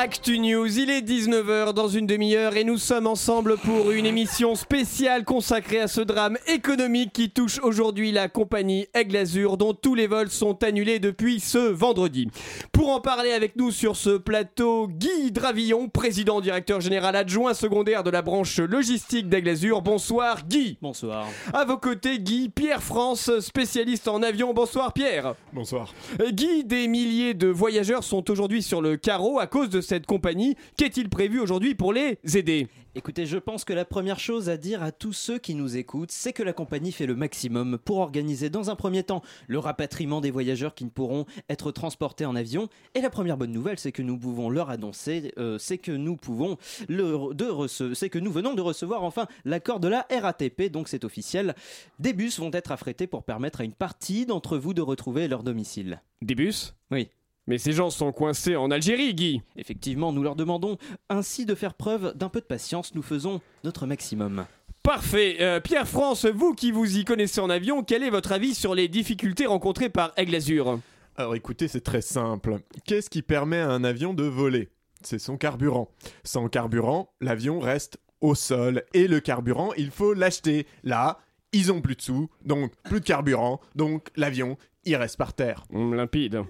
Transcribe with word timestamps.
Actu 0.00 0.38
News. 0.38 0.78
Il 0.78 0.90
est 0.90 1.00
19h 1.00 1.72
dans 1.72 1.88
une 1.88 2.06
demi-heure 2.06 2.56
et 2.56 2.62
nous 2.62 2.78
sommes 2.78 3.08
ensemble 3.08 3.56
pour 3.56 3.90
une 3.90 4.06
émission 4.06 4.54
spéciale 4.54 5.24
consacrée 5.24 5.80
à 5.80 5.88
ce 5.88 6.00
drame 6.00 6.38
économique 6.46 7.12
qui 7.12 7.30
touche 7.30 7.58
aujourd'hui 7.64 8.12
la 8.12 8.28
compagnie 8.28 8.86
Aigle 8.94 9.16
Azur 9.16 9.56
dont 9.56 9.74
tous 9.74 9.96
les 9.96 10.06
vols 10.06 10.30
sont 10.30 10.62
annulés 10.62 11.00
depuis 11.00 11.40
ce 11.40 11.58
vendredi. 11.58 12.28
Pour 12.70 12.90
en 12.90 13.00
parler 13.00 13.32
avec 13.32 13.56
nous 13.56 13.72
sur 13.72 13.96
ce 13.96 14.10
plateau, 14.10 14.86
Guy 14.86 15.32
Dravillon, 15.32 15.88
président 15.88 16.40
directeur 16.40 16.80
général 16.80 17.16
adjoint 17.16 17.52
secondaire 17.52 18.04
de 18.04 18.10
la 18.10 18.22
branche 18.22 18.60
logistique 18.60 19.28
d'Aigle 19.28 19.48
Azur. 19.48 19.82
Bonsoir 19.82 20.46
Guy. 20.46 20.78
Bonsoir. 20.80 21.26
À 21.52 21.64
vos 21.64 21.76
côtés, 21.76 22.20
Guy 22.20 22.50
Pierre 22.50 22.84
France, 22.84 23.32
spécialiste 23.40 24.06
en 24.06 24.22
avion. 24.22 24.54
Bonsoir 24.54 24.92
Pierre. 24.92 25.34
Bonsoir. 25.52 25.92
Guy, 26.30 26.62
des 26.62 26.86
milliers 26.86 27.34
de 27.34 27.48
voyageurs 27.48 28.04
sont 28.04 28.30
aujourd'hui 28.30 28.62
sur 28.62 28.80
le 28.80 28.96
carreau 28.96 29.40
à 29.40 29.48
cause 29.48 29.70
de 29.70 29.87
cette 29.88 30.04
compagnie. 30.04 30.54
Qu'est-il 30.76 31.08
prévu 31.08 31.40
aujourd'hui 31.40 31.74
pour 31.74 31.94
les 31.94 32.18
aider? 32.34 32.68
Écoutez, 32.94 33.24
je 33.24 33.38
pense 33.38 33.64
que 33.64 33.72
la 33.72 33.86
première 33.86 34.20
chose 34.20 34.50
à 34.50 34.58
dire 34.58 34.82
à 34.82 34.92
tous 34.92 35.14
ceux 35.14 35.38
qui 35.38 35.54
nous 35.54 35.78
écoutent, 35.78 36.10
c'est 36.10 36.34
que 36.34 36.42
la 36.42 36.52
compagnie 36.52 36.92
fait 36.92 37.06
le 37.06 37.14
maximum 37.14 37.78
pour 37.78 37.98
organiser 37.98 38.50
dans 38.50 38.68
un 38.68 38.76
premier 38.76 39.02
temps 39.02 39.22
le 39.46 39.58
rapatriement 39.58 40.20
des 40.20 40.30
voyageurs 40.30 40.74
qui 40.74 40.84
ne 40.84 40.90
pourront 40.90 41.24
être 41.48 41.72
transportés 41.72 42.26
en 42.26 42.36
avion. 42.36 42.68
Et 42.94 43.00
la 43.00 43.08
première 43.08 43.38
bonne 43.38 43.52
nouvelle, 43.52 43.78
c'est 43.78 43.92
que 43.92 44.02
nous 44.02 44.18
pouvons 44.18 44.50
leur 44.50 44.68
annoncer, 44.68 45.32
euh, 45.38 45.56
c'est 45.58 45.78
que 45.78 45.92
nous 45.92 46.16
pouvons 46.16 46.58
le, 46.88 47.32
de 47.32 47.48
c'est 47.94 48.10
que 48.10 48.18
nous 48.18 48.32
venons 48.32 48.54
de 48.54 48.60
recevoir 48.60 49.04
enfin 49.04 49.26
l'accord 49.46 49.80
de 49.80 49.88
la 49.88 50.06
RATP, 50.10 50.70
donc 50.70 50.88
c'est 50.88 51.04
officiel. 51.04 51.54
Des 51.98 52.12
bus 52.12 52.38
vont 52.38 52.50
être 52.52 52.72
affrétés 52.72 53.06
pour 53.06 53.22
permettre 53.22 53.62
à 53.62 53.64
une 53.64 53.72
partie 53.72 54.26
d'entre 54.26 54.58
vous 54.58 54.74
de 54.74 54.82
retrouver 54.82 55.28
leur 55.28 55.42
domicile. 55.42 56.02
Des 56.20 56.34
bus? 56.34 56.74
Oui. 56.90 57.08
Mais 57.48 57.56
ces 57.56 57.72
gens 57.72 57.88
sont 57.88 58.12
coincés 58.12 58.56
en 58.56 58.70
Algérie, 58.70 59.14
Guy. 59.14 59.40
Effectivement, 59.56 60.12
nous 60.12 60.22
leur 60.22 60.36
demandons 60.36 60.76
ainsi 61.08 61.46
de 61.46 61.54
faire 61.54 61.72
preuve 61.72 62.12
d'un 62.14 62.28
peu 62.28 62.40
de 62.40 62.44
patience. 62.44 62.94
Nous 62.94 63.02
faisons 63.02 63.40
notre 63.64 63.86
maximum. 63.86 64.44
Parfait. 64.82 65.38
Euh, 65.40 65.58
Pierre 65.58 65.88
France, 65.88 66.26
vous 66.26 66.52
qui 66.54 66.70
vous 66.72 66.98
y 66.98 67.06
connaissez 67.06 67.40
en 67.40 67.48
avion, 67.48 67.82
quel 67.82 68.02
est 68.02 68.10
votre 68.10 68.32
avis 68.32 68.54
sur 68.54 68.74
les 68.74 68.86
difficultés 68.86 69.46
rencontrées 69.46 69.88
par 69.88 70.12
Aigle 70.18 70.34
Azur? 70.34 70.78
Alors 71.16 71.34
écoutez, 71.34 71.68
c'est 71.68 71.80
très 71.80 72.02
simple. 72.02 72.58
Qu'est-ce 72.84 73.08
qui 73.08 73.22
permet 73.22 73.60
à 73.60 73.70
un 73.70 73.82
avion 73.82 74.12
de 74.12 74.24
voler? 74.24 74.68
C'est 75.00 75.18
son 75.18 75.38
carburant. 75.38 75.88
Sans 76.24 76.48
carburant, 76.48 77.14
l'avion 77.22 77.60
reste 77.60 77.98
au 78.20 78.34
sol. 78.34 78.82
Et 78.92 79.08
le 79.08 79.20
carburant, 79.20 79.72
il 79.78 79.90
faut 79.90 80.12
l'acheter. 80.12 80.66
Là, 80.84 81.18
ils 81.52 81.72
ont 81.72 81.80
plus 81.80 81.96
de 81.96 82.02
sous, 82.02 82.28
donc 82.44 82.72
plus 82.84 83.00
de 83.00 83.06
carburant, 83.06 83.58
donc 83.74 84.08
l'avion, 84.16 84.58
il 84.84 84.96
reste 84.96 85.16
par 85.16 85.32
terre. 85.32 85.64
Hum, 85.72 85.94
Limpide. 85.94 86.42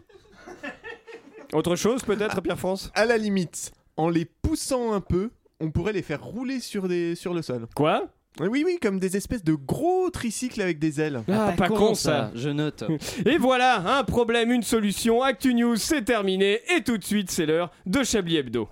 Autre 1.53 1.77
chose 1.77 2.03
peut-être, 2.03 2.41
Pierre 2.43 2.59
France 2.59 2.91
À 2.95 3.07
la 3.07 3.17
limite, 3.17 3.73
en 3.97 4.09
les 4.11 4.25
poussant 4.25 4.93
un 4.93 5.01
peu, 5.01 5.31
on 5.61 5.71
pourrait 5.71 5.93
les 5.93 6.03
faire 6.03 6.23
rouler 6.23 6.61
sur, 6.61 6.89
des, 6.89 7.15
sur 7.15 7.35
le 7.35 7.43
sol. 7.43 7.67
Quoi? 7.75 8.09
Oui, 8.41 8.63
oui, 8.65 8.79
comme 8.81 9.01
des 9.01 9.17
espèces 9.17 9.43
de 9.43 9.55
gros 9.55 10.11
tricycles 10.11 10.61
avec 10.63 10.79
des 10.79 11.01
ailes. 11.01 11.23
Ah, 11.29 11.55
pas 11.57 11.69
con 11.69 11.95
ça. 11.95 12.31
Je 12.35 12.51
note. 12.51 12.85
Et 13.27 13.37
voilà, 13.39 13.99
un 13.99 14.05
problème, 14.05 14.53
une 14.53 14.63
solution. 14.63 15.23
Actu 15.23 15.55
News, 15.55 15.77
c'est 15.77 16.05
terminé. 16.05 16.61
Et 16.77 16.83
tout 16.83 16.99
de 16.99 17.05
suite, 17.05 17.31
c'est 17.31 17.47
l'heure 17.47 17.73
de 17.87 18.05
Chablis 18.05 18.37
Hebdo. 18.37 18.69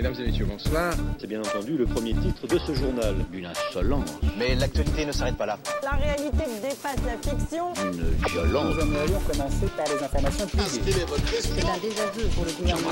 Mesdames 0.00 0.14
et 0.18 0.30
messieurs, 0.30 0.46
bonsoir. 0.46 0.94
C'est 1.18 1.26
bien 1.26 1.40
entendu 1.40 1.76
le 1.76 1.84
premier 1.84 2.14
titre 2.14 2.46
de 2.46 2.58
ce 2.58 2.72
journal. 2.72 3.14
Une 3.34 3.44
insolence, 3.44 4.08
Mais 4.38 4.54
l'actualité 4.54 5.04
ne 5.04 5.12
s'arrête 5.12 5.36
pas 5.36 5.44
là. 5.44 5.58
La 5.82 5.90
réalité 5.90 6.38
dépasse 6.62 6.96
la 7.04 7.18
fiction. 7.18 7.66
une 7.84 8.30
violence. 8.30 8.76
Nous 8.76 8.80
aimerions 8.80 9.20
commencer 9.30 9.66
par 9.76 9.84
les 9.94 10.02
informations 10.02 10.46
privées. 10.46 11.04
C'est 11.42 11.68
un 11.68 11.78
désaveu 11.82 12.28
pour 12.34 12.46
le 12.46 12.52
gouvernement. 12.52 12.88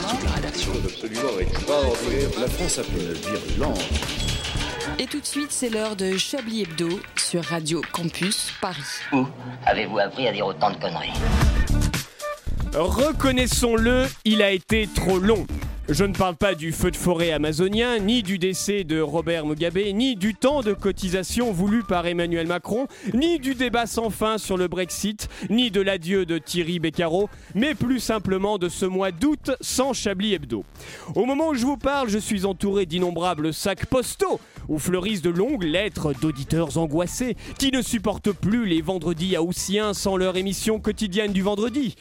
absolument 0.84 1.38
extraordinaire? 1.40 2.28
La 2.40 2.46
France 2.46 2.78
a 2.78 2.82
fait 2.82 3.00
une 3.00 3.12
virulence. 3.14 3.88
Et 4.98 5.06
tout 5.06 5.20
de 5.20 5.26
suite, 5.26 5.50
c'est 5.50 5.70
l'heure 5.70 5.96
de 5.96 6.18
Chablis 6.18 6.64
Hebdo 6.64 6.90
sur 7.16 7.42
Radio 7.42 7.80
Campus 7.90 8.52
Paris. 8.60 8.82
Où 9.14 9.24
avez-vous 9.64 9.98
appris 9.98 10.28
à 10.28 10.32
dire 10.32 10.46
autant 10.46 10.72
de 10.72 10.76
conneries? 10.76 11.14
Reconnaissons-le, 12.74 14.04
il 14.26 14.42
a 14.42 14.50
été 14.50 14.86
trop 14.94 15.18
long. 15.18 15.46
Je 15.90 16.04
ne 16.04 16.12
parle 16.12 16.36
pas 16.36 16.54
du 16.54 16.70
feu 16.70 16.90
de 16.90 16.96
forêt 16.96 17.32
amazonien, 17.32 17.98
ni 17.98 18.22
du 18.22 18.38
décès 18.38 18.84
de 18.84 19.00
Robert 19.00 19.46
Mugabe, 19.46 19.78
ni 19.94 20.16
du 20.16 20.34
temps 20.34 20.60
de 20.60 20.74
cotisation 20.74 21.50
voulu 21.50 21.82
par 21.82 22.06
Emmanuel 22.06 22.46
Macron, 22.46 22.88
ni 23.14 23.38
du 23.38 23.54
débat 23.54 23.86
sans 23.86 24.10
fin 24.10 24.36
sur 24.36 24.58
le 24.58 24.68
Brexit, 24.68 25.30
ni 25.48 25.70
de 25.70 25.80
l'adieu 25.80 26.26
de 26.26 26.36
Thierry 26.36 26.78
Beccaro, 26.78 27.30
mais 27.54 27.74
plus 27.74 28.00
simplement 28.00 28.58
de 28.58 28.68
ce 28.68 28.84
mois 28.84 29.12
d'août 29.12 29.52
sans 29.62 29.94
Chablis 29.94 30.34
Hebdo. 30.34 30.62
Au 31.14 31.24
moment 31.24 31.48
où 31.48 31.54
je 31.54 31.64
vous 31.64 31.78
parle, 31.78 32.10
je 32.10 32.18
suis 32.18 32.44
entouré 32.44 32.84
d'innombrables 32.84 33.54
sacs 33.54 33.86
postaux 33.86 34.40
où 34.68 34.78
fleurissent 34.78 35.22
de 35.22 35.30
longues 35.30 35.64
lettres 35.64 36.12
d'auditeurs 36.12 36.76
angoissés 36.76 37.34
qui 37.58 37.72
ne 37.72 37.80
supportent 37.80 38.32
plus 38.32 38.66
les 38.66 38.82
vendredis 38.82 39.38
haussiens 39.38 39.94
sans 39.94 40.18
leur 40.18 40.36
émission 40.36 40.80
quotidienne 40.80 41.32
du 41.32 41.40
vendredi 41.40 41.96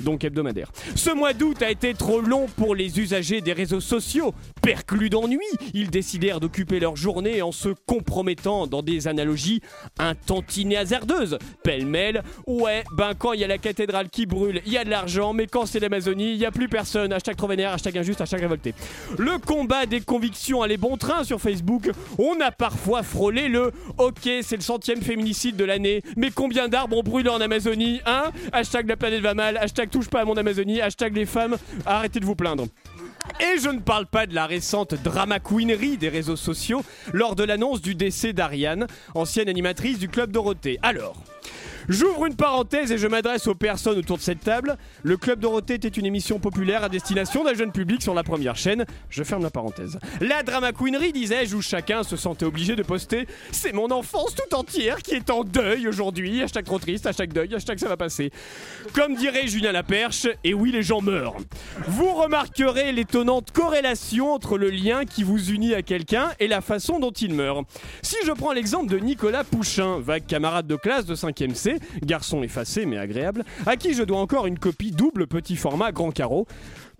donc 0.00 0.24
hebdomadaire. 0.24 0.70
Ce 0.94 1.10
mois 1.10 1.32
d'août 1.32 1.62
a 1.62 1.70
été 1.70 1.94
trop 1.94 2.20
long 2.20 2.46
pour 2.56 2.74
les 2.74 2.98
usagers 3.00 3.40
des 3.40 3.52
réseaux 3.52 3.80
sociaux. 3.80 4.34
Perclus 4.62 5.10
d'ennui, 5.10 5.38
ils 5.74 5.90
décidèrent 5.90 6.40
d'occuper 6.40 6.80
leur 6.80 6.96
journée 6.96 7.42
en 7.42 7.52
se 7.52 7.70
compromettant 7.86 8.66
dans 8.66 8.82
des 8.82 9.08
analogies 9.08 9.60
un 9.98 10.14
tantinet 10.14 10.76
hasardeuses. 10.76 11.38
Pêle-mêle, 11.62 12.22
ouais, 12.46 12.84
ben 12.96 13.12
quand 13.18 13.32
il 13.32 13.40
y 13.40 13.44
a 13.44 13.48
la 13.48 13.58
cathédrale 13.58 14.08
qui 14.08 14.26
brûle, 14.26 14.62
il 14.66 14.72
y 14.72 14.78
a 14.78 14.84
de 14.84 14.90
l'argent, 14.90 15.32
mais 15.32 15.46
quand 15.46 15.66
c'est 15.66 15.80
l'Amazonie, 15.80 16.32
il 16.32 16.38
n'y 16.38 16.46
a 16.46 16.50
plus 16.50 16.68
personne. 16.68 17.12
Hashtag 17.12 17.36
trop 17.36 17.48
vénère, 17.48 17.72
hashtag 17.72 17.98
injuste, 17.98 18.20
hashtag 18.20 18.40
révolté. 18.40 18.74
Le 19.18 19.38
combat 19.38 19.86
des 19.86 20.00
convictions 20.00 20.62
allait 20.62 20.76
bon 20.76 20.96
train 20.96 21.24
sur 21.24 21.40
Facebook. 21.40 21.90
On 22.18 22.40
a 22.40 22.50
parfois 22.50 23.02
frôlé 23.02 23.48
le 23.48 23.72
Ok, 23.98 24.28
c'est 24.42 24.56
le 24.56 24.62
centième 24.62 25.02
féminicide 25.02 25.56
de 25.56 25.64
l'année, 25.64 26.02
mais 26.16 26.30
combien 26.30 26.68
d'arbres 26.68 26.98
ont 26.98 27.02
brûlé 27.02 27.28
en 27.28 27.40
Amazonie, 27.40 28.00
hein? 28.06 28.24
Hashtag 28.52 28.88
la 28.88 28.96
planète 28.96 29.20
va 29.20 29.34
mal, 29.34 29.56
hashtag 29.56 29.89
touche 29.90 30.08
pas 30.08 30.20
à 30.20 30.24
mon 30.24 30.36
Amazonie, 30.36 30.80
hashtag 30.80 31.14
les 31.16 31.26
femmes, 31.26 31.56
arrêtez 31.84 32.20
de 32.20 32.24
vous 32.24 32.36
plaindre. 32.36 32.66
Et 33.40 33.58
je 33.58 33.68
ne 33.68 33.80
parle 33.80 34.06
pas 34.06 34.26
de 34.26 34.34
la 34.34 34.46
récente 34.46 34.94
drama 34.94 35.38
queenerie 35.38 35.96
des 35.96 36.08
réseaux 36.08 36.36
sociaux 36.36 36.82
lors 37.12 37.36
de 37.36 37.44
l'annonce 37.44 37.80
du 37.80 37.94
décès 37.94 38.32
d'Ariane, 38.32 38.86
ancienne 39.14 39.48
animatrice 39.48 39.98
du 39.98 40.08
Club 40.08 40.30
Dorothée. 40.30 40.78
Alors, 40.82 41.16
J'ouvre 41.88 42.26
une 42.26 42.36
parenthèse 42.36 42.92
et 42.92 42.98
je 42.98 43.06
m'adresse 43.06 43.46
aux 43.46 43.54
personnes 43.54 43.98
autour 43.98 44.18
de 44.18 44.22
cette 44.22 44.40
table. 44.40 44.76
Le 45.02 45.16
Club 45.16 45.40
Dorothée 45.40 45.74
était 45.74 45.88
une 45.88 46.06
émission 46.06 46.38
populaire 46.38 46.84
à 46.84 46.88
destination 46.88 47.44
d'un 47.44 47.54
jeune 47.54 47.72
public 47.72 48.02
sur 48.02 48.14
la 48.14 48.22
première 48.22 48.56
chaîne. 48.56 48.84
Je 49.08 49.22
ferme 49.22 49.42
la 49.42 49.50
parenthèse. 49.50 49.98
La 50.20 50.42
drama 50.42 50.72
queenerie, 50.72 51.12
disais-je, 51.12 51.56
où 51.56 51.62
chacun 51.62 52.02
se 52.02 52.16
sentait 52.16 52.44
obligé 52.44 52.76
de 52.76 52.82
poster 52.82 53.26
C'est 53.52 53.72
mon 53.72 53.90
enfance 53.90 54.34
tout 54.34 54.54
entière 54.54 54.98
qui 54.98 55.14
est 55.14 55.30
en 55.30 55.44
deuil 55.44 55.88
aujourd'hui. 55.88 56.42
Hashtag 56.42 56.64
trop 56.64 56.78
triste, 56.78 57.06
hashtag 57.06 57.32
deuil, 57.32 57.54
hashtag 57.54 57.78
ça 57.78 57.88
va 57.88 57.96
passer. 57.96 58.30
Comme 58.92 59.14
dirait 59.14 59.46
Julien 59.46 59.72
Laperche, 59.72 60.28
et 60.44 60.54
oui, 60.54 60.72
les 60.72 60.82
gens 60.82 61.00
meurent. 61.00 61.36
Vous 61.86 62.12
remarquerez 62.14 62.92
l'étonnante 62.92 63.50
corrélation 63.52 64.32
entre 64.32 64.58
le 64.58 64.70
lien 64.70 65.04
qui 65.04 65.22
vous 65.22 65.50
unit 65.50 65.74
à 65.74 65.82
quelqu'un 65.82 66.30
et 66.38 66.48
la 66.48 66.60
façon 66.60 66.98
dont 66.98 67.10
il 67.10 67.34
meurt. 67.34 67.66
Si 68.02 68.16
je 68.24 68.32
prends 68.32 68.52
l'exemple 68.52 68.90
de 68.90 68.98
Nicolas 68.98 69.44
Pouchin, 69.44 69.98
vague 69.98 70.26
camarade 70.26 70.66
de 70.66 70.76
classe 70.76 71.06
de 71.06 71.14
5ème 71.14 71.54
C, 71.54 71.76
garçon 72.02 72.42
effacé 72.42 72.86
mais 72.86 72.98
agréable, 72.98 73.44
à 73.66 73.76
qui 73.76 73.94
je 73.94 74.02
dois 74.02 74.18
encore 74.18 74.46
une 74.46 74.58
copie 74.58 74.92
double 74.92 75.26
petit 75.26 75.56
format 75.56 75.92
grand 75.92 76.10
carreau. 76.10 76.46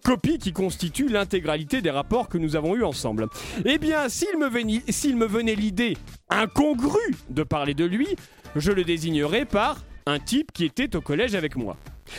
Copie 0.05 0.39
qui 0.39 0.53
constitue 0.53 1.09
l'intégralité 1.09 1.83
des 1.83 1.91
rapports 1.91 2.29
que 2.29 2.39
nous 2.39 2.57
avons 2.57 2.75
eus 2.75 2.85
ensemble. 2.85 3.27
Eh 3.67 3.77
bien, 3.77 4.09
s'il 4.09 4.39
me 4.39 4.49
venait, 4.49 4.83
s'il 4.89 5.17
me 5.17 5.27
venait 5.27 5.55
l'idée 5.55 5.97
incongrue 6.31 7.15
de 7.29 7.43
parler 7.43 7.75
de 7.75 7.85
lui, 7.85 8.09
je 8.57 8.73
le 8.73 8.83
désignerais 8.83 9.45
par 9.45 9.85
un 10.06 10.19
type 10.19 10.53
qui 10.53 10.65
était 10.65 10.97
au 10.97 11.03
collège 11.03 11.35
avec 11.35 11.55
moi. 11.55 11.76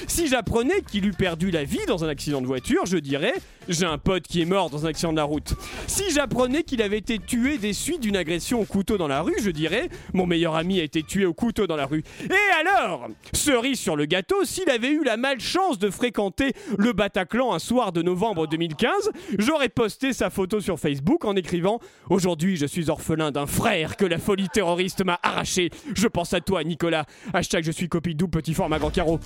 Si 0.07 0.27
j'apprenais 0.27 0.81
qu'il 0.81 1.05
eût 1.05 1.13
perdu 1.13 1.51
la 1.51 1.63
vie 1.63 1.85
dans 1.87 2.03
un 2.03 2.07
accident 2.07 2.41
de 2.41 2.47
voiture, 2.47 2.85
je 2.85 2.97
dirais 2.97 3.33
j'ai 3.67 3.85
un 3.85 3.97
pote 3.97 4.23
qui 4.23 4.41
est 4.41 4.45
mort 4.45 4.69
dans 4.69 4.85
un 4.85 4.89
accident 4.89 5.11
de 5.11 5.17
la 5.17 5.23
route. 5.23 5.53
Si 5.87 6.11
j'apprenais 6.11 6.63
qu'il 6.63 6.81
avait 6.81 6.97
été 6.97 7.19
tué 7.19 7.57
des 7.57 7.73
suites 7.73 8.01
d'une 8.01 8.17
agression 8.17 8.61
au 8.61 8.65
couteau 8.65 8.97
dans 8.97 9.07
la 9.07 9.21
rue, 9.21 9.35
je 9.41 9.51
dirais 9.51 9.89
mon 10.13 10.25
meilleur 10.25 10.55
ami 10.55 10.79
a 10.79 10.83
été 10.83 11.03
tué 11.03 11.25
au 11.25 11.33
couteau 11.33 11.67
dans 11.67 11.75
la 11.75 11.85
rue. 11.85 12.03
Et 12.23 12.59
alors? 12.59 13.07
Cerise 13.33 13.79
sur 13.79 13.95
le 13.95 14.05
gâteau, 14.05 14.43
s'il 14.43 14.69
avait 14.69 14.89
eu 14.89 15.03
la 15.03 15.17
malchance 15.17 15.79
de 15.79 15.89
fréquenter 15.89 16.53
le 16.77 16.93
Bataclan 16.93 17.53
un 17.53 17.59
soir 17.59 17.91
de 17.91 18.01
novembre 18.01 18.47
2015, 18.47 19.11
j'aurais 19.37 19.69
posté 19.69 20.13
sa 20.13 20.29
photo 20.29 20.59
sur 20.59 20.79
Facebook 20.79 21.25
en 21.25 21.35
écrivant 21.35 21.79
Aujourd'hui, 22.09 22.57
je 22.57 22.65
suis 22.65 22.89
orphelin 22.89 23.31
d'un 23.31 23.45
frère 23.45 23.95
que 23.95 24.05
la 24.05 24.17
folie 24.17 24.49
terroriste 24.49 25.03
m'a 25.05 25.19
arraché. 25.23 25.69
Je 25.95 26.07
pense 26.07 26.33
à 26.33 26.41
toi, 26.41 26.63
Nicolas. 26.63 27.05
Hashtag 27.33 27.63
je 27.63 27.71
suis 27.71 27.87
copie 27.87 28.15
double 28.15 28.41
petit 28.41 28.53
format 28.53 28.79
grand 28.79 28.89
carreau. 28.89 29.19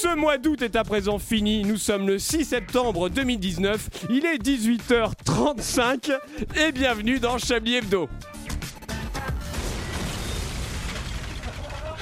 Ce 0.00 0.16
mois 0.16 0.38
d'août 0.38 0.62
est 0.62 0.76
à 0.76 0.84
présent 0.84 1.18
fini. 1.18 1.62
Nous 1.62 1.76
sommes 1.76 2.06
le 2.06 2.18
6 2.18 2.46
septembre 2.46 3.10
2019. 3.10 4.06
Il 4.08 4.24
est 4.24 4.38
18h35 4.38 6.10
et 6.56 6.72
bienvenue 6.72 7.20
dans 7.20 7.36
Chablis 7.36 7.76
Hebdo. 7.76 8.08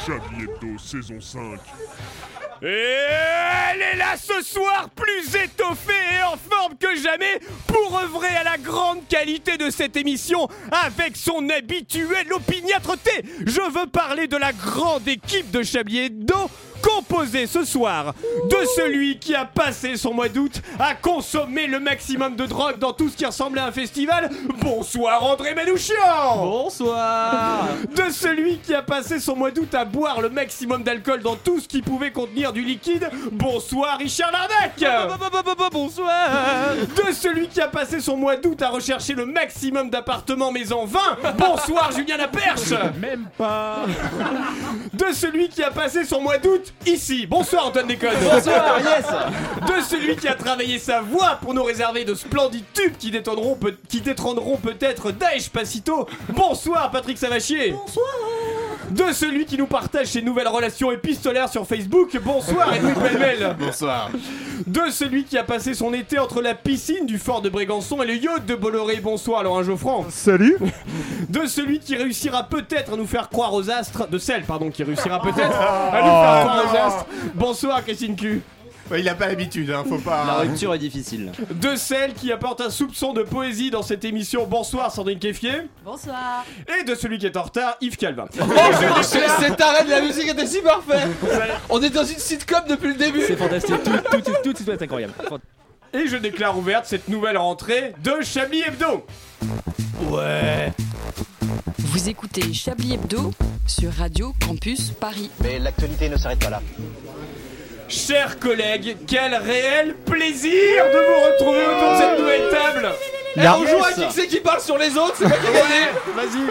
Chablis 0.06 0.45
Hebdo 0.45 0.79
saison 0.79 1.21
5. 1.21 1.59
Et 2.62 2.67
elle 2.67 3.83
est 3.83 3.97
là 3.97 4.17
ce 4.17 4.43
soir, 4.45 4.91
plus 4.91 5.35
étoffée 5.35 5.93
et 6.21 6.23
en 6.23 6.37
forme 6.37 6.77
que 6.79 6.95
jamais, 6.97 7.41
pour 7.67 7.99
œuvrer 7.99 8.29
à 8.37 8.45
la 8.45 8.59
grande 8.59 9.09
qualité 9.09 9.56
de 9.56 9.71
cette 9.71 9.97
émission 9.97 10.47
avec 10.71 11.17
son 11.17 11.49
habituelle 11.50 12.33
opiniâtreté. 12.33 13.25
Je 13.45 13.61
veux 13.61 13.89
parler 13.89 14.29
de 14.29 14.37
la 14.37 14.53
grande 14.53 15.09
équipe 15.09 15.50
de 15.50 15.65
Chablis 15.65 15.99
Hebdo 15.99 16.49
composée 16.83 17.47
ce 17.47 17.65
soir 17.65 18.15
de 18.51 18.57
celui 18.77 19.19
qui 19.19 19.35
a 19.35 19.45
passé 19.45 19.97
son 19.97 20.15
mois 20.15 20.29
d'août 20.29 20.61
à 20.79 20.95
consommer 20.95 21.67
le 21.67 21.81
maximum 21.81 22.37
de 22.37 22.47
drogue 22.47 22.79
dans 22.79 22.93
tout 22.93 23.09
ce 23.09 23.17
qui 23.17 23.27
ressemblait 23.27 23.61
à 23.61 23.67
un 23.67 23.73
festival. 23.73 24.31
Bonsoir 24.61 25.23
André 25.25 25.55
Manouchian 25.55 25.95
Bonsoir 26.37 27.69
de 27.95 28.11
celui 28.11 28.59
qui 28.59 28.75
a 28.75 28.83
passé 28.83 29.21
son 29.21 29.37
mois 29.37 29.51
d'août 29.51 29.75
à 29.75 29.85
boire 29.85 30.21
le 30.21 30.29
maximum 30.31 30.83
d'alcool 30.83 31.23
dans 31.23 31.37
tout 31.37 31.61
ce 31.61 31.69
qui 31.69 31.83
pouvait 31.83 32.11
contenir 32.13 32.53
du 32.53 32.63
liquide. 32.63 33.09
Bonsoir 33.33 33.99
Richard 33.99 34.33
Larnac 34.33 35.09
Bonsoir 35.73 36.31
De 36.97 37.13
celui 37.13 37.49
qui 37.49 37.61
a 37.61 37.69
passé 37.69 38.01
son 38.01 38.17
mois 38.17 38.37
d'août 38.37 38.61
à 38.63 38.69
rechercher 38.69 39.15
le 39.15 39.27
maximum 39.27 39.91
d'appartements 39.91 40.53
mais 40.53 40.73
en 40.73 40.85
vain. 40.85 41.17
Bonsoir 41.37 41.93
Julien 41.93 42.17
Laperche 42.17 42.73
Même 43.01 43.29
pas. 43.37 43.85
De 44.93 45.13
celui 45.13 45.49
qui 45.49 45.63
a 45.63 45.71
passé 45.71 46.05
son 46.05 46.21
mois 46.21 46.39
d'août 46.39 46.68
ici. 46.87 47.26
Bonsoir 47.26 47.67
Antoine 47.67 47.87
Déconne 47.87 48.11
Bonsoir, 48.23 48.79
yes 48.81 49.06
De 49.67 49.82
celui 49.82 50.17
qui 50.17 50.29
a 50.29 50.35
travaillé 50.35 50.79
sa 50.79 51.00
voix 51.00 51.38
pour 51.41 51.55
nous 51.55 51.62
réserver 51.65 52.05
de 52.05 52.15
splendides 52.15 52.65
tubes 52.75 52.97
qui 52.97 53.11
détonneront, 53.11 53.56
peut- 53.56 53.76
qui 53.88 54.00
détrôneront 54.00 54.56
peut-être 54.56 55.11
Daesh 55.12 55.49
Pacito. 55.50 56.09
Bonsoir 56.31 56.91
Patrick 56.91 57.19
Savachier. 57.19 57.73
Bonsoir. 57.73 58.06
De 58.90 59.12
celui 59.12 59.44
qui 59.44 59.58
nous 59.58 59.67
partage 59.67 60.06
ses 60.06 60.23
nouvelles 60.23 60.49
relations 60.49 60.90
épistolaires 60.90 61.49
sur 61.49 61.67
Facebook. 61.67 62.19
Bonsoir 62.25 62.73
Edouard 62.75 62.94
Pellemel. 63.02 63.56
Bonsoir. 63.58 64.11
De 64.67 64.90
celui 64.90 65.25
qui 65.25 65.37
a 65.37 65.44
passé 65.44 65.75
son 65.75 65.93
été 65.93 66.19
entre 66.19 66.40
la 66.40 66.55
piscine 66.55 67.05
du 67.05 67.19
fort 67.19 67.43
de 67.43 67.49
Brégançon 67.49 68.02
et 68.02 68.06
le 68.06 68.14
yacht 68.14 68.46
de 68.46 68.55
Bolloré. 68.55 68.96
Bonsoir 68.96 69.43
Laurent 69.43 69.62
Geoffrand. 69.62 70.06
Salut. 70.11 70.56
De 71.29 71.46
celui 71.46 71.79
qui 71.79 71.94
réussira 71.96 72.44
peut-être 72.44 72.94
à 72.94 72.96
nous 72.96 73.06
faire 73.06 73.29
croire 73.29 73.52
aux 73.52 73.70
astres. 73.70 74.08
De 74.08 74.17
celle, 74.19 74.44
pardon, 74.44 74.70
qui 74.70 74.82
réussira 74.82 75.20
peut-être 75.20 75.61
à 75.61 76.00
nous 76.00 76.06
faire 76.06 76.40
croire 76.40 76.64
aux 76.64 76.76
astres. 76.76 77.06
Bonsoir 77.35 77.85
Christine 77.85 78.17
Q. 78.17 78.43
Ouais, 78.90 79.00
il 79.00 79.08
a 79.08 79.14
pas 79.14 79.26
l'habitude, 79.29 79.70
hein, 79.70 79.85
faut 79.87 79.96
La 79.99 80.02
pas. 80.02 80.38
rupture 80.38 80.73
est 80.75 80.79
difficile. 80.79 81.31
De 81.50 81.76
celle 81.76 82.14
qui 82.14 82.32
apporte 82.32 82.62
un 82.62 82.70
soupçon 82.70 83.12
de 83.12 83.23
poésie 83.23 83.70
dans 83.70 83.82
cette 83.82 84.02
émission. 84.05 84.46
Bonsoir 84.46 84.90
Sandrine 84.93 85.19
Keffier. 85.19 85.62
Bonsoir. 85.85 86.44
Et 86.81 86.85
de 86.85 86.94
celui 86.94 87.19
qui 87.19 87.26
est 87.26 87.37
en 87.37 87.43
retard, 87.43 87.76
Yves 87.82 87.96
Calvin. 87.99 88.25
Cet 89.02 89.61
arrêt 89.61 89.85
de 89.85 89.90
la 89.90 90.00
musique 90.00 90.29
était 90.29 90.46
si 90.46 90.62
parfait 90.62 91.06
On 91.69 91.82
est 91.82 91.90
dans 91.90 92.05
une 92.05 92.19
sitcom 92.19 92.62
depuis 92.67 92.88
le 92.88 92.94
début 92.94 93.20
C'est 93.26 93.37
fantastique. 93.37 93.75
Tout, 93.85 94.20
tout, 94.23 94.32
tout, 94.43 94.52
tout 94.55 94.70
est 94.70 94.82
incroyable. 94.82 95.12
Et 95.93 96.06
je 96.06 96.17
déclare 96.17 96.56
ouverte 96.56 96.87
cette 96.87 97.08
nouvelle 97.08 97.37
rentrée 97.37 97.93
de 98.02 98.23
Chablis 98.23 98.62
Hebdo. 98.62 99.05
Vous 101.79 102.08
écoutez 102.08 102.52
Chablis 102.55 102.94
Hebdo 102.94 103.32
sur 103.67 103.93
Radio 103.93 104.32
Campus 104.46 104.90
Paris. 104.93 105.31
Mais 105.43 105.58
l'actualité 105.58 106.08
ne 106.08 106.17
s'arrête 106.17 106.38
pas 106.38 106.50
là. 106.50 106.62
Chers 107.88 108.38
collègues, 108.38 108.96
quel 109.06 109.35
réel 109.35 109.94
plaisir 110.05 110.52
de 110.52 110.99
vous 110.99 111.32
retrouver 111.32 111.64
autour 111.67 111.93
de 111.93 111.96
cette 111.96 112.19
nouvelle 112.19 112.50
table. 112.50 112.88
Eh, 113.37 113.49
on 113.49 113.67
joue 113.67 113.85
à 113.85 113.93
qui 113.93 114.02
c'est 114.11 114.26
qui 114.26 114.40
parle 114.40 114.61
sur 114.61 114.76
les 114.76 114.96
autres, 114.96 115.14
c'est 115.17 115.26
moi 115.26 115.37
qui 115.38 115.46
gagné 115.46 115.87
Vas-y. 116.14 116.43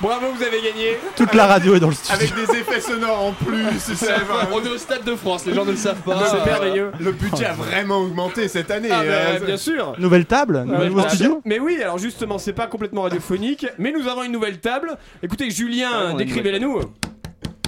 Bravo, 0.00 0.26
vous 0.32 0.42
avez 0.44 0.62
gagné. 0.62 0.96
Toute 1.16 1.34
la 1.34 1.46
radio 1.48 1.74
est 1.74 1.80
dans 1.80 1.88
le 1.88 1.94
studio. 1.94 2.14
Avec 2.14 2.32
des 2.32 2.58
effets 2.60 2.80
sonores 2.80 3.20
en 3.20 3.32
plus, 3.32 3.64
c'est 3.80 3.96
C'est 3.96 4.06
ça. 4.06 4.18
vrai, 4.18 4.46
On 4.52 4.64
est 4.64 4.68
au 4.68 4.78
Stade 4.78 5.02
de 5.02 5.16
France, 5.16 5.44
les 5.46 5.54
gens 5.54 5.64
ne 5.64 5.72
le 5.72 5.76
savent 5.76 6.02
pas. 6.02 6.24
C'est 6.30 6.48
merveilleux. 6.48 6.92
Le 7.00 7.10
budget 7.10 7.46
a 7.46 7.54
vraiment 7.54 7.98
augmenté 7.98 8.46
cette 8.46 8.70
année. 8.70 8.90
Ah, 8.92 9.00
euh, 9.02 9.38
bah, 9.40 9.44
bien 9.46 9.56
sûr. 9.56 9.94
Nouvelle 9.98 10.26
table, 10.26 10.64
Ouais, 10.68 10.86
nouveau 10.88 11.08
studio. 11.08 11.40
Mais 11.44 11.58
oui, 11.58 11.80
alors 11.82 11.98
justement, 11.98 12.38
c'est 12.38 12.52
pas 12.52 12.68
complètement 12.68 13.02
radiophonique, 13.02 13.66
mais 13.78 13.90
nous 13.90 14.06
avons 14.06 14.22
une 14.22 14.30
nouvelle 14.32 14.58
table. 14.60 14.96
Écoutez, 15.24 15.50
Julien, 15.50 16.10
Ah, 16.10 16.12
décrivez-la 16.16 16.60
nous. 16.60 16.80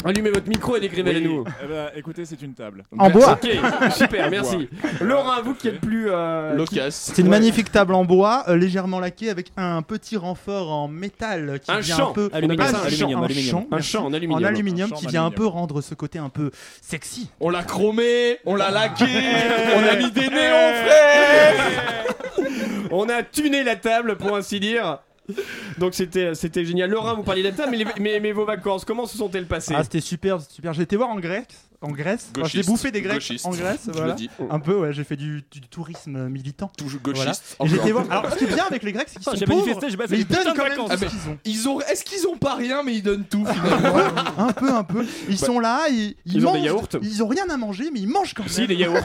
Allumez 0.03 0.31
votre 0.31 0.49
micro 0.49 0.77
et 0.77 0.81
décrivez-la 0.81 1.21
nous. 1.21 1.45
Eh 1.63 1.67
ben, 1.67 1.91
écoutez, 1.95 2.25
c'est 2.25 2.41
une 2.41 2.55
table. 2.55 2.85
En 2.99 3.11
bois. 3.11 3.33
Ok, 3.33 3.49
super, 3.95 4.31
merci. 4.31 4.69
Laurent, 5.03 5.43
vous 5.45 5.55
qui 5.55 5.69
êtes 5.69 5.81
plus. 5.81 6.07
euh, 6.11 6.55
Locasse. 6.55 7.13
C'est 7.15 7.21
une 7.21 7.29
magnifique 7.29 7.71
table 7.71 7.93
en 7.95 8.05
bois, 8.07 8.45
euh, 8.49 8.57
légèrement 8.57 8.99
laquée, 8.99 9.29
avec 9.29 9.53
un 9.59 9.83
petit 9.83 10.17
renfort 10.17 10.73
en 10.73 10.89
métal 10.89 11.61
qui 11.63 11.71
Un 11.71 11.81
vient 11.81 11.97
champ. 11.97 12.11
un 12.11 12.13
peu 12.15 12.31
Aluminium, 12.33 12.67
Ah, 12.67 12.73
ça, 12.73 12.79
un 12.79 12.87
aluminium, 12.87 13.11
champ, 13.21 13.25
aluminium. 13.25 13.51
champ, 13.51 13.67
Un 13.71 13.81
champ 13.81 14.05
en 14.07 14.13
aluminium. 14.15 14.43
en 14.43 14.47
aluminium 14.49 14.91
qui 14.93 15.07
en 15.07 15.11
vient 15.11 15.25
un 15.27 15.31
peu 15.31 15.45
rendre 15.47 15.83
ce 15.83 15.95
côté 15.95 16.19
un 16.19 16.31
peu 16.31 16.51
sexy. 16.81 17.31
On 17.41 17.51
l'a 17.51 17.63
chromé, 17.63 18.39
on 18.47 18.55
l'a 18.57 18.71
laqué, 18.71 19.05
on 19.77 19.87
a 19.87 19.97
mis 19.97 20.11
des 20.11 20.29
néons 20.29 20.73
frais 20.83 21.57
On 22.91 23.09
a 23.09 23.23
tuné 23.23 23.63
la 23.65 23.77
table, 23.77 24.17
pour 24.17 24.35
ainsi 24.35 24.59
dire. 24.61 24.99
Donc 25.79 25.95
c'était 25.95 26.65
génial. 26.65 26.91
Laurent, 26.91 27.15
vous 27.15 27.23
parliez 27.23 27.43
table, 27.53 27.77
mais, 27.99 28.33
vos 28.33 28.45
vacances, 28.45 28.85
comment 28.85 29.07
se 29.07 29.17
sont-elles 29.17 29.47
passées? 29.47 29.75
Ah, 29.77 29.83
c'était 29.83 30.01
super, 30.01 30.41
super. 30.41 30.73
J'ai 30.73 30.83
été 30.83 30.97
voir 30.97 31.11
en 31.11 31.21
Grèce, 31.21 31.47
en 31.83 31.91
Grèce. 31.93 32.31
Enfin, 32.37 32.47
j'ai 32.47 32.63
bouffé 32.63 32.91
des 32.91 33.01
Grecs 33.01 33.15
Gauchiste. 33.15 33.47
en 33.47 33.51
Grèce, 33.51 33.89
voilà. 33.93 34.17
Un 34.51 34.61
peu, 34.61 34.77
ouais. 34.77 34.93
J'ai 34.93 35.05
fait 35.05 35.17
du, 35.17 35.43
du 35.51 35.61
tourisme 35.63 36.29
militant. 36.29 36.71
Toujours 36.77 37.01
Voilà. 37.05 37.33
gauchiste. 37.33 37.57
Et 37.87 37.93
voir. 37.93 38.05
Alors, 38.11 38.31
ce 38.33 38.37
qui 38.39 38.45
est 38.45 38.55
bien 38.55 38.65
avec 38.65 38.83
les 38.83 38.93
Grecs, 38.93 39.09
c'est 39.09 39.19
qu'ils 39.21 39.39
sont 39.39 39.45
pauvres, 39.47 39.75
pas 39.81 40.07
fait 40.07 40.09
mais 40.11 40.19
ils 40.19 40.27
donnent 40.27 40.55
quand 40.57 40.65
même 40.65 40.79
Ah, 40.91 40.97
ce 40.97 41.05
mais- 41.05 41.11
qu'ils 41.11 41.29
ont. 41.31 41.39
Ils 41.45 41.69
ont... 41.69 41.81
Est-ce 41.81 42.05
qu'ils 42.05 42.27
ont 42.27 42.37
pas 42.37 42.55
rien, 42.55 42.83
mais 42.83 42.95
ils 42.95 43.03
donnent 43.03 43.25
tout 43.25 43.45
finalement 43.47 43.97
Un 44.39 44.53
peu, 44.53 44.73
un 44.73 44.85
peu. 44.85 45.07
Ils 45.29 45.39
sont 45.39 45.59
là, 45.59 45.89
ils, 45.91 46.15
ils, 46.27 46.35
Ils 46.37 46.47
ont 46.47 46.53
des 46.53 46.59
mangent. 46.59 46.67
yaourts. 46.67 46.89
Ils 47.03 47.23
ont 47.23 47.29
rien 47.29 47.49
à 47.49 47.57
manger, 47.57 47.91
mais 47.93 48.01
ils 48.01 48.09
mangent 48.09 48.35
quand 48.35 48.43
même. 48.43 48.53
Si, 48.53 48.67
des 48.67 48.75
yaourts. 48.77 48.99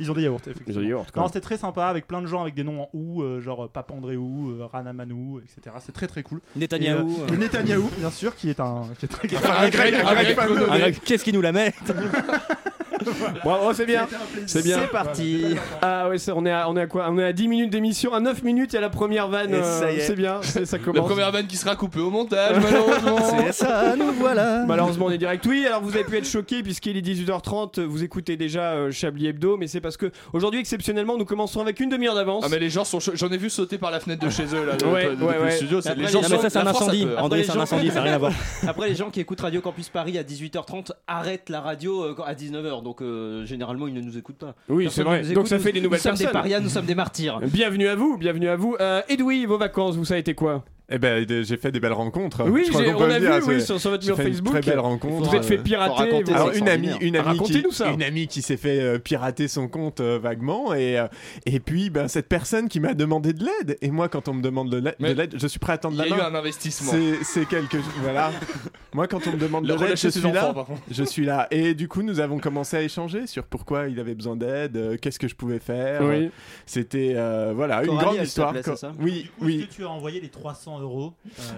Ils 0.00 0.10
ont 0.10 0.14
des 0.14 0.22
yaourts, 0.22 0.40
effectivement. 0.46 0.64
Ils 0.72 0.78
ont 0.78 0.82
des 0.82 0.88
yaourts. 0.88 1.06
Non, 1.16 1.26
c'était 1.26 1.40
très 1.40 1.58
sympa 1.58 1.86
avec 1.86 2.06
plein 2.06 2.22
de 2.22 2.26
gens 2.26 2.40
avec 2.42 2.54
des 2.54 2.64
noms 2.64 2.82
en 2.82 2.88
ou, 2.94 3.22
euh, 3.22 3.40
genre 3.40 3.64
euh, 3.64 3.68
Papandréou, 3.68 4.50
euh, 4.52 4.66
Ranamanou, 4.66 5.40
etc. 5.40 5.76
C'est 5.84 5.92
très 5.92 6.06
très 6.06 6.22
cool. 6.22 6.40
Netanyahou. 6.56 7.24
Et, 7.28 7.32
euh, 7.32 7.36
Netanyahou, 7.36 7.90
bien 7.98 8.10
sûr, 8.10 8.34
qui 8.34 8.48
est 8.50 8.60
un, 8.60 8.82
qui 8.98 9.06
est 9.06 9.26
grec, 9.28 11.00
Qu'est-ce 11.04 11.24
qui 11.24 11.32
nous 11.32 11.42
la 11.42 11.52
met 11.52 11.74
Bravo, 13.44 13.72
c'est 13.72 13.86
bien. 13.86 14.06
C'est 14.46 14.62
bien. 14.64 14.78
C'est 14.80 14.90
parti 14.90 15.44
Ah 15.80 16.08
ouais, 16.08 16.16
on 16.34 16.44
est 16.44 16.50
à, 16.50 16.68
on 16.68 16.76
est 16.76 16.80
à 16.82 16.86
quoi? 16.86 17.06
On 17.10 17.18
est 17.18 17.24
à 17.24 17.32
10 17.32 17.48
minutes 17.48 17.70
d'émission, 17.70 18.12
à 18.12 18.20
9 18.20 18.42
minutes, 18.42 18.72
il 18.72 18.74
y 18.74 18.78
a 18.78 18.80
la 18.80 18.90
première 18.90 19.28
vanne. 19.28 19.52
Et 19.54 19.58
euh, 19.58 19.80
ça 19.80 19.92
y 19.92 19.96
est. 19.96 20.00
c'est 20.00 20.14
bien, 20.16 20.40
c'est- 20.42 20.66
ça 20.66 20.78
La 20.78 20.82
commence. 20.82 21.06
première 21.06 21.30
vanne 21.30 21.46
qui 21.46 21.56
sera 21.56 21.76
coupée 21.76 22.00
au 22.00 22.10
montage, 22.10 22.56
malheureusement. 22.60 23.18
C'est 23.46 23.52
ça, 23.52 23.94
nous 23.96 24.12
voilà 24.12 24.64
Malheureusement, 24.66 25.06
on 25.06 25.10
est 25.10 25.18
direct. 25.18 25.46
Oui, 25.46 25.64
alors 25.66 25.80
vous 25.82 25.94
avez 25.94 26.04
pu 26.04 26.16
être 26.16 26.26
choqué 26.26 26.62
puisqu'il 26.62 26.96
est 26.96 27.00
18h30. 27.06 27.80
Vous 27.82 28.02
écoutez 28.02 28.36
déjà 28.36 28.72
euh, 28.72 28.90
Chablis 28.90 29.28
Hebdo, 29.28 29.56
mais 29.56 29.68
c'est 29.68 29.80
parce 29.80 29.96
que 29.96 30.10
aujourd'hui, 30.32 30.60
exceptionnellement, 30.60 31.16
nous 31.16 31.24
commençons 31.24 31.60
avec 31.60 31.78
une 31.80 31.88
demi-heure 31.90 32.14
d'avance. 32.14 32.42
Ah 32.46 32.48
mais 32.50 32.58
les 32.58 32.70
gens 32.70 32.84
sont 32.84 33.00
chauds. 33.00 33.12
J'en 33.14 33.28
ai 33.30 33.36
vu 33.38 33.48
sauter 33.48 33.78
par 33.78 33.90
la 33.90 34.00
fenêtre 34.00 34.24
de 34.24 34.30
chez 34.30 34.44
eux 34.54 34.64
là. 34.66 34.72
Ouais, 34.88 35.10
depuis 35.10 35.24
ouais, 35.24 35.34
le 35.38 35.44
ouais. 35.44 35.50
studio. 35.52 35.80
c'est- 35.80 35.90
Après, 35.90 36.02
les 36.02 36.08
gens 36.08 36.20
non, 36.22 36.28
sont- 36.28 36.34
mais 36.36 36.42
ça, 36.42 36.50
c'est 36.50 36.58
un 36.58 36.64
la 36.64 36.70
France 36.72 36.82
a 36.88 36.90
incendie. 36.90 37.06
peur. 37.06 37.24
André, 37.24 37.42
c'est 37.44 37.50
un 37.50 37.54
gens- 37.54 37.60
incendie, 37.60 37.88
ça 37.88 37.94
n'a 37.94 38.02
rien 38.02 38.14
à 38.14 38.18
voir. 38.18 38.32
Après, 38.66 38.88
les 38.88 38.94
gens 38.94 39.10
qui 39.10 39.20
écoutent 39.20 39.40
Radio 39.40 39.60
Campus 39.60 39.88
Paris 39.88 40.18
à 40.18 40.22
18h30 40.24 40.92
arrêtent 41.06 41.48
la 41.48 41.60
radio 41.60 41.87
euh, 41.94 42.14
à 42.24 42.34
19h, 42.34 42.82
donc 42.82 43.02
euh, 43.02 43.44
généralement 43.44 43.86
ils 43.88 43.94
ne 43.94 44.00
nous 44.00 44.16
écoutent 44.18 44.38
pas. 44.38 44.54
oui, 44.68 44.88
c'est 44.90 45.02
vrai. 45.02 45.22
nous 45.22 45.34
Donc 45.34 45.48
ça 45.48 45.56
nous- 45.56 45.62
fait 45.62 45.72
des 45.72 45.80
nouvelles 45.80 45.98
Nous 45.98 46.02
sommes 46.02 46.12
des 46.14 46.24
personnes. 46.24 46.32
parias, 46.40 46.60
nous 46.60 46.68
sommes 46.68 46.86
des 46.86 46.94
martyrs. 46.94 47.40
Bienvenue 47.42 47.88
à 47.88 47.94
vous, 47.96 48.16
bienvenue 48.18 48.48
à 48.48 48.56
vous. 48.56 48.76
Euh, 48.80 49.02
Edoui, 49.08 49.46
vos 49.46 49.58
vacances, 49.58 49.96
vous 49.96 50.04
ça 50.04 50.14
a 50.14 50.18
été 50.18 50.34
quoi? 50.34 50.64
Eh 50.90 50.98
ben, 50.98 51.26
j'ai 51.28 51.56
fait 51.58 51.70
des 51.70 51.80
belles 51.80 51.92
rencontres. 51.92 52.48
Oui, 52.48 52.62
Je 52.66 52.70
crois 52.70 52.80
on 52.96 53.06
le 53.06 53.12
a 53.12 53.20
dire, 53.20 53.40
vu 53.40 53.56
oui, 53.56 53.60
sur, 53.60 53.78
sur 53.78 53.90
votre 53.90 54.06
mur 54.06 54.16
fait 54.16 54.22
une 54.24 54.28
Facebook. 54.30 54.52
très 54.62 54.70
belle 54.70 54.78
rencontre. 54.80 55.28
Vous 55.28 55.34
êtes 55.36 55.44
fait 55.44 55.58
pirater. 55.58 56.22
vous- 56.22 56.32
Alors 56.32 56.50
une 56.54 56.66
amie, 56.66 56.88
une 57.02 57.14
amie, 57.16 57.26
Racontez-nous 57.38 57.68
qui, 57.68 57.74
ça. 57.76 57.90
une 57.90 58.02
amie 58.02 58.26
qui 58.26 58.40
s'est 58.40 58.56
fait 58.56 58.80
euh, 58.80 58.98
pirater 58.98 59.48
son 59.48 59.68
compte 59.68 60.00
euh, 60.00 60.18
vaguement 60.18 60.72
et 60.72 60.98
euh, 60.98 61.06
et 61.44 61.60
puis 61.60 61.90
ben 61.90 62.08
cette 62.08 62.26
personne 62.28 62.68
qui 62.68 62.80
m'a 62.80 62.94
demandé 62.94 63.34
de 63.34 63.44
l'aide 63.44 63.76
et 63.82 63.90
moi 63.90 64.08
quand 64.08 64.28
on 64.28 64.34
me 64.34 64.40
demande 64.40 64.70
de 64.70 64.78
l'aide, 64.98 65.34
je 65.36 65.46
suis 65.46 65.58
prêt 65.58 65.74
à 65.74 65.78
tendre 65.78 65.94
Il 65.96 65.98
y 65.98 66.02
a 66.06 66.08
la 66.08 66.16
eu 66.16 66.18
main. 66.32 66.34
un 66.34 66.38
investissement. 66.38 66.92
C'est 67.22 67.46
quelque 67.46 67.76
voilà. 68.02 68.30
moi 68.94 69.06
quand 69.08 69.26
on 69.26 69.32
me 69.32 69.36
demande 69.38 69.66
Le 69.68 69.76
de 69.76 69.84
l'aide, 69.84 69.96
je 69.98 70.08
suis 70.08 70.22
là. 70.32 70.54
Je 70.90 71.04
suis 71.04 71.26
là 71.26 71.48
et 71.50 71.74
du 71.74 71.86
coup 71.88 72.02
nous 72.02 72.18
avons 72.18 72.38
commencé 72.38 72.78
à 72.78 72.82
échanger 72.82 73.26
sur 73.26 73.44
pourquoi 73.44 73.88
il 73.88 74.00
avait 74.00 74.14
besoin 74.14 74.36
d'aide, 74.36 74.76
euh, 74.78 74.96
qu'est-ce 74.96 75.18
que 75.18 75.28
je 75.28 75.34
pouvais 75.34 75.58
faire. 75.58 76.00
Oui. 76.02 76.30
C'était 76.64 77.12
euh, 77.14 77.52
voilà 77.54 77.84
une 77.84 77.94
grande 77.94 78.16
histoire. 78.22 78.54
oui, 79.00 79.30
oui. 79.42 79.68
tu 79.70 79.84
as 79.84 79.90
envoyé 79.90 80.18
les 80.20 80.28
300 80.28 80.77
euros. 80.80 81.14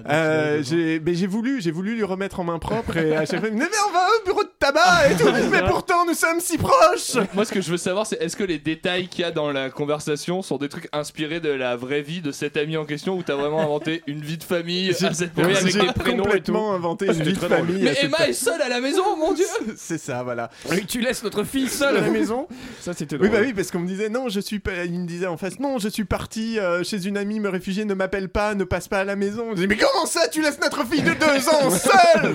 Euh, 0.08 0.62
j'ai 0.62 0.98
ben, 0.98 1.14
j'ai 1.14 1.26
voulu 1.26 1.60
j'ai 1.60 1.70
voulu 1.70 1.94
lui 1.94 2.04
remettre 2.04 2.40
en 2.40 2.44
main 2.44 2.58
propre 2.58 2.96
et 2.96 3.16
à 3.16 3.26
chaque 3.26 3.40
fois 3.40 3.48
il 3.48 3.54
me 3.54 3.60
dit, 3.60 3.66
mais 3.70 3.78
on 3.88 3.92
va 3.92 4.06
au 4.06 4.24
bureau 4.24 4.42
de 4.42 4.50
tabac 4.58 5.10
et 5.10 5.16
tout. 5.16 5.28
Mais 5.50 5.62
pourtant 5.66 6.06
nous 6.06 6.14
sommes 6.14 6.40
si 6.40 6.58
proches. 6.58 7.16
Moi, 7.34 7.44
ce 7.44 7.52
que 7.52 7.60
je 7.60 7.70
veux 7.70 7.76
savoir, 7.76 8.06
c'est 8.06 8.20
est-ce 8.20 8.36
que 8.36 8.44
les 8.44 8.58
détails 8.58 9.08
qu'il 9.08 9.22
y 9.22 9.24
a 9.24 9.30
dans 9.30 9.50
la 9.52 9.70
conversation 9.70 10.42
sont 10.42 10.56
des 10.56 10.68
trucs 10.68 10.88
inspirés 10.92 11.40
de 11.40 11.50
la 11.50 11.76
vraie 11.76 12.02
vie 12.02 12.20
de 12.20 12.32
cet 12.32 12.56
ami 12.56 12.76
en 12.76 12.84
question 12.84 13.16
ou 13.16 13.22
t'as 13.22 13.36
vraiment 13.36 13.60
inventé 13.60 14.02
une 14.06 14.20
vie 14.20 14.38
de 14.38 14.44
famille 14.44 14.90
à 14.90 15.14
cette 15.14 15.32
Oui, 15.36 15.44
avec 15.44 15.62
personne 15.62 15.86
des 15.86 15.92
prénoms 15.92 16.24
et 16.24 16.26
complètement 16.26 16.74
inventé 16.74 17.06
une 17.06 17.22
vie 17.22 17.32
de 17.32 17.38
famille 17.38 17.82
Mais 17.82 17.94
Emma 18.02 18.28
est 18.28 18.32
seule 18.32 18.62
à 18.62 18.68
la 18.68 18.80
maison, 18.80 19.16
mon 19.16 19.32
dieu. 19.32 19.44
C'est 19.76 19.98
ça, 19.98 20.22
voilà. 20.22 20.50
Oui, 20.70 20.84
tu 20.86 21.00
laisses 21.00 21.22
notre 21.22 21.44
fille 21.44 21.68
seule 21.68 21.96
à 21.96 22.00
la 22.00 22.10
maison. 22.10 22.46
Ça, 22.80 22.92
c'était 22.92 23.16
Oui, 23.16 23.28
bah 23.28 23.38
oui, 23.40 23.52
parce 23.52 23.70
qu'on 23.70 23.80
me 23.80 23.86
disait 23.86 24.08
non, 24.08 24.28
je 24.28 24.40
suis 24.40 24.58
pas. 24.58 24.84
Il 24.84 25.00
me 25.00 25.06
disait 25.06 25.26
en 25.26 25.36
face, 25.36 25.58
non, 25.58 25.78
je 25.78 25.88
suis 25.88 26.04
parti 26.04 26.58
euh, 26.58 26.82
chez 26.82 27.06
une 27.06 27.16
amie 27.16 27.40
me 27.40 27.48
réfugier, 27.48 27.84
ne 27.84 27.94
m'appelle 27.94 28.28
pas, 28.28 28.54
ne 28.54 28.64
passe 28.64 28.88
pas 28.88 29.00
à 29.00 29.04
la 29.11 29.17
maison. 29.17 29.55
Mais 29.57 29.76
comment 29.76 30.07
ça, 30.07 30.29
tu 30.29 30.40
laisses 30.43 30.61
notre 30.61 30.85
fille 30.87 31.02
de 31.02 31.12
deux 31.14 31.49
ans 31.49 31.71
seule? 31.71 32.35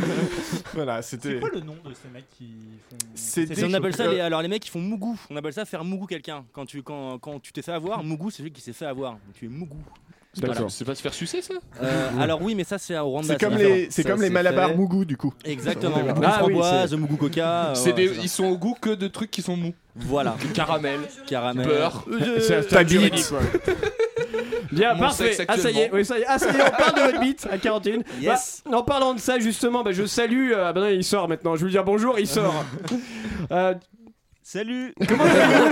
Voilà, 0.74 1.02
c'était. 1.02 1.34
C'est 1.36 1.40
quoi 1.40 1.50
le 1.54 1.62
nom 1.62 1.76
de 1.84 1.94
ces 1.94 2.10
mecs 2.14 2.30
qui 2.38 2.54
font. 2.90 3.66
On 3.70 3.74
appelle 3.74 3.96
ça 3.96 4.08
les, 4.08 4.20
alors 4.20 4.42
les 4.42 4.48
mecs 4.48 4.62
qui 4.64 4.70
font 4.70 4.80
mougou. 4.80 5.18
On 5.30 5.36
appelle 5.36 5.54
ça 5.54 5.66
faire 5.66 5.84
mougou 5.84 6.06
quelqu'un. 6.06 6.46
Quand 6.54 6.66
tu 6.66 6.82
quand, 6.84 7.18
quand 7.20 7.40
tu 7.42 7.52
t'es 7.52 7.62
fait 7.62 7.72
avoir, 7.72 8.04
mougou 8.04 8.30
c'est 8.30 8.38
celui 8.38 8.52
qui 8.52 8.62
s'est 8.62 8.74
fait 8.74 8.86
avoir. 8.86 9.14
Donc 9.14 9.22
tu 9.34 9.46
es 9.46 9.50
mougou. 9.50 9.78
C'est 10.34 10.42
pas, 10.42 10.48
D'accord. 10.50 10.70
c'est 10.70 10.84
pas 10.84 10.96
se 10.96 11.02
faire 11.02 11.14
sucer 11.14 11.42
ça? 11.42 11.54
Euh, 11.82 12.10
alors 12.20 12.42
oui, 12.42 12.56
mais 12.56 12.66
ça 12.66 12.78
c'est 12.78 12.98
au 13.00 13.06
Rwanda. 13.06 13.28
C'est 13.30 13.40
comme 13.40 13.56
les, 13.58 13.88
c'est 13.90 14.04
comme 14.04 14.22
les 14.22 14.30
Malabar 14.30 14.68
fait- 14.70 14.76
Mougou 14.76 15.06
du 15.06 15.16
coup. 15.16 15.34
Exactement. 15.46 15.96
Ah 15.98 16.04
Mougou 16.04 16.20
oui, 16.20 16.28
framboise, 16.34 16.94
mougou 16.96 17.16
coca. 17.16 17.68
euh, 17.74 17.92
des-. 17.94 18.12
Ils 18.22 18.28
sont 18.28 18.44
au 18.44 18.58
goût 18.58 18.76
que 18.80 18.90
de 18.90 19.08
trucs 19.08 19.32
qui 19.32 19.42
sont 19.42 19.56
mous. 19.56 19.74
Voilà. 19.96 20.36
Caramel, 20.54 21.00
Caramel. 21.26 21.66
beurre. 21.66 22.06
C'est 22.42 22.68
Bien, 24.72 24.94
Mon 24.94 25.00
parfait. 25.02 25.38
Ah, 25.48 25.58
ça 25.58 25.72
y 25.72 25.80
est, 25.80 25.90
oui, 25.94 26.04
ça 26.06 26.18
y 26.18 26.22
est. 26.22 26.26
Ah, 26.28 26.38
ça 26.40 26.52
y 26.52 26.56
est, 26.56 26.62
on 26.62 26.72
parle 26.78 26.96
de 26.96 27.02
votre 27.02 27.20
bite 27.20 27.48
à 27.52 27.58
41. 27.58 28.00
Yes. 28.22 28.64
Bah, 28.70 28.78
en 28.78 28.84
parlant 28.84 29.14
de 29.14 29.20
ça, 29.20 29.40
justement, 29.40 29.84
bah, 29.84 29.92
je 29.92 30.06
salue. 30.06 30.52
euh, 30.54 30.72
bah 30.74 30.82
non, 30.82 30.88
il 30.88 31.04
sort 31.04 31.28
maintenant. 31.28 31.56
Je 31.56 31.62
vais 31.62 31.66
lui 31.66 31.72
dire 31.72 31.84
bonjour, 31.84 32.18
il 32.20 32.28
sort. 32.28 32.54
Euh, 33.52 33.74
Salut. 34.42 34.94
comment 35.08 35.24
allez-vous 35.26 35.70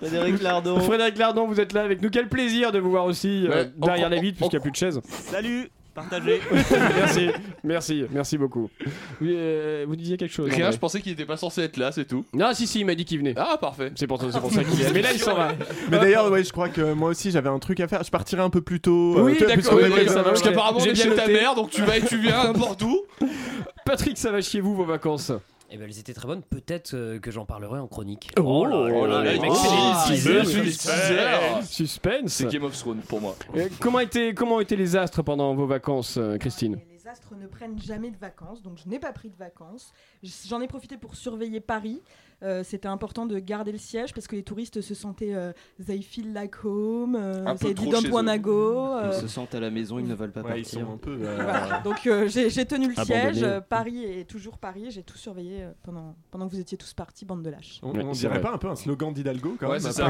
Frédéric 0.00 0.42
Lardon. 0.42 0.80
Frédéric 0.80 1.18
Lardon, 1.18 1.46
vous 1.46 1.60
êtes 1.60 1.72
là 1.72 1.82
avec 1.82 2.00
nous. 2.02 2.10
Quel 2.10 2.28
plaisir 2.28 2.72
de 2.72 2.78
vous 2.78 2.90
voir 2.90 3.04
aussi 3.04 3.46
euh, 3.46 3.64
Ouais, 3.64 3.70
derrière 3.76 4.06
on- 4.08 4.10
la 4.10 4.20
vitre, 4.20 4.38
puisqu'il 4.38 4.56
n'y 4.56 4.60
a 4.60 4.62
plus 4.62 4.70
de 4.70 4.76
chaise. 4.76 5.00
Salut. 5.08 5.68
Partagez. 5.94 6.40
merci, 6.96 7.28
merci, 7.62 8.04
merci 8.10 8.36
beaucoup. 8.38 8.68
Vous, 9.20 9.26
euh, 9.28 9.84
vous 9.86 9.94
disiez 9.96 10.16
quelque 10.16 10.32
chose 10.32 10.50
Rien, 10.50 10.70
je 10.70 10.76
pensais 10.76 11.00
qu'il 11.00 11.12
était 11.12 11.24
pas 11.24 11.36
censé 11.36 11.62
être 11.62 11.76
là, 11.76 11.92
c'est 11.92 12.04
tout. 12.04 12.24
Non, 12.32 12.52
si, 12.52 12.66
si, 12.66 12.80
il 12.80 12.84
m'a 12.86 12.94
dit 12.94 13.04
qu'il 13.04 13.18
venait. 13.18 13.34
Ah, 13.36 13.56
parfait. 13.60 13.92
C'est 13.94 14.06
pour, 14.06 14.20
c'est 14.20 14.40
pour 14.40 14.52
ça 14.52 14.64
qu'il 14.64 14.80
est. 14.86 14.92
Mais 14.92 15.02
là, 15.02 15.12
il 15.12 15.20
s'en 15.20 15.34
va. 15.34 15.52
Mais 15.90 15.98
d'ailleurs, 15.98 16.30
ouais, 16.30 16.42
je 16.42 16.50
crois 16.52 16.68
que 16.68 16.92
moi 16.92 17.10
aussi 17.10 17.30
j'avais 17.30 17.48
un 17.48 17.58
truc 17.58 17.78
à 17.80 17.86
faire. 17.88 18.02
Je 18.02 18.10
partirai 18.10 18.42
un 18.42 18.50
peu 18.50 18.60
plus 18.60 18.80
tôt. 18.80 19.18
euh, 19.18 19.22
Oui, 19.22 19.38
vois, 19.38 19.46
d'accord, 19.46 19.80
ça 20.08 20.22
va, 20.22 20.24
Parce 20.24 20.42
qu'apparemment, 20.42 20.80
J'ai 20.80 20.92
bien 20.92 21.04
chez 21.04 21.14
ta 21.14 21.28
mère, 21.28 21.54
donc 21.54 21.70
tu 21.70 21.82
vas 21.82 21.96
et 21.98 22.02
tu 22.02 22.18
viens 22.18 22.44
n'importe 22.52 22.82
où. 22.82 23.02
Patrick, 23.84 24.18
ça 24.18 24.32
va 24.32 24.40
chier 24.40 24.60
vous 24.60 24.74
vos 24.74 24.84
vacances 24.84 25.30
Eh 25.70 25.76
ben, 25.76 25.84
elles 25.88 25.98
étaient 25.98 26.14
très 26.14 26.26
bonnes. 26.28 26.42
Peut-être 26.42 26.94
euh, 26.94 27.18
que 27.18 27.30
j'en 27.30 27.46
parlerai 27.46 27.78
en 27.80 27.88
chronique. 27.88 28.30
Oh 28.38 28.64
là 28.66 28.76
Oh 28.76 29.06
là 29.06 29.22
là, 29.22 29.30
les 29.32 29.36
il 29.36 29.42
mecs, 29.42 29.50
est 29.50 29.54
c'est 29.54 29.68
oh, 29.68 30.08
des 30.08 30.14
il 30.14 30.16
teasers. 30.16 30.58
est 30.58 30.62
des 30.62 30.70
teasers. 30.70 31.62
Suspense. 31.64 32.32
C'est 32.32 32.46
Game 32.52 32.64
of 32.64 32.76
Thrones 32.78 33.00
pour 33.08 33.20
moi. 33.20 33.34
Euh, 33.56 33.68
comment, 33.80 34.00
étaient, 34.00 34.34
comment 34.34 34.60
étaient 34.60 34.76
les 34.76 34.94
astres 34.94 35.22
pendant 35.22 35.54
vos 35.54 35.66
vacances, 35.66 36.16
euh, 36.18 36.36
Christine 36.36 36.76
Les, 36.76 36.96
les 36.98 37.08
astres 37.08 37.34
ne 37.34 37.46
prennent 37.46 37.80
jamais 37.80 38.10
de 38.10 38.16
vacances, 38.16 38.62
donc 38.62 38.78
je 38.84 38.88
n'ai 38.88 38.98
pas 38.98 39.12
pris 39.12 39.30
de 39.30 39.36
vacances. 39.36 39.92
J'en 40.22 40.60
ai 40.60 40.66
profité 40.68 40.96
pour 40.96 41.16
surveiller 41.16 41.60
Paris. 41.60 42.02
Euh, 42.44 42.62
C'était 42.62 42.88
important 42.88 43.26
de 43.26 43.38
garder 43.38 43.72
le 43.72 43.78
siège 43.78 44.12
parce 44.12 44.26
que 44.26 44.36
les 44.36 44.42
touristes 44.42 44.80
se 44.82 44.94
sentaient 44.94 45.34
euh, 45.34 45.52
they 45.84 46.02
feel 46.02 46.32
like 46.32 46.62
home, 46.64 47.16
euh, 47.16 47.44
euh, 47.46 49.10
Ils 49.14 49.20
se 49.20 49.28
sentent 49.28 49.54
à 49.54 49.60
la 49.60 49.70
maison, 49.70 49.98
ils 49.98 50.06
ne 50.06 50.14
veulent 50.14 50.30
pas 50.32 50.42
Ouais, 50.42 50.60
ils 50.60 50.62
partir. 50.62 50.80
sont 50.86 50.92
un 50.92 50.96
peu. 50.98 51.16
euh, 51.20 51.34
voilà. 51.42 51.80
Donc 51.84 52.06
euh, 52.06 52.28
j'ai 52.28 52.64
tenu 52.66 52.88
le 52.88 52.92
Abandonné. 52.98 53.32
siège. 53.34 53.42
Euh, 53.42 53.60
Paris 53.60 54.04
est 54.04 54.24
toujours 54.28 54.58
Paris. 54.58 54.86
J'ai 54.90 55.02
tout 55.02 55.16
surveillé 55.16 55.62
euh, 55.62 55.70
pendant, 55.82 56.14
pendant 56.30 56.46
que 56.46 56.52
vous 56.52 56.60
étiez 56.60 56.76
tous 56.76 56.92
partis, 56.92 57.24
bande 57.24 57.42
de 57.42 57.50
lâches. 57.50 57.80
On, 57.82 57.92
dirait 58.12 58.34
vrai. 58.34 58.40
pas 58.40 58.52
un 58.52 58.58
peu 58.58 58.68
un 58.68 58.76
slogan 58.76 59.12
d'Hidalgo 59.12 59.56
quand 59.58 59.66
Ouais, 59.68 59.80
même 59.80 59.80
ça, 59.80 59.90
j'ai 59.90 60.02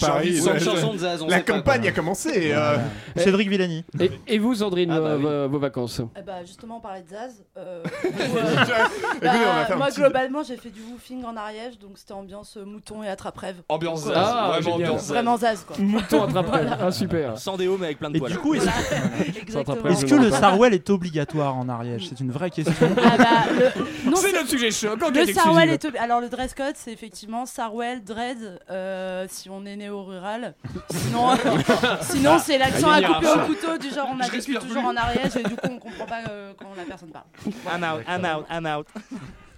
Paris, 0.00 0.40
ouais, 0.40 0.54
de 0.92 0.98
Zaz, 0.98 1.22
on 1.22 1.26
La 1.26 1.40
pas, 1.40 1.52
campagne 1.52 1.86
a 1.88 1.92
commencé. 1.92 2.52
euh, 2.52 2.76
Cédric 3.16 3.48
Villani. 3.48 3.84
et, 4.00 4.10
et 4.28 4.38
vous, 4.38 4.54
Sandrine, 4.54 4.90
Ah 4.92 5.00
bah 5.00 5.16
vos, 5.16 5.26
oui. 5.28 5.32
vos- 5.34 5.48
vos 5.48 5.58
vacances 5.58 6.00
Eh 6.18 6.22
bah 6.22 6.44
justement 6.44 6.78
on 6.78 6.80
parlait 6.80 7.02
de 7.02 7.08
Zaz. 7.08 7.44
euh, 7.56 7.82
bah, 9.22 9.76
moi 9.76 9.86
petit- 9.88 10.00
globalement 10.00 10.42
j'ai 10.42 10.56
fait 10.56 10.70
du 10.70 10.80
woofing 10.82 11.24
en 11.24 11.36
Ariège 11.56 11.78
donc 11.78 11.92
c'était 11.98 12.12
ambiance 12.12 12.56
euh, 12.56 12.64
mouton 12.64 13.02
et 13.02 13.08
attrape-rêve. 13.08 13.56
Ambiance 13.68 14.04
Zaz. 14.04 14.12
Ah, 14.16 14.46
vraiment 14.48 14.60
génial. 14.60 14.74
ambiance 14.90 15.00
Zaz. 15.02 15.08
Vraiment 15.10 15.36
Zaz 15.36 15.64
quoi. 15.66 15.76
Mouton 15.78 16.22
attrape 16.24 16.78
Ah, 16.80 16.90
super. 16.90 17.38
Sans 17.38 17.56
déo 17.56 17.76
mais 17.78 17.86
avec 17.86 17.98
plein 17.98 18.10
de 18.10 18.16
Et 18.16 18.20
poils. 18.20 18.32
du 18.32 18.38
coup, 18.38 18.54
est-ce 18.54 18.66
Exactement. 19.40 19.76
que 19.82 20.14
le 20.14 20.30
Sarwell 20.30 20.74
est 20.74 20.90
obligatoire 20.90 21.56
en 21.56 21.68
Ariège 21.68 22.08
C'est 22.08 22.20
une 22.20 22.30
vraie 22.32 22.50
question. 22.50 22.74
Ah 23.02 23.16
bah, 23.16 23.24
le... 23.52 24.10
Non, 24.10 24.16
C'est 24.16 24.32
notre 24.32 24.48
sujet 24.48 24.70
chaud. 24.70 24.88
Encore 24.94 25.10
Le 25.10 25.24
Sarwell 25.26 25.70
exclusive. 25.70 25.96
est 25.96 25.98
alors 26.02 26.20
le 26.20 26.28
dress 26.28 26.54
code 26.54 26.74
c'est 26.76 26.92
effectivement 26.92 27.46
Sarwell 27.46 28.02
dread 28.04 28.60
euh, 28.70 29.26
si 29.28 29.48
on 29.50 29.64
est 29.66 29.76
né 29.76 29.88
au 29.90 30.04
rural. 30.04 30.54
Sinon 30.90 31.28
sinon 32.02 32.38
c'est 32.38 32.58
l'accent 32.58 32.88
Ah, 32.90 32.96
à 32.96 33.02
couper 33.02 33.28
au 33.28 33.46
couteau 33.46 33.78
du 33.78 33.90
genre 33.90 34.08
on 34.12 34.20
a 34.20 34.24
Je 34.24 34.30
vécu 34.30 34.36
respire 34.36 34.60
toujours 34.60 34.82
plus. 34.82 34.88
en 34.90 34.96
Ariège 34.96 35.36
et 35.36 35.42
du 35.42 35.56
coup 35.56 35.68
on 35.70 35.78
comprend 35.78 36.06
pas 36.06 36.20
euh, 36.30 36.52
quand 36.58 36.68
la 36.76 36.84
personne 36.84 37.10
parle. 37.10 37.24
I'm 37.66 37.82
out, 37.84 38.02
I'm 38.08 38.24
out, 38.24 38.46
I'm 38.50 38.66
out. 38.66 38.86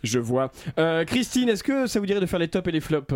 Je 0.03 0.19
vois. 0.19 0.51
Euh, 0.79 1.05
Christine, 1.05 1.49
est-ce 1.49 1.63
que 1.63 1.87
ça 1.87 2.01
vous 2.01 2.07
dirait 2.07 2.21
de 2.21 2.27
faire 2.27 2.39
les 2.39 2.49
tops 2.49 2.69
et 2.69 2.73
les 2.73 2.81
flops? 2.81 3.15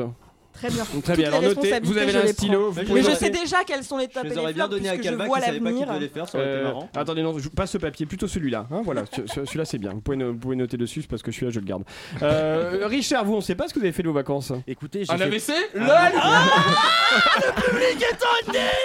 Très 0.54 0.68
bien. 0.70 0.84
Très 1.02 1.16
bien. 1.16 1.28
Alors 1.28 1.42
notez, 1.42 1.80
vous 1.82 1.96
avez 1.98 2.14
un 2.16 2.26
stylo. 2.26 2.70
vous 2.70 2.80
Mais 2.80 2.84
pouvez 2.86 3.02
Mais 3.02 3.10
je 3.10 3.16
sais 3.16 3.30
déjà 3.30 3.64
quels 3.66 3.82
sont 3.84 3.96
les 3.98 4.04
Je 4.04 4.10
tops 4.10 4.26
et 4.26 4.28
les 4.30 4.38
aurais 4.38 4.52
bien 4.52 4.64
flops 4.66 4.76
donné 4.78 4.88
à 4.90 4.98
Calva 4.98 5.26
vois 5.26 5.38
qui 5.38 5.44
savait 5.46 5.58
pas 5.60 5.64
qui 5.70 5.74
l'avenir. 5.78 5.88
devait 5.88 6.00
les 6.00 6.08
faire, 6.08 6.28
ça 6.28 6.38
aurait 6.38 6.46
été 6.46 6.56
Euh, 6.58 6.64
marrant. 6.64 6.88
attendez, 6.94 7.22
non, 7.22 7.36
passe 7.56 7.70
ce 7.72 7.78
papier, 7.78 8.06
plutôt 8.06 8.28
celui-là. 8.28 8.66
hein, 8.70 8.82
voilà, 8.84 9.04
ce- 9.10 9.26
ce- 9.26 9.44
celui-là 9.44 9.64
c'est 9.64 9.78
bien. 9.78 9.90
Vous 9.92 10.00
pouvez, 10.00 10.16
no- 10.16 10.32
vous 10.32 10.38
pouvez 10.38 10.56
noter 10.56 10.76
dessus 10.76 11.02
parce 11.08 11.22
que 11.22 11.32
celui-là 11.32 11.50
je 11.52 11.60
le 11.60 11.66
garde. 11.66 11.82
Euh, 12.22 12.86
Richard, 12.86 13.24
vous, 13.24 13.34
on 13.34 13.40
sait 13.40 13.54
pas 13.54 13.66
ce 13.68 13.74
que 13.74 13.78
vous 13.78 13.84
avez 13.84 13.92
fait 13.92 14.02
de 14.02 14.08
vos 14.08 14.14
vacances. 14.14 14.52
Écoutez, 14.66 15.04
j'ai 15.04 15.12
Un 15.12 15.16
fait- 15.18 15.24
AVC 15.24 15.52
LOL 15.74 15.88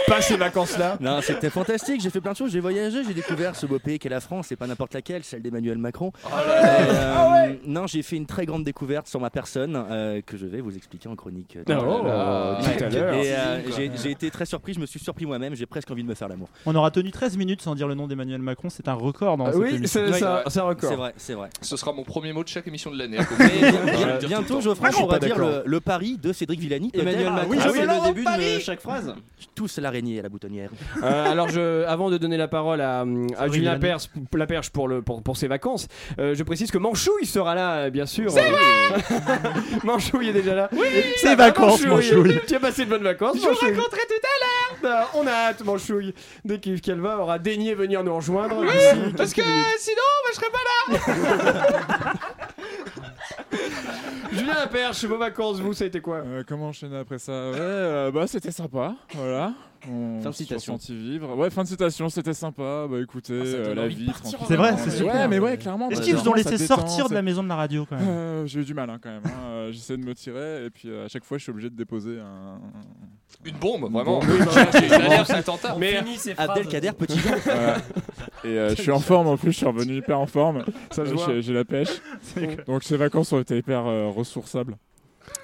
Pas 0.08 0.22
ces 0.22 0.38
vacances-là. 0.38 0.98
Non, 1.00 1.22
c'était 1.22 1.50
fantastique. 1.50 2.02
J'ai 2.02 2.10
fait 2.10 2.22
plein 2.22 2.32
de 2.32 2.38
choses. 2.38 2.52
J'ai 2.52 2.60
voyagé, 2.60 3.04
j'ai 3.06 3.14
découvert 3.14 3.56
ce 3.56 3.66
beau 3.66 3.80
pays 3.80 4.00
qu'est 4.00 4.10
la 4.10 4.20
France. 4.22 4.48
C'est 4.50 4.56
pas 4.56 4.68
n'importe 4.68 4.94
laquelle, 4.94 5.24
celle 5.24 5.42
d'Emmanuel 5.42 5.78
Macron. 5.78 6.12
Oh 6.26 6.28
Et, 6.30 6.40
euh, 6.56 7.54
Non, 7.66 7.88
j'ai 7.88 8.02
fait 8.04 8.16
une 8.16 8.26
très 8.26 8.46
grande 8.46 8.64
découverte 8.64 9.08
sur 9.08 9.20
ma 9.20 9.30
personne 9.30 9.76
euh, 9.90 10.22
que 10.26 10.38
je 10.38 10.46
vais 10.46 10.62
vous 10.62 10.76
expliquer 10.76 11.10
en 11.10 11.16
chronique. 11.16 11.57
Oh, 11.60 12.62
tout 12.78 12.84
à 12.84 12.90
l'heure. 12.90 13.14
Et 13.14 13.34
euh, 13.34 13.60
j'ai 14.02 14.12
été 14.12 14.30
très 14.32 14.46
surpris. 14.46 14.74
Je 14.74 14.80
me 14.80 14.86
suis 14.86 15.00
surpris 15.00 15.26
moi-même. 15.26 15.56
J'ai 15.56 15.66
presque 15.66 15.90
envie 15.92 16.04
de 16.04 16.08
me 16.08 16.16
faire 16.16 16.28
l'amour. 16.28 16.50
On 16.66 16.76
aura 16.76 16.92
tenu 16.92 17.12
13 17.12 17.38
minutes 17.38 17.62
sans 17.62 17.76
dire 17.76 17.88
le 17.88 17.96
nom 17.96 18.08
d'Emmanuel 18.08 18.42
Macron. 18.42 18.70
C'est 18.70 18.88
un 18.88 18.94
record 18.94 19.38
dans 19.38 19.46
Ah 19.46 19.52
cette 19.52 19.62
oui, 19.62 19.76
émission. 19.76 20.02
c'est 20.48 20.60
un 20.60 20.64
record. 20.64 20.90
C'est 20.90 20.96
vrai, 20.96 21.14
c'est 21.18 21.34
vrai. 21.34 21.50
Ce 21.62 21.78
sera 21.78 21.94
mon 21.94 22.04
premier 22.04 22.34
mot 22.34 22.44
de 22.44 22.50
chaque 22.50 22.68
émission 22.68 22.92
de 22.92 22.98
l'année. 22.98 23.18
Bientôt. 24.28 24.62
Geoffrey, 24.62 24.90
on 25.02 25.08
va 25.08 25.20
dire 25.20 25.36
d'accord. 25.36 25.50
le, 25.50 25.64
le 25.66 25.80
pari 25.80 26.18
de 26.18 26.34
Cédric 26.34 26.60
Villani. 26.60 26.92
Emmanuel 26.94 27.32
Macron, 27.32 27.48
oui, 27.52 27.58
c'est 27.62 27.86
le 27.86 28.08
début 28.08 28.24
de 28.24 28.60
chaque 28.60 28.82
phrase. 28.82 29.14
Tous 29.56 29.78
l'araignée 29.80 30.20
à 30.20 30.24
la 30.24 30.30
boutonnière. 30.30 30.70
Euh, 31.04 31.32
alors, 31.32 31.50
avant 31.88 32.10
de 32.10 32.18
donner 32.18 32.38
la 32.38 32.48
parole 32.48 32.82
à, 32.82 33.04
vrai, 33.04 33.28
Julien 33.52 33.68
Julien. 33.68 33.80
Perche, 33.80 34.10
Laperche 34.34 34.70
pour, 34.72 35.38
ses 35.38 35.48
vacances, 35.48 35.88
euh, 36.20 36.34
je 36.36 36.44
précise 36.44 36.72
que 36.72 36.78
Manchouille 36.78 37.26
sera 37.26 37.56
là, 37.56 37.76
euh, 37.76 37.90
bien 37.90 38.06
sûr. 38.06 38.32
C'est 38.32 38.48
Euh, 38.48 38.98
Manchouille 39.84 40.30
est 40.30 40.34
déjà 40.34 40.56
là. 40.56 40.70
C'est 41.18 41.36
vacances. 41.48 41.82
Tu 42.48 42.56
as 42.56 42.60
passé 42.60 42.86
de 42.86 42.90
bonnes 42.90 43.04
vacances, 43.04 43.38
Je 43.38 43.42
vous 43.42 43.48
raconterai 43.48 44.02
tout 44.08 44.24
à 44.24 44.88
l'heure. 44.88 45.10
On 45.16 45.28
a 45.28 45.32
hâte, 45.32 45.64
Manchouille. 45.64 46.14
Dès 46.46 46.60
qu'Yves 46.60 46.82
Calva 46.82 47.18
aura 47.18 47.40
daigné 47.40 47.74
venir 47.74 48.04
nous 48.04 48.16
rejoindre. 48.16 48.58
Oui, 48.60 49.14
parce 49.16 49.34
que 49.34 49.42
sinon, 49.78 49.96
moi 50.24 50.32
je 50.32 50.36
serais 50.36 50.52
pas 50.52 50.64
là. 52.04 52.14
Julien 54.32 54.54
Laperche, 54.56 55.06
vos 55.06 55.18
vacances, 55.18 55.60
vous, 55.60 55.74
ça 55.74 55.86
a 55.86 55.88
été 55.88 56.02
quoi 56.02 56.18
Euh, 56.18 56.44
comment 56.48 56.68
enchaîner 56.68 56.98
après 56.98 57.18
ça 57.18 57.32
Ouais, 57.32 57.58
euh, 57.60 58.12
bah 58.12 58.28
c'était 58.28 58.52
sympa, 58.52 58.94
voilà. 59.16 59.54
On 59.90 60.20
Fin 60.22 60.32
de 60.32 60.36
citation. 60.36 60.74
senti 60.74 60.94
vivre. 60.94 61.36
Ouais, 61.38 61.50
fin 61.52 61.62
de 61.64 61.68
citation, 61.68 62.10
c'était 62.10 62.34
sympa. 62.34 62.88
Bah 62.90 62.98
écoutez, 63.02 63.40
Ah, 63.40 63.46
euh, 63.70 63.76
la 63.76 63.88
vie. 63.88 64.10
C'est 64.48 64.56
vrai, 64.56 64.76
c'est 64.78 64.90
super. 64.90 65.14
Ouais, 65.14 65.28
mais 65.28 65.40
ouais, 65.40 65.56
clairement. 65.58 65.90
Est-ce 65.90 66.02
qu'ils 66.02 66.16
vous 66.16 66.28
ont 66.28 66.34
laissé 66.34 66.58
détend, 66.58 66.76
sortir 66.78 67.08
de 67.08 67.14
la 67.14 67.22
maison 67.22 67.44
de 67.44 67.48
la 67.48 67.56
radio 67.56 67.86
quand 67.88 67.96
même? 67.96 68.08
Euh, 68.10 68.46
J'ai 68.48 68.62
eu 68.62 68.66
du 68.66 68.74
mal 68.74 68.90
hein, 68.90 68.98
quand 69.02 69.10
même. 69.10 69.22
hein. 69.26 69.30
Euh, 69.46 69.72
J'essaie 69.72 69.96
de 69.96 70.04
me 70.04 70.14
tirer 70.16 70.66
et 70.66 70.70
puis 70.72 70.90
euh, 70.90 71.06
à 71.06 71.08
chaque 71.08 71.24
fois 71.24 71.38
je 71.38 71.44
suis 71.44 71.52
obligé 71.52 71.70
de 71.70 71.76
déposer 71.76 72.20
un. 72.20 72.60
Une 73.46 73.56
bombe, 73.58 73.82
vraiment. 73.92 74.20
bombe. 74.20 74.26
Oui, 74.28 74.40
bah, 74.90 74.96
alerte 75.06 75.30
attentat. 75.30 75.76
Mais 75.80 76.04
Abdelkader 76.38 76.92
Petit. 76.94 77.20
Et 78.48 78.58
euh, 78.58 78.70
je 78.70 78.82
suis 78.82 78.92
en 78.92 79.00
forme 79.00 79.28
en 79.28 79.38
plus, 79.38 79.52
je 79.52 79.58
suis 79.58 79.66
revenu 79.66 79.98
hyper 79.98 80.20
en 80.20 80.26
forme. 80.26 80.64
Ça 80.92 81.04
J'ai 81.40 81.54
la 81.54 81.66
pêche. 81.66 81.90
Donc 82.66 82.84
ces 82.84 82.98
vacances 82.98 83.34
ont 83.34 83.40
été 83.40 83.58
hyper 83.58 83.86
euh, 83.86 84.08
ressourçables. 84.10 84.78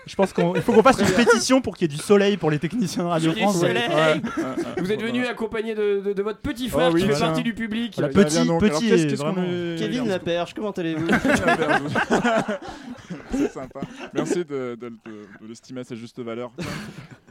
Je 0.05 0.15
pense 0.15 0.33
qu'il 0.33 0.61
faut 0.61 0.73
qu'on 0.73 0.83
fasse 0.83 0.99
une 0.99 1.05
pétition 1.15 1.61
pour 1.61 1.77
qu'il 1.77 1.89
y 1.89 1.93
ait 1.93 1.97
du 1.97 2.01
soleil 2.01 2.35
pour 2.37 2.51
les 2.51 2.59
techniciens 2.59 3.03
de 3.03 3.09
Radio 3.09 3.31
Du 3.31 3.39
France. 3.41 3.59
soleil. 3.61 3.87
Ouais. 3.89 4.21
Vous 4.77 4.91
êtes 4.91 5.01
venu 5.01 5.25
accompagné 5.25 5.75
de, 5.75 6.01
de- 6.05 6.13
de 6.13 6.21
votre 6.23 6.39
petit 6.39 6.67
frère 6.69 6.89
Oh 6.91 6.93
oui, 6.95 7.03
qui 7.03 7.07
fait 7.09 7.19
partie 7.19 7.43
du 7.43 7.53
public. 7.53 7.93
Voilà, 7.97 8.13
petit. 8.13 8.39
Alors, 8.39 8.57
petit 8.59 9.15
vraiment. 9.15 9.43
est- 9.43 9.75
Kevin. 9.79 10.07
Laperche, 10.09 10.53
comment 10.53 10.71
allez-vous 10.71 11.07
C'est 13.31 13.51
sympa. 13.51 13.79
Merci 14.13 14.39
de, 14.39 14.43
de- 14.43 14.89
de- 14.89 14.89
de 15.41 15.47
l'estimer 15.47 15.81
à 15.81 15.83
sa 15.83 15.95
juste 15.95 16.19
valeur. 16.19 16.51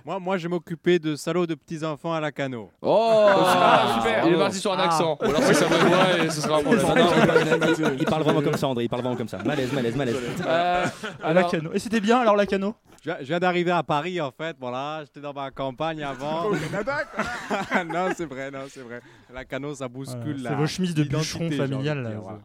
Moi, 0.04 0.18
moi, 0.18 0.36
je 0.36 0.48
m'occupais 0.48 0.98
de 0.98 1.14
salauds 1.14 1.46
de 1.46 1.54
petits 1.54 1.84
enfants 1.84 2.12
à 2.12 2.20
la 2.20 2.32
cano. 2.32 2.70
Oh, 2.80 3.26
Ah, 3.28 3.98
super. 3.98 4.26
Il 4.26 4.34
est 4.34 4.38
parti 4.38 4.58
sur 4.58 4.72
un 4.72 4.78
accent. 4.78 5.16
Ou 5.20 5.24
alors 5.26 5.42
c'est 5.42 5.54
sa 5.54 5.68
bonne 5.68 5.78
voix 5.86 6.24
et 6.24 6.30
ce 6.30 6.40
sera 6.40 6.58
un 6.58 6.62
problème. 6.62 6.84
Non, 6.86 6.94
non, 6.96 7.94
il, 7.98 8.04
parle 8.04 8.22
vraiment 8.24 8.42
comme 8.42 8.56
ça, 8.56 8.66
André. 8.66 8.84
Il 8.84 8.88
parle 8.88 9.02
vraiment 9.02 9.16
comme 9.16 9.28
ça. 9.28 9.38
Malaise, 9.44 9.72
malaise, 9.72 9.94
malaise. 9.96 10.16
Euh, 10.46 10.86
À 11.22 11.32
la 11.32 11.44
cano. 11.44 11.70
Et 11.72 11.78
c'était 11.78 12.00
bien 12.00 12.18
alors 12.18 12.34
la 12.36 12.46
cano 12.46 12.61
Je 13.04 13.10
viens- 13.10 13.16
je 13.20 13.24
viens 13.24 13.40
d'arriver 13.40 13.72
à 13.72 13.82
Paris, 13.82 14.20
en 14.20 14.30
fait. 14.30 14.56
Voilà, 14.60 15.02
j'étais 15.04 15.20
dans 15.20 15.32
ma 15.32 15.50
campagne 15.50 16.02
avant. 16.04 16.50
non, 17.86 18.08
c'est 18.16 18.26
vrai, 18.26 18.50
non, 18.50 18.60
c'est 18.68 18.82
vrai. 18.82 19.00
La 19.32 19.44
cano, 19.44 19.74
ça 19.74 19.88
bouscule. 19.88 20.20
Voilà, 20.22 20.42
la- 20.42 20.50
C'est 20.50 20.56
vos 20.56 20.66
chemises 20.68 20.94
de 20.94 21.02
bûcheron 21.04 21.50
familial. 21.50 22.02
là. 22.02 22.10
voilà. 22.20 22.38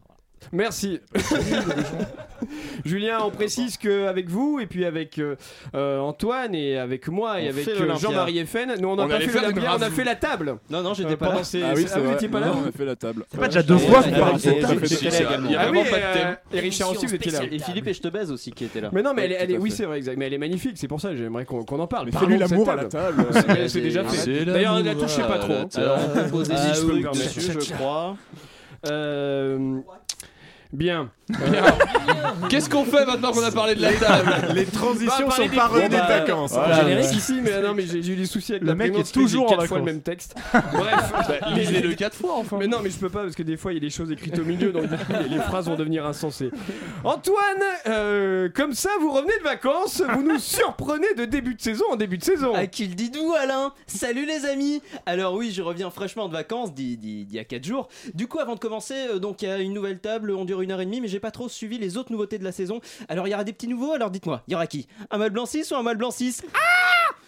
Merci. 0.52 1.00
Julien, 2.84 3.18
on 3.24 3.30
précise 3.30 3.76
qu'avec 3.76 4.28
vous, 4.28 4.60
et 4.60 4.66
puis 4.66 4.84
avec 4.84 5.18
euh, 5.18 5.36
euh, 5.74 5.98
Antoine, 5.98 6.54
et 6.54 6.78
avec 6.78 7.08
moi, 7.08 7.40
et 7.40 7.46
On 7.46 7.50
avec 7.50 7.68
euh. 7.68 7.94
Jean-Marie 7.96 8.46
FN, 8.46 8.74
nous 8.80 8.88
on 8.88 8.96
n'a 8.96 9.06
pas 9.06 9.18
fait 9.20 9.38
a 9.38 9.90
fait 9.90 10.04
la 10.04 10.14
table. 10.14 10.56
Non, 10.70 10.82
non, 10.82 10.94
j'étais 10.94 11.12
Euh, 11.12 11.16
pas 11.16 11.34
là. 11.34 11.44
ces- 11.44 11.62
Ah 11.62 11.72
oui, 11.74 11.84
ah, 11.86 11.90
c'est 11.92 11.98
vous 11.98 12.04
vrai. 12.04 12.12
n'étiez 12.14 12.28
pas 12.28 12.40
là 12.40 12.52
on 12.54 12.68
a 12.68 12.72
fait 12.72 12.84
la 12.84 12.96
table. 12.96 13.24
C'est 13.30 13.38
pas 13.40 13.46
déjà 13.48 13.62
deux 13.62 13.78
fois 13.78 14.02
qu'on 14.02 14.10
Ouais, 14.10 14.18
parle 14.18 14.32
de 14.34 14.36
et- 14.36 14.40
cette 14.40 14.56
et- 14.58 14.60
table. 14.60 14.86
Si, 14.88 14.94
si, 14.96 15.04
Il 15.06 15.10
y 15.50 15.56
a 15.56 15.60
Ah 15.60 15.64
vraiment 15.66 15.82
oui, 15.82 15.90
pas 15.90 15.96
de 15.96 16.12
thème. 16.18 16.36
Et 16.52 16.60
Richard 16.60 16.90
aussi, 16.92 17.06
vous 17.06 17.14
étiez 17.14 17.32
là. 17.32 17.40
Et 17.50 17.58
Philippe 17.58 17.86
et 17.88 17.94
je 17.94 18.00
te 18.00 18.08
baise 18.08 18.30
aussi 18.30 18.52
qui 18.52 18.64
était 18.64 18.80
là. 18.80 18.90
Mais 18.92 19.02
non, 19.02 19.12
mais 19.14 19.24
elle, 19.30 19.50
est- 19.50 19.58
oui, 19.58 19.70
c'est 19.70 19.84
vrai, 19.84 19.98
exact. 19.98 20.16
Mais 20.16 20.26
elle 20.26 20.34
est 20.34 20.38
magnifique, 20.38 20.72
c'est 20.76 20.88
pour 20.88 21.00
ça 21.00 21.10
que 21.10 21.16
j'aimerais 21.16 21.44
qu'on 21.44 21.60
en 21.64 21.86
parle. 21.86 22.10
Fais-lui 22.12 22.38
l'amour 22.38 22.70
à 22.70 22.76
la 22.76 22.84
table. 22.84 23.26
C'est 23.68 23.80
déjà 23.80 24.04
fait. 24.04 24.44
D'ailleurs, 24.44 24.78
ne 24.78 24.84
la 24.84 24.94
touchez 24.94 25.22
pas 25.22 25.38
trop. 25.38 25.52
Alors, 25.76 25.98
on 26.04 26.18
peut 26.18 26.30
poser 26.30 26.52
Ah, 26.56 26.68
des 26.70 26.74
je 26.74 26.80
peux 26.80 26.86
me 26.86 26.92
trucs 26.92 27.02
permettre. 27.02 27.34
dessus, 27.34 27.52
je 27.68 27.74
crois. 27.74 28.16
Euh, 28.88 29.78
Bien. 30.72 31.12
Qu'est-ce 32.48 32.70
qu'on 32.70 32.84
fait 32.84 33.04
maintenant 33.04 33.32
qu'on 33.32 33.42
a 33.44 33.50
parlé 33.50 33.74
de 33.74 33.82
la 33.82 33.92
table? 33.92 34.32
Les 34.54 34.66
On 34.66 34.70
transitions 34.70 35.30
sont 35.30 35.46
des 35.46 35.56
pas 35.56 35.66
revenues 35.66 35.88
de 35.88 35.94
bah, 35.94 36.06
vacances. 36.20 36.56
hein. 36.56 36.84
ouais. 36.86 37.00
ici, 37.14 37.40
mais 37.42 37.60
non, 37.60 37.74
mais 37.74 37.84
j'ai 37.86 37.98
eu 37.98 38.16
des 38.16 38.26
soucis 38.26 38.52
avec 38.52 38.62
Le 38.62 38.68
la 38.68 38.74
mec 38.74 38.90
prénom, 38.92 39.04
est 39.04 39.12
toujours 39.12 39.48
j'ai 39.48 39.54
en 39.54 39.58
quatre 39.58 39.68
fois 39.68 39.78
le 39.78 39.84
même 39.84 40.00
texte. 40.00 40.34
Bref, 40.52 41.12
Bah, 41.28 41.48
Lisez-le 41.54 41.94
quatre 41.94 42.16
fois 42.16 42.34
enfin. 42.36 42.56
Mais 42.58 42.66
non, 42.66 42.78
mais 42.82 42.90
je 42.90 42.96
peux 42.96 43.10
pas 43.10 43.22
parce 43.22 43.34
que 43.34 43.42
des 43.42 43.56
fois 43.56 43.72
il 43.72 43.74
y 43.74 43.78
a 43.78 43.80
des 43.80 43.90
choses 43.90 44.10
écrites 44.10 44.38
au 44.38 44.44
milieu, 44.44 44.72
donc 44.72 44.86
du 44.88 44.96
coup 44.96 45.12
les, 45.22 45.28
les 45.28 45.40
phrases 45.42 45.66
vont 45.66 45.76
devenir 45.76 46.06
insensées. 46.06 46.50
Antoine, 47.04 47.36
euh, 47.86 48.48
comme 48.54 48.72
ça 48.72 48.90
vous 49.00 49.10
revenez 49.12 49.36
de 49.38 49.44
vacances, 49.44 50.02
vous 50.14 50.22
nous 50.22 50.38
surprenez 50.38 51.12
de 51.16 51.24
début 51.24 51.54
de 51.54 51.60
saison 51.60 51.84
en 51.92 51.96
début 51.96 52.18
de 52.18 52.24
saison. 52.24 52.54
À 52.54 52.66
qui 52.66 52.86
le 52.86 52.94
dites-vous, 52.94 53.34
Alain? 53.34 53.72
Salut 53.86 54.24
les 54.26 54.46
amis 54.46 54.80
Alors 55.06 55.34
oui, 55.34 55.52
je 55.52 55.62
reviens 55.62 55.90
fraîchement 55.90 56.28
de 56.28 56.32
vacances 56.32 56.72
d'il 56.74 57.32
y 57.32 57.38
a 57.38 57.44
4 57.44 57.64
jours. 57.64 57.88
Du 58.14 58.26
coup, 58.28 58.38
avant 58.40 58.54
de 58.54 58.60
commencer, 58.60 58.94
euh, 59.10 59.18
donc 59.18 59.42
il 59.42 59.48
y 59.48 59.52
a 59.52 59.58
une 59.58 59.72
nouvelle 59.74 59.98
table, 59.98 60.30
on 60.30 60.44
dure 60.44 60.62
une 60.62 60.72
heure 60.72 60.80
et 60.80 60.84
demie, 60.86 61.00
mais 61.00 61.08
j'ai 61.08 61.17
pas 61.20 61.30
trop 61.30 61.48
suivi 61.48 61.78
les 61.78 61.96
autres 61.96 62.12
nouveautés 62.12 62.38
de 62.38 62.44
la 62.44 62.52
saison. 62.52 62.80
Alors 63.08 63.26
il 63.26 63.30
y 63.30 63.34
aura 63.34 63.44
des 63.44 63.52
petits 63.52 63.68
nouveaux, 63.68 63.92
alors 63.92 64.10
dites-moi, 64.10 64.42
il 64.48 64.52
y 64.52 64.54
aura 64.54 64.66
qui? 64.66 64.86
Un 65.10 65.18
mal 65.18 65.30
blanc 65.30 65.46
6 65.46 65.70
ou 65.72 65.76
un 65.76 65.82
mal 65.82 65.96
blanc 65.96 66.10
6 66.10 66.42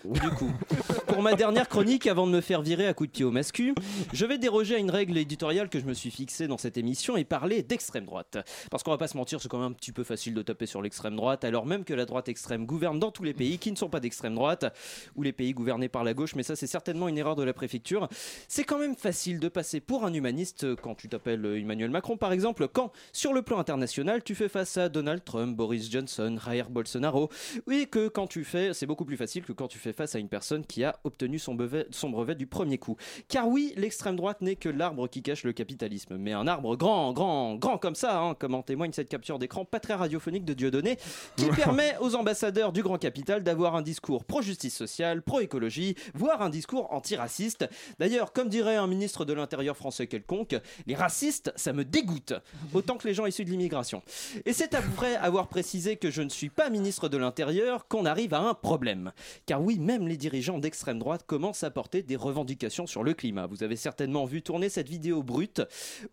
du 0.04 0.30
coup, 0.30 0.50
pour 1.06 1.22
ma 1.22 1.34
dernière 1.34 1.68
chronique, 1.68 2.06
avant 2.06 2.26
de 2.26 2.32
me 2.32 2.40
faire 2.40 2.62
virer 2.62 2.86
à 2.86 2.94
coups 2.94 3.10
de 3.10 3.12
pied 3.12 3.24
au 3.24 3.30
mascu, 3.30 3.74
je 4.12 4.26
vais 4.26 4.38
déroger 4.38 4.76
à 4.76 4.78
une 4.78 4.90
règle 4.90 5.16
éditoriale 5.18 5.68
que 5.68 5.78
je 5.78 5.84
me 5.84 5.94
suis 5.94 6.10
fixée 6.10 6.46
dans 6.46 6.58
cette 6.58 6.76
émission 6.76 7.16
et 7.16 7.24
parler 7.24 7.62
d'extrême 7.62 8.04
droite. 8.04 8.38
Parce 8.70 8.82
qu'on 8.82 8.90
va 8.90 8.98
pas 8.98 9.08
se 9.08 9.16
mentir, 9.16 9.40
c'est 9.40 9.48
quand 9.48 9.58
même 9.58 9.72
un 9.72 9.74
petit 9.74 9.92
peu 9.92 10.04
facile 10.04 10.34
de 10.34 10.42
taper 10.42 10.66
sur 10.66 10.82
l'extrême 10.82 11.16
droite, 11.16 11.44
alors 11.44 11.66
même 11.66 11.84
que 11.84 11.94
la 11.94 12.06
droite 12.06 12.28
extrême 12.28 12.66
gouverne 12.66 12.98
dans 12.98 13.10
tous 13.10 13.24
les 13.24 13.34
pays 13.34 13.58
qui 13.58 13.70
ne 13.70 13.76
sont 13.76 13.88
pas 13.88 14.00
d'extrême 14.00 14.34
droite, 14.34 14.74
ou 15.16 15.22
les 15.22 15.32
pays 15.32 15.52
gouvernés 15.52 15.88
par 15.88 16.04
la 16.04 16.14
gauche, 16.14 16.34
mais 16.34 16.42
ça 16.42 16.56
c'est 16.56 16.66
certainement 16.66 17.08
une 17.08 17.18
erreur 17.18 17.36
de 17.36 17.42
la 17.42 17.52
préfecture. 17.52 18.08
C'est 18.48 18.64
quand 18.64 18.78
même 18.78 18.96
facile 18.96 19.38
de 19.38 19.48
passer 19.48 19.80
pour 19.80 20.04
un 20.04 20.14
humaniste 20.14 20.74
quand 20.76 20.94
tu 20.94 21.08
t'appelles 21.08 21.44
Emmanuel 21.44 21.90
Macron 21.90 22.16
par 22.16 22.32
exemple, 22.32 22.68
quand 22.68 22.92
sur 23.12 23.32
le 23.32 23.42
plan 23.42 23.58
international 23.58 24.22
tu 24.22 24.34
fais 24.34 24.48
face 24.48 24.76
à 24.76 24.88
Donald 24.88 25.24
Trump, 25.24 25.56
Boris 25.56 25.90
Johnson, 25.90 26.38
Jair 26.44 26.70
Bolsonaro, 26.70 27.28
oui 27.66 27.86
que 27.90 28.08
quand 28.08 28.26
tu 28.26 28.44
fais, 28.44 28.72
c'est 28.72 28.86
beaucoup 28.86 29.04
plus 29.04 29.16
facile 29.16 29.44
que 29.44 29.52
quand 29.52 29.68
tu 29.70 29.78
fais 29.78 29.92
face 29.92 30.14
à 30.14 30.18
une 30.18 30.28
personne 30.28 30.66
qui 30.66 30.84
a 30.84 30.98
obtenu 31.04 31.38
son 31.38 31.54
brevet, 31.54 31.86
son 31.90 32.10
brevet 32.10 32.34
du 32.34 32.46
premier 32.46 32.76
coup. 32.76 32.96
Car 33.28 33.48
oui, 33.48 33.72
l'extrême 33.76 34.16
droite 34.16 34.42
n'est 34.42 34.56
que 34.56 34.68
l'arbre 34.68 35.08
qui 35.08 35.22
cache 35.22 35.44
le 35.44 35.52
capitalisme, 35.52 36.16
mais 36.18 36.32
un 36.32 36.46
arbre 36.46 36.76
grand, 36.76 37.12
grand, 37.12 37.54
grand 37.54 37.78
comme 37.78 37.94
ça, 37.94 38.20
hein, 38.20 38.34
comme 38.34 38.54
en 38.54 38.62
témoigne 38.62 38.92
cette 38.92 39.08
capture 39.08 39.38
d'écran 39.38 39.64
pas 39.64 39.80
très 39.80 39.94
radiophonique 39.94 40.44
de 40.44 40.52
Dieudonné, 40.52 40.98
qui 41.36 41.46
permet 41.50 41.96
aux 42.00 42.16
ambassadeurs 42.16 42.72
du 42.72 42.82
grand 42.82 42.98
capital 42.98 43.42
d'avoir 43.42 43.76
un 43.76 43.82
discours 43.82 44.24
pro-justice 44.24 44.76
sociale, 44.76 45.22
pro-écologie, 45.22 45.94
voire 46.14 46.42
un 46.42 46.50
discours 46.50 46.92
anti-raciste. 46.92 47.68
D'ailleurs, 47.98 48.32
comme 48.32 48.48
dirait 48.48 48.76
un 48.76 48.88
ministre 48.88 49.24
de 49.24 49.32
l'Intérieur 49.32 49.76
français 49.76 50.08
quelconque, 50.08 50.56
les 50.86 50.96
racistes, 50.96 51.52
ça 51.54 51.72
me 51.72 51.84
dégoûte, 51.84 52.34
autant 52.74 52.96
que 52.96 53.06
les 53.06 53.14
gens 53.14 53.26
issus 53.26 53.44
de 53.44 53.50
l'immigration. 53.50 54.02
Et 54.44 54.52
c'est 54.52 54.74
après 54.74 55.14
avoir 55.16 55.46
précisé 55.46 55.96
que 55.96 56.10
je 56.10 56.22
ne 56.22 56.28
suis 56.28 56.50
pas 56.50 56.70
ministre 56.70 57.08
de 57.08 57.16
l'Intérieur 57.16 57.86
qu'on 57.86 58.04
arrive 58.04 58.34
à 58.34 58.40
un 58.40 58.54
problème. 58.54 59.12
Car 59.46 59.59
oui, 59.60 59.78
même 59.78 60.08
les 60.08 60.16
dirigeants 60.16 60.58
d'extrême 60.58 60.98
droite 60.98 61.24
commencent 61.26 61.64
à 61.64 61.70
porter 61.70 62.02
des 62.02 62.16
revendications 62.16 62.86
sur 62.86 63.04
le 63.04 63.14
climat. 63.14 63.46
Vous 63.46 63.62
avez 63.62 63.76
certainement 63.76 64.24
vu 64.24 64.42
tourner 64.42 64.68
cette 64.68 64.88
vidéo 64.88 65.22
brute 65.22 65.62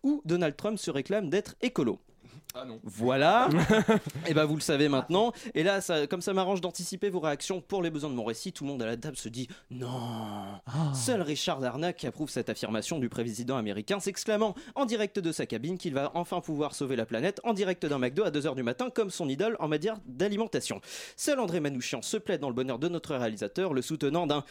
où 0.02 0.22
Donald 0.24 0.56
Trump 0.56 0.78
se 0.78 0.90
réclame 0.90 1.30
d'être 1.30 1.56
écolo. 1.62 1.98
Ah 2.54 2.64
non. 2.64 2.80
Voilà. 2.82 3.48
Et 4.26 4.34
ben 4.34 4.44
vous 4.46 4.54
le 4.56 4.60
savez 4.60 4.88
maintenant. 4.88 5.32
Et 5.54 5.62
là, 5.62 5.80
ça- 5.80 6.06
comme 6.06 6.22
ça 6.22 6.32
m'arrange 6.32 6.60
d'anticiper 6.60 7.10
vos 7.10 7.20
réactions 7.20 7.60
pour 7.60 7.82
les 7.82 7.90
besoins 7.90 8.10
de 8.10 8.14
mon 8.14 8.24
récit, 8.24 8.52
tout 8.52 8.64
le 8.64 8.70
monde 8.70 8.82
à 8.82 8.86
la 8.86 8.96
table 8.96 9.16
se 9.16 9.28
dit 9.28 9.48
non. 9.70 9.88
Seul 10.94 11.22
Richard 11.22 11.60
Darnac 11.60 12.04
approuve 12.04 12.30
cette 12.30 12.48
affirmation 12.48 12.98
du 12.98 13.08
président 13.08 13.56
américain, 13.56 14.00
s'exclamant 14.00 14.54
en 14.74 14.86
direct 14.86 15.18
de 15.18 15.30
sa 15.30 15.46
cabine 15.46 15.78
qu'il 15.78 15.94
va 15.94 16.10
enfin 16.14 16.40
pouvoir 16.40 16.74
sauver 16.74 16.96
la 16.96 17.06
planète 17.06 17.40
en 17.44 17.52
direct 17.52 17.84
d'un 17.86 17.98
McDo 17.98 18.24
à 18.24 18.30
2h 18.30 18.54
du 18.54 18.62
matin, 18.62 18.88
comme 18.92 19.10
son 19.10 19.28
idole 19.28 19.56
en 19.60 19.68
matière 19.68 19.96
d'alimentation. 20.06 20.80
Seul 21.16 21.38
André 21.40 21.60
Manouchian 21.60 22.02
se 22.02 22.16
plaît 22.16 22.38
dans 22.38 22.48
le 22.48 22.54
bonheur 22.54 22.78
de 22.78 22.88
notre 22.88 23.14
réalisateur, 23.14 23.74
le 23.74 23.82
soutenant 23.82 24.26
d'un 24.26 24.42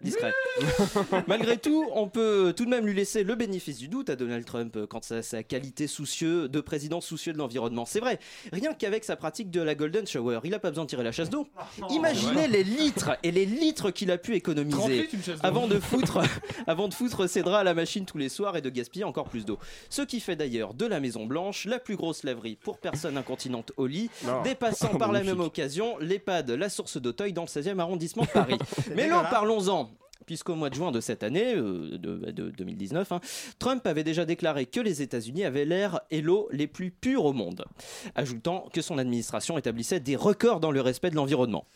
discret. 0.00 0.32
Malgré 1.26 1.56
tout, 1.56 1.86
on 1.94 2.08
peut 2.08 2.52
tout 2.56 2.64
de 2.64 2.70
même 2.70 2.86
lui 2.86 2.94
laisser 2.94 3.24
le 3.24 3.34
bénéfice 3.34 3.78
du 3.78 3.88
doute 3.88 4.10
à 4.10 4.16
Donald 4.16 4.44
Trump 4.44 4.76
euh, 4.76 4.86
quant 4.86 5.00
à 5.10 5.22
sa 5.22 5.42
qualité 5.42 5.86
soucieux 5.86 6.48
de 6.48 6.60
président 6.60 7.00
soucieux 7.00 7.32
de 7.32 7.38
l'environnement. 7.38 7.84
C'est 7.86 8.00
vrai, 8.00 8.18
rien 8.52 8.74
qu'avec 8.74 9.04
sa 9.04 9.16
pratique 9.16 9.50
de 9.50 9.60
la 9.60 9.74
Golden 9.74 10.06
Shower, 10.06 10.40
il 10.44 10.54
a 10.54 10.58
pas 10.58 10.70
besoin 10.70 10.84
de 10.84 10.90
tirer 10.90 11.04
la 11.04 11.12
chasse 11.12 11.30
d'eau. 11.30 11.46
Imaginez 11.90 12.48
les 12.48 12.64
litres 12.64 13.16
et 13.22 13.30
les 13.30 13.46
litres 13.46 13.90
qu'il 13.90 14.10
a 14.10 14.18
pu 14.18 14.32
30 14.32 14.36
économiser 14.36 15.08
avant 15.42 15.66
de 15.66 15.78
foutre, 15.78 16.18
avant 16.66 16.88
de 16.88 16.94
foutre 16.94 17.28
ses 17.28 17.42
draps 17.42 17.60
à 17.60 17.64
la 17.64 17.74
machine 17.74 18.04
tous 18.04 18.18
les 18.18 18.28
soirs 18.28 18.56
et 18.56 18.60
de 18.60 18.70
gaspiller 18.70 19.04
encore 19.04 19.28
plus 19.28 19.44
d'eau. 19.44 19.58
Ce 19.90 20.02
qui 20.02 20.20
fait 20.20 20.36
d'ailleurs 20.36 20.74
de 20.74 20.86
la 20.86 21.00
Maison 21.00 21.26
Blanche 21.26 21.66
la 21.66 21.78
plus 21.78 21.96
grosse 21.96 22.24
laverie 22.24 22.56
pour 22.56 22.78
personnes 22.78 23.16
incontinentes 23.16 23.72
au 23.76 23.86
lit, 23.86 24.10
Non. 24.26 24.42
dépassant 24.42 24.94
par 24.98 25.12
la 25.12 25.22
même 25.22 25.40
occasion 25.40 25.96
l'EHPAD 25.98 26.50
La 26.50 26.68
Source 26.68 26.96
d'Auteuil 27.00 27.32
dans 27.32 27.42
le 27.42 27.48
16e 27.48 27.78
arrondissement 27.78 28.24
de 28.24 28.28
Paris. 28.28 28.58
Mais 28.94 29.08
non, 29.08 29.22
parlons-en. 29.30 29.90
Puisqu'au 30.26 30.54
mois 30.54 30.70
de 30.70 30.74
juin 30.74 30.92
de 30.92 31.00
cette 31.00 31.22
année, 31.22 31.54
euh, 31.54 31.98
de, 31.98 32.30
de 32.30 32.50
2019, 32.50 33.12
hein, 33.12 33.20
Trump 33.58 33.86
avait 33.86 34.04
déjà 34.04 34.24
déclaré 34.24 34.66
que 34.66 34.80
les 34.80 35.02
États-Unis 35.02 35.44
avaient 35.44 35.64
l'air 35.64 36.00
et 36.10 36.20
l'eau 36.20 36.48
les 36.52 36.66
plus 36.66 36.90
purs 36.90 37.24
au 37.24 37.32
monde, 37.32 37.64
ajoutant 38.14 38.68
que 38.72 38.82
son 38.82 38.98
administration 38.98 39.58
établissait 39.58 40.00
des 40.00 40.16
records 40.16 40.60
dans 40.60 40.70
le 40.70 40.80
respect 40.80 41.10
de 41.10 41.16
l'environnement. 41.16 41.66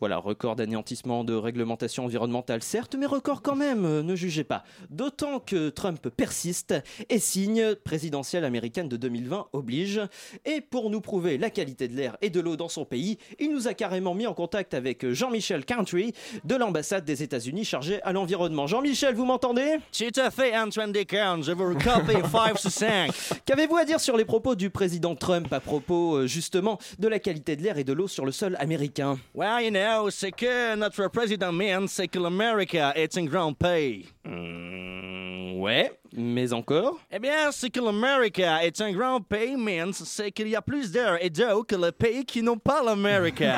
Voilà, 0.00 0.16
record 0.16 0.56
d'anéantissement 0.56 1.24
de 1.24 1.34
réglementation 1.34 2.06
environnementale, 2.06 2.62
certes, 2.62 2.96
mais 2.98 3.04
record 3.04 3.42
quand 3.42 3.54
même, 3.54 3.84
euh, 3.84 4.02
ne 4.02 4.16
jugez 4.16 4.44
pas. 4.44 4.64
D'autant 4.88 5.40
que 5.40 5.68
Trump 5.68 6.08
persiste 6.08 6.74
et 7.10 7.18
signe 7.18 7.74
présidentielle 7.74 8.46
américaine 8.46 8.88
de 8.88 8.96
2020 8.96 9.48
oblige. 9.52 10.00
Et 10.46 10.62
pour 10.62 10.88
nous 10.88 11.02
prouver 11.02 11.36
la 11.36 11.50
qualité 11.50 11.86
de 11.86 11.94
l'air 11.94 12.16
et 12.22 12.30
de 12.30 12.40
l'eau 12.40 12.56
dans 12.56 12.70
son 12.70 12.86
pays, 12.86 13.18
il 13.38 13.52
nous 13.52 13.68
a 13.68 13.74
carrément 13.74 14.14
mis 14.14 14.26
en 14.26 14.32
contact 14.32 14.72
avec 14.72 15.06
Jean-Michel 15.10 15.66
Country 15.66 16.14
de 16.44 16.54
l'ambassade 16.54 17.04
des 17.04 17.22
États-Unis 17.22 17.66
chargé 17.66 18.00
à 18.02 18.12
l'environnement. 18.12 18.66
Jean-Michel, 18.66 19.14
vous 19.14 19.26
m'entendez? 19.26 19.76
Tout 19.92 20.18
à 20.18 20.30
fait, 20.30 20.56
Antoine 20.56 20.92
Descartes, 20.92 21.42
je 21.42 21.52
vous 21.52 21.68
recopie 21.68 22.26
5 22.32 22.58
sur 22.58 22.70
5. 22.70 23.10
Qu'avez-vous 23.44 23.76
à 23.76 23.84
dire 23.84 24.00
sur 24.00 24.16
les 24.16 24.24
propos 24.24 24.54
du 24.54 24.70
président 24.70 25.14
Trump 25.14 25.52
à 25.52 25.60
propos 25.60 26.14
euh, 26.14 26.26
justement 26.26 26.78
de 26.98 27.06
la 27.06 27.18
qualité 27.18 27.54
de 27.54 27.62
l'air 27.62 27.76
et 27.76 27.84
de 27.84 27.92
l'eau 27.92 28.08
sur 28.08 28.24
le 28.24 28.32
sol 28.32 28.56
américain? 28.60 29.18
Well, 29.34 29.62
you 29.62 29.70
know, 29.70 29.89
c'est 30.10 30.32
que 30.32 30.74
notre 30.76 31.08
président 31.08 31.52
Min, 31.52 31.86
c'est 31.86 32.08
que 32.08 32.18
l'Amérique 32.18 32.74
est 32.74 33.16
un 33.16 33.24
grand 33.24 33.52
pays. 33.52 34.06
Hmm, 34.24 35.28
Ouais, 35.60 35.92
mais 36.16 36.52
encore? 36.54 36.98
Eh 37.12 37.18
bien, 37.18 37.50
c'est 37.52 37.68
que 37.68 37.80
l'Amérique 37.80 38.38
est 38.38 38.80
un 38.80 38.92
grand 38.92 39.20
pays, 39.20 39.56
Min, 39.56 39.92
c'est 39.92 40.30
qu'il 40.32 40.48
y 40.48 40.56
a 40.56 40.62
plus 40.62 40.90
d'air 40.90 41.18
et 41.20 41.28
d'eau 41.28 41.64
que 41.64 41.76
les 41.76 41.92
pays 41.92 42.24
qui 42.24 42.42
n'ont 42.42 42.56
pas 42.56 42.82
l'Amérique. 42.82 43.42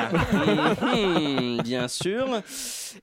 Hmm, 0.81 1.61
Bien 1.61 1.87
sûr. 1.87 2.27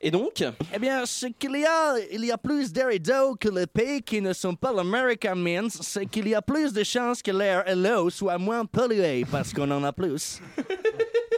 Et 0.01 0.11
donc? 0.11 0.45
Eh 0.75 0.79
bien, 0.79 1.05
c'est 1.07 1.31
qu'il 1.33 1.57
y 1.59 1.64
a, 1.64 1.95
il 2.12 2.25
y 2.27 2.31
a 2.31 2.37
plus 2.38 2.71
d'air 2.73 2.90
et 2.90 2.99
d'eau 2.99 3.37
que 3.40 3.49
les 3.49 3.66
pays 3.66 4.03
qui 4.03 4.21
ne 4.21 4.33
sont 4.35 4.55
pas 4.55 4.73
l'Amérique, 4.73 5.27
Min, 5.35 5.69
c'est 5.71 6.05
qu'il 6.07 6.29
y 6.29 6.35
a 6.35 6.43
plus 6.43 6.73
de 6.73 6.85
chances 6.85 7.23
que 7.23 7.31
l'air 7.31 7.66
et 7.66 7.75
l'eau 7.75 8.11
soient 8.11 8.38
moins 8.38 8.66
pollués 8.66 9.25
parce 9.31 9.53
qu'on 9.53 9.71
en 9.71 9.83
a 9.85 9.93
plus. 9.93 10.40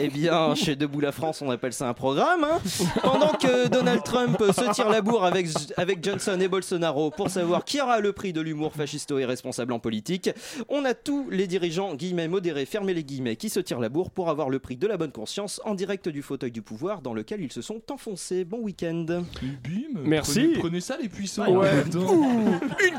Eh 0.00 0.08
bien, 0.08 0.54
chez 0.56 0.74
Debout 0.74 0.98
la 1.00 1.12
France, 1.12 1.40
on 1.40 1.50
appelle 1.50 1.72
ça 1.72 1.88
un 1.88 1.94
programme. 1.94 2.42
hein. 2.44 2.60
Pendant 3.02 3.28
que 3.32 3.68
Donald 3.68 4.02
Trump 4.02 4.36
se 4.40 4.72
tire 4.72 4.88
la 4.90 5.00
bourre 5.02 5.24
avec, 5.24 5.46
avec 5.76 6.02
Johnson 6.04 6.36
et 6.40 6.48
Bolsonaro 6.48 7.10
pour 7.10 7.30
savoir 7.30 7.64
qui 7.64 7.80
aura 7.80 8.00
le 8.00 8.12
prix 8.12 8.32
de 8.32 8.40
l'humour 8.40 8.72
fascisto 8.74 9.18
et 9.18 9.24
responsable 9.24 9.72
en 9.72 9.78
politique, 9.78 10.30
on 10.68 10.84
a 10.84 10.94
tous 10.94 11.28
les 11.30 11.46
dirigeants, 11.46 11.94
guillemets 11.94 12.26
modérés, 12.26 12.66
fermez 12.66 12.92
les 12.92 13.04
guillemets, 13.04 13.36
qui 13.36 13.48
se 13.50 13.60
tirent 13.60 13.78
la 13.78 13.88
bourre 13.88 14.10
pour 14.10 14.30
avoir 14.30 14.50
le 14.50 14.58
prix 14.58 14.76
de 14.76 14.86
la 14.88 14.96
bonne 14.96 15.12
conscience 15.12 15.60
en 15.64 15.74
direct 15.74 16.08
du 16.08 16.22
fauteuil 16.22 16.50
du 16.50 16.62
pouvoir 16.62 17.00
dans 17.00 17.14
lequel 17.14 17.40
ils 17.40 17.52
se 17.52 17.62
sont 17.62 17.80
enfoncés. 17.92 18.44
Bon 18.44 18.58
week-end. 18.58 19.04
Bim, 19.42 20.00
Merci. 20.04 20.40
Prenez, 20.40 20.58
prenez 20.58 20.80
ça 20.80 20.96
les 21.00 21.08
puissants. 21.08 21.48
Ouais. 21.56 21.70
Ouh, 21.96 22.53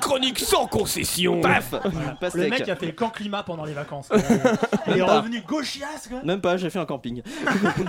chronique 0.06 0.40
sans 0.40 0.68
concession. 0.68 1.42
Paf 1.42 1.72
Le 1.72 2.20
Pastèque. 2.20 2.50
mec 2.52 2.70
a 2.70 2.76
fait 2.76 2.86
le 2.86 2.92
camp 2.92 3.10
climat 3.10 3.42
pendant 3.42 3.66
les 3.66 3.74
vacances. 3.74 4.10
Il 4.88 4.98
est 4.98 5.02
revenu 5.02 5.42
gauchias, 5.42 6.08
quoi. 6.08 6.22
Même 6.24 6.42
pas, 6.42 6.58
j'ai 6.58 6.70
fait 6.70 6.80
un 6.80 6.86
camping. 6.86 7.24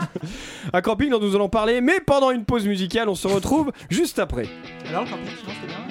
Un 0.73 0.81
camping 0.81 1.11
dont 1.11 1.21
nous 1.21 1.35
allons 1.35 1.49
parler, 1.51 1.81
mais 1.81 2.01
pendant 2.01 2.31
une 2.31 2.45
pause 2.45 2.67
musicale, 2.67 3.09
on 3.09 3.15
se 3.15 3.29
retrouve 3.29 3.71
juste 3.91 4.19
après. 4.19 4.47
Alors, 4.89 5.05
le 5.05 5.11
camping, 5.11 5.27
sinon, 5.39 5.53
c'était 5.61 5.67
bien. 5.67 5.86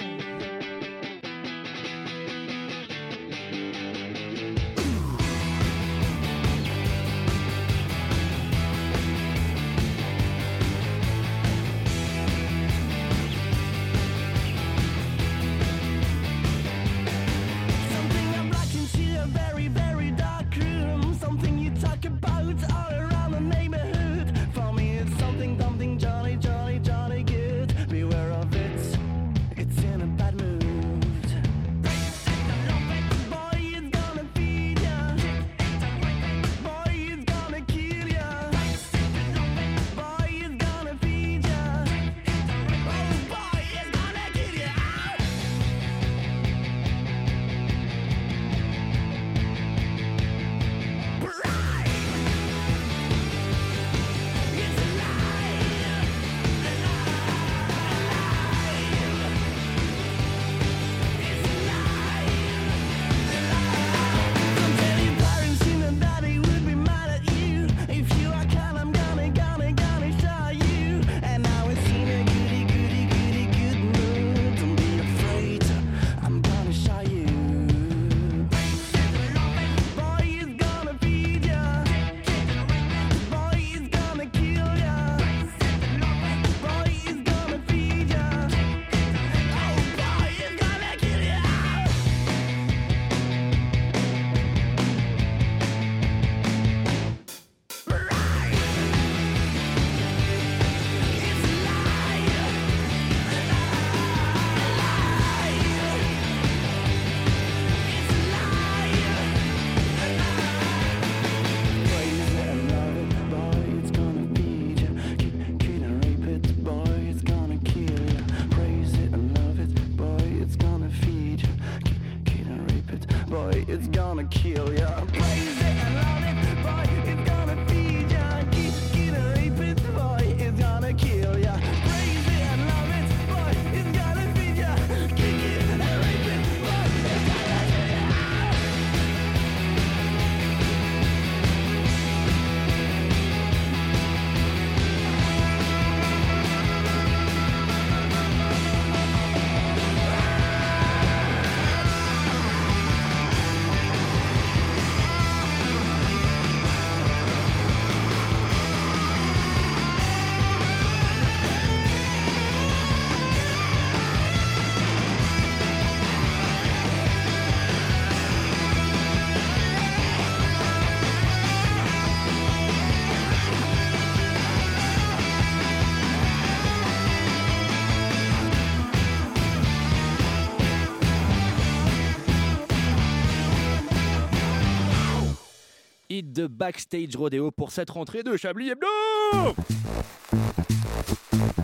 Hit 186.16 186.32
de 186.32 186.48
Backstage 186.48 187.18
Rodeo 187.18 187.52
pour 187.52 187.72
cette 187.72 187.90
rentrée 187.90 188.24
de 188.24 188.38
Chablis 188.38 188.70
Hebdo 188.70 188.88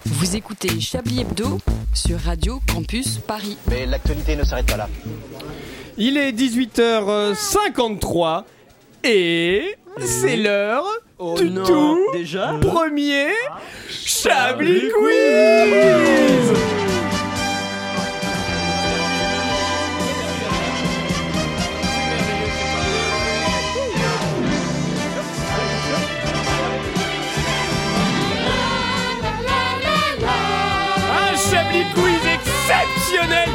Vous 0.06 0.36
écoutez 0.36 0.82
Chablis 0.82 1.22
Hebdo 1.22 1.60
sur 1.94 2.20
Radio 2.20 2.60
Campus 2.68 3.20
Paris. 3.20 3.58
Mais 3.70 3.86
l'actualité 3.86 4.36
ne 4.36 4.44
s'arrête 4.44 4.66
pas 4.66 4.76
là. 4.76 4.90
Il 5.98 6.18
est 6.18 6.34
18h53 6.34 8.44
et 9.06 9.78
c'est 10.00 10.36
l'heure 10.36 10.84
du 11.38 11.50
non, 11.50 11.64
tout 11.64 11.98
déjà 12.12 12.60
premier 12.62 13.30
Chablis 13.90 14.90
Quiz 14.90 16.52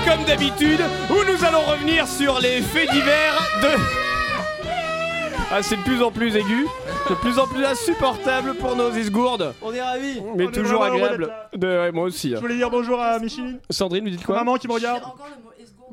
comme 0.06 0.24
d'habitude 0.24 0.80
où 1.10 1.14
nous 1.14 1.44
allons 1.44 1.60
revenir 1.62 2.06
sur 2.06 2.38
les 2.40 2.60
faits 2.62 2.90
divers 2.90 3.34
de... 3.62 3.68
Ah 5.50 5.62
c'est 5.62 5.76
de 5.76 5.82
plus 5.82 6.02
en 6.02 6.10
plus 6.10 6.34
aigu, 6.36 6.66
de 7.08 7.14
plus 7.14 7.38
en 7.38 7.46
plus 7.46 7.64
insupportable 7.64 8.54
pour 8.54 8.74
nos 8.76 8.90
esgourdes, 8.92 9.54
On 9.62 9.72
est 9.72 9.80
ravis. 9.82 10.20
mais 10.36 10.44
On 10.46 10.48
est 10.48 10.52
toujours 10.52 10.80
vraiment 10.80 10.96
heureux 10.98 11.04
agréable. 11.14 11.32
De... 11.54 11.66
ouais, 11.66 11.92
moi 11.92 12.04
aussi. 12.04 12.30
Je 12.30 12.36
voulais 12.36 12.56
dire 12.56 12.68
bonjour 12.70 13.00
à 13.00 13.18
Micheline. 13.20 13.58
Sandrine, 13.70 14.04
vous 14.04 14.10
dites 14.10 14.24
quoi 14.24 14.36
Maman 14.36 14.56
qui 14.56 14.66
me 14.66 14.72
regarde. 14.72 15.02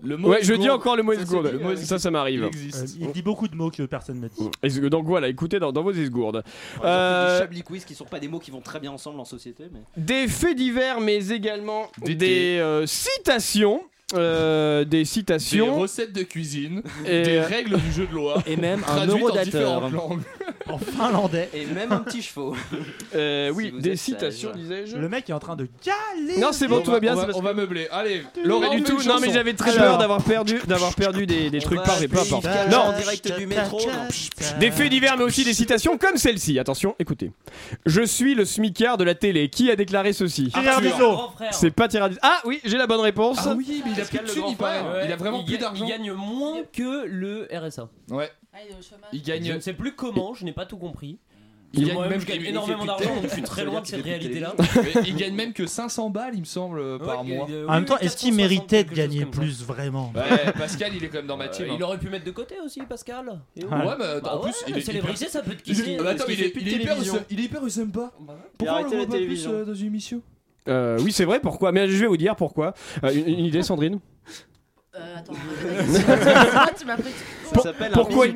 Le 0.06 0.18
mot 0.18 0.30
Ouais, 0.30 0.38
je 0.42 0.52
esgourde. 0.54 0.62
dis 0.62 0.70
encore 0.70 0.96
le 0.98 1.04
mot 1.04 1.14
esgourde. 1.14 1.76
Ça, 1.78 1.98
ça 2.00 2.12
m'arrive. 2.12 2.42
Il 2.42 2.48
existe. 2.48 2.98
Il 3.00 3.12
dit 3.12 3.22
beaucoup 3.22 3.48
de 3.48 3.56
mots 3.56 3.70
que 3.72 3.84
personne 3.84 4.20
ne 4.20 4.28
dit. 4.28 4.50
Esg- 4.64 4.88
Donc 4.90 5.06
voilà, 5.06 5.28
écoutez 5.30 5.60
dans, 5.60 5.72
dans 5.72 5.82
vos 5.84 5.94
esgourdes. 5.94 6.44
Euh, 6.84 7.36
des 7.36 7.40
Chablis 7.40 7.62
quiz 7.64 7.86
qui 7.86 7.94
sont 7.96 8.04
pas 8.06 8.20
des 8.20 8.28
mots 8.28 8.40
qui 8.40 8.52
vont 8.52 8.60
très 8.60 8.80
bien 8.82 8.92
ensemble 8.92 9.20
en 9.20 9.26
société, 9.26 9.66
mais. 9.72 9.80
des 9.96 10.28
faits 10.28 10.58
divers, 10.58 11.00
mais 11.00 11.28
également 11.30 11.88
Des 12.02 12.16
des, 12.16 12.58
euh, 12.60 12.86
citations. 12.86 13.82
Euh, 14.14 14.84
des 14.86 15.00
Des 15.00 15.06
citations. 15.06 15.76
recettes 15.80 16.14
de 16.14 16.24
cuisine, 16.24 16.82
Et- 17.06 17.24
des 17.24 17.40
règles 17.42 17.78
du 17.78 17.92
jeu 17.92 18.06
de 18.08 18.14
loi, 18.14 18.42
Et 18.48 18.56
même 18.56 18.84
un 18.88 19.04
en 19.04 19.06
eurodateur. 19.08 19.90
langues. 19.90 20.22
En 20.68 20.78
finlandais. 20.78 21.50
Et 21.54 21.66
même 21.66 21.92
un 21.92 21.98
petit 22.00 22.22
chevaux. 22.22 22.56
Euh, 23.16 23.50
Si 23.50 23.56
oui, 23.58 23.74
des 23.80 23.96
citations, 23.98 24.52
disais-je. 24.56 24.96
Le 24.96 25.10
mec 25.10 25.30
est 25.30 25.34
en 25.34 25.40
train 25.40 25.56
de 25.58 25.68
galérer. 25.86 26.40
Non, 26.40 26.50
c'est 26.54 26.68
bon, 26.68 26.78
On 26.78 26.82
tout 26.82 26.88
va- 26.92 26.94
va 26.94 27.00
bien. 27.02 27.16
on 27.18 27.20
c'est 27.22 27.28
va, 27.28 27.38
on 27.38 27.42
va 27.42 27.54
meubler. 27.54 27.88
Allez, 27.92 28.20
Pas 28.34 28.42
Laurent, 28.44 28.74
du 28.74 28.82
tout. 28.84 29.02
Non, 29.04 29.16
mais 29.22 29.32
j'avais 29.34 29.54
très 29.54 29.76
peur 29.76 29.98
d'avoir 29.98 30.24
perdu, 30.24 30.60
d'avoir 30.68 30.96
perdu 30.96 31.26
des, 31.26 31.50
des 31.50 31.60
trucs 31.60 31.84
par, 31.84 32.00
mais 32.00 32.08
peu 32.08 32.20
importe. 32.20 32.46
Non, 32.72 32.78
en 32.78 32.98
direct 32.98 33.38
du 33.38 33.46
métro. 33.46 33.80
Des 34.60 34.72
faits 34.72 34.90
divers, 34.90 35.18
mais 35.18 35.24
aussi 35.26 35.44
des 35.44 35.54
citations 35.54 35.98
comme 35.98 36.18
celle-ci. 36.18 36.58
Attention, 36.60 36.96
écoutez. 37.00 37.32
Je 37.86 38.02
suis 38.02 38.34
le 38.36 38.46
smicard 38.46 38.98
de 38.98 39.04
la 39.04 39.16
télé. 39.16 39.50
Qui 39.50 39.70
a 39.70 39.76
déclaré 39.76 40.14
ceci? 40.14 40.52
C'est 41.52 41.72
pas 41.72 41.88
Thierry 41.88 42.04
Ardisson. 42.06 42.20
Ah 42.24 42.40
oui, 42.46 42.62
j'ai 42.64 42.78
la 42.78 42.88
bonne 42.88 43.02
réponse. 43.02 43.40
Ah 43.46 43.54
oui, 43.58 43.82
mais 43.86 43.92
il 43.96 44.00
a 44.04 44.10
plus 44.10 44.18
de 44.20 44.24
le 44.24 44.30
thunes, 44.34 44.42
grand 44.42 44.52
il 44.52 44.58
paraît. 44.58 44.80
frère. 44.80 45.06
Il 45.06 45.12
a 45.12 45.16
vraiment 45.16 45.40
il 45.40 45.46
plus 45.46 45.54
ga- 45.56 45.60
d'argent. 45.62 45.86
Il 45.86 45.90
gagne 45.90 46.12
moins 46.14 46.64
que 46.72 47.06
le 47.06 47.48
RSA. 47.52 47.90
Ouais, 48.10 48.30
Ah, 48.54 48.58
il 48.66 48.72
est 48.74 48.78
au 48.78 48.82
chômage. 48.82 49.10
il 49.14 49.20
Je 49.20 49.24
gagne. 49.26 49.54
ne 49.56 49.60
sais 49.60 49.74
plus 49.74 49.94
comment, 49.96 50.34
je 50.34 50.46
n'ai 50.46 50.54
pas 50.54 50.66
tout 50.66 50.78
compris. 50.78 51.20
Il 51.76 51.88
gagne 51.88 52.08
même 52.08 52.20
je 52.20 52.28
gagne 52.28 52.44
énormément 52.46 52.86
d'argent, 52.86 53.06
plus 53.10 53.22
donc 53.22 53.30
je 53.30 53.34
suis 53.34 53.42
très 53.42 53.66
loin 53.66 53.82
de 53.82 53.88
cette 53.88 54.02
plus 54.04 54.12
réalité-là. 54.12 54.54
Mais 54.84 55.02
il 55.08 55.16
gagne 55.16 55.34
même 55.34 55.54
que 55.54 55.66
500 55.66 56.12
balles, 56.12 56.36
il 56.36 56.42
me 56.42 56.46
semble, 56.46 57.00
par 57.00 57.26
Ouais, 57.26 57.34
mois. 57.36 57.48
euh, 57.50 57.66
En 57.68 57.74
même 57.74 57.86
temps, 57.86 57.98
est-ce 57.98 58.16
qu'il 58.16 58.30
460, 58.30 58.36
méritait 58.38 58.84
de 58.84 58.94
gagner 58.94 59.26
plus 59.26 59.64
vraiment 59.64 60.14
Ouais, 60.16 60.52
Pascal, 60.52 60.92
il 60.96 61.04
est 61.04 61.08
quand 61.08 61.18
même 61.18 61.26
dans 61.26 61.36
ma 61.36 61.48
team. 61.48 61.66
Euh, 61.66 61.72
hein. 61.72 61.76
il 61.76 61.82
aurait 61.84 61.98
pu 61.98 62.10
mettre 62.10 62.26
de 62.26 62.32
côté 62.32 62.58
aussi, 62.64 62.82
Pascal. 62.84 63.40
Et 63.58 63.66
Ouais. 63.66 63.70
mais 63.72 64.22
Bah 64.22 64.36
en 64.36 64.40
plus, 64.42 64.50
ouais, 64.52 64.56
il 64.68 64.78
est 64.78 64.82
ça 65.28 65.42
peut 65.42 65.56
te 65.56 65.62
Il 65.66 65.76
kisser. 65.76 65.94
est, 65.94 65.98
bah, 65.98 66.14
qu'il 66.14 66.36
il 66.36 66.44
est, 66.44 66.50
plus 66.50 66.62
hyper, 66.62 66.80
télévision. 66.94 67.26
il 67.32 67.40
est 67.40 67.44
hyper 67.44 67.72
sympa. 67.72 68.02
A 68.30 68.34
Pourquoi 68.56 68.80
on 68.80 68.84
le 68.84 68.90
voit 68.98 69.08
pas 69.08 69.18
plus 69.18 69.48
euh, 69.48 69.66
dans 69.66 69.74
une 69.74 69.88
émission? 69.88 70.22
Euh, 70.68 70.98
oui, 71.02 71.12
c'est 71.12 71.26
vrai. 71.26 71.40
Pourquoi? 71.40 71.72
Mais 71.72 71.88
je 71.88 71.98
vais 71.98 72.08
vous 72.08 72.18
dire 72.18 72.36
pourquoi. 72.36 72.74
Euh, 73.04 73.12
une, 73.14 73.28
une 73.28 73.46
idée, 73.46 73.64
Sandrine? 73.64 74.00
Euh, 74.96 75.18
attends, 75.18 75.34
moi, 75.34 76.68
tu 76.78 76.86
m'as 76.86 76.96
pris. 76.98 77.10
Ça 77.56 77.62
s'appelle 77.62 77.92
un 77.92 77.96
Pourquoi, 77.96 78.28
il 78.28 78.32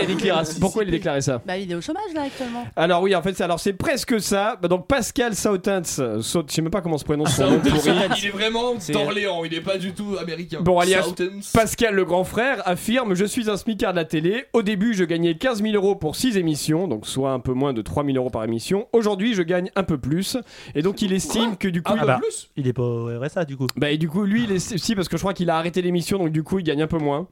a 0.00 0.04
déclaré, 0.06 0.44
pourquoi 0.60 0.82
il 0.82 0.88
a 0.88 0.90
déclaré 0.90 1.20
ça 1.22 1.40
Bah, 1.46 1.56
il 1.56 1.70
est 1.70 1.74
au 1.74 1.80
chômage 1.80 2.12
là 2.14 2.22
actuellement. 2.24 2.66
Alors 2.76 3.00
oui, 3.02 3.14
en 3.14 3.22
fait, 3.22 3.34
c'est 3.34 3.44
alors 3.44 3.58
c'est 3.60 3.72
presque 3.72 4.20
ça. 4.20 4.56
Bah, 4.60 4.68
donc 4.68 4.86
Pascal 4.86 5.34
Sautens, 5.34 6.00
Saut- 6.20 6.44
je 6.46 6.52
sais 6.54 6.60
même 6.62 6.70
pas 6.70 6.82
comment 6.82 6.98
se 6.98 7.04
prononce 7.04 7.34
son 7.36 7.50
nom 7.52 7.58
pourri. 7.60 7.90
Il 8.18 8.26
est 8.26 8.30
vraiment 8.30 8.74
C'est- 8.78 8.92
d'Orléans, 8.92 9.42
il 9.44 9.54
est 9.54 9.60
pas 9.62 9.78
du 9.78 9.92
tout 9.94 10.16
américain. 10.20 10.58
Bon, 10.60 10.78
alias 10.78 11.02
Southampton. 11.02 11.40
Pascal 11.54 11.94
le 11.94 12.04
grand 12.04 12.24
frère 12.24 12.62
affirme 12.66 13.14
Je 13.14 13.24
suis 13.24 13.48
un 13.48 13.56
smicard 13.56 13.92
de 13.92 13.96
la 13.98 14.04
télé. 14.04 14.44
Au 14.52 14.60
début, 14.62 14.92
je 14.94 15.04
gagnais 15.04 15.34
15 15.36 15.62
000 15.62 15.74
euros 15.74 15.96
pour 15.96 16.16
6 16.16 16.36
émissions, 16.36 16.88
donc 16.88 17.06
soit 17.06 17.32
un 17.32 17.40
peu 17.40 17.52
moins 17.52 17.72
de 17.72 17.80
3 17.80 18.04
000 18.04 18.16
euros 18.18 18.30
par 18.30 18.44
émission. 18.44 18.86
Aujourd'hui, 18.92 19.32
je 19.34 19.42
gagne 19.42 19.70
un 19.76 19.82
peu 19.82 19.96
plus. 19.98 20.36
Et 20.74 20.82
donc, 20.82 21.00
il 21.02 21.12
estime 21.14 21.56
que 21.56 21.68
du 21.68 21.82
coup. 21.82 21.94
Ah 21.98 22.04
bah, 22.04 22.20
il 22.56 22.66
est 22.68 22.72
pas 22.74 22.82
au 22.82 23.18
RSA 23.18 23.44
du 23.46 23.56
coup. 23.56 23.66
Bah, 23.76 23.90
et 23.90 23.96
du 23.98 24.08
coup, 24.10 24.24
lui, 24.24 24.44
il 24.44 24.52
est... 24.52 24.58
si, 24.58 24.94
parce 24.94 25.08
que 25.08 25.16
je 25.16 25.22
crois 25.22 25.34
qu'il 25.34 25.48
a 25.50 25.56
arrêté 25.56 25.80
l'émission, 26.02 26.18
donc 26.18 26.30
du 26.30 26.42
coup, 26.42 26.58
il 26.58 26.64
gagne 26.64 26.82
un 26.82 26.86
peu 26.86 26.98
moins. 26.98 27.28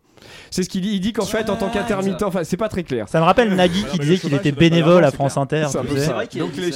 C'est 0.51 0.63
ce 0.63 0.69
qu'il 0.69 0.83
dit. 0.83 0.91
Il 0.91 1.01
dit 1.01 1.13
qu'en 1.13 1.25
fait, 1.25 1.49
en 1.51 1.57
tant 1.57 1.71
qu'intermittent, 1.71 2.23
enfin, 2.23 2.45
c'est 2.45 2.57
pas 2.57 2.69
très 2.69 2.83
clair. 2.83 3.09
Ça 3.09 3.21
me 3.21 3.25
rappelle 3.25 3.55
Nagui 3.55 3.85
qui 3.85 3.99
disait 3.99 4.19
qu'il 4.19 4.35
était 4.35 4.53
bénévole 4.53 5.05
à 5.05 5.11
France 5.11 5.37
Inter. 5.37 5.67
Donc 5.73 6.57
les 6.57 6.73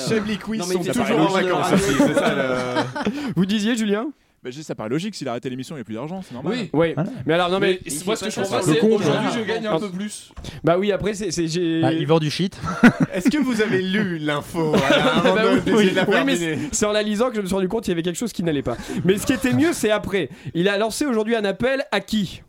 mais 0.48 0.64
sont 0.64 0.82
toujours 0.82 1.20
en 1.20 1.28
vacances 1.28 1.66
radio. 1.66 1.76
aussi, 1.76 1.94
c'est 1.98 2.14
ça 2.14 2.34
le... 2.34 3.12
Vous 3.36 3.46
disiez, 3.46 3.76
Julien? 3.76 4.06
Bah, 4.44 4.50
je 4.50 4.58
dis, 4.58 4.62
ça 4.64 4.74
paraît 4.74 4.90
logique, 4.90 5.14
s'il 5.14 5.26
a 5.26 5.30
arrêté 5.30 5.48
l'émission, 5.48 5.74
il 5.74 5.78
n'y 5.78 5.80
a 5.80 5.84
plus 5.84 5.94
d'argent, 5.94 6.20
c'est 6.22 6.34
normal. 6.34 6.52
Oui. 6.54 6.70
Oui. 6.74 6.94
Mais 7.24 7.32
alors, 7.32 7.48
non, 7.48 7.58
mais. 7.58 7.80
Mais 7.82 7.92
moi, 8.04 8.14
ce 8.14 8.26
que 8.26 8.30
je 8.30 8.36
comprends, 8.40 8.58
Le 8.58 8.62
c'est 8.62 8.78
con, 8.78 8.96
aujourd'hui, 8.96 9.28
je 9.34 9.40
gagne 9.40 9.66
un 9.66 9.78
peu 9.80 9.90
plus. 9.90 10.32
Bah 10.62 10.76
oui, 10.78 10.92
après, 10.92 11.14
c'est. 11.14 11.30
c'est- 11.30 11.48
j'ai- 11.48 11.80
Ah, 11.82 11.92
il 11.94 12.06
vend 12.06 12.18
du 12.18 12.30
shit. 12.30 12.60
Est-ce 13.14 13.30
que 13.30 13.38
vous 13.38 13.62
avez 13.62 13.80
lu 13.80 14.18
l'info 14.18 14.72
Bah 15.24 15.42
oui, 15.66 15.90
mais 16.26 16.58
c'est 16.72 16.84
en 16.84 16.92
la 16.92 17.02
lisant 17.02 17.30
que 17.30 17.36
je 17.36 17.40
me 17.40 17.46
suis 17.46 17.54
rendu 17.54 17.68
compte 17.68 17.84
qu'il 17.84 17.92
y 17.92 17.94
avait 17.94 18.02
quelque 18.02 18.18
chose 18.18 18.34
qui 18.34 18.42
n'allait 18.42 18.60
pas. 18.62 18.76
Mais 19.06 19.16
ce 19.16 19.24
qui 19.24 19.32
était 19.32 19.54
mieux, 19.54 19.72
c'est 19.72 19.90
après. 19.90 20.28
Il 20.52 20.68
a 20.68 20.76
lancé 20.76 21.06
aujourd'hui 21.06 21.34
un 21.36 21.44
appel 21.46 21.84
à 21.90 22.00
qui? 22.00 22.42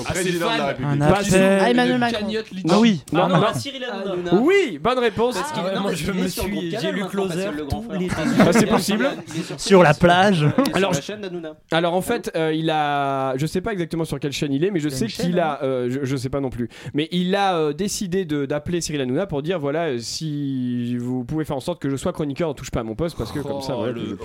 Au 0.00 0.04
Ah, 0.06 0.12
président 0.12 0.32
c'est 0.32 0.38
de 0.38 0.44
la 0.44 0.56
fan. 0.56 0.66
République. 0.66 1.02
Un 1.02 1.06
appel. 1.06 1.58
Ah, 1.62 1.70
Emmanuel 1.70 1.98
Macron. 1.98 2.26
Ah 2.70 2.78
oui. 2.78 3.02
Non, 3.12 3.20
Ah 3.24 3.28
non, 3.28 3.36
non. 3.38 3.42
à 3.46 3.54
Cyril 3.54 3.84
Hanouna. 3.84 4.12
Hanouna. 4.12 4.34
Oui, 4.42 4.78
bonne 4.82 4.98
réponse. 4.98 5.34
Parce 5.36 5.52
Ah 5.54 5.64
ouais, 5.64 5.74
non, 5.74 5.80
moi, 5.82 5.94
je 5.94 6.12
me 6.12 6.28
suis- 6.28 6.76
j'ai 6.80 6.92
lu 6.92 7.04
Closer 7.06 7.48
tous 7.68 7.84
les 7.98 8.08
Ah, 8.40 8.52
c'est 8.52 8.66
possible. 8.66 9.08
Sur 9.56 9.82
la 9.82 9.94
plage. 9.94 10.46
Alors, 10.74 10.92
la 10.92 11.00
je- 11.00 11.04
chaîne 11.04 11.20
d'Hanouna. 11.20 11.50
Alors 11.72 11.94
en 11.94 12.00
fait, 12.02 12.30
euh, 12.36 12.52
il 12.54 12.70
a, 12.70 13.36
je 13.36 13.46
sais 13.46 13.60
pas 13.60 13.72
exactement 13.72 14.04
sur 14.04 14.18
quelle 14.20 14.32
chaîne 14.32 14.52
il 14.52 14.64
est, 14.64 14.70
mais 14.70 14.80
je 14.80 14.88
sais 14.88 15.06
qu'il 15.06 15.38
a, 15.38 15.62
euh, 15.62 15.98
je, 16.02 16.16
sais 16.16 16.28
pas 16.28 16.40
non 16.40 16.50
plus, 16.50 16.68
mais 16.94 17.08
il 17.12 17.34
a 17.34 17.56
euh, 17.56 17.72
décidé 17.72 18.24
d'appeler 18.24 18.80
Cyril 18.80 19.00
Hanouna 19.02 19.26
pour 19.26 19.42
dire 19.42 19.58
voilà 19.58 19.98
si 19.98 20.96
vous 20.98 21.24
pouvez 21.24 21.44
faire 21.44 21.56
en 21.56 21.60
sorte 21.60 21.80
que 21.80 21.88
je 21.90 21.96
sois 21.96 22.12
chroniqueur, 22.12 22.48
ne 22.50 22.54
touche 22.54 22.70
pas 22.70 22.80
à 22.80 22.82
mon 22.84 22.94
poste 22.94 23.16
parce 23.16 23.32
que 23.32 23.40
comme 23.40 23.60
ça, 23.62 23.74
Oh, 23.78 23.86
le- 23.86 24.18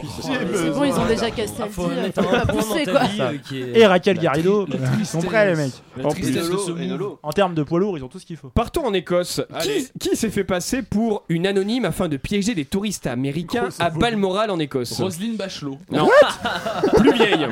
C'est 0.54 0.70
bon, 0.72 0.84
ils 0.84 0.94
ont 0.94 1.06
déjà 1.06 1.30
Castaldi. 1.32 1.74
Ah, 2.18 2.22
pas 2.46 2.54
pousser 2.54 2.84
quoi. 2.86 3.02
est- 3.06 3.78
Et 3.80 3.86
Raquel 3.86 4.18
Garrido. 4.20 4.68
Ils 5.00 5.06
sont 5.06 5.22
prêts 5.22 5.48
les 5.52 5.56
mecs. 5.56 5.65
Mecs. 5.66 6.06
En 6.06 6.10
plus- 6.12 6.38
En 7.24 7.32
termes 7.32 7.54
de 7.56 7.64
poids 7.64 7.80
lourd, 7.80 7.98
ils 7.98 8.04
ont 8.04 8.08
tout 8.08 8.20
ce 8.20 8.26
qu'il 8.26 8.38
faut. 8.38 8.50
Partons 8.50 8.86
en 8.86 8.94
Écosse. 8.94 9.42
Allez. 9.54 9.88
Qui, 10.00 10.10
qui 10.10 10.16
s'est 10.16 10.30
fait 10.30 10.44
passer 10.44 10.82
pour 10.84 11.24
une 11.30 11.46
anonyme 11.48 11.86
afin 11.86 12.08
de 12.08 12.18
piéger 12.18 12.56
des 12.56 12.66
touristes 12.66 13.08
américains 13.08 13.70
à 13.80 13.90
Balmoral 13.90 14.50
en 14.52 14.60
Écosse 14.60 14.94
Roselyne 15.00 15.36
Bachelot. 15.36 15.78
Non. 15.92 16.08
Plus 16.98 17.14
vieille. 17.14 17.48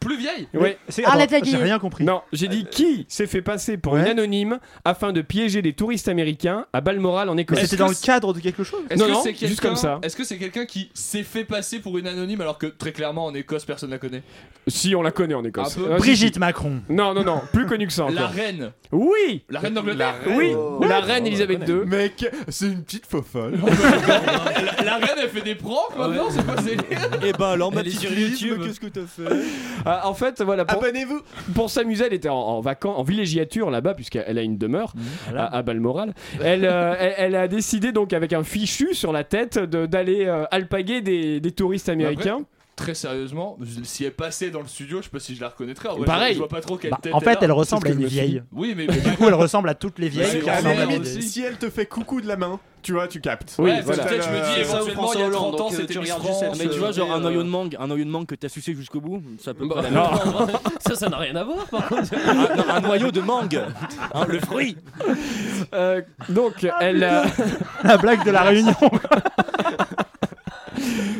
Plus 0.00 0.16
vieille 0.18 0.48
Ouais. 0.54 0.78
C'est- 0.88 1.02
attends, 1.02 1.12
Arlette 1.12 1.32
Aguirre. 1.32 1.58
j'ai 1.58 1.62
rien 1.64 1.78
compris. 1.78 2.04
Non, 2.04 2.22
j'ai 2.32 2.48
dit 2.48 2.66
qui 2.70 3.06
s'est 3.08 3.26
fait 3.26 3.42
passer 3.42 3.76
pour 3.76 3.96
une 3.96 4.06
anonyme 4.06 4.58
afin 4.84 5.12
de 5.12 5.20
piéger 5.22 5.62
des 5.62 5.72
touristes 5.72 6.08
américains 6.08 6.66
à 6.72 6.80
Balmoral 6.80 7.28
en 7.28 7.36
Écosse. 7.36 7.60
C'était 7.60 7.76
dans 7.76 7.88
le 7.88 7.94
cadre 7.94 8.32
de 8.32 8.40
quelque 8.40 8.64
chose 8.64 8.80
Est-ce 8.90 8.98
Non, 9.00 9.06
que 9.06 9.12
non, 9.12 9.20
c'est 9.22 9.46
juste 9.46 9.60
comme 9.60 9.76
ça. 9.76 9.98
Est-ce 10.02 10.16
que 10.16 10.24
c'est 10.24 10.38
quelqu'un 10.38 10.66
qui 10.66 10.90
s'est 10.94 11.22
fait 11.22 11.44
passer 11.44 11.78
pour 11.80 11.98
une 11.98 12.06
anonyme 12.06 12.40
alors 12.40 12.58
que 12.58 12.66
très 12.66 12.92
clairement 12.92 13.26
en 13.26 13.34
Écosse 13.34 13.64
personne 13.64 13.90
la 13.90 13.98
connaît? 13.98 14.22
Si, 14.68 14.94
on 14.94 15.02
la 15.02 15.10
connaît 15.10 15.34
en 15.34 15.44
Écosse. 15.44 15.76
Un 15.76 15.80
peu. 15.80 15.92
Si, 15.94 15.98
Brigitte. 15.98 16.38
Macron. 16.38 16.80
Non, 16.88 17.14
non, 17.14 17.24
non, 17.24 17.40
plus 17.52 17.66
connu 17.66 17.86
que 17.86 17.92
ça 17.92 18.04
encore. 18.04 18.14
La 18.14 18.26
reine. 18.26 18.72
Oui 18.90 19.44
La 19.48 19.60
reine 19.60 19.74
d'Angleterre 19.74 20.14
Oui, 20.36 20.52
Oh. 20.56 20.82
la 20.86 21.00
reine 21.00 21.26
Elisabeth 21.26 21.66
II. 21.68 21.86
Mec, 21.86 22.26
c'est 22.48 22.66
une 22.66 22.82
petite 22.82 23.06
faux 23.06 23.22
folle. 23.22 23.54
la, 23.58 24.84
la 24.84 24.96
reine 24.96 25.16
elle 25.22 25.28
fait 25.28 25.40
des 25.42 25.54
pranks 25.54 25.96
maintenant, 25.96 26.28
c'est 26.30 26.44
pas 26.46 26.56
c'est 26.62 27.26
Et 27.26 27.32
ben 27.32 27.46
alors, 27.52 27.72
ma 27.72 27.80
Elle 27.80 27.86
est 27.88 27.90
petite 27.90 28.00
sur 28.00 28.12
YouTube. 28.18 28.60
qu'est-ce 28.64 28.80
que 28.80 28.86
t'as 28.86 29.06
fait 29.06 29.44
Ah, 29.84 30.08
en 30.08 30.14
fait, 30.14 30.42
voilà. 30.42 30.64
Pour, 30.64 30.82
Abonnez-vous 30.82 31.20
Pour 31.54 31.70
s'amuser, 31.70 32.04
elle 32.06 32.12
était 32.14 32.28
en, 32.28 32.34
en 32.36 32.60
vacances, 32.60 32.98
en 32.98 33.02
villégiature 33.02 33.70
là-bas, 33.70 33.94
puisqu'elle 33.94 34.38
a 34.38 34.42
une 34.42 34.58
demeure 34.58 34.92
à, 35.36 35.56
à 35.58 35.62
Balmoral. 35.62 36.14
Elle, 36.42 36.64
euh, 36.64 36.94
elle, 36.98 37.14
elle 37.18 37.34
a 37.36 37.48
décidé 37.48 37.92
donc 37.92 38.12
avec 38.12 38.32
un 38.32 38.42
fichu 38.44 38.94
sur 38.94 39.12
la 39.12 39.24
tête 39.24 39.58
d'aller 39.58 40.26
euh, 40.26 40.44
alpaguer 40.50 41.00
des, 41.00 41.40
des 41.40 41.50
touristes 41.52 41.88
américains. 41.88 42.40
Très 42.74 42.94
sérieusement, 42.94 43.58
si 43.82 44.04
elle 44.04 44.12
passait 44.14 44.50
dans 44.50 44.60
le 44.62 44.66
studio, 44.66 44.98
je 44.98 45.04
sais 45.04 45.10
pas 45.10 45.20
si 45.20 45.36
je 45.36 45.40
la 45.42 45.50
reconnaîtrais. 45.50 45.90
En 45.90 45.96
vrai, 45.96 46.06
Pareil. 46.06 46.32
Je, 46.34 46.38
vois 46.38 46.48
pas 46.48 46.62
trop 46.62 46.76
quelle 46.78 46.90
Bah, 46.90 46.98
tête 47.02 47.12
en 47.14 47.20
fait, 47.20 47.36
a. 47.36 47.38
elle 47.42 47.52
ressemble 47.52 47.86
à 47.88 47.90
une 47.90 48.04
vieille. 48.06 48.42
Oui, 48.50 48.72
mais, 48.74 48.86
du 48.86 49.10
coup, 49.16 49.28
elle 49.28 49.34
ressemble 49.34 49.68
à 49.68 49.74
toutes 49.74 49.98
les 49.98 50.08
vieilles 50.08 50.30
Mais 50.34 50.40
qui 50.40 50.48
à 50.50 50.60
la 50.62 50.70
ressemblent 50.70 50.80
à 50.80 50.86
limite, 50.86 51.02
des- 51.02 51.20
si- 51.20 51.42
elle 51.42 51.58
te 51.58 51.68
fait 51.68 51.84
coucou 51.84 52.22
de 52.22 52.26
la 52.26 52.36
main, 52.36 52.58
tu 52.80 52.92
vois, 52.94 53.08
tu 53.08 53.20
captes. 53.20 53.56
Oui, 53.58 53.70
Ouais, 53.70 53.82
voilà. 53.82 54.04
peut-être 54.04 54.24
je 54.24 54.30
me 54.30 54.34
dis 54.36 54.60
Euh, 54.60 54.64
Ça 54.64 54.82
ou 54.82 54.88
éventuellement 54.88 55.12
il 55.12 55.18
y 55.20 55.22
a 55.22 55.26
Hollande, 55.26 55.32
30 55.42 55.54
ans 55.54 55.64
donc, 55.64 55.72
euh, 55.72 55.76
c'était 55.76 55.92
tu 55.92 55.98
Miss 56.00 56.12
regardes 56.12 56.22
France. 56.34 56.44
juste 56.54 56.64
Mais 56.64 56.70
tu 56.70 56.78
vois, 56.78 56.88
euh, 56.88 56.92
genre 56.92 57.12
un 57.12 57.18
euh, 57.18 57.20
noyau 57.20 57.42
de 57.42 57.48
mangue, 57.48 57.76
un 57.78 57.86
noyau 57.86 58.04
de 58.04 58.10
mangue 58.10 58.26
que 58.26 58.34
t'as 58.34 58.48
sucé 58.48 58.74
jusqu'au 58.74 59.00
bout, 59.02 59.22
ça 59.38 59.52
peut 59.52 59.66
Bah, 59.68 59.74
pas 59.76 59.82
la 59.82 59.90
non. 59.90 60.10
même. 60.10 60.48
Ça, 60.80 60.96
ça 60.96 61.08
n'a 61.10 61.18
rien 61.18 61.36
à 61.36 61.44
voir 61.44 61.66
par 61.66 61.86
contre. 61.88 62.08
un, 62.26 62.34
non, 62.34 62.48
un 62.70 62.80
noyau 62.80 63.10
de 63.12 63.20
mangue, 63.20 63.62
Hein, 64.14 64.24
le 64.28 64.40
fruit. 64.40 64.76
Euh, 65.74 66.00
donc, 66.30 66.66
elle, 66.80 67.04
a- 67.04 67.24
La 67.84 67.98
blague 67.98 68.24
de 68.24 68.30
la 68.30 68.42
réunion. 68.44 68.74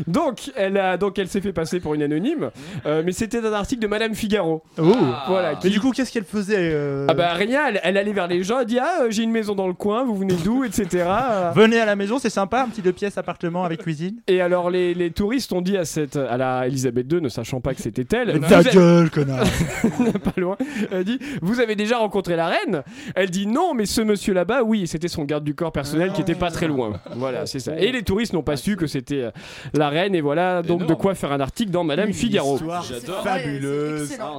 Donc, 0.07 0.51
elle, 0.57 0.77
a, 0.79 0.97
donc, 0.97 1.19
elle 1.19 1.29
s'est 1.29 1.41
fait 1.41 1.53
passer 1.53 1.81
pour 1.81 1.95
une 1.95 2.03
anonyme, 2.03 2.51
euh, 2.87 3.03
mais 3.05 3.13
c'était 3.13 3.45
un 3.45 3.53
article 3.53 3.81
de 3.83 3.87
Madame 3.87 4.15
Figaro. 4.15 4.63
Oh. 4.79 4.95
Voilà. 5.29 5.59
Mais 5.63 5.71
du 5.71 5.81
coup, 5.81 5.91
qu'est-ce 5.91 6.13
qu'elle 6.13 6.25
faisait 6.25 6.71
euh, 6.73 7.07
Ah 7.09 7.15
bah 7.15 7.33
rien, 7.35 7.69
elle, 7.69 7.81
elle 7.83 7.97
allait 7.97 8.13
vers 8.13 8.27
les 8.29 8.43
gens, 8.43 8.61
elle 8.61 8.67
dit 8.67 8.79
ah 8.79 9.03
euh, 9.03 9.07
j'ai 9.11 9.23
une 9.23 9.31
maison 9.31 9.55
dans 9.55 9.67
le 9.67 9.75
coin, 9.75 10.05
vous 10.05 10.17
venez 10.17 10.35
d'où, 10.45 10.65
etc. 10.65 11.05
Venez 11.55 11.81
à 11.81 11.87
la 11.87 11.97
maison, 11.97 12.19
c'est 12.19 12.31
sympa, 12.31 12.63
un 12.63 12.69
petit 12.69 12.83
deux 12.83 12.93
pièces 12.93 13.19
appartement 13.19 13.65
avec 13.65 13.83
cuisine. 13.83 14.17
Et 14.27 14.41
alors 14.41 14.71
les, 14.71 14.95
les 14.95 15.11
touristes 15.11 15.53
ont 15.53 15.61
dit 15.61 15.77
à 15.77 15.85
cette 15.85 16.17
à 16.17 16.37
la 16.37 16.67
Elisabeth 16.67 17.11
II, 17.13 17.21
ne 17.21 17.29
sachant 17.29 17.61
pas 17.61 17.75
que 17.75 17.81
c'était 17.83 18.07
elle, 18.17 18.41
ta 18.41 18.59
avez- 18.59 18.71
gueule, 18.71 19.11
connard. 19.11 19.45
pas 20.25 20.41
loin, 20.41 20.57
elle 20.91 21.05
dit 21.05 21.19
vous 21.41 21.61
avez 21.61 21.77
déjà 21.77 21.99
rencontré 21.99 22.37
la 22.37 22.49
reine? 22.49 22.83
Elle 23.15 23.31
dit 23.31 23.47
non, 23.47 23.75
mais 23.75 23.87
ce 23.87 24.01
monsieur 24.01 24.35
là-bas, 24.35 24.63
oui, 24.63 24.87
c'était 24.87 25.09
son 25.09 25.25
garde 25.25 25.45
du 25.45 25.55
corps 25.55 25.73
personnel 25.73 26.13
qui 26.13 26.21
était 26.21 26.35
pas 26.35 26.51
très 26.51 26.69
loin. 26.69 27.01
Voilà, 27.17 27.47
c'est 27.47 27.59
ça. 27.59 27.79
Et 27.79 27.93
les 27.93 28.03
touristes 28.03 28.33
n'ont 28.33 28.43
pas 28.43 28.57
su 28.57 28.77
que 28.77 28.87
c'était 28.87 29.31
la 29.75 29.89
reine, 29.93 30.15
et 30.15 30.21
voilà 30.21 30.63
donc 30.63 30.87
de 30.87 30.95
quoi 30.95 31.15
faire 31.15 31.33
un 31.33 31.41
article 31.41 31.71
dans 31.71 31.85
Madame 31.85 32.09
Une 32.09 32.15
Figaro. 32.15 32.57
histoire 32.57 32.83
J'adore. 32.83 33.23
fabuleuse. 33.23 34.11
Excellent. 34.11 34.37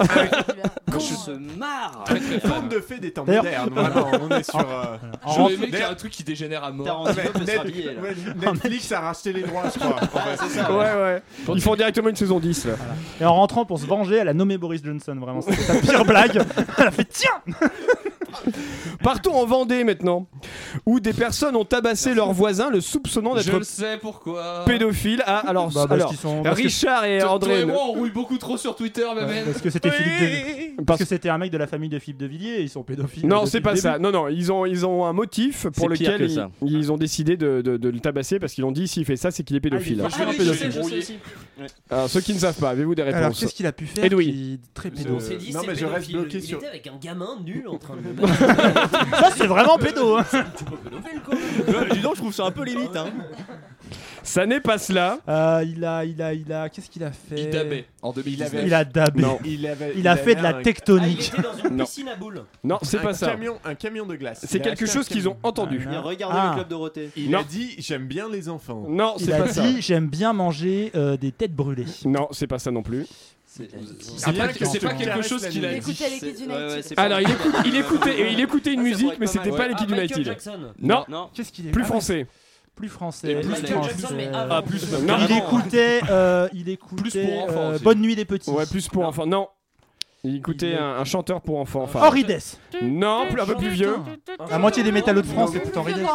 On 0.95 0.99
se 0.99 1.31
marre. 1.57 2.03
Conte 2.07 2.69
de 2.69 2.79
fées 2.79 2.99
des 2.99 3.11
temps 3.11 3.25
modernes, 3.25 3.69
vraiment. 3.73 4.11
On 4.21 4.29
est 4.37 4.43
sur. 4.43 4.59
euh, 4.59 5.47
qu'il 5.57 5.69
y 5.73 5.75
ait 5.75 5.83
un 5.83 5.95
truc 5.95 6.11
qui 6.11 6.23
dégénère 6.23 6.63
à 6.63 6.71
mort. 6.71 7.09
mais 7.15 7.45
Net- 7.45 7.59
ouais, 7.63 8.15
Netflix 8.51 8.91
a 8.91 8.99
racheté 8.99 9.33
les 9.33 9.41
droits, 9.41 9.63
je 9.73 9.79
crois. 9.79 9.95
Ouais, 9.95 10.37
ça. 10.49 10.71
Ouais, 10.71 11.01
ouais. 11.03 11.21
Ils 11.55 11.61
font 11.61 11.75
directement 11.75 12.09
une 12.09 12.15
saison 12.15 12.39
10 12.39 12.65
là. 12.65 12.73
Et 13.21 13.25
en 13.25 13.33
rentrant 13.33 13.65
pour 13.65 13.79
se 13.79 13.85
venger, 13.85 14.17
elle 14.17 14.27
a 14.29 14.33
nommé 14.33 14.57
Boris 14.57 14.81
Johnson, 14.83 15.15
vraiment. 15.19 15.41
C'était 15.41 15.61
sa 15.61 15.75
pire 15.79 16.05
blague. 16.05 16.41
Elle 16.77 16.87
a 16.87 16.91
fait 16.91 17.05
tiens 17.05 17.29
Partons 19.03 19.33
en 19.35 19.45
Vendée 19.45 19.83
maintenant, 19.83 20.27
où 20.85 20.99
des 20.99 21.13
personnes 21.13 21.55
ont 21.55 21.65
tabassé 21.65 22.13
leurs 22.13 22.31
voisins 22.33 22.69
le 22.69 22.81
soupçonnant 22.81 23.35
d'être 23.35 23.51
le 23.57 23.63
sais 23.63 23.97
pourquoi. 24.01 24.63
pédophile. 24.65 25.21
Ah, 25.25 25.43
alors, 25.47 25.67
Bah, 25.67 25.85
parce 25.87 25.91
alors 25.91 26.09
qu'ils 26.09 26.17
sont- 26.17 26.43
parce 26.43 26.57
que- 26.59 26.63
Richard 26.63 27.05
et 27.05 27.17
Toi- 27.19 27.27
toi 27.27 27.35
André. 27.35 27.59
et 27.61 27.65
moi, 27.65 27.81
on 27.87 27.91
rouille 27.93 28.11
beaucoup 28.11 28.37
trop 28.37 28.57
sur 28.57 28.75
Twitter, 28.75 29.05
même. 29.15 29.45
Parce 29.45 29.61
que 29.61 29.69
c'était 29.69 29.91
Philippe 29.91 30.19
de... 30.19 30.75
Parce- 30.77 30.85
Parce 30.93 30.99
que 30.99 31.05
c'était 31.05 31.29
un 31.29 31.37
mec 31.37 31.51
de 31.51 31.57
la 31.57 31.67
famille 31.67 31.89
de 31.89 31.99
Philippe 31.99 32.19
de 32.19 32.25
Villiers 32.25 32.55
et 32.55 32.61
ils 32.61 32.69
sont 32.69 32.83
pédophiles. 32.83 33.27
Non, 33.27 33.39
depuis 33.39 33.49
c'est 33.51 33.57
le 33.59 33.63
pas 33.63 33.69
début. 33.71 33.81
ça. 33.81 33.99
Non, 33.99 34.11
non, 34.11 34.27
ils 34.27 34.51
ont, 34.51 34.65
ils 34.65 34.85
ont 34.85 35.05
un 35.05 35.13
motif 35.13 35.63
pour 35.63 35.73
C'est 35.89 35.97
pire 35.97 36.11
lequel 36.13 36.17
que 36.19 36.31
ils, 36.31 36.35
ça. 36.35 36.49
ils 36.61 36.91
ont 36.91 36.97
décidé 36.97 37.37
de, 37.37 37.61
de- 37.61 37.77
de 37.77 37.89
le 37.89 37.99
tabasser 37.99 38.39
parce 38.39 38.53
qu'ils 38.53 38.63
ont 38.65 38.71
dit 38.71 38.87
s'il 38.87 39.05
fait 39.05 39.15
ça, 39.15 39.31
c'est 39.31 39.43
qu'il 39.43 39.55
est 39.55 39.59
pédophile. 39.59 40.01
Ah, 40.03 40.07
Ah, 40.13 40.25
oui, 40.29 40.35
oui, 40.39 40.45
je 40.45 40.51
je 40.51 40.57
sais, 40.57 40.71
sais, 40.71 40.71
je 40.71 40.81
sais 40.87 40.97
aussi. 40.97 41.17
Alors, 41.89 42.09
ceux 42.09 42.21
qui 42.21 42.33
ne 42.33 42.39
savent 42.39 42.57
pas, 42.57 42.69
avez-vous 42.71 42.95
des 42.95 43.01
Alors, 43.03 43.15
réponses 43.15 43.39
qu'est-ce 43.39 43.53
qu'il 43.53 43.65
a 43.67 43.71
pu 43.71 43.85
faire 43.85 44.03
Edoui. 44.05 44.25
qui 44.31 44.59
très 44.73 44.89
pédo 44.91 45.15
On 45.15 45.19
s'est 45.19 45.35
dit, 45.37 45.51
non, 45.53 45.61
c'est 45.61 45.67
mais 45.67 45.75
je 45.75 45.85
reste 45.85 46.07
pédophile. 46.07 46.15
bloqué 46.17 46.37
Il 46.37 46.43
sur- 46.43 46.57
était 46.57 46.67
avec 46.67 46.87
un 46.87 46.97
gamin 47.01 47.39
nul 47.45 47.67
en 47.67 47.77
train 47.77 47.95
de 47.95 48.01
le 48.01 48.13
Ça, 48.27 49.29
c'est 49.35 49.47
vraiment 49.47 49.77
pédo. 49.77 50.17
hein. 50.17 50.25
Dis 51.91 51.99
donc, 52.01 52.15
je 52.15 52.19
trouve 52.21 52.33
ça 52.33 52.45
un 52.45 52.51
peu 52.51 52.63
limite. 52.63 52.95
Hein. 52.95 53.07
Ça 54.25 54.45
n'est 54.45 54.61
pas 54.61 54.77
cela. 54.77 55.19
Euh, 55.27 55.65
il 55.67 55.83
a, 55.83 56.05
il 56.05 56.21
a, 56.21 56.33
il 56.33 56.51
a. 56.53 56.69
Qu'est-ce 56.69 56.89
qu'il 56.89 57.03
a 57.03 57.11
fait? 57.11 57.35
Il 57.35 57.49
dabait 57.49 57.85
en 58.01 58.13
2019. 58.13 58.63
Il 58.65 58.73
a 58.73 58.85
dabé. 58.85 59.21
Non. 59.21 59.37
Il, 59.43 59.67
avait, 59.67 59.93
Il 59.97 60.07
a 60.07 60.15
fait 60.15 60.35
de 60.35 60.41
la 60.41 60.49
un- 60.49 60.53
Ah, 60.55 60.59
il 60.59 60.63
tectonique. 60.63 61.27
était 61.33 61.41
dans 61.41 61.69
une 61.69 61.77
piscine 61.77 62.07
à 62.07 62.15
boules. 62.15 62.45
Non, 62.63 62.77
c'est 62.83 63.01
pas 63.01 63.13
ça. 63.13 63.27
Camion, 63.31 63.57
un 63.65 63.75
camion 63.75 64.05
de 64.05 64.15
glace. 64.15 64.39
C'est 64.47 64.59
Il 64.59 64.61
a 64.61 64.63
quelque 64.63 64.85
chose 64.85 65.07
qu'ils 65.09 65.27
ont 65.27 65.35
entendu. 65.43 65.85
Il 65.85 65.93
a 65.93 65.99
regardé 65.99 66.37
Ah. 66.39 66.47
le 66.51 66.53
club 66.55 66.67
Dorothée. 66.69 67.09
Il 67.17 67.31
Non. 67.31 67.39
a 67.39 67.43
dit 67.43 67.75
J'aime 67.79 68.07
bien 68.07 68.29
les 68.29 68.47
enfants. 68.47 68.85
Non, 68.87 69.15
Il 69.19 69.25
c'est 69.25 69.33
a 69.33 69.39
pas 69.43 69.49
ça. 69.49 69.61
dit 69.61 69.81
j'aime 69.81 70.07
bien 70.07 70.31
manger 70.31 70.91
euh, 70.95 71.17
des 71.17 71.33
têtes 71.33 71.53
brûlées. 71.53 71.85
Non, 72.05 72.29
c'est 72.31 72.47
pas 72.47 72.59
ça 72.59 72.71
non 72.71 72.81
plus. 72.81 73.05
C'est 73.55 73.67
pas, 74.35 74.47
pas 74.47 74.93
quelque 74.95 75.21
chose 75.21 75.47
qu'il 75.47 75.63
a 75.65 75.73
dit. 75.77 75.97
Alors, 76.97 77.19
il, 77.21 77.29
écoute- 77.29 77.55
il 77.65 77.75
écoutait, 77.75 78.31
il 78.31 78.39
écoutait 78.39 78.73
une 78.73 78.79
Ah, 78.79 78.83
musique, 78.83 79.13
mais 79.19 79.27
c'était 79.27 79.51
pas 79.51 79.63
Ah, 79.65 79.67
Liquid 79.67 79.89
Michael 79.89 80.05
United. 80.05 80.25
Jackson. 80.25 80.59
Non, 80.81 81.05
Non. 81.07 81.29
Qu'est-ce 81.33 81.51
qu'il 81.51 81.67
est 81.67 81.71
plus 81.71 81.83
Ah, 81.83 81.87
français. 81.87 82.27
Plus 82.75 82.89
français. 82.89 83.35
Plus 83.35 83.47
Michael 83.49 83.67
français. 83.67 83.89
Jackson, 83.91 84.13
mais 84.15 84.27
avant. 84.29 84.55
Ah, 84.55 84.61
plus. 84.63 84.91
Non. 84.91 84.97
Il 85.01 85.05
carrément. 85.27 85.37
écoutait, 85.47 86.01
euh, 86.09 86.49
il 86.53 86.69
écoutait 86.69 87.01
Plus 87.03 87.11
pour 87.13 87.43
enfants 87.43 87.53
euh, 87.59 87.75
aussi. 87.75 87.83
Bonne 87.83 87.99
nuit 88.01 88.15
des 88.15 88.25
petits. 88.25 88.49
Ouais, 88.49 88.65
plus 88.65 88.87
pour 88.87 89.05
enfants. 89.05 89.27
Non. 89.27 89.47
Il 90.25 90.37
écoutait 90.37 90.75
un, 90.77 90.99
un 90.99 91.03
chanteur 91.03 91.41
pour 91.41 91.59
enfants. 91.59 91.81
Enfin, 91.83 91.99
Henri 91.99 92.23
Dess. 92.23 92.57
non, 92.81 93.25
plus, 93.29 93.41
un 93.41 93.45
peu 93.45 93.55
plus 93.55 93.67
vieux. 93.67 93.97
La 94.49 94.57
moitié 94.57 94.81
des 94.81 94.93
métallos 94.93 95.21
de 95.21 95.25
France 95.27 95.53
écoutent 95.53 95.75
Henri 95.75 95.93
Dess. 95.95 96.07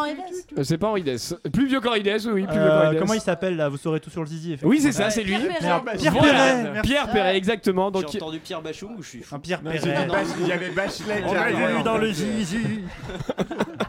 Euh, 0.56 0.64
C'est 0.64 0.78
pas 0.78 0.86
Henri 0.88 1.02
Dess. 1.02 1.34
Plus 1.52 1.66
vieux 1.66 1.78
qu'Henri 1.80 2.02
Dess, 2.02 2.24
oui, 2.24 2.44
plus 2.46 2.54
vieux 2.54 2.62
Euh, 2.62 2.80
qu'Henri 2.84 2.90
Dess. 2.94 3.00
comment 3.02 3.12
il 3.14 3.20
s'appelle 3.20 3.56
là 3.56 3.68
Vous 3.68 3.76
saurez 3.76 4.00
tout 4.00 4.08
sur 4.08 4.22
le 4.22 4.26
zizi. 4.26 4.54
effectivement. 4.54 4.70
Oui, 4.70 4.80
c'est 4.80 4.92
ça, 4.92 5.10
c'est 5.10 5.22
lui. 5.24 5.36
Pierre 5.58 5.82
Voilà. 6.12 6.32
Perret. 6.32 6.82
Pierre 6.82 7.10
Perret, 7.10 7.36
exactement. 7.36 7.90
Donc, 7.90 8.06
J'ai 8.10 8.16
entendu 8.22 8.38
Pierre 8.38 8.62
Bachung 8.62 8.96
ou 8.96 9.02
je 9.02 9.08
suis 9.10 9.22
fou 9.22 9.34
Un 9.34 9.40
Pierre 9.40 9.60
Perret. 9.60 10.08
Il 10.40 10.46
y 10.46 10.52
avait 10.52 10.70
Bachelet. 10.70 11.22
On 11.26 11.32
vu 11.32 11.76
en 11.76 11.82
dans 11.82 11.98
le 11.98 12.10
zizi. 12.10 12.56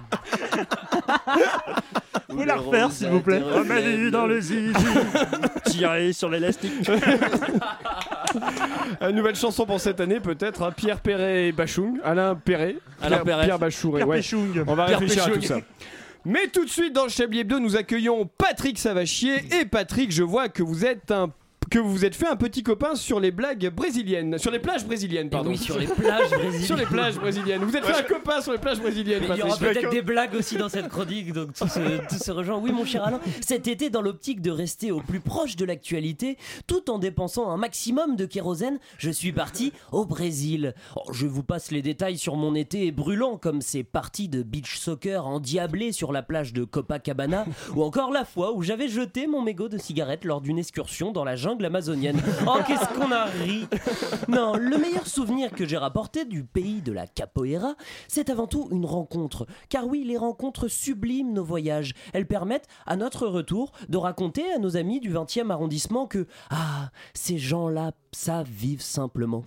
Vous 2.27 2.35
pouvez 2.35 2.45
la 2.45 2.55
refaire 2.57 2.91
s'il 2.91 3.07
vous 3.09 3.21
plaît. 3.21 3.41
Vu 3.97 4.11
dans 4.11 4.25
le 4.27 4.39
zizi. 4.39 4.73
Tirer 5.65 6.13
sur 6.13 6.29
l'élastique. 6.29 6.89
Une 9.01 9.15
nouvelle 9.15 9.35
chanson 9.35 9.65
pour 9.65 9.79
cette 9.79 9.99
année, 9.99 10.19
peut-être. 10.19 10.61
hein. 10.63 10.71
Pierre 10.75 10.99
Perret 11.01 11.47
et 11.47 11.51
Bachung. 11.51 11.99
Alain 12.03 12.35
Perret. 12.35 12.75
Alain 13.01 13.17
Pierre, 13.17 13.23
Perret. 13.25 13.45
Pierre 13.45 13.59
Bachung. 13.59 13.95
Pierre 13.95 14.07
ouais. 14.07 14.17
Péchung. 14.17 14.63
On 14.67 14.75
va 14.75 14.85
Pierre 14.85 14.99
réfléchir 14.99 15.25
à 15.25 15.29
tout 15.31 15.41
ça. 15.41 15.57
Mais 16.25 16.47
tout 16.47 16.65
de 16.65 16.69
suite 16.69 16.93
dans 16.93 17.03
le 17.03 17.09
Chablis 17.09 17.39
Hebdo, 17.39 17.59
nous 17.59 17.75
accueillons 17.77 18.29
Patrick 18.37 18.77
Savachier. 18.77 19.35
Et 19.59 19.65
Patrick, 19.65 20.11
je 20.11 20.23
vois 20.23 20.49
que 20.49 20.61
vous 20.61 20.85
êtes 20.85 21.11
un 21.11 21.31
que 21.69 21.79
vous 21.79 21.91
vous 21.91 22.05
êtes 22.05 22.15
fait 22.15 22.27
un 22.27 22.35
petit 22.35 22.63
copain 22.63 22.95
sur 22.95 23.19
les 23.19 23.31
blagues 23.31 23.69
brésiliennes, 23.69 24.37
sur 24.37 24.51
les 24.51 24.59
plages 24.59 24.85
brésiliennes, 24.85 25.29
pardon. 25.29 25.49
Oui, 25.49 25.57
sur 25.57 25.77
les 25.77 25.87
plages 25.87 26.29
brésiliennes. 26.29 26.65
Sur 26.65 26.77
les 26.77 26.85
plages 26.85 27.15
brésiliennes. 27.15 27.63
Vous 27.63 27.75
êtes 27.75 27.85
fait 27.85 27.99
un 27.99 28.03
copain 28.03 28.41
sur 28.41 28.51
les 28.51 28.57
plages 28.57 28.79
brésiliennes, 28.79 29.23
Mais 29.27 29.35
il 29.35 29.39
y 29.39 29.43
aura 29.43 29.57
peut-être 29.57 29.89
des 29.89 30.01
blagues 30.01 30.33
aussi 30.35 30.57
dans 30.57 30.69
cette 30.69 30.87
chronique, 30.87 31.33
donc 31.33 31.53
tout 31.53 31.67
se, 31.67 32.07
tout 32.07 32.23
se 32.23 32.31
rejoint. 32.31 32.57
Oui, 32.57 32.71
mon 32.71 32.85
cher 32.85 33.03
Alain, 33.03 33.19
cet 33.41 33.67
été, 33.67 33.89
dans 33.89 34.01
l'optique 34.01 34.41
de 34.41 34.51
rester 34.51 34.91
au 34.91 35.01
plus 35.01 35.19
proche 35.19 35.55
de 35.55 35.65
l'actualité, 35.65 36.37
tout 36.67 36.89
en 36.89 36.97
dépensant 36.97 37.49
un 37.49 37.57
maximum 37.57 38.15
de 38.15 38.25
kérosène, 38.25 38.79
je 38.97 39.11
suis 39.11 39.31
parti 39.31 39.71
au 39.91 40.05
Brésil. 40.05 40.73
Oh, 40.95 41.11
je 41.11 41.27
vous 41.27 41.43
passe 41.43 41.71
les 41.71 41.81
détails 41.81 42.17
sur 42.17 42.35
mon 42.35 42.55
été 42.55 42.91
brûlant, 42.91 43.37
comme 43.37 43.61
ces 43.61 43.83
parties 43.83 44.29
de 44.29 44.43
beach 44.43 44.77
soccer 44.77 45.27
endiablées 45.27 45.91
sur 45.91 46.11
la 46.11 46.23
plage 46.23 46.53
de 46.53 46.63
Copacabana, 46.63 47.45
ou 47.75 47.83
encore 47.83 48.11
la 48.11 48.25
fois 48.25 48.53
où 48.53 48.63
j'avais 48.63 48.87
jeté 48.87 49.27
mon 49.27 49.41
mégot 49.41 49.69
de 49.69 49.77
cigarette 49.77 50.25
lors 50.25 50.41
d'une 50.41 50.57
excursion 50.57 51.11
dans 51.11 51.23
la 51.23 51.35
jungle 51.35 51.58
Oh, 52.47 52.59
qu'est-ce 52.65 52.87
qu'on 52.97 53.11
a 53.11 53.25
ri 53.25 53.67
Non, 54.27 54.55
le 54.55 54.77
meilleur 54.77 55.07
souvenir 55.07 55.51
que 55.51 55.67
j'ai 55.67 55.77
rapporté 55.77 56.25
du 56.25 56.43
pays 56.43 56.81
de 56.81 56.91
la 56.91 57.07
capoeira, 57.07 57.75
c'est 58.07 58.29
avant 58.29 58.47
tout 58.47 58.67
une 58.71 58.85
rencontre. 58.85 59.45
Car 59.69 59.85
oui, 59.87 60.03
les 60.05 60.17
rencontres 60.17 60.67
subliment 60.67 61.33
nos 61.33 61.43
voyages. 61.43 61.93
Elles 62.13 62.27
permettent, 62.27 62.67
à 62.85 62.95
notre 62.95 63.27
retour, 63.27 63.71
de 63.87 63.97
raconter 63.97 64.51
à 64.53 64.57
nos 64.59 64.77
amis 64.77 64.99
du 64.99 65.11
20e 65.13 65.49
arrondissement 65.51 66.07
que, 66.07 66.27
ah, 66.49 66.91
ces 67.13 67.37
gens-là 67.37 67.91
savent 68.11 68.49
vivre 68.49 68.81
simplement. 68.81 69.43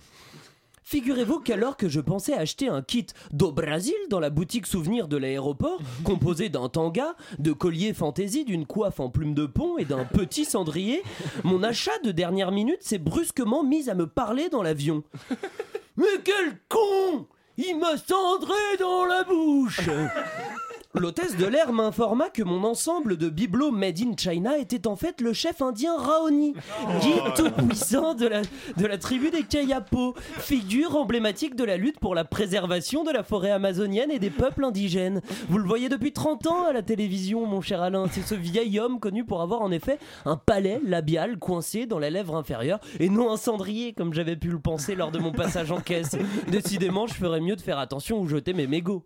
Figurez-vous 0.83 1.39
qu'alors 1.39 1.77
que 1.77 1.87
je 1.87 1.99
pensais 1.99 2.33
acheter 2.33 2.67
un 2.67 2.81
kit 2.81 3.07
do 3.31 3.51
Brasil 3.51 3.95
dans 4.09 4.19
la 4.19 4.29
boutique 4.29 4.67
souvenir 4.67 5.07
de 5.07 5.17
l'aéroport, 5.17 5.79
composé 6.03 6.49
d'un 6.49 6.69
tanga, 6.69 7.15
de 7.39 7.51
colliers 7.51 7.93
fantaisie, 7.93 8.45
d'une 8.45 8.65
coiffe 8.65 8.99
en 8.99 9.09
plume 9.09 9.33
de 9.33 9.45
pont 9.45 9.77
et 9.77 9.85
d'un 9.85 10.05
petit 10.05 10.45
cendrier, 10.45 11.03
mon 11.43 11.63
achat 11.63 11.97
de 12.03 12.11
dernière 12.11 12.51
minute 12.51 12.83
s'est 12.83 12.99
brusquement 12.99 13.63
mis 13.63 13.89
à 13.89 13.95
me 13.95 14.07
parler 14.07 14.49
dans 14.49 14.63
l'avion. 14.63 15.03
Mais 15.97 16.05
quel 16.23 16.57
con 16.69 17.27
Il 17.57 17.77
m'a 17.79 17.97
cendré 17.97 18.77
dans 18.79 19.05
la 19.05 19.23
bouche 19.23 19.81
L'hôtesse 20.95 21.35
de 21.37 21.45
l'air 21.47 21.73
m'informa 21.73 22.29
que 22.29 22.43
mon 22.43 22.63
ensemble 22.63 23.17
de 23.17 23.27
bibelots 23.27 23.71
made 23.71 23.99
in 23.99 24.15
China 24.15 24.59
était 24.59 24.85
en 24.85 24.95
fait 24.95 25.21
le 25.21 25.33
chef 25.33 25.59
indien 25.63 25.97
Raoni, 25.97 26.53
guide 27.01 27.33
tout-puissant 27.35 28.13
de 28.13 28.27
la, 28.27 28.41
de 28.77 28.85
la 28.85 28.99
tribu 28.99 29.31
des 29.31 29.41
Kayapo, 29.41 30.13
figure 30.37 30.95
emblématique 30.95 31.55
de 31.55 31.63
la 31.63 31.77
lutte 31.77 31.99
pour 31.99 32.13
la 32.13 32.25
préservation 32.25 33.03
de 33.03 33.09
la 33.09 33.23
forêt 33.23 33.49
amazonienne 33.49 34.11
et 34.11 34.19
des 34.19 34.29
peuples 34.29 34.63
indigènes. 34.65 35.21
Vous 35.49 35.57
le 35.57 35.67
voyez 35.67 35.89
depuis 35.89 36.13
30 36.13 36.45
ans 36.45 36.65
à 36.65 36.73
la 36.73 36.83
télévision, 36.83 37.47
mon 37.47 37.61
cher 37.61 37.81
Alain, 37.81 38.05
c'est 38.11 38.21
ce 38.21 38.35
vieil 38.35 38.79
homme 38.79 38.99
connu 38.99 39.25
pour 39.25 39.41
avoir 39.41 39.61
en 39.61 39.71
effet 39.71 39.97
un 40.25 40.37
palais 40.37 40.79
labial 40.85 41.39
coincé 41.39 41.87
dans 41.87 41.97
la 41.97 42.11
lèvre 42.11 42.35
inférieure 42.35 42.79
et 42.99 43.09
non 43.09 43.31
un 43.31 43.37
cendrier 43.37 43.93
comme 43.93 44.13
j'avais 44.13 44.35
pu 44.35 44.49
le 44.49 44.59
penser 44.59 44.93
lors 44.93 45.09
de 45.09 45.17
mon 45.17 45.31
passage 45.31 45.71
en 45.71 45.81
caisse. 45.81 46.15
Décidément, 46.49 47.07
je 47.07 47.15
ferais 47.15 47.41
mieux 47.41 47.55
de 47.55 47.61
faire 47.61 47.79
attention 47.79 48.19
où 48.19 48.27
jeter 48.27 48.53
mes 48.53 48.67
mégots. 48.67 49.03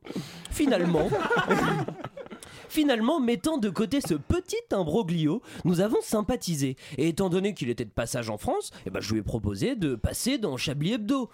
Finalement, 0.52 1.08
Finalement, 2.70 3.20
mettant 3.20 3.58
de 3.58 3.70
côté 3.70 4.02
ce 4.02 4.14
petit 4.14 4.56
imbroglio, 4.72 5.42
nous 5.66 5.80
avons 5.82 6.02
sympathisé. 6.02 6.76
Et 6.98 7.08
étant 7.08 7.30
donné 7.30 7.54
qu'il 7.54 7.70
était 7.70 7.86
de 7.86 7.90
passage 7.90 8.30
en 8.30 8.38
France, 8.38 8.72
eh 8.86 8.90
ben, 8.90 9.00
je 9.00 9.14
lui 9.14 9.20
ai 9.20 9.24
proposé 9.24 9.76
de 9.76 9.96
passer 9.96 10.38
dans 10.38 10.58
Chablis 10.58 10.94
Hebdo. 10.94 11.30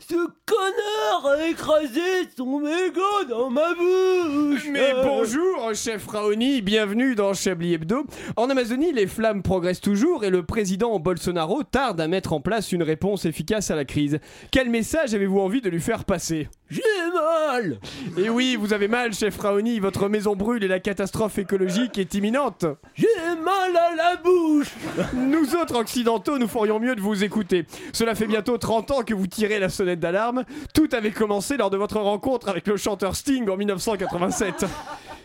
Ce 0.00 0.14
connard 0.14 1.26
a 1.26 1.46
écrasé 1.46 2.00
son 2.34 2.58
mégot 2.58 3.24
dans 3.28 3.50
ma 3.50 3.74
bouche 3.74 4.66
Mais 4.72 4.94
bonjour, 4.94 5.74
chef 5.74 6.06
Raoni, 6.06 6.62
bienvenue 6.62 7.14
dans 7.14 7.34
Chablis 7.34 7.74
Hebdo. 7.74 8.06
En 8.36 8.48
Amazonie, 8.48 8.92
les 8.92 9.06
flammes 9.06 9.42
progressent 9.42 9.82
toujours 9.82 10.24
et 10.24 10.30
le 10.30 10.42
président 10.42 10.98
Bolsonaro 10.98 11.64
tarde 11.64 12.00
à 12.00 12.08
mettre 12.08 12.32
en 12.32 12.40
place 12.40 12.72
une 12.72 12.82
réponse 12.82 13.26
efficace 13.26 13.70
à 13.70 13.76
la 13.76 13.84
crise. 13.84 14.20
Quel 14.50 14.70
message 14.70 15.12
avez-vous 15.14 15.38
envie 15.38 15.60
de 15.60 15.68
lui 15.68 15.80
faire 15.80 16.06
passer? 16.06 16.48
J'ai 16.70 16.82
mal 17.12 17.78
Et 18.16 18.30
oui, 18.30 18.54
vous 18.54 18.72
avez 18.72 18.86
mal, 18.86 19.12
chef 19.12 19.36
Raoni, 19.38 19.80
votre 19.80 20.08
maison 20.08 20.36
brûle 20.36 20.62
et 20.62 20.68
la 20.68 20.78
catastrophe 20.78 21.38
écologique 21.38 21.98
est 21.98 22.14
imminente. 22.14 22.64
J'ai 22.94 23.06
mal 23.42 23.76
à 23.76 23.96
la 23.96 24.16
bouche 24.16 24.68
Nous 25.14 25.56
autres 25.56 25.76
occidentaux, 25.76 26.38
nous 26.38 26.46
ferions 26.46 26.78
mieux 26.78 26.94
de 26.94 27.00
vous 27.00 27.24
écouter. 27.24 27.66
Cela 27.92 28.14
fait 28.14 28.28
bientôt 28.28 28.56
30 28.56 28.90
ans 28.92 29.02
que 29.02 29.14
vous 29.14 29.26
tirez 29.26 29.58
la 29.58 29.68
sonnette 29.68 29.98
d'alarme. 29.98 30.44
Tout 30.72 30.88
avait 30.92 31.10
commencé 31.10 31.56
lors 31.56 31.70
de 31.70 31.76
votre 31.76 31.98
rencontre 31.98 32.48
avec 32.48 32.68
le 32.68 32.76
chanteur 32.76 33.16
Sting 33.16 33.48
en 33.50 33.56
1987. 33.56 34.66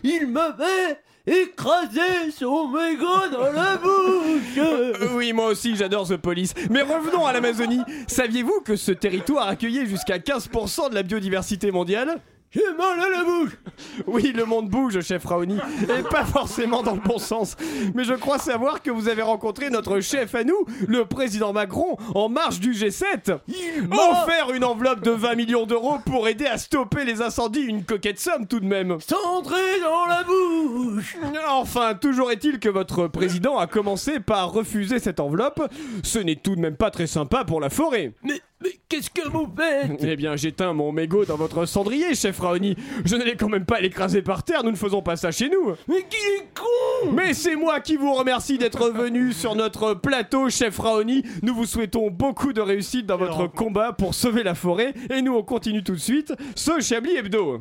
Il 0.03 0.27
m'avait 0.27 0.99
écrasé 1.28 2.32
son 2.38 2.68
mégot 2.70 3.30
dans 3.32 3.52
la 3.52 3.78
bouche 3.78 4.58
Euh, 4.58 4.94
oui, 5.14 5.34
moi 5.34 5.48
aussi 5.48 5.76
j'adore 5.76 6.08
The 6.08 6.18
Police. 6.18 6.54
Mais 6.70 6.82
revenons 6.82 7.26
à 7.26 7.34
l'Amazonie. 7.34 7.82
Saviez-vous 8.08 8.62
que 8.62 8.76
ce 8.76 8.92
territoire 8.92 9.48
accueillait 9.48 9.86
jusqu'à 9.86 10.18
15% 10.18 10.90
de 10.90 10.96
la 10.96 11.04
biodiversité 11.04 11.72
mondiale? 11.72 12.20
J'ai 12.56 12.74
mal 12.78 13.00
à 13.00 13.10
la 13.10 13.24
bouche 13.26 13.52
Oui, 14.08 14.32
le 14.34 14.46
monde 14.46 14.70
bouge, 14.70 15.02
chef 15.02 15.26
Raoni, 15.26 15.58
et 15.84 16.04
pas 16.04 16.24
forcément 16.24 16.84
dans 16.84 16.94
le 16.94 17.02
bon 17.02 17.18
sens. 17.18 17.58
Mais 17.94 18.06
je 18.06 18.13
crois 18.13 18.38
savoir 18.39 18.82
que 18.82 18.91
vous 18.91 19.10
avez 19.10 19.22
rencontré 19.22 19.70
notre 19.70 20.00
chef 20.00 20.34
à 20.36 20.44
nous, 20.46 20.65
le 20.88 21.04
président 21.06 21.52
Macron, 21.52 21.98
en 22.13 22.30
marge 22.30 22.62
du 22.62 22.72
G7. 22.72 23.39
Il 23.48 23.88
m'a 23.89 23.96
Offert 23.96 24.52
une 24.54 24.63
enveloppe 24.63 25.02
de 25.02 25.12
20 25.12 25.36
millions 25.36 25.65
d'euros 25.65 25.98
pour 26.06 26.28
aider 26.30 26.46
à 26.46 26.58
stopper 26.58 27.04
les 27.04 27.22
incendies, 27.22 27.62
une 27.62 27.84
coquette 27.84 28.20
somme 28.20 28.48
tout 28.48 28.60
de 28.62 28.65
même. 28.65 28.98
cendré 29.02 29.82
dans 29.82 30.06
la 30.06 30.24
bouche 30.24 31.18
Enfin, 31.50 31.94
toujours 31.96 32.32
est-il 32.32 32.60
que 32.60 32.70
votre 32.70 33.08
président 33.08 33.58
a 33.58 33.68
commencé 33.68 34.20
par 34.20 34.52
refuser 34.52 35.00
cette 35.00 35.20
enveloppe. 35.20 35.62
Ce 36.04 36.20
n'est 36.20 36.36
tout 36.36 36.56
de 36.56 36.62
même 36.62 36.78
pas 36.78 36.91
très 36.91 37.08
sympa 37.08 37.44
pour 37.44 37.60
la 37.60 37.70
forêt. 37.70 38.13
Mais, 38.24 38.41
mais 38.62 38.72
qu'est-ce 38.88 39.10
que 39.10 39.28
vous 39.28 39.48
faites? 39.56 40.02
Eh 40.02 40.15
bien, 40.15 40.36
j'éteins 40.36 40.74
mon 40.74 40.91
mégot 40.91 41.26
dans 41.26 41.36
votre 41.36 41.65
cendrier, 41.65 42.15
chef 42.15 42.39
Raoni. 42.39 42.76
Je 43.04 43.15
n'allais 43.15 43.36
quand 43.36 43.50
même 43.50 43.65
pas 43.65 43.82
l'écraser 43.82 44.22
par 44.22 44.44
terre, 44.44 44.63
nous 44.63 44.72
ne 44.72 44.78
faisons 44.78 45.02
pas 45.02 45.18
ça 45.18 45.32
chez 45.32 45.50
nous. 45.50 45.74
Mais 45.88 46.06
qui 46.10 46.15
est 46.15 46.48
con? 46.56 47.12
Mais 47.12 47.34
c'est 47.34 47.56
moi 47.56 47.82
qui 47.82 47.98
vous 47.98 48.13
remercie 48.13 48.58
d'être 48.58 48.89
venu 48.89 49.34
sur 49.34 49.56
notre 49.56 49.94
plateau, 49.94 50.50
chef 50.50 50.80
Raoni. 50.80 51.24
Nous 51.44 51.54
vous 51.54 51.65
souhaitons 51.65 52.10
beaucoup 52.10 52.54
de 52.54 52.62
réussite 52.62 53.06
dans 53.06 53.18
votre 53.18 53.48
combat 53.48 53.91
pour 53.91 54.13
sauver 54.15 54.44
la 54.44 54.56
forêt. 54.56 54.94
Et 55.13 55.22
nous, 55.22 55.36
on 55.36 55.44
continue 55.44 55.84
tout 55.84 55.94
de 55.94 55.98
suite 55.98 56.34
ce 56.56 56.80
Chablis 56.80 57.18
Hebdo. 57.18 57.60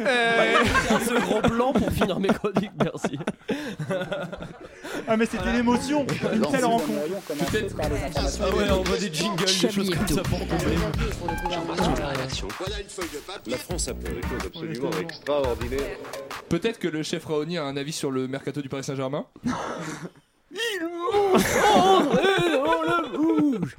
Euh, 0.00 0.54
Ce 1.06 1.20
gros 1.20 1.40
plan 1.40 1.72
pour 1.72 1.90
finir 1.90 2.18
mes 2.20 2.28
chroniques, 2.28 2.70
merci. 2.82 3.18
Ah, 5.08 5.16
mais 5.16 5.26
c'était 5.26 5.52
l'émotion 5.52 6.04
d'une 6.04 6.46
telle 6.50 6.64
rencontre. 6.64 6.90
Ah 8.40 8.56
ouais, 8.56 8.70
on 8.70 8.82
voit 8.82 8.96
des 8.96 9.12
jingles, 9.12 9.44
des 9.44 9.70
choses 9.70 9.90
comme 9.90 10.08
ça 10.08 10.22
pour 10.22 10.38
tomber. 10.40 10.76
Voilà 12.58 12.80
une 12.80 12.88
feuille 12.88 13.08
de 13.12 13.18
papier. 13.18 13.52
La 13.52 13.58
France 13.58 13.88
a 13.88 13.94
fait 13.94 14.14
des 14.14 14.22
choses 14.22 14.46
absolument 14.46 14.90
extraordinaires. 15.00 15.96
Peut-être 16.48 16.78
que 16.78 16.88
le 16.88 17.02
chef 17.02 17.24
Raoni 17.26 17.58
a 17.58 17.64
un 17.64 17.76
avis 17.76 17.92
sur 17.92 18.10
le 18.10 18.28
mercato 18.28 18.60
du 18.62 18.68
Paris 18.68 18.84
Saint-Germain? 18.84 19.26
Bouche 20.50 21.42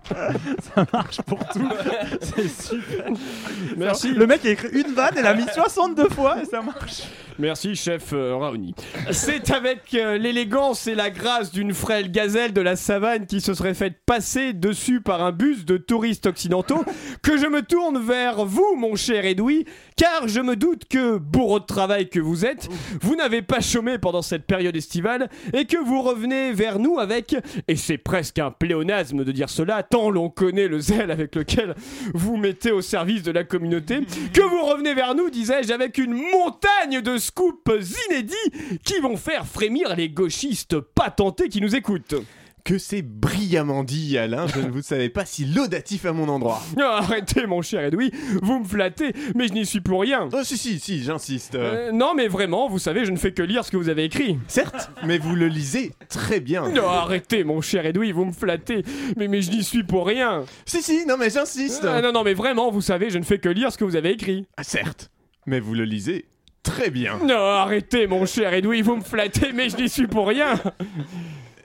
Ça 0.75 0.85
marche 0.91 1.21
pour 1.21 1.39
tout. 1.49 1.69
C'est 2.21 2.49
super. 2.49 3.05
Merci. 3.77 4.11
Le 4.11 4.27
mec 4.27 4.45
a 4.45 4.49
écrit 4.49 4.69
une 4.69 4.93
vanne 4.93 5.17
et 5.17 5.21
l'a 5.21 5.33
mis 5.33 5.45
62 5.53 6.09
fois 6.09 6.41
et 6.41 6.45
ça 6.45 6.61
marche. 6.61 7.03
Merci, 7.39 7.75
chef 7.75 8.13
euh, 8.13 8.35
Raoni. 8.35 8.73
C'est 9.11 9.51
avec 9.51 9.93
euh, 9.93 10.17
l'élégance 10.17 10.87
et 10.87 10.95
la 10.95 11.11
grâce 11.11 11.51
d'une 11.51 11.71
frêle 11.71 12.09
gazelle 12.09 12.51
de 12.51 12.61
la 12.61 12.75
savane 12.75 13.27
qui 13.27 13.41
se 13.41 13.53
serait 13.53 13.75
faite 13.75 13.93
passer 14.07 14.53
dessus 14.53 15.01
par 15.01 15.21
un 15.21 15.31
bus 15.31 15.63
de 15.63 15.77
touristes 15.77 16.25
occidentaux 16.25 16.83
que 17.21 17.37
je 17.37 17.45
me 17.45 17.61
tourne 17.61 17.99
vers 17.99 18.43
vous, 18.43 18.75
mon 18.75 18.95
cher 18.95 19.23
Edoui, 19.23 19.65
car 19.95 20.27
je 20.27 20.39
me 20.39 20.55
doute 20.55 20.85
que, 20.89 21.17
bourreau 21.17 21.59
de 21.59 21.65
travail 21.65 22.09
que 22.09 22.19
vous 22.19 22.43
êtes, 22.43 22.69
vous 23.01 23.15
n'avez 23.15 23.43
pas 23.43 23.61
chômé 23.61 23.99
pendant 23.99 24.23
cette 24.23 24.47
période 24.47 24.75
estivale 24.75 25.29
et 25.53 25.65
que 25.65 25.77
vous 25.77 26.01
revenez 26.01 26.53
vers 26.53 26.79
nous 26.79 26.97
avec, 26.97 27.35
et 27.67 27.75
c'est 27.75 27.99
presque 27.99 28.39
un 28.39 28.49
pléonasme 28.49 29.23
de 29.23 29.31
dire 29.31 29.49
cela, 29.49 29.83
tant 29.83 30.09
l'on 30.09 30.29
connaît 30.29 30.67
le 30.67 30.79
zèle 30.79 31.11
avec 31.11 31.35
lequel 31.35 31.75
vous 32.15 32.35
mettez 32.37 32.71
au 32.71 32.81
service 32.81 33.21
de 33.21 33.31
la 33.31 33.43
communauté, 33.43 33.99
que 34.33 34.41
vous 34.41 34.65
revenez 34.65 34.95
vers 34.95 35.13
nous, 35.13 35.29
disais-je, 35.29 35.71
avec 35.71 35.99
une 35.99 36.13
montagne 36.13 37.01
de 37.01 37.17
scoops 37.27 37.97
inédits 38.09 38.79
qui 38.83 38.99
vont 38.99 39.17
faire 39.17 39.45
frémir 39.45 39.95
les 39.95 40.09
gauchistes 40.09 40.79
patentés 40.79 41.49
qui 41.49 41.61
nous 41.61 41.75
écoutent. 41.75 42.15
Que 42.63 42.77
c'est 42.77 43.01
brillamment 43.01 43.85
dit, 43.85 44.17
Alain. 44.17 44.45
Je 44.47 44.59
ne 44.59 44.69
vous 44.69 44.81
savais 44.81 45.07
pas 45.07 45.25
si 45.25 45.45
laudatif 45.45 46.05
à 46.05 46.11
mon 46.11 46.27
endroit. 46.27 46.61
Ah, 46.77 46.97
Arrêtez, 46.97 47.47
mon 47.47 47.61
cher 47.61 47.85
Edoui, 47.85 48.11
vous 48.41 48.59
me 48.59 48.65
flattez, 48.65 49.13
mais 49.35 49.47
je 49.47 49.53
n'y 49.53 49.65
suis 49.65 49.79
pour 49.79 50.01
rien. 50.01 50.27
Oh, 50.33 50.43
si, 50.43 50.57
si, 50.57 50.77
si, 50.79 51.01
j'insiste. 51.01 51.55
Euh, 51.55 51.93
non, 51.93 52.13
mais 52.13 52.27
vraiment, 52.27 52.67
vous 52.67 52.79
savez, 52.79 53.05
je 53.05 53.11
ne 53.11 53.15
fais 53.15 53.31
que 53.31 53.41
lire 53.41 53.63
ce 53.63 53.71
que 53.71 53.77
vous 53.77 53.87
avez 53.87 54.03
écrit. 54.03 54.37
Certes, 54.49 54.91
mais 55.05 55.17
vous 55.17 55.33
le 55.35 55.47
lisez 55.47 55.93
très 56.09 56.41
bien. 56.41 56.67
Non, 56.69 56.87
arrêtez, 56.89 57.45
mon 57.45 57.61
cher 57.61 57.85
Edoui, 57.85 58.11
vous 58.11 58.25
me 58.25 58.33
flattez, 58.33 58.83
mais, 59.15 59.29
mais 59.29 59.41
je 59.41 59.51
n'y 59.51 59.63
suis 59.63 59.83
pour 59.83 60.05
rien. 60.05 60.43
Si, 60.65 60.81
si, 60.81 61.05
non, 61.05 61.15
mais 61.17 61.29
j'insiste. 61.29 61.85
Ah, 61.85 62.01
non, 62.01 62.11
non, 62.11 62.23
mais 62.23 62.33
vraiment, 62.33 62.69
vous 62.69 62.81
savez, 62.81 63.09
je 63.09 63.17
ne 63.17 63.23
fais 63.23 63.39
que 63.39 63.49
lire 63.49 63.71
ce 63.71 63.77
que 63.77 63.85
vous 63.85 63.95
avez 63.95 64.11
écrit. 64.11 64.45
Ah, 64.57 64.63
certes, 64.63 65.09
mais 65.45 65.61
vous 65.61 65.73
le 65.73 65.85
lisez 65.85 66.25
très 66.67 66.89
bien. 66.89 67.17
Non, 67.23 67.37
arrêtez, 67.37 68.07
mon 68.07 68.25
cher 68.25 68.53
Edoui, 68.53 68.81
vous 68.81 68.97
me 68.97 69.01
flattez, 69.01 69.51
mais 69.53 69.69
je 69.69 69.77
n'y 69.77 69.89
suis 69.89 70.07
pour 70.07 70.27
rien. 70.27 70.53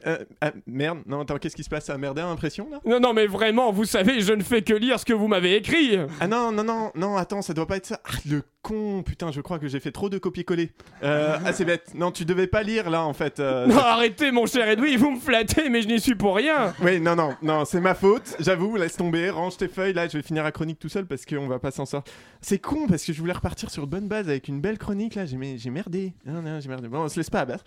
Euh, 0.07 0.19
ah, 0.41 0.53
merde, 0.67 0.99
non, 1.07 1.21
attends, 1.21 1.39
qu'est-ce 1.39 1.57
qui 1.57 1.65
se 1.65 1.69
passe? 1.71 1.85
Ça 1.87 1.95
a 1.95 1.99
merdé 1.99 2.23
l'impression 2.23 2.69
là? 2.71 2.81
Non, 2.85 3.01
non, 3.01 3.13
mais 3.13 3.27
vraiment, 3.27 3.73
vous 3.73 3.85
savez, 3.85 4.21
je 4.21 4.33
ne 4.33 4.43
fais 4.43 4.63
que 4.63 4.75
lire 4.75 4.99
ce 4.99 5.05
que 5.05 5.13
vous 5.13 5.29
m'avez 5.29 5.57
écrit. 5.57 5.99
Ah 6.21 6.27
non, 6.27 6.51
non, 6.53 6.65
non, 6.65 6.91
non, 6.95 7.17
attends, 7.17 7.43
ça 7.43 7.55
doit 7.55 7.67
pas 7.67 7.77
être 7.77 7.87
ça. 7.87 8.01
Ah, 8.05 8.11
le 8.29 8.43
con, 8.63 9.03
putain, 9.05 9.33
je 9.33 9.41
crois 9.41 9.59
que 9.59 9.67
j'ai 9.69 9.81
fait 9.81 9.91
trop 9.93 10.09
de 10.09 10.19
copier-coller. 10.19 10.71
Euh, 11.03 11.37
ah, 11.45 11.53
c'est 11.53 11.65
bête. 11.65 11.95
Non, 11.95 12.11
tu 12.13 12.25
devais 12.25 12.47
pas 12.47 12.63
lire 12.63 12.91
là 12.91 13.05
en 13.05 13.13
fait. 13.13 13.41
euh, 13.41 13.67
Non, 13.67 13.79
arrêtez, 13.79 14.31
mon 14.31 14.47
cher 14.47 14.69
Edoui, 14.69 14.97
vous 14.97 15.11
me 15.13 15.21
flattez, 15.21 15.69
mais 15.69 15.83
je 15.83 15.89
n'y 15.89 16.01
suis 16.01 16.15
pour 16.15 16.37
rien. 16.37 16.73
Oui, 16.83 17.01
non, 17.01 17.17
non, 17.17 17.35
non, 17.43 17.65
c'est 17.65 17.81
ma 17.81 17.95
faute, 17.95 18.37
j'avoue, 18.41 18.77
laisse 18.77 18.97
tomber, 18.97 19.31
range 19.31 19.57
tes 19.57 19.69
feuilles, 19.69 19.93
là, 19.93 20.07
je 20.09 20.17
vais 20.17 20.23
finir 20.23 20.45
la 20.45 20.53
chronique 20.53 20.79
tout 20.79 20.89
seul 20.89 21.07
parce 21.07 21.25
qu'on 21.27 21.49
va 21.49 21.59
pas 21.59 21.71
s'en 21.71 21.87
sortir. 21.87 22.13
C'est 22.41 22.59
con 22.59 22.87
parce 22.89 23.05
que 23.05 23.13
je 23.13 23.21
voulais 23.21 23.33
repartir 23.33 23.71
sur 23.71 23.87
de 23.87 23.91
bonne 23.91 24.09
base 24.09 24.29
avec 24.29 24.49
une 24.49 24.61
belle 24.61 24.79
chronique, 24.79 25.15
là, 25.15 25.25
j'ai 25.27 25.71
merdé. 25.71 26.13
Non, 26.27 26.43
non, 26.43 26.61
j'ai 26.61 26.69
merdé. 26.69 26.89
Bon, 26.89 27.01
on 27.03 27.09
se 27.09 27.19
laisse 27.19 27.31
pas 27.31 27.41
abattre. 27.41 27.65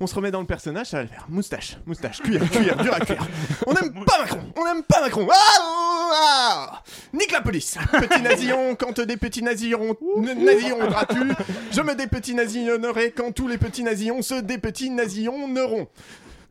On 0.00 0.06
se 0.06 0.14
remet 0.14 0.30
dans 0.30 0.40
le 0.40 0.46
personnage, 0.46 0.86
ça 0.88 0.98
va 0.98 1.02
le 1.04 1.08
faire. 1.08 1.26
Moustache, 1.28 1.77
moustache, 1.86 2.20
cuir, 2.22 2.40
cuir, 2.50 2.76
dur 2.76 2.94
à 2.94 3.00
cuire. 3.00 3.26
On 3.66 3.74
aime 3.74 4.04
pas 4.04 4.18
Macron, 4.18 4.52
on 4.56 4.66
aime 4.66 4.82
pas 4.82 5.00
Macron. 5.00 5.28
Ah, 5.30 5.58
oh, 5.60 6.12
ah 6.14 6.82
Nique 7.12 7.32
la 7.32 7.40
police 7.40 7.76
Petit 7.92 8.22
nasillon, 8.22 8.74
quand 8.74 9.00
des 9.00 9.16
petits 9.16 9.42
nasillons, 9.42 9.96
nasillons 10.18 10.86
gratuits, 10.88 11.32
je 11.72 11.80
me 11.80 11.94
des 11.94 12.06
petits 12.06 12.34
nasillonnerai 12.34 13.12
quand 13.12 13.32
tous 13.32 13.48
les 13.48 13.58
petits 13.58 13.82
nasillons 13.82 14.22
se 14.22 14.40
des 14.40 14.58
petits 14.58 14.90
nasillonneront. 14.90 15.88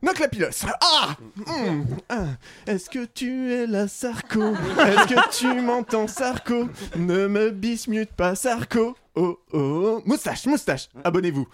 Donc 0.03 0.19
la 0.19 0.27
pilote. 0.27 0.55
Ah 0.79 1.15
ah. 2.09 2.25
Est-ce 2.67 2.89
que 2.89 3.05
tu 3.05 3.51
es 3.51 3.65
là, 3.65 3.87
Sarko? 3.87 4.53
Est-ce 4.53 5.07
que 5.07 5.37
tu 5.37 5.61
m'entends, 5.61 6.07
Sarko? 6.07 6.69
Ne 6.95 7.27
me 7.27 7.49
bismute 7.49 8.11
pas, 8.11 8.35
Sarko 8.35 8.95
Oh 9.15 9.39
oh 9.51 10.01
Moustache, 10.05 10.45
moustache 10.45 10.89
Abonnez-vous 11.03 11.47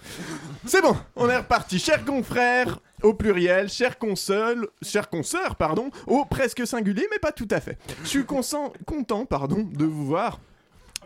C'est 0.65 0.81
bon, 0.81 0.97
on 1.15 1.29
est 1.29 1.37
reparti. 1.37 1.79
Chers 1.79 2.03
confrères, 2.03 2.79
au 3.03 3.13
pluriel, 3.13 3.69
chers 3.69 3.97
consoles, 3.97 4.67
chers 4.81 5.09
consoeurs, 5.09 5.55
pardon, 5.55 5.89
au 6.07 6.25
presque 6.25 6.65
singulier, 6.65 7.07
mais 7.11 7.19
pas 7.19 7.31
tout 7.31 7.47
à 7.51 7.59
fait. 7.59 7.77
Je 8.03 8.09
suis 8.09 8.25
content, 8.25 9.25
pardon, 9.25 9.67
de 9.71 9.85
vous 9.85 10.05
voir. 10.05 10.39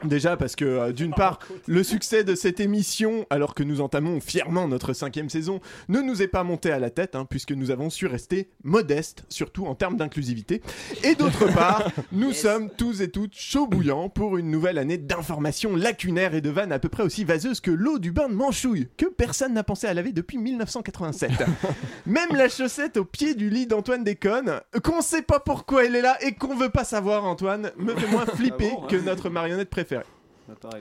Déjà 0.03 0.37
parce 0.37 0.55
que 0.55 0.65
euh, 0.65 0.91
d'une 0.91 1.13
part, 1.13 1.39
le 1.65 1.83
succès 1.83 2.23
de 2.23 2.35
cette 2.35 2.59
émission, 2.59 3.25
alors 3.29 3.55
que 3.55 3.63
nous 3.63 3.81
entamons 3.81 4.19
fièrement 4.19 4.67
notre 4.67 4.93
cinquième 4.93 5.29
saison, 5.29 5.59
ne 5.89 6.01
nous 6.01 6.21
est 6.21 6.27
pas 6.27 6.43
monté 6.43 6.71
à 6.71 6.79
la 6.79 6.89
tête, 6.89 7.15
hein, 7.15 7.25
puisque 7.27 7.51
nous 7.51 7.71
avons 7.71 7.89
su 7.89 8.05
rester 8.05 8.49
modestes, 8.63 9.23
surtout 9.29 9.65
en 9.65 9.75
termes 9.75 9.97
d'inclusivité. 9.97 10.61
Et 11.03 11.15
d'autre 11.15 11.51
part, 11.53 11.89
nous 12.11 12.31
sommes 12.31 12.69
tous 12.69 13.01
et 13.01 13.09
toutes 13.09 13.33
chauds 13.33 13.67
bouillants 13.67 14.09
pour 14.09 14.37
une 14.37 14.51
nouvelle 14.51 14.77
année 14.77 14.97
d'informations 14.97 15.75
lacunaires 15.75 16.35
et 16.35 16.41
de 16.41 16.49
vannes 16.49 16.71
à 16.71 16.79
peu 16.79 16.89
près 16.89 17.03
aussi 17.03 17.23
vaseuses 17.23 17.59
que 17.59 17.71
l'eau 17.71 17.97
du 17.97 18.11
bain 18.11 18.29
de 18.29 18.35
Manchouille, 18.35 18.89
que 18.97 19.07
personne 19.07 19.53
n'a 19.53 19.63
pensé 19.63 19.87
à 19.87 19.93
laver 19.93 20.11
depuis 20.11 20.37
1987. 20.37 21.31
Même 22.05 22.29
la 22.33 22.49
chaussette 22.49 22.97
au 22.97 23.05
pied 23.05 23.33
du 23.33 23.49
lit 23.49 23.65
d'Antoine 23.65 24.03
Déconne, 24.03 24.61
qu'on 24.83 25.01
sait 25.01 25.23
pas 25.23 25.39
pourquoi 25.39 25.85
elle 25.85 25.95
est 25.95 26.01
là 26.01 26.17
et 26.21 26.33
qu'on 26.33 26.55
veut 26.55 26.69
pas 26.69 26.83
savoir, 26.83 27.25
Antoine, 27.25 27.71
me 27.77 27.95
fait 27.95 28.07
moins 28.11 28.25
flipper 28.35 28.71
que 28.89 28.95
notre 28.95 29.29
marionnette 29.29 29.69
préférée. 29.69 29.86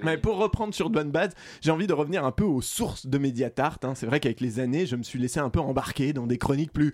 Mais 0.04 0.16
pour 0.16 0.36
reprendre 0.36 0.72
sur 0.74 0.90
Douane 0.90 1.10
Bad, 1.10 1.34
j'ai 1.60 1.70
envie 1.70 1.86
de 1.86 1.92
revenir 1.92 2.24
un 2.24 2.30
peu 2.32 2.44
aux 2.44 2.62
sources 2.62 3.06
de 3.06 3.18
Mediatart. 3.18 3.78
hein. 3.82 3.94
C'est 3.94 4.06
vrai 4.06 4.20
qu'avec 4.20 4.40
les 4.40 4.60
années, 4.60 4.86
je 4.86 4.96
me 4.96 5.02
suis 5.02 5.18
laissé 5.18 5.40
un 5.40 5.50
peu 5.50 5.60
embarquer 5.60 6.12
dans 6.12 6.26
des 6.26 6.38
chroniques 6.38 6.72
plus 6.72 6.92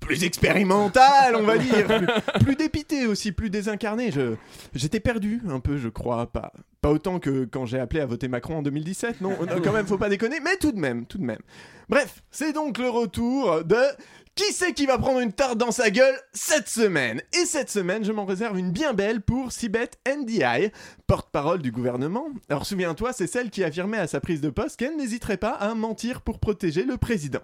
plus 0.00 0.24
expérimentales, 0.24 1.36
on 1.36 1.44
va 1.44 1.58
dire, 1.58 1.86
plus, 1.86 2.06
plus 2.44 2.56
dépitées 2.56 3.06
aussi, 3.06 3.30
plus 3.30 3.50
désincarnées. 3.50 4.10
Je 4.10 4.34
j'étais 4.74 4.98
perdu 4.98 5.40
un 5.48 5.60
peu, 5.60 5.78
je 5.78 5.88
crois, 5.88 6.26
pas 6.26 6.52
pas 6.80 6.90
autant 6.90 7.20
que 7.20 7.44
quand 7.44 7.64
j'ai 7.64 7.78
appelé 7.78 8.00
à 8.00 8.06
voter 8.06 8.26
Macron 8.26 8.56
en 8.56 8.62
2017. 8.62 9.20
Non, 9.20 9.30
non, 9.30 9.60
quand 9.62 9.72
même, 9.72 9.86
faut 9.86 9.98
pas 9.98 10.08
déconner, 10.08 10.40
mais 10.40 10.56
tout 10.56 10.72
de 10.72 10.80
même, 10.80 11.06
tout 11.06 11.16
de 11.18 11.22
même. 11.22 11.38
Bref, 11.88 12.22
c'est 12.32 12.52
donc 12.52 12.78
le 12.78 12.88
retour 12.88 13.62
de 13.64 13.76
qui 14.34 14.50
c'est 14.52 14.72
qui 14.72 14.86
va 14.86 14.96
prendre 14.96 15.20
une 15.20 15.32
tarte 15.32 15.58
dans 15.58 15.72
sa 15.72 15.90
gueule 15.90 16.18
cette 16.32 16.68
semaine? 16.68 17.20
Et 17.34 17.44
cette 17.44 17.68
semaine, 17.68 18.02
je 18.02 18.12
m'en 18.12 18.24
réserve 18.24 18.58
une 18.58 18.70
bien 18.70 18.94
belle 18.94 19.20
pour 19.20 19.52
Sibeth 19.52 19.98
NDI, 20.08 20.70
porte-parole 21.06 21.60
du 21.60 21.70
gouvernement. 21.70 22.28
Alors 22.48 22.64
souviens-toi, 22.64 23.12
c'est 23.12 23.26
celle 23.26 23.50
qui 23.50 23.62
affirmait 23.62 23.98
à 23.98 24.06
sa 24.06 24.20
prise 24.20 24.40
de 24.40 24.48
poste 24.48 24.78
qu'elle 24.78 24.96
n'hésiterait 24.96 25.36
pas 25.36 25.50
à 25.50 25.74
mentir 25.74 26.22
pour 26.22 26.38
protéger 26.38 26.84
le 26.84 26.96
président. 26.96 27.40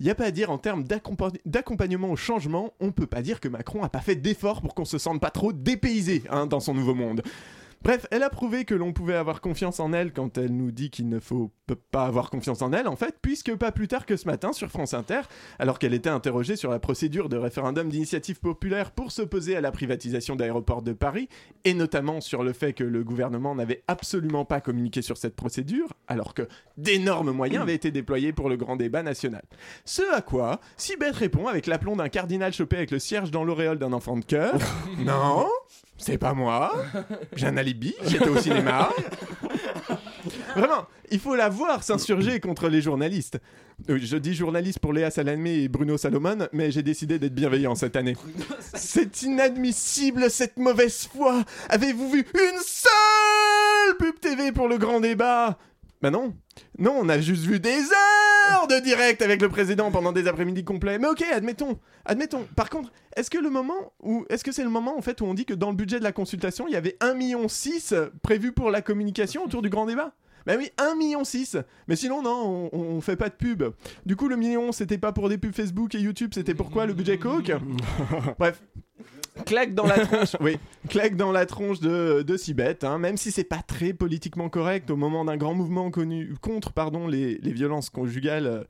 Il 0.00 0.06
y 0.06 0.10
a 0.10 0.16
pas 0.16 0.26
à 0.26 0.30
dire 0.32 0.50
en 0.50 0.58
termes 0.58 0.82
d'accompa- 0.82 1.38
d'accompagnement 1.46 2.10
au 2.10 2.16
changement, 2.16 2.74
on 2.80 2.90
peut 2.90 3.06
pas 3.06 3.22
dire 3.22 3.38
que 3.38 3.48
Macron 3.48 3.84
a 3.84 3.88
pas 3.88 4.00
fait 4.00 4.16
d'efforts 4.16 4.62
pour 4.62 4.74
qu'on 4.74 4.84
se 4.84 4.98
sente 4.98 5.20
pas 5.20 5.30
trop 5.30 5.52
dépaysé 5.52 6.24
hein, 6.28 6.46
dans 6.46 6.60
son 6.60 6.74
nouveau 6.74 6.94
monde. 6.94 7.22
Bref, 7.82 8.06
elle 8.12 8.22
a 8.22 8.30
prouvé 8.30 8.64
que 8.64 8.76
l'on 8.76 8.92
pouvait 8.92 9.16
avoir 9.16 9.40
confiance 9.40 9.80
en 9.80 9.92
elle 9.92 10.12
quand 10.12 10.38
elle 10.38 10.54
nous 10.54 10.70
dit 10.70 10.90
qu'il 10.90 11.08
ne 11.08 11.18
faut 11.18 11.50
pas 11.90 12.04
avoir 12.04 12.30
confiance 12.30 12.62
en 12.62 12.72
elle, 12.72 12.86
en 12.86 12.94
fait, 12.94 13.16
puisque 13.20 13.54
pas 13.56 13.72
plus 13.72 13.88
tard 13.88 14.06
que 14.06 14.16
ce 14.16 14.26
matin 14.26 14.52
sur 14.52 14.68
France 14.68 14.94
Inter, 14.94 15.22
alors 15.58 15.80
qu'elle 15.80 15.94
était 15.94 16.10
interrogée 16.10 16.54
sur 16.54 16.70
la 16.70 16.78
procédure 16.78 17.28
de 17.28 17.36
référendum 17.36 17.88
d'initiative 17.88 18.38
populaire 18.38 18.92
pour 18.92 19.10
s'opposer 19.10 19.56
à 19.56 19.60
la 19.60 19.72
privatisation 19.72 20.36
d'aéroports 20.36 20.82
de 20.82 20.92
Paris, 20.92 21.28
et 21.64 21.74
notamment 21.74 22.20
sur 22.20 22.44
le 22.44 22.52
fait 22.52 22.72
que 22.72 22.84
le 22.84 23.02
gouvernement 23.02 23.54
n'avait 23.54 23.82
absolument 23.88 24.44
pas 24.44 24.60
communiqué 24.60 25.02
sur 25.02 25.16
cette 25.16 25.34
procédure, 25.34 25.88
alors 26.06 26.34
que 26.34 26.46
d'énormes 26.76 27.32
moyens 27.32 27.62
avaient 27.62 27.74
été 27.74 27.90
déployés 27.90 28.32
pour 28.32 28.48
le 28.48 28.56
grand 28.56 28.76
débat 28.76 29.02
national. 29.02 29.42
Ce 29.84 30.02
à 30.14 30.22
quoi 30.22 30.60
Sibeth 30.76 31.16
répond 31.16 31.48
avec 31.48 31.66
l'aplomb 31.66 31.96
d'un 31.96 32.08
cardinal 32.08 32.52
chopé 32.52 32.76
avec 32.76 32.92
le 32.92 33.00
cierge 33.00 33.32
dans 33.32 33.44
l'auréole 33.44 33.78
d'un 33.78 33.92
enfant 33.92 34.16
de 34.16 34.24
cœur. 34.24 34.54
non, 34.98 35.46
c'est 36.02 36.18
pas 36.18 36.34
moi. 36.34 36.72
J'ai 37.36 37.46
un 37.46 37.56
alibi, 37.56 37.94
j'étais 38.04 38.28
au 38.28 38.36
cinéma. 38.38 38.90
Vraiment, 40.56 40.86
il 41.10 41.18
faut 41.18 41.34
la 41.34 41.48
voir 41.48 41.82
s'insurger 41.82 42.40
contre 42.40 42.68
les 42.68 42.80
journalistes. 42.82 43.38
Euh, 43.88 43.98
Je 44.00 44.16
dis 44.16 44.34
journaliste 44.34 44.78
pour 44.78 44.92
Léa 44.92 45.10
Salamé 45.10 45.60
et 45.62 45.68
Bruno 45.68 45.96
Salomon, 45.96 46.46
mais 46.52 46.70
j'ai 46.70 46.82
décidé 46.82 47.18
d'être 47.18 47.34
bienveillant 47.34 47.74
cette 47.74 47.96
année. 47.96 48.16
C'est 48.74 49.22
inadmissible 49.22 50.30
cette 50.30 50.58
mauvaise 50.58 51.08
foi. 51.12 51.42
Avez-vous 51.68 52.10
vu 52.10 52.20
une 52.34 52.60
seule 52.60 53.96
pub 53.98 54.20
TV 54.20 54.52
pour 54.52 54.68
le 54.68 54.78
grand 54.78 55.00
débat? 55.00 55.58
Bah 56.02 56.10
non. 56.10 56.34
Non, 56.78 56.96
on 57.00 57.08
a 57.08 57.20
juste 57.20 57.44
vu 57.44 57.60
des 57.60 57.70
heures 57.70 58.66
de 58.66 58.82
direct 58.82 59.22
avec 59.22 59.40
le 59.40 59.48
président 59.48 59.92
pendant 59.92 60.10
des 60.10 60.26
après-midi 60.26 60.64
complets. 60.64 60.98
Mais 60.98 61.06
ok, 61.06 61.22
admettons. 61.32 61.78
Admettons. 62.04 62.44
Par 62.56 62.70
contre, 62.70 62.92
est-ce 63.16 63.30
que 63.30 63.38
le 63.38 63.50
moment 63.50 63.92
où 64.02 64.26
est-ce 64.28 64.42
que 64.42 64.50
c'est 64.50 64.64
le 64.64 64.70
moment 64.70 64.98
en 64.98 65.00
fait 65.00 65.20
où 65.20 65.24
on 65.24 65.34
dit 65.34 65.44
que 65.44 65.54
dans 65.54 65.70
le 65.70 65.76
budget 65.76 66.00
de 66.00 66.04
la 66.04 66.10
consultation, 66.10 66.66
il 66.66 66.72
y 66.74 66.76
avait 66.76 66.96
1,6 67.00 67.16
million 67.16 67.46
prévu 68.22 68.50
pour 68.50 68.70
la 68.70 68.82
communication 68.82 69.44
autour 69.44 69.62
du 69.62 69.70
grand 69.70 69.86
débat? 69.86 70.12
Bah 70.44 70.54
oui, 70.58 70.70
1,6 70.76 70.96
million. 70.96 71.22
Mais 71.86 71.94
sinon, 71.94 72.20
non, 72.20 72.68
on, 72.72 72.78
on 72.96 73.00
fait 73.00 73.14
pas 73.14 73.28
de 73.28 73.34
pub. 73.34 73.62
Du 74.04 74.16
coup, 74.16 74.26
le 74.26 74.34
million, 74.34 74.72
c'était 74.72 74.98
pas 74.98 75.12
pour 75.12 75.28
des 75.28 75.38
pubs 75.38 75.54
Facebook 75.54 75.94
et 75.94 76.00
YouTube, 76.00 76.32
c'était 76.34 76.54
pourquoi 76.54 76.86
le 76.86 76.94
budget 76.94 77.18
Coke? 77.18 77.52
Bref. 78.40 78.60
Claque 79.46 79.74
dans 79.74 79.86
la 79.86 80.04
tronche, 80.06 80.36
oui, 80.40 80.58
claque 80.90 81.16
dans 81.16 81.32
la 81.32 81.46
tronche 81.46 81.80
de, 81.80 82.20
de 82.22 82.36
Sibeth, 82.36 82.84
hein, 82.84 82.98
même 82.98 83.16
si 83.16 83.30
c'est 83.32 83.44
pas 83.44 83.62
très 83.66 83.94
politiquement 83.94 84.50
correct 84.50 84.90
au 84.90 84.96
moment 84.96 85.24
d'un 85.24 85.38
grand 85.38 85.54
mouvement 85.54 85.90
connu 85.90 86.34
contre 86.42 86.72
pardon, 86.72 87.06
les, 87.08 87.38
les 87.38 87.52
violences 87.52 87.88
conjugales, 87.88 88.46
euh, 88.46 88.62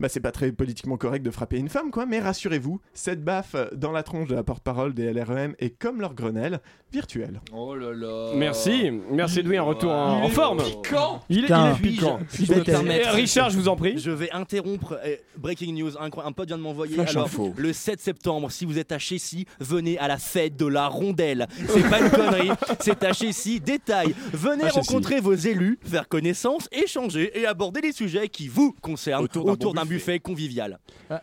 bah 0.00 0.08
c'est 0.08 0.18
pas 0.20 0.32
très 0.32 0.50
politiquement 0.50 0.96
correct 0.96 1.22
de 1.22 1.30
frapper 1.30 1.56
une 1.58 1.68
femme, 1.68 1.92
quoi, 1.92 2.04
mais 2.04 2.18
rassurez-vous, 2.18 2.80
cette 2.94 3.22
baffe 3.22 3.54
dans 3.74 3.92
la 3.92 4.02
tronche 4.02 4.26
de 4.28 4.34
la 4.34 4.42
porte-parole 4.42 4.92
des 4.92 5.12
LREM 5.12 5.54
est 5.60 5.70
comme 5.70 6.00
leur 6.00 6.14
Grenelle, 6.14 6.60
virtuelle. 6.92 7.40
Oh 7.52 7.76
là 7.76 7.92
là. 7.92 8.32
Merci, 8.34 8.90
merci 9.12 9.42
Louis, 9.42 9.56
un 9.56 9.62
retour 9.62 9.92
en, 9.92 10.18
Il 10.18 10.22
en 10.24 10.26
est 10.26 10.30
forme. 10.30 10.62
piquant. 10.64 11.20
Il 11.28 11.44
est, 11.44 11.48
il 11.48 11.54
est 11.54 11.80
piquant. 11.80 12.18
Permettre 12.64 13.10
Eh, 13.12 13.14
Richard, 13.16 13.50
je 13.50 13.56
vous 13.58 13.68
en 13.68 13.76
prie. 13.76 13.98
Je 13.98 14.10
vais 14.10 14.30
interrompre. 14.32 14.98
eh, 15.04 15.20
breaking 15.36 15.74
news. 15.74 15.92
Un 16.00 16.32
pote 16.32 16.48
vient 16.48 16.56
de 16.58 16.62
m'envoyer. 16.62 16.98
Alors, 16.98 17.26
info. 17.26 17.52
le 17.56 17.72
7 17.72 18.00
septembre, 18.00 18.50
si 18.50 18.64
vous 18.64 18.78
êtes 18.78 18.90
à 18.90 18.98
Chessy, 18.98 19.46
venez 19.60 19.98
à 19.98 20.07
la 20.08 20.18
fête 20.18 20.56
de 20.56 20.66
la 20.66 20.88
rondelle. 20.88 21.46
C'est 21.68 21.88
pas 21.88 22.00
une 22.00 22.10
connerie, 22.10 22.50
c'est 22.80 23.04
à 23.04 23.12
Chessy. 23.12 23.60
Détail 23.60 24.14
venez 24.32 24.64
À 24.64 24.68
Chessy. 24.70 24.78
rencontrer 24.80 25.20
vos 25.20 25.34
élus, 25.34 25.78
faire 25.84 26.08
connaissance, 26.08 26.68
échanger 26.72 27.38
et 27.38 27.46
aborder 27.46 27.80
les 27.82 27.92
sujets 27.92 28.28
qui 28.28 28.48
vous 28.48 28.74
concernent 28.82 29.24
Autour 29.24 29.46
autour 29.46 29.74
d'un 29.74 29.82
bon 29.82 29.88
buffet. 29.88 30.18
convivial. 30.18 30.78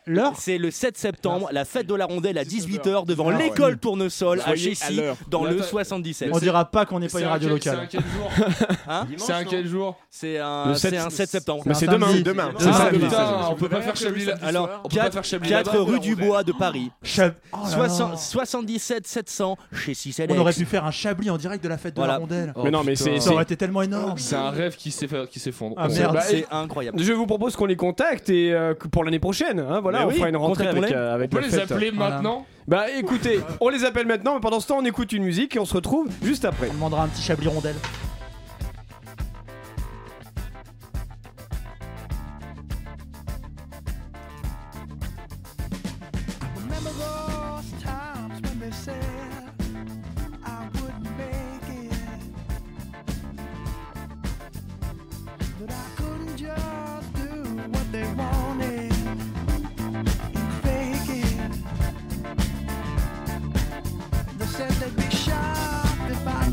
L'heure 0.05 0.33
C'est 0.37 0.57
le 0.57 0.71
7 0.71 0.97
septembre, 0.97 1.49
la 1.51 1.65
fête 1.65 1.87
de 1.87 1.95
la 1.95 2.05
rondelle 2.05 2.37
à 2.37 2.43
18h 2.43 3.05
devant 3.05 3.29
Ah 3.29 3.35
ouais. 3.37 3.43
l'école 3.43 3.77
Tournesol 3.77 4.41
à 4.45 4.55
Chessy, 4.55 5.01
dans 5.29 5.43
le 5.43 5.57
attends, 5.57 5.63
77. 5.67 6.29
On 6.31 6.39
dira 6.39 6.65
pas 6.65 6.85
qu'on 6.85 6.99
n'est 6.99 7.07
pas 7.09 7.19
une 7.19 7.25
un 7.25 7.29
radio 7.29 7.49
quel- 7.57 7.61
C'est 7.63 7.69
un 7.69 7.73
locale. 7.73 7.87
quel 7.91 8.01
jour 8.01 8.31
Hein 8.87 9.07
C'est 9.17 9.33
un 9.33 9.43
quel 9.43 9.67
jour 9.67 9.97
C'est 10.09 10.37
un, 10.39 10.67
Le 10.69 10.75
c'est 10.75 10.89
7 10.91 10.99
un 10.99 11.09
7 11.09 11.29
septembre. 11.29 11.63
Mais 11.65 11.73
c'est 11.73 11.87
demain. 11.87 12.13
Demain. 12.21 12.51
C'est 12.59 12.67
Ah 12.71 12.89
putain, 12.91 13.47
on 13.49 13.55
peut 13.55 13.69
pas 13.69 13.81
faire 13.81 13.95
Chablis 13.95 14.27
Alors, 14.43 14.81
on 14.83 14.89
peut 14.89 14.95
pas 14.97 15.03
4, 15.05 15.13
faire 15.13 15.23
Chablis 15.23 15.49
là-bas. 15.49 15.71
rue 15.75 15.99
du 15.99 16.15
Bois 16.15 16.43
de 16.43 16.51
Paris. 16.51 16.91
Chab- 17.03 17.33
Oh 17.51 17.57
là 17.77 17.87
là. 17.87 18.15
60 18.17 18.65
77 18.79 19.07
700 19.07 19.57
chez. 19.73 19.93
On 20.29 20.37
aurait 20.37 20.53
pu 20.53 20.65
faire 20.65 20.85
un 20.85 20.91
chablis 20.91 21.29
en 21.29 21.37
direct 21.37 21.63
de 21.63 21.69
la 21.69 21.77
fête 21.77 21.95
de 21.95 22.01
la 22.01 22.17
rondelle. 22.17 22.53
Mais 22.63 22.71
non, 22.71 22.83
mais 22.83 22.95
c'est- 22.95 23.19
Ça 23.19 23.31
aurait 23.31 23.43
été 23.43 23.55
tellement 23.57 23.81
énorme. 23.81 24.17
C'est 24.17 24.35
un 24.35 24.49
rêve 24.49 24.75
qui 24.75 24.91
s'effondre. 24.91 25.75
Ah, 25.77 25.87
merde. 25.87 26.13
Bah, 26.13 26.21
C'est 26.21 26.45
incroyable. 26.51 26.99
Je 27.01 27.13
vous 27.13 27.25
propose 27.25 27.55
qu'on 27.55 27.65
les 27.65 27.75
contacte 27.75 28.29
et 28.29 28.53
euh, 28.53 28.73
pour 28.73 29.03
l'année 29.03 29.19
prochaine, 29.19 29.59
hein, 29.59 29.79
voilà, 29.81 30.05
on 30.05 30.09
oui, 30.09 30.15
fera 30.15 30.29
une 30.29 30.37
rentrée 30.37 30.67
avec, 30.67 30.91
euh, 30.91 31.13
avec 31.13 31.27
On 31.31 31.35
peut 31.35 31.41
la 31.41 31.47
les 31.47 31.53
fête. 31.53 31.71
appeler 31.71 31.91
Voilà. 31.91 32.15
maintenant 32.15 32.45
Bah 32.67 32.85
écoutez, 32.91 33.39
on 33.61 33.69
les 33.69 33.85
appelle 33.85 34.07
maintenant, 34.07 34.35
mais 34.35 34.39
pendant 34.41 34.59
ce 34.59 34.67
temps, 34.67 34.77
on 34.79 34.85
écoute 34.85 35.11
une 35.13 35.23
musique 35.23 35.55
et 35.55 35.59
on 35.59 35.65
se 35.65 35.73
retrouve 35.73 36.07
juste 36.23 36.45
après. 36.45 36.69
On 36.71 36.73
demandera 36.73 37.03
un 37.03 37.07
petit 37.07 37.21
chablis 37.21 37.47
rondelle. 37.47 37.75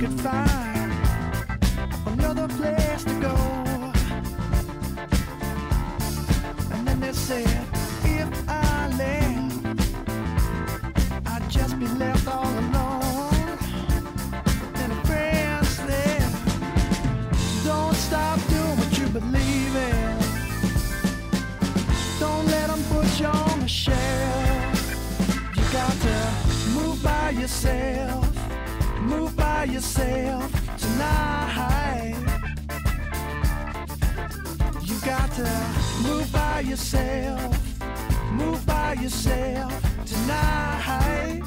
find 0.09 0.93
another 2.07 2.49
place 2.49 3.05
to 3.05 3.15
go. 3.21 3.37
And 6.73 6.89
then 6.89 6.99
they 6.99 7.13
said, 7.13 7.67
if 8.03 8.49
I 8.49 8.89
left, 8.99 9.79
I'd 11.27 11.49
just 11.49 11.79
be 11.79 11.87
left 11.87 12.27
all 12.27 12.43
alone. 12.43 13.59
And 14.75 14.93
don't 17.65 17.95
stop 17.95 18.41
doing 18.49 18.77
what 18.79 18.99
you 18.99 19.07
believe 19.07 19.77
in. 19.77 20.19
Don't 22.19 22.47
put 22.89 23.21
you 23.21 23.27
on 23.27 23.67
shelf. 23.69 23.97
You 25.57 25.63
got 25.73 25.93
to 26.07 26.17
move 26.75 27.01
by 27.05 27.31
yourself 27.31 28.32
tonight. 30.77 32.17
You 34.83 35.01
got 35.05 35.31
to 35.35 35.49
move 36.03 36.33
by 36.33 36.61
yourself. 36.61 37.57
Move 38.33 38.67
by 38.67 38.95
yourself 38.95 39.73
tonight. 40.05 41.43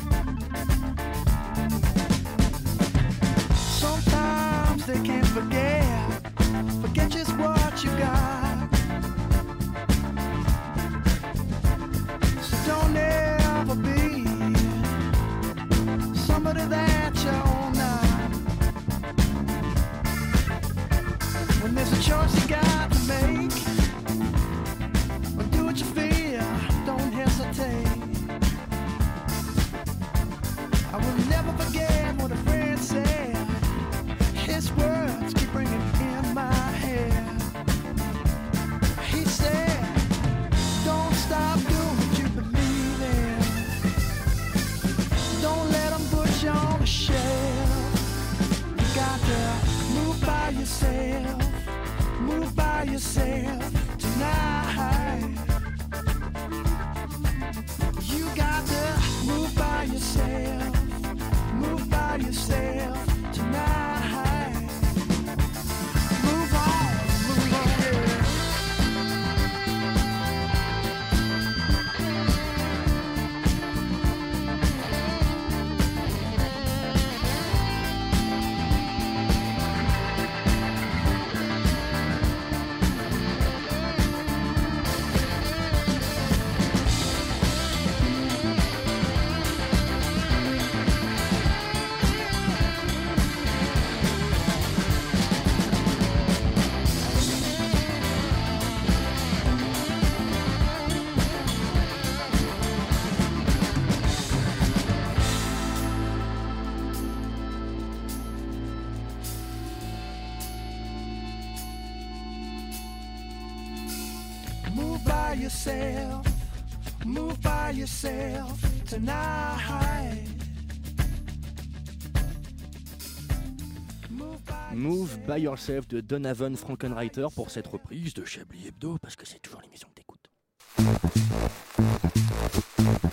By 125.28 125.42
Yourself 125.42 125.88
de 125.88 126.02
Donovan 126.02 126.56
Frankenreiter 126.56 127.28
pour 127.36 127.50
cette 127.50 127.68
reprise 127.68 128.14
de 128.14 128.26
Chablis 128.26 128.68
Hebdo 128.68 128.98
parce 129.02 129.16
que 129.16 129.26
c'est 129.26 129.40
toujours 129.40 129.62
l'émission 129.62 129.88
que 129.90 129.96
t'écoutes. 129.96 130.30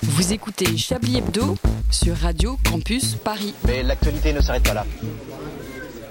Vous 0.02 0.32
écoutez 0.32 0.76
Chablis 0.76 1.18
Hebdo 1.18 1.56
sur 1.90 2.16
Radio 2.16 2.58
Campus 2.68 3.14
Paris. 3.14 3.54
Mais 3.66 3.82
l'actualité 3.82 4.32
ne 4.32 4.40
s'arrête 4.40 4.64
pas 4.64 4.74
là. 4.74 4.86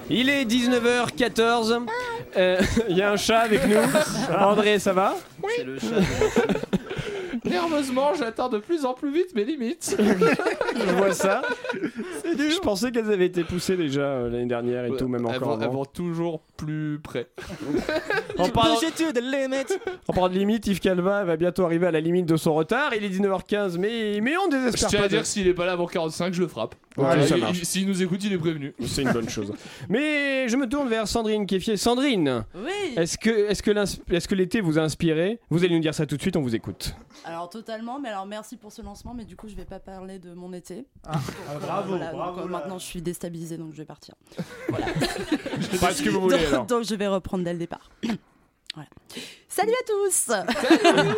Il 0.10 0.30
est 0.30 0.46
19h14. 0.46 1.86
Euh, 2.38 2.62
Il 2.90 2.98
y 2.98 3.02
a 3.02 3.12
un 3.12 3.18
chat 3.18 3.40
avec 3.40 3.66
nous. 3.68 3.78
André, 4.38 4.80
ça 4.80 4.94
va? 4.94 5.16
C'est 5.56 5.64
le 5.64 5.80
chat. 5.80 5.88
Nerveusement, 7.72 8.14
j'atteins 8.14 8.50
de 8.50 8.58
plus 8.60 8.86
en 8.86 8.94
plus 8.94 9.12
vite 9.14 9.34
mes 9.34 9.46
limites. 9.46 9.96
Je 10.76 10.96
vois 10.96 11.14
ça. 11.14 11.42
Je 12.26 12.60
pensais 12.60 12.92
qu'elles 12.92 13.12
avaient 13.12 13.26
été 13.28 13.44
poussées 13.44 13.78
déjà 13.78 14.02
euh, 14.02 14.30
l'année 14.30 14.46
dernière 14.46 14.86
et 14.86 14.96
tout, 14.98 15.08
même 15.08 15.26
Elles 15.30 15.36
encore. 15.38 15.58
elles 15.58 15.64
avant. 15.64 15.74
vont 15.80 15.86
toujours 15.86 16.42
plus 16.66 17.00
près. 17.04 17.28
En 18.38 18.50
parlant, 18.50 18.76
en 20.08 20.14
parlant 20.14 20.30
de 20.30 20.38
limite, 20.38 20.68
Yves 20.68 20.80
Calva 20.80 21.24
va 21.24 21.36
bientôt 21.38 21.66
arriver 21.66 21.88
à 21.88 21.92
la 21.92 22.00
limite 22.00 22.26
de 22.26 22.38
son 22.38 22.54
retard. 22.54 22.94
Il 22.96 23.04
est 23.04 23.10
19h15, 23.10 23.78
mais, 23.78 24.20
mais 24.22 24.38
on 24.38 24.46
Je 24.52 24.58
désespère 24.58 24.90
tiens 24.90 25.00
pas. 25.00 25.06
à 25.06 25.10
dire 25.10 25.26
s'il 25.26 25.48
est 25.48 25.54
pas 25.54 25.66
là 25.66 25.74
avant 25.74 25.88
45, 25.88 26.34
je 26.34 26.42
le 26.42 26.48
frappe. 26.48 26.76
Voilà, 26.98 27.24
il- 27.26 27.66
S'il 27.66 27.88
nous 27.88 28.04
écoute, 28.04 28.24
il 28.24 28.34
est 28.34 28.38
prévenu. 28.38 28.74
C'est 28.86 29.02
une 29.04 29.12
bonne 29.14 29.30
chose. 29.30 29.54
Mais 29.90 30.50
je 30.50 30.58
me 30.58 30.68
tourne 30.68 30.90
vers 30.90 31.08
Sandrine 31.08 31.46
Keffier. 31.48 31.78
Sandrine, 31.78 32.44
Oui. 32.54 32.94
est-ce 32.98 33.18
que, 33.18 33.30
est-ce 33.50 33.64
que, 34.28 34.36
l'été 34.36 34.60
vous 34.62 34.78
a 34.78 34.82
inspiré? 34.82 35.40
Vous 35.50 35.64
allez 35.64 35.74
nous 35.76 35.80
dire 35.82 35.94
ça 35.96 36.06
tout 36.06 36.18
de 36.18 36.22
suite, 36.22 36.36
on 36.36 36.42
vous 36.42 36.54
écoute. 36.56 36.94
Alors 37.24 37.50
totalement, 37.50 38.00
mais 38.00 38.10
alors 38.10 38.26
merci 38.26 38.58
pour 38.58 38.72
ce 38.74 38.82
lancement, 38.82 39.14
mais 39.14 39.24
du 39.26 39.36
coup 39.38 39.48
je 39.48 39.56
vais 39.56 39.64
pas 39.66 39.80
parler 39.80 40.20
de 40.20 40.34
mon 40.34 40.52
été. 40.54 40.86
Ah, 41.08 41.20
bravo, 41.62 41.90
Voilà, 41.96 42.12
bravo, 42.12 42.42
donc, 42.42 42.50
euh, 42.50 42.52
là. 42.52 42.60
maintenant 42.60 42.80
je 42.80 42.86
suis 42.86 43.02
déstabilisée, 43.02 43.58
donc 43.58 43.72
je 43.74 43.78
vais 43.78 43.86
partir. 43.86 44.16
Pas 45.80 45.92
ce 45.94 46.04
que 46.04 46.10
vous 46.10 46.22
voulez 46.22 46.38
alors. 46.52 46.66
donc, 46.66 46.84
je 46.84 46.96
vais 46.96 47.08
reprendre 47.08 47.44
dès 47.44 47.54
le 47.54 47.60
départ. 47.60 47.90
Voilà. 48.74 48.90
Salut 49.50 49.74
à 49.74 49.86
tous 49.86 50.32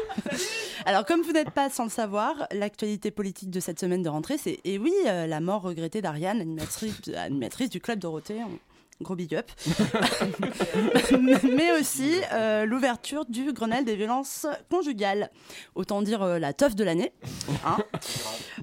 Alors 0.88 1.06
comme 1.06 1.22
vous 1.22 1.34
n'êtes 1.34 1.52
pas 1.52 1.70
sans 1.70 1.84
le 1.84 1.92
savoir, 1.92 2.48
l'actualité 2.52 3.12
politique 3.12 3.52
de 3.52 3.60
cette 3.60 3.80
semaine 3.80 4.02
de 4.02 4.10
rentrée, 4.10 4.40
c'est, 4.40 4.60
et 4.64 4.80
oui, 4.80 4.92
euh, 5.06 5.28
la 5.28 5.40
mort 5.40 5.62
regrettée 5.62 6.02
d'Ariane, 6.02 6.42
animatrice, 6.42 6.96
animatrice 7.16 7.70
du 7.70 7.80
Club 7.80 8.00
Dorothée. 8.00 8.40
Gros 9.02 9.16
big 9.16 9.36
up. 9.36 9.52
Mais 11.44 11.72
aussi 11.80 12.14
euh, 12.32 12.66
l'ouverture 12.66 13.26
du 13.26 13.52
Grenelle 13.52 13.86
des 13.86 13.96
violences 13.96 14.46
conjugales. 14.70 15.30
Autant 15.76 16.02
dire 16.02 16.22
euh, 16.22 16.40
la 16.40 16.54
teuf 16.54 16.76
de 16.76 16.84
l'année. 16.84 17.14
hein. 17.66 17.78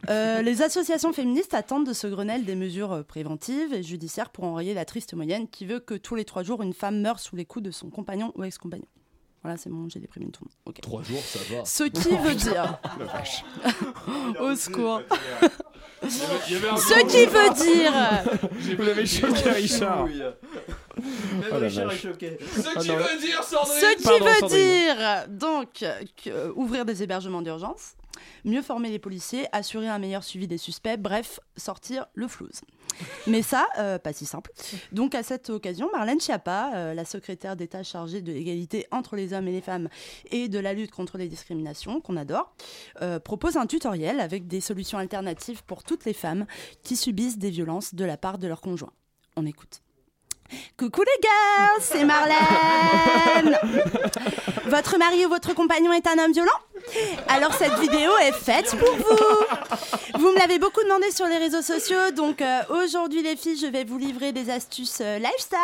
Euh, 0.08 0.40
les 0.42 0.62
associations 0.62 1.12
féministes 1.12 1.52
attendent 1.52 1.86
de 1.86 1.92
ce 1.92 2.06
Grenelle 2.06 2.44
des 2.44 2.54
mesures 2.54 3.04
préventives 3.04 3.72
et 3.74 3.82
judiciaires 3.82 4.30
pour 4.30 4.44
enrayer 4.44 4.72
la 4.72 4.84
triste 4.84 5.14
moyenne 5.14 5.46
qui 5.48 5.66
veut 5.66 5.78
que 5.78 5.94
tous 5.94 6.14
les 6.14 6.24
trois 6.24 6.42
jours, 6.42 6.62
une 6.62 6.72
femme 6.72 7.00
meure 7.00 7.20
sous 7.20 7.36
les 7.36 7.44
coups 7.44 7.64
de 7.64 7.70
son 7.70 7.90
compagnon 7.90 8.32
ou 8.34 8.42
ex-compagnon. 8.44 8.86
Voilà, 9.42 9.56
c'est 9.56 9.70
bon, 9.70 9.88
j'ai 9.88 10.00
déprimé 10.00 10.26
tout 10.30 10.44
le 10.44 10.48
monde. 10.50 10.56
Ok. 10.66 10.80
Trois 10.82 11.02
jours, 11.02 11.22
ça 11.22 11.38
va. 11.50 11.64
Ce 11.64 11.84
qui 11.84 12.10
veut 12.16 12.34
dire. 12.34 12.78
Au 14.40 14.54
secours. 14.54 15.00
Ce 16.02 17.02
qui 17.06 17.26
veut 17.26 17.54
dire. 17.54 18.76
Vous 18.76 18.82
l'avez 18.84 19.06
choqué, 19.06 19.50
Richard. 19.50 20.06
Oh 20.98 21.02
la 21.50 21.58
Richard 21.58 21.92
est 21.92 21.96
choqué. 21.98 22.38
Ce 22.54 22.60
Ah 22.76 22.80
qui 22.80 22.88
non. 22.88 22.96
veut 22.96 23.18
dire, 23.20 23.42
Sandrine 23.42 23.80
Ce 23.80 23.96
qui 23.96 24.02
Pardon, 24.02 24.24
veut 24.26 24.34
Sandrine. 24.40 24.58
dire 24.58 25.28
donc 25.28 25.84
que, 26.24 26.50
ouvrir 26.52 26.84
des 26.84 27.02
hébergements 27.02 27.42
d'urgence, 27.42 27.94
mieux 28.44 28.60
former 28.62 28.90
les 28.90 28.98
policiers, 28.98 29.46
assurer 29.52 29.88
un 29.88 29.98
meilleur 29.98 30.24
suivi 30.24 30.46
des 30.46 30.58
suspects, 30.58 30.98
bref, 30.98 31.40
sortir 31.56 32.06
le 32.14 32.28
flouze. 32.28 32.60
Mais 33.26 33.42
ça, 33.42 33.68
euh, 33.78 33.98
pas 33.98 34.12
si 34.12 34.26
simple. 34.26 34.52
Donc 34.92 35.14
à 35.14 35.22
cette 35.22 35.50
occasion, 35.50 35.88
Marlène 35.92 36.20
Schiappa, 36.20 36.72
euh, 36.74 36.94
la 36.94 37.04
secrétaire 37.04 37.56
d'État 37.56 37.82
chargée 37.82 38.20
de 38.20 38.32
l'égalité 38.32 38.86
entre 38.90 39.16
les 39.16 39.32
hommes 39.32 39.48
et 39.48 39.52
les 39.52 39.60
femmes 39.60 39.88
et 40.30 40.48
de 40.48 40.58
la 40.58 40.72
lutte 40.72 40.90
contre 40.90 41.18
les 41.18 41.28
discriminations, 41.28 42.00
qu'on 42.00 42.16
adore, 42.16 42.54
euh, 43.02 43.18
propose 43.18 43.56
un 43.56 43.66
tutoriel 43.66 44.20
avec 44.20 44.46
des 44.46 44.60
solutions 44.60 44.98
alternatives 44.98 45.64
pour 45.64 45.84
toutes 45.84 46.04
les 46.04 46.14
femmes 46.14 46.46
qui 46.82 46.96
subissent 46.96 47.38
des 47.38 47.50
violences 47.50 47.94
de 47.94 48.04
la 48.04 48.16
part 48.16 48.38
de 48.38 48.46
leur 48.46 48.60
conjoint. 48.60 48.92
On 49.36 49.46
écoute. 49.46 49.82
Coucou 50.76 51.02
les 51.02 51.22
gars, 51.22 51.80
c'est 51.80 52.04
Marlène 52.04 53.56
Votre 54.66 54.98
mari 54.98 55.24
ou 55.24 55.28
votre 55.28 55.54
compagnon 55.54 55.92
est 55.92 56.06
un 56.08 56.18
homme 56.18 56.32
violent? 56.32 56.50
Alors 57.28 57.52
cette 57.54 57.78
vidéo 57.78 58.10
est 58.22 58.32
faite 58.32 58.76
pour 58.78 58.94
vous 58.96 60.18
Vous 60.18 60.30
me 60.32 60.38
l'avez 60.38 60.58
beaucoup 60.58 60.82
demandé 60.82 61.10
sur 61.10 61.26
les 61.26 61.38
réseaux 61.38 61.62
sociaux, 61.62 62.10
donc 62.14 62.42
euh, 62.42 62.60
aujourd'hui 62.84 63.22
les 63.22 63.36
filles, 63.36 63.58
je 63.58 63.66
vais 63.66 63.84
vous 63.84 63.98
livrer 63.98 64.32
des 64.32 64.50
astuces 64.50 64.98
euh, 65.00 65.18
lifestyle 65.18 65.58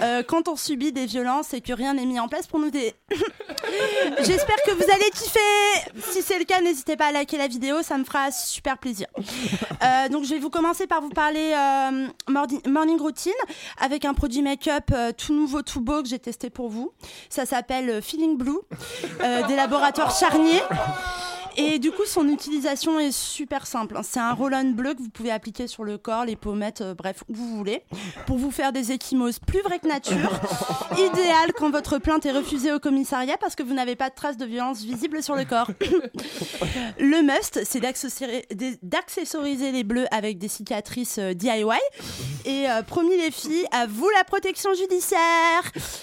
euh, 0.00 0.22
quand 0.22 0.48
on 0.48 0.56
subit 0.56 0.92
des 0.92 1.06
violences 1.06 1.52
et 1.54 1.60
que 1.60 1.72
rien 1.72 1.94
n'est 1.94 2.06
mis 2.06 2.20
en 2.20 2.28
place 2.28 2.46
pour 2.46 2.60
nous 2.60 2.68
aider. 2.68 2.94
J'espère 4.20 4.56
que 4.66 4.70
vous 4.72 4.84
allez 4.92 5.10
kiffer. 5.12 6.00
Si 6.12 6.22
c'est 6.22 6.38
le 6.38 6.44
cas, 6.44 6.60
n'hésitez 6.60 6.96
pas 6.96 7.06
à 7.06 7.12
liker 7.12 7.36
la 7.36 7.48
vidéo, 7.48 7.82
ça 7.82 7.98
me 7.98 8.04
fera 8.04 8.30
super 8.30 8.78
plaisir. 8.78 9.06
Donc 10.10 10.24
je 10.24 10.30
vais 10.30 10.38
vous 10.38 10.50
commencer 10.50 10.86
par 10.86 11.00
vous 11.00 11.10
parler 11.10 11.52
mordi- 12.28 12.66
morning 12.68 12.98
routine 12.98 13.32
avec 13.80 14.04
un 14.04 14.14
produit 14.14 14.42
make-up 14.42 14.90
tout 15.16 15.34
nouveau, 15.34 15.62
tout 15.62 15.80
beau 15.80 16.02
que 16.02 16.08
j'ai 16.08 16.18
testé 16.18 16.50
pour 16.50 16.68
vous. 16.68 16.92
Ça 17.28 17.46
s'appelle 17.46 18.00
Feeling 18.02 18.36
Blue 18.36 18.58
des 19.48 19.56
laboratoires 19.56 20.16
Charnier. 20.34 20.66
Et 21.56 21.78
du 21.78 21.92
coup, 21.92 22.04
son 22.06 22.28
utilisation 22.28 22.98
est 22.98 23.12
super 23.12 23.66
simple. 23.66 23.96
hein. 23.96 24.02
C'est 24.02 24.20
un 24.20 24.32
roll-on 24.32 24.70
bleu 24.72 24.94
que 24.94 25.02
vous 25.02 25.08
pouvez 25.08 25.30
appliquer 25.30 25.66
sur 25.66 25.84
le 25.84 25.98
corps, 25.98 26.24
les 26.24 26.36
pommettes, 26.36 26.80
euh, 26.80 26.94
bref, 26.94 27.22
où 27.28 27.34
vous 27.34 27.56
voulez, 27.56 27.82
pour 28.26 28.38
vous 28.38 28.50
faire 28.50 28.72
des 28.72 28.92
échymoses 28.92 29.38
plus 29.38 29.60
vraies 29.60 29.78
que 29.78 29.86
nature. 29.88 30.16
Idéal 30.92 31.52
quand 31.56 31.70
votre 31.70 31.98
plainte 31.98 32.26
est 32.26 32.32
refusée 32.32 32.72
au 32.72 32.80
commissariat 32.80 33.36
parce 33.38 33.54
que 33.54 33.62
vous 33.62 33.74
n'avez 33.74 33.94
pas 33.96 34.10
de 34.10 34.14
traces 34.14 34.36
de 34.36 34.44
violence 34.44 34.82
visibles 34.82 35.22
sur 35.22 35.36
le 35.36 35.44
corps. 35.44 35.70
le 36.98 37.22
must, 37.22 37.60
c'est 37.64 37.80
d'accessoriser 38.82 39.72
les 39.72 39.84
bleus 39.84 40.06
avec 40.10 40.38
des 40.38 40.48
cicatrices 40.48 41.18
euh, 41.18 41.34
DIY. 41.34 41.64
Et 42.46 42.68
euh, 42.68 42.82
promis 42.82 43.16
les 43.16 43.30
filles, 43.30 43.66
à 43.70 43.86
vous 43.86 44.08
la 44.16 44.24
protection 44.24 44.74
judiciaire. 44.74 45.20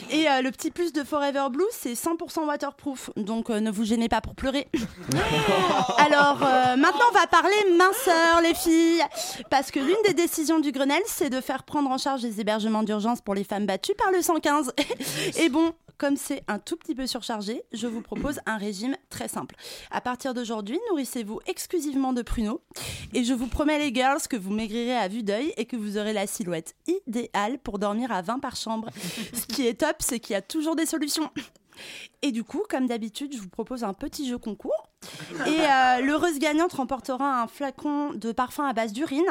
Et 0.09 0.25
le 0.41 0.49
petit 0.51 0.71
plus 0.71 0.91
de 0.93 1.03
Forever 1.03 1.47
Blue, 1.51 1.63
c'est 1.71 1.93
100% 1.93 2.45
waterproof. 2.45 3.09
Donc 3.15 3.49
ne 3.49 3.69
vous 3.69 3.83
gênez 3.83 4.09
pas 4.09 4.21
pour 4.21 4.35
pleurer. 4.35 4.67
Alors 5.97 6.39
euh, 6.43 6.75
maintenant, 6.75 7.05
on 7.09 7.13
va 7.13 7.27
parler 7.27 7.55
minceur, 7.77 8.41
les 8.41 8.53
filles. 8.53 9.03
Parce 9.49 9.71
que 9.71 9.79
l'une 9.79 10.01
des 10.05 10.13
décisions 10.13 10.59
du 10.59 10.71
Grenelle, 10.71 11.01
c'est 11.05 11.29
de 11.29 11.41
faire 11.41 11.63
prendre 11.63 11.89
en 11.89 11.97
charge 11.97 12.21
les 12.23 12.39
hébergements 12.39 12.83
d'urgence 12.83 13.21
pour 13.21 13.35
les 13.35 13.43
femmes 13.43 13.65
battues 13.65 13.95
par 13.95 14.11
le 14.11 14.21
115. 14.21 14.73
Et 15.37 15.49
bon. 15.49 15.73
Comme 15.97 16.17
c'est 16.17 16.43
un 16.47 16.57
tout 16.57 16.77
petit 16.77 16.95
peu 16.95 17.05
surchargé, 17.05 17.61
je 17.73 17.85
vous 17.85 18.01
propose 18.01 18.39
un 18.47 18.57
régime 18.57 18.95
très 19.11 19.27
simple. 19.27 19.53
À 19.91 20.01
partir 20.01 20.33
d'aujourd'hui, 20.33 20.79
nourrissez-vous 20.89 21.41
exclusivement 21.45 22.11
de 22.11 22.23
pruneaux. 22.23 22.63
Et 23.13 23.23
je 23.23 23.35
vous 23.35 23.45
promets, 23.45 23.77
les 23.77 23.93
girls, 23.93 24.21
que 24.27 24.35
vous 24.35 24.49
maigrirez 24.49 24.97
à 24.97 25.07
vue 25.07 25.21
d'œil 25.21 25.53
et 25.57 25.65
que 25.65 25.75
vous 25.75 25.99
aurez 25.99 26.13
la 26.13 26.25
silhouette 26.25 26.73
idéale 26.87 27.59
pour 27.59 27.77
dormir 27.77 28.11
à 28.11 28.23
20 28.23 28.39
par 28.39 28.55
chambre. 28.55 28.89
Ce 29.33 29.45
qui 29.45 29.67
est 29.67 29.81
top, 29.81 29.97
c'est 29.99 30.19
qu'il 30.19 30.33
y 30.33 30.37
a 30.37 30.41
toujours 30.41 30.75
des 30.75 30.87
solutions. 30.87 31.29
Et 32.23 32.31
du 32.31 32.43
coup, 32.43 32.63
comme 32.67 32.87
d'habitude, 32.87 33.35
je 33.35 33.39
vous 33.39 33.49
propose 33.49 33.83
un 33.83 33.93
petit 33.93 34.27
jeu 34.27 34.39
concours. 34.39 34.90
Et 35.47 35.59
euh, 35.61 36.01
l'heureuse 36.01 36.37
gagnante 36.39 36.73
remportera 36.73 37.41
un 37.41 37.47
flacon 37.47 38.11
de 38.13 38.31
parfum 38.31 38.65
à 38.67 38.73
base 38.73 38.93
d'urine. 38.93 39.25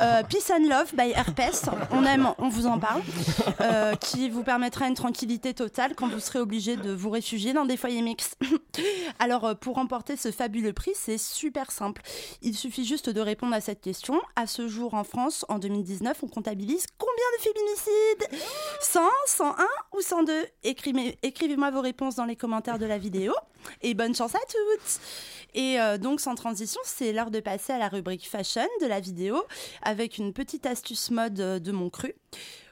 Euh, 0.00 0.22
Peace 0.24 0.50
and 0.50 0.68
Love 0.68 0.94
by 0.94 1.10
Herpes. 1.10 1.68
On 1.90 2.04
aime, 2.04 2.32
on 2.38 2.48
vous 2.48 2.66
en 2.66 2.78
parle. 2.78 3.02
Euh, 3.60 3.94
qui 3.96 4.30
vous 4.30 4.42
permettra 4.42 4.86
une 4.88 4.94
tranquillité 4.94 5.52
totale 5.54 5.94
quand 5.94 6.08
vous 6.08 6.20
serez 6.20 6.38
obligé 6.38 6.76
de 6.76 6.92
vous 6.92 7.10
réfugier 7.10 7.52
dans 7.52 7.64
des 7.64 7.76
foyers 7.76 8.02
mixtes. 8.02 8.38
Alors, 9.18 9.54
pour 9.56 9.76
remporter 9.76 10.16
ce 10.16 10.30
fabuleux 10.30 10.72
prix, 10.72 10.92
c'est 10.94 11.18
super 11.18 11.70
simple. 11.70 12.02
Il 12.40 12.56
suffit 12.56 12.84
juste 12.84 13.10
de 13.10 13.20
répondre 13.20 13.54
à 13.54 13.60
cette 13.60 13.80
question. 13.80 14.20
À 14.36 14.46
ce 14.46 14.68
jour, 14.68 14.94
en 14.94 15.04
France, 15.04 15.44
en 15.48 15.58
2019, 15.58 16.18
on 16.22 16.28
comptabilise 16.28 16.86
combien 16.98 17.12
de 17.38 17.42
féminicides? 17.42 18.40
100, 18.80 19.00
101 19.26 19.54
ou 19.96 20.00
102 20.00 20.32
Écrivez- 20.64 21.18
Écrivez-moi 21.22 21.70
vos 21.70 21.80
réponses 21.82 22.14
dans 22.16 22.24
les 22.24 22.36
commentaires 22.36 22.78
de 22.78 22.86
la 22.86 22.98
vidéo. 22.98 23.32
Et 23.80 23.94
bonne 23.94 24.14
chance 24.14 24.34
à 24.34 24.40
toutes 24.40 25.00
Et 25.54 25.78
euh, 25.80 25.98
donc, 25.98 26.20
sans 26.20 26.34
transition, 26.34 26.80
c'est 26.84 27.12
l'heure 27.12 27.30
de 27.30 27.40
passer 27.40 27.72
à 27.72 27.78
la 27.78 27.88
rubrique 27.88 28.28
fashion 28.28 28.66
de 28.80 28.86
la 28.86 29.00
vidéo 29.00 29.42
avec 29.82 30.18
une 30.18 30.32
petite 30.32 30.66
astuce 30.66 31.10
mode 31.10 31.40
euh, 31.40 31.58
de 31.58 31.72
mon 31.72 31.90
cru. 31.90 32.14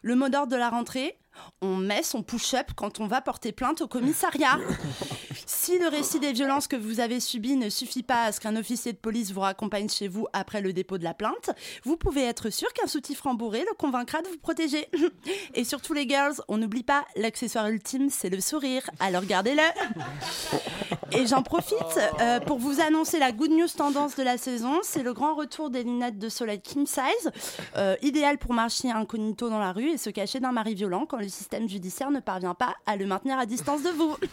Le 0.03 0.17
mot 0.17 0.29
d'ordre 0.29 0.53
de 0.53 0.57
la 0.57 0.71
rentrée, 0.71 1.19
on 1.61 1.77
met 1.77 2.03
son 2.03 2.23
push-up 2.23 2.71
quand 2.77 3.01
on 3.01 3.07
va 3.07 3.21
porter 3.21 3.53
plainte 3.53 3.83
au 3.83 3.89
commissariat. 3.89 4.59
Si 5.53 5.81
le 5.81 5.89
récit 5.89 6.21
des 6.21 6.33
violences 6.33 6.69
que 6.69 6.77
vous 6.77 7.01
avez 7.01 7.19
subies 7.19 7.57
ne 7.57 7.71
suffit 7.71 8.05
pas 8.05 8.23
à 8.23 8.33
ce 8.33 8.39
qu'un 8.39 8.55
officier 8.55 8.93
de 8.93 8.97
police 8.97 9.33
vous 9.33 9.41
raccompagne 9.41 9.89
chez 9.89 10.07
vous 10.07 10.29
après 10.33 10.61
le 10.61 10.73
dépôt 10.73 10.97
de 10.97 11.03
la 11.03 11.13
plainte, 11.13 11.51
vous 11.83 11.97
pouvez 11.97 12.23
être 12.23 12.51
sûr 12.51 12.73
qu'un 12.73 12.87
soutif 12.87 13.21
rembourré 13.23 13.59
le 13.69 13.75
convaincra 13.77 14.23
de 14.23 14.29
vous 14.29 14.39
protéger. 14.39 14.87
Et 15.55 15.65
surtout 15.65 15.93
les 15.93 16.09
girls, 16.09 16.37
on 16.47 16.57
n'oublie 16.57 16.85
pas, 16.85 17.05
l'accessoire 17.17 17.67
ultime, 17.67 18.11
c'est 18.11 18.31
le 18.31 18.41
sourire, 18.41 18.89
alors 19.01 19.25
gardez-le. 19.25 19.61
Et 21.13 21.27
j'en 21.27 21.43
profite 21.43 21.99
euh, 22.21 22.39
pour 22.39 22.59
vous 22.59 22.81
annoncer 22.81 23.19
la 23.19 23.33
good 23.33 23.51
news 23.51 23.67
tendance 23.77 24.15
de 24.15 24.23
la 24.23 24.39
saison. 24.39 24.79
C'est 24.85 25.03
le 25.03 25.13
grand 25.13 25.35
retour 25.35 25.69
des 25.69 25.83
lunettes 25.83 26.21
de 26.21 26.29
soleil 26.29 26.61
king 26.61 26.87
size, 26.87 27.33
euh, 27.77 27.97
idéal 28.03 28.39
pour 28.39 28.53
marcher 28.55 28.93
incognito 28.93 29.51
dans 29.51 29.59
la 29.59 29.73
rue 29.73 29.91
et 29.91 29.99
se 29.99 30.11
cacher 30.11 30.39
d'un 30.39 30.53
mari 30.53 30.77
violent 30.77 31.07
quand 31.07 31.19
le 31.19 31.29
système 31.29 31.69
judiciaire 31.69 32.13
ne 32.13 32.21
parvient 32.21 32.55
pas 32.55 32.77
à 32.87 32.95
le 32.95 33.07
maintenir 33.07 33.37
à 33.37 33.47
distance 33.47 33.83
de 33.83 33.91
vous. 33.91 34.17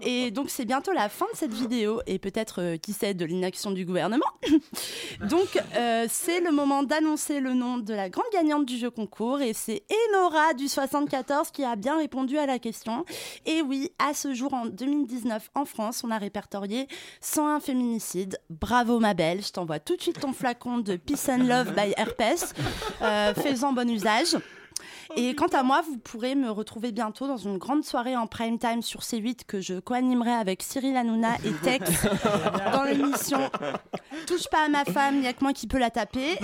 Et 0.00 0.27
donc 0.30 0.50
c'est 0.50 0.64
bientôt 0.64 0.92
la 0.92 1.08
fin 1.08 1.26
de 1.32 1.36
cette 1.36 1.52
vidéo 1.52 2.00
et 2.06 2.18
peut-être 2.18 2.62
euh, 2.62 2.76
qui 2.76 2.92
sait 2.92 3.14
de 3.14 3.24
l'inaction 3.24 3.70
du 3.70 3.84
gouvernement. 3.84 4.26
donc 5.28 5.60
euh, 5.76 6.06
c'est 6.08 6.40
le 6.40 6.50
moment 6.50 6.82
d'annoncer 6.82 7.40
le 7.40 7.54
nom 7.54 7.78
de 7.78 7.94
la 7.94 8.08
grande 8.08 8.26
gagnante 8.32 8.66
du 8.66 8.76
jeu 8.78 8.90
concours 8.90 9.40
et 9.40 9.52
c'est 9.52 9.82
Enora 10.10 10.54
du 10.54 10.68
74 10.68 11.50
qui 11.50 11.64
a 11.64 11.76
bien 11.76 11.98
répondu 11.98 12.38
à 12.38 12.46
la 12.46 12.58
question. 12.58 13.04
Et 13.46 13.62
oui, 13.62 13.90
à 13.98 14.14
ce 14.14 14.34
jour 14.34 14.54
en 14.54 14.66
2019 14.66 15.50
en 15.54 15.64
France, 15.64 16.02
on 16.04 16.10
a 16.10 16.18
répertorié 16.18 16.88
101 17.20 17.60
féminicides. 17.60 18.38
Bravo 18.50 18.98
ma 18.98 19.14
belle, 19.14 19.42
je 19.42 19.52
t'envoie 19.52 19.80
tout 19.80 19.96
de 19.96 20.02
suite 20.02 20.20
ton 20.20 20.32
flacon 20.32 20.78
de 20.78 20.96
Peace 20.96 21.28
and 21.28 21.44
Love 21.44 21.74
by 21.74 21.94
Herpes. 21.96 22.54
Euh, 23.02 23.34
Fais-en 23.34 23.72
bon 23.72 23.88
usage. 23.88 24.36
Et 25.16 25.34
quant 25.34 25.46
à 25.46 25.62
moi, 25.62 25.82
vous 25.88 25.96
pourrez 25.98 26.34
me 26.34 26.50
retrouver 26.50 26.92
bientôt 26.92 27.26
dans 27.26 27.36
une 27.36 27.58
grande 27.58 27.84
soirée 27.84 28.16
en 28.16 28.26
prime 28.26 28.58
time 28.58 28.82
sur 28.82 29.00
C8 29.00 29.40
que 29.46 29.60
je 29.60 29.80
co-animerai 29.80 30.32
avec 30.32 30.62
Cyril 30.62 30.96
Hanouna 30.96 31.34
et 31.44 31.52
Tex 31.62 32.06
dans 32.72 32.82
l'émission 32.84 33.38
Touche 34.26 34.48
pas 34.50 34.64
à 34.66 34.68
ma 34.68 34.84
femme, 34.84 35.14
il 35.14 35.20
n'y 35.20 35.26
a 35.26 35.32
que 35.32 35.42
moi 35.42 35.52
qui 35.52 35.66
peux 35.66 35.78
la 35.78 35.90
taper. 35.90 36.38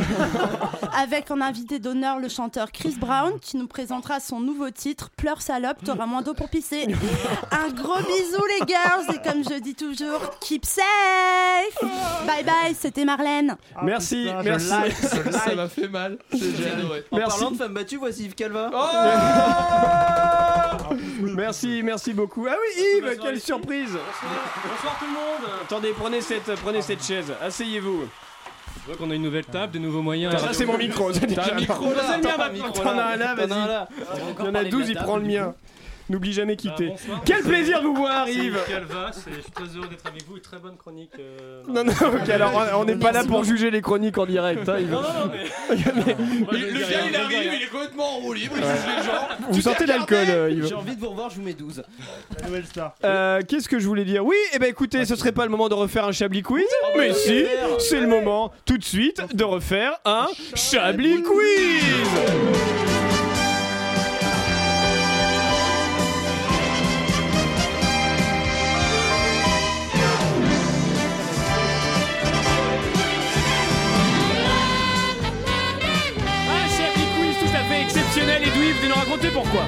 Avec 0.97 1.31
en 1.31 1.41
invité 1.41 1.79
d'honneur 1.79 2.19
le 2.19 2.29
chanteur 2.29 2.73
Chris 2.73 2.97
Brown 2.99 3.39
qui 3.41 3.57
nous 3.57 3.67
présentera 3.67 4.21
son 4.21 4.41
nouveau 4.41 4.71
titre 4.71 5.11
Pleure 5.11 5.43
salope, 5.43 5.85
t'auras 5.85 6.07
moins 6.07 6.23
d'eau 6.23 6.35
pour 6.35 6.49
pisser. 6.49 6.87
Un 7.51 7.71
gros 7.71 7.99
bisou 7.99 8.43
les 8.61 8.67
girls 8.67 9.15
et 9.15 9.29
comme 9.29 9.45
je 9.45 9.59
dis 9.61 9.75
toujours, 9.75 10.39
keep 10.41 10.65
safe. 10.65 10.85
Bye 12.27 12.45
bye, 12.45 12.75
c'était 12.79 13.05
Marlène. 13.05 13.57
Merci, 13.83 14.29
merci. 14.45 14.69
Ça 14.69 15.55
m'a 15.55 15.69
fait 15.69 15.89
mal. 15.89 16.19
J'ai 16.33 16.71
adoré. 16.71 17.05
En 17.11 17.17
Merci. 17.19 17.39
parlant 17.39 17.51
de 17.51 17.57
femmes 17.57 17.75
battues, 17.75 17.97
voici 17.97 18.25
Yves 18.25 18.35
Calva. 18.55 18.71
Merci, 21.35 21.83
merci 21.83 22.13
beaucoup. 22.13 22.47
Ah 22.49 22.55
oui, 22.61 22.85
Yves, 22.99 23.19
quelle 23.21 23.41
surprise 23.41 23.91
Bonsoir 23.91 24.97
tout 24.99 25.07
le 25.07 25.13
monde 25.13 25.51
Attendez, 25.65 25.93
prenez 25.99 26.21
cette, 26.21 26.55
prenez 26.63 26.83
cette 26.83 27.03
chaise, 27.03 27.33
asseyez-vous. 27.43 28.03
Je 28.83 28.87
vois 28.87 28.97
qu'on 28.97 29.11
a 29.11 29.15
une 29.15 29.23
nouvelle 29.23 29.47
table, 29.47 29.73
des 29.73 29.79
nouveaux 29.79 30.03
moyens. 30.03 30.39
Ça, 30.41 30.53
c'est 30.53 30.67
mon 30.67 30.79
micro. 30.79 31.11
T'as 31.13 31.53
un 31.53 31.55
micro 31.55 31.93
là 31.93 32.03
T'en 32.23 32.99
as 32.99 33.05
un 33.05 33.17
là, 33.17 33.35
T'en 33.35 33.51
as 33.51 33.57
un 33.57 33.67
là. 33.67 33.89
vas-y. 33.99 34.21
Il 34.39 34.39
y 34.39 34.43
en 34.43 34.47
a 34.47 34.53
parler 34.53 34.71
de 34.71 34.77
12, 34.77 34.81
la 34.81 34.87
il 34.89 34.97
prend 34.97 35.17
le 35.17 35.25
mien. 35.25 35.55
N'oublie 36.11 36.33
jamais 36.35 36.57
quitter. 36.57 36.89
Bah, 36.89 36.95
bonsoir. 37.01 37.23
Quel 37.25 37.43
plaisir 37.43 37.81
de 37.81 37.87
vous 37.87 37.95
voir, 37.95 38.29
Yves 38.29 38.59
Calva, 38.69 39.11
je 39.27 39.41
suis 39.41 39.51
très 39.53 39.65
heureux 39.77 39.89
d'être 39.89 40.07
avec 40.07 40.27
vous. 40.29 40.39
Très 40.39 40.59
bonne 40.59 40.77
chronique. 40.77 41.13
euh, 41.19 41.63
Non, 41.67 41.83
non, 41.85 41.93
ok, 41.93 42.29
alors 42.29 42.53
on- 42.79 42.85
n'est 42.85 42.97
pas 42.97 43.11
là 43.13 43.25
pour 43.25 43.43
juger 43.45 43.71
les 43.71 43.81
chroniques 43.81 44.19
en 44.19 44.27
direct. 44.27 44.69
hein, 44.69 44.79
Yves. 44.81 44.91
Non, 44.91 45.01
non, 45.01 45.09
non, 45.09 45.31
mais. 45.33 45.75
Moi, 46.41 46.53
Le 46.53 46.79
gars, 46.79 46.87
il 47.09 47.17
arrive, 47.17 47.53
il 47.57 47.63
est 47.63 47.67
complètement 47.71 48.17
en 48.17 48.19
roue 48.19 48.33
libre, 48.35 48.55
il 48.59 48.63
juge 48.63 48.97
les 48.99 49.03
gens. 49.05 49.29
Vous 49.51 49.61
sentez 49.63 49.87
l'alcool, 49.87 50.27
euh, 50.29 50.51
Yves 50.51 50.67
J'ai 50.69 50.75
envie 50.75 50.95
de 50.95 51.01
vous 51.01 51.09
revoir, 51.09 51.31
je 51.31 51.37
vous 51.37 51.43
mets 51.43 51.55
12. 51.55 51.83
La 52.39 52.47
nouvelle 52.47 52.67
star. 52.67 52.95
Euh, 53.05 53.41
Qu'est-ce 53.49 53.69
que 53.69 53.79
je 53.79 53.87
voulais 53.87 54.05
dire? 54.05 54.25
Oui, 54.27 54.37
eh 54.53 54.59
ben 54.59 54.69
écoutez, 54.69 55.07
ce 55.07 55.17
serait 55.17 55.33
pas 55.33 55.45
le 55.45 55.51
moment 55.51 55.69
de 55.71 55.75
refaire 55.75 56.05
un 56.05 56.13
Chablis 56.13 56.43
quiz 56.43 56.65
Mais 56.99 57.15
si, 57.15 57.45
c'est 57.79 58.01
le 58.01 58.07
moment 58.09 58.53
tout 58.67 58.77
de 58.77 58.85
suite 58.85 59.23
de 59.35 59.45
refaire 59.45 59.93
un 60.05 60.27
Chablis 60.55 61.23
quiz 61.23 62.94
nous 78.89 78.95
raconter 78.95 79.29
pourquoi. 79.29 79.67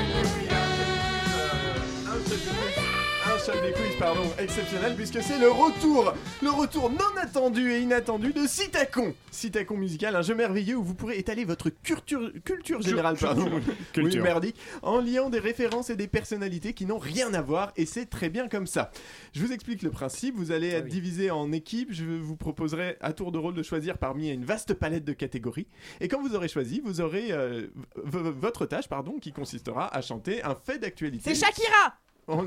Un 3.48 3.52
Chablis 3.52 3.72
Quiz, 3.74 3.96
pardon, 3.98 4.22
exceptionnel, 4.38 4.96
puisque 4.96 5.22
c'est 5.22 5.38
le 5.38 5.48
retour, 5.48 6.12
le 6.42 6.50
retour 6.50 6.90
non 6.90 7.20
attendu 7.20 7.70
et 7.70 7.80
inattendu 7.80 8.32
de 8.32 8.44
Citacon. 8.44 9.14
Citacon 9.30 9.76
musical, 9.76 10.16
un 10.16 10.22
jeu 10.22 10.34
merveilleux 10.34 10.74
où 10.74 10.82
vous 10.82 10.94
pourrez 10.94 11.18
étaler 11.18 11.44
votre 11.44 11.70
culture, 11.70 12.32
culture 12.44 12.82
générale, 12.82 13.16
pardon, 13.16 13.44
Culture. 13.92 14.20
Oui, 14.20 14.20
merdique, 14.20 14.56
en 14.82 15.00
liant 15.00 15.30
des 15.30 15.38
références 15.38 15.90
et 15.90 15.96
des 15.96 16.08
personnalités 16.08 16.72
qui 16.72 16.86
n'ont 16.86 16.98
rien 16.98 17.34
à 17.34 17.42
voir, 17.42 17.72
et 17.76 17.86
c'est 17.86 18.06
très 18.06 18.30
bien 18.30 18.48
comme 18.48 18.66
ça. 18.66 18.90
Je 19.32 19.44
vous 19.44 19.52
explique 19.52 19.82
le 19.82 19.90
principe, 19.90 20.34
vous 20.34 20.50
allez 20.50 20.70
être 20.70 20.88
divisé 20.88 21.30
en 21.30 21.52
équipes, 21.52 21.92
je 21.92 22.04
vous 22.04 22.36
proposerai 22.36 22.96
à 23.00 23.12
tour 23.12 23.30
de 23.30 23.38
rôle 23.38 23.54
de 23.54 23.62
choisir 23.62 23.98
parmi 23.98 24.30
une 24.30 24.44
vaste 24.44 24.74
palette 24.74 25.04
de 25.04 25.12
catégories, 25.12 25.68
et 26.00 26.08
quand 26.08 26.20
vous 26.20 26.34
aurez 26.34 26.48
choisi, 26.48 26.80
vous 26.84 27.00
aurez 27.00 27.30
euh, 27.30 27.68
votre 27.94 28.66
tâche, 28.66 28.88
pardon, 28.88 29.18
qui 29.20 29.32
consistera 29.32 29.94
à 29.94 30.00
chanter 30.00 30.42
un 30.42 30.56
fait 30.56 30.78
d'actualité. 30.80 31.32
C'est 31.32 31.46
Shakira 31.46 31.94
On- 32.28 32.44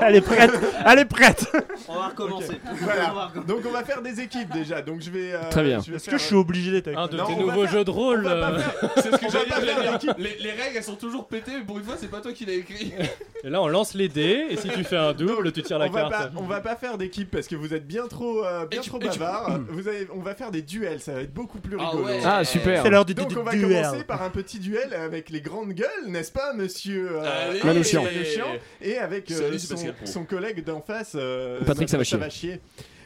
Elle 0.00 0.16
est 0.16 0.20
prête. 0.20 0.50
Elle 0.86 0.98
est 1.00 1.04
prête. 1.04 1.46
On 1.88 1.94
va 1.94 2.08
recommencer. 2.08 2.60
Voilà. 2.80 3.32
Donc 3.48 3.60
on 3.66 3.70
va 3.72 3.82
faire 3.84 4.00
des 4.02 4.20
équipes 4.20 4.50
déjà. 4.52 4.80
Donc 4.82 5.00
je 5.00 5.10
vais. 5.10 5.32
euh, 5.32 5.50
Très 5.50 5.64
bien. 5.64 5.78
Est-ce 5.80 5.90
faire- 5.98 6.12
que 6.14 6.18
je 6.18 6.24
suis 6.24 6.36
obligé 6.36 6.70
d'être 6.70 6.86
avec 6.88 6.98
Un 6.98 7.06
de 7.08 7.16
Non, 7.16 7.26
tes 7.26 7.34
va 7.34 7.40
nouveaux 7.40 7.62
faire- 7.62 7.72
jeux 7.72 7.84
de 7.84 7.90
rôle. 7.90 8.22
va 8.24 8.30
euh, 8.50 8.58
C'est 8.96 9.10
ce 9.10 9.16
que 9.16 9.24
va 9.30 9.40
j'allais 9.50 9.98
dire. 9.98 10.14
Les, 10.18 10.36
les 10.40 10.50
règles 10.52 10.76
elles 10.76 10.84
sont 10.84 10.94
toujours 10.94 11.26
pétées, 11.26 11.52
mais 11.58 11.64
pour 11.64 11.78
une 11.78 11.84
fois 11.84 11.94
c'est 11.98 12.10
pas 12.10 12.20
toi 12.20 12.32
qui 12.32 12.44
l'as 12.46 12.52
écrit. 12.54 12.92
Et 13.44 13.50
là, 13.50 13.60
on 13.60 13.66
lance 13.66 13.94
les 13.94 14.08
dés, 14.08 14.46
et 14.50 14.56
si 14.56 14.68
tu 14.68 14.84
fais 14.84 14.96
un 14.96 15.12
double, 15.12 15.50
tu 15.50 15.62
tires 15.64 15.80
la 15.80 15.86
on 15.86 15.90
va, 15.90 16.00
carte. 16.08 16.12
pas, 16.32 16.40
on 16.40 16.44
va 16.44 16.60
pas 16.60 16.76
faire 16.76 16.96
d'équipe 16.96 17.28
parce 17.28 17.48
que 17.48 17.56
vous 17.56 17.74
êtes 17.74 17.84
bien 17.88 18.06
trop, 18.06 18.44
euh, 18.44 18.66
bien 18.66 18.80
trop 18.82 19.00
bavard. 19.00 19.58
Vous 19.68 19.88
avez, 19.88 20.06
on 20.14 20.20
va 20.20 20.36
faire 20.36 20.52
des 20.52 20.62
duels, 20.62 21.00
ça 21.00 21.12
va 21.14 21.22
être 21.22 21.34
beaucoup 21.34 21.58
plus 21.58 21.76
Ah 21.80 21.88
rigolo. 21.90 22.04
ouais. 22.06 22.20
Ah, 22.24 22.44
super. 22.44 22.84
C'est 22.84 22.90
l'heure 22.90 23.04
du, 23.04 23.14
du- 23.14 23.20
Donc 23.20 23.32
on 23.36 23.42
va 23.42 23.50
duel. 23.50 23.82
commencer 23.82 24.04
par 24.04 24.22
un 24.22 24.30
petit 24.30 24.60
duel 24.60 24.94
avec 24.94 25.28
les 25.28 25.40
grandes 25.40 25.72
gueules, 25.72 25.88
n'est-ce 26.06 26.30
pas, 26.30 26.52
monsieur 26.52 27.08
euh, 27.16 27.24
Allez. 27.32 27.60
Manouchian. 27.64 28.02
Manouchian, 28.04 28.46
et 28.80 28.98
avec 28.98 29.30
euh, 29.30 29.58
Salut, 29.58 29.94
son, 30.04 30.24
collègue 30.24 30.64
d'en 30.64 30.80
face, 30.80 31.12
euh, 31.14 31.60
Patrick 31.64 31.88
Savachier. 31.88 32.18
Savachier. 32.18 32.60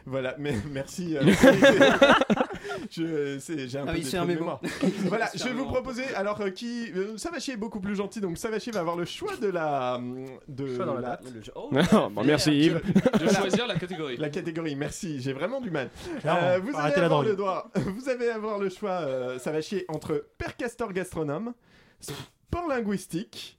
Voilà, 0.09 0.37
mais 0.39 0.55
merci. 0.71 1.17
euh, 1.17 1.23
j'ai 2.91 3.79
un 3.79 3.85
Ah 3.89 3.93
peu 3.93 3.99
oui, 3.99 4.05
de 4.05 4.11
mémo. 4.19 4.27
mémoire. 4.27 4.61
voilà, 5.07 5.29
je 5.35 5.43
vais 5.43 5.53
vous 5.53 5.65
proposer. 5.67 6.05
Alors, 6.15 6.41
euh, 6.41 6.51
qui 6.51 6.93
euh, 6.95 7.17
Savachier 7.17 7.55
est 7.55 7.57
beaucoup 7.57 7.81
plus 7.81 7.97
gentil, 7.97 8.21
donc 8.21 8.39
Savachier 8.39 8.71
va 8.71 8.81
avoir 8.81 8.97
le 8.97 9.05
choix 9.05 9.37
de 9.37 9.49
la 9.49 10.01
de 10.47 10.77
Choix 10.77 10.85
dans 10.87 10.95
la 10.95 11.01
la, 11.01 11.21
Oh, 11.57 11.71
Non, 11.73 12.11
bon, 12.11 12.23
merci 12.25 12.53
Yves. 12.53 12.81
De 13.21 13.29
choisir 13.29 13.67
la 13.67 13.75
catégorie. 13.75 14.17
la 14.17 14.29
catégorie. 14.31 14.77
Merci, 14.77 15.21
j'ai 15.21 15.33
vraiment 15.33 15.61
du 15.61 15.71
mal. 15.73 15.91
Euh, 16.25 16.61
vous, 16.63 16.71
allez 16.77 16.95
avoir 17.03 17.23
le 17.23 17.35
droit, 17.35 17.71
vous 17.75 18.09
allez 18.09 18.29
avoir 18.29 18.59
le 18.61 18.69
choix, 18.69 19.01
euh, 19.03 19.39
Savachier, 19.41 19.85
entre 19.89 20.25
Père 20.39 20.57
Castor 20.57 20.93
gastronome, 20.93 21.53
sport 22.01 22.69
linguistique 22.69 23.56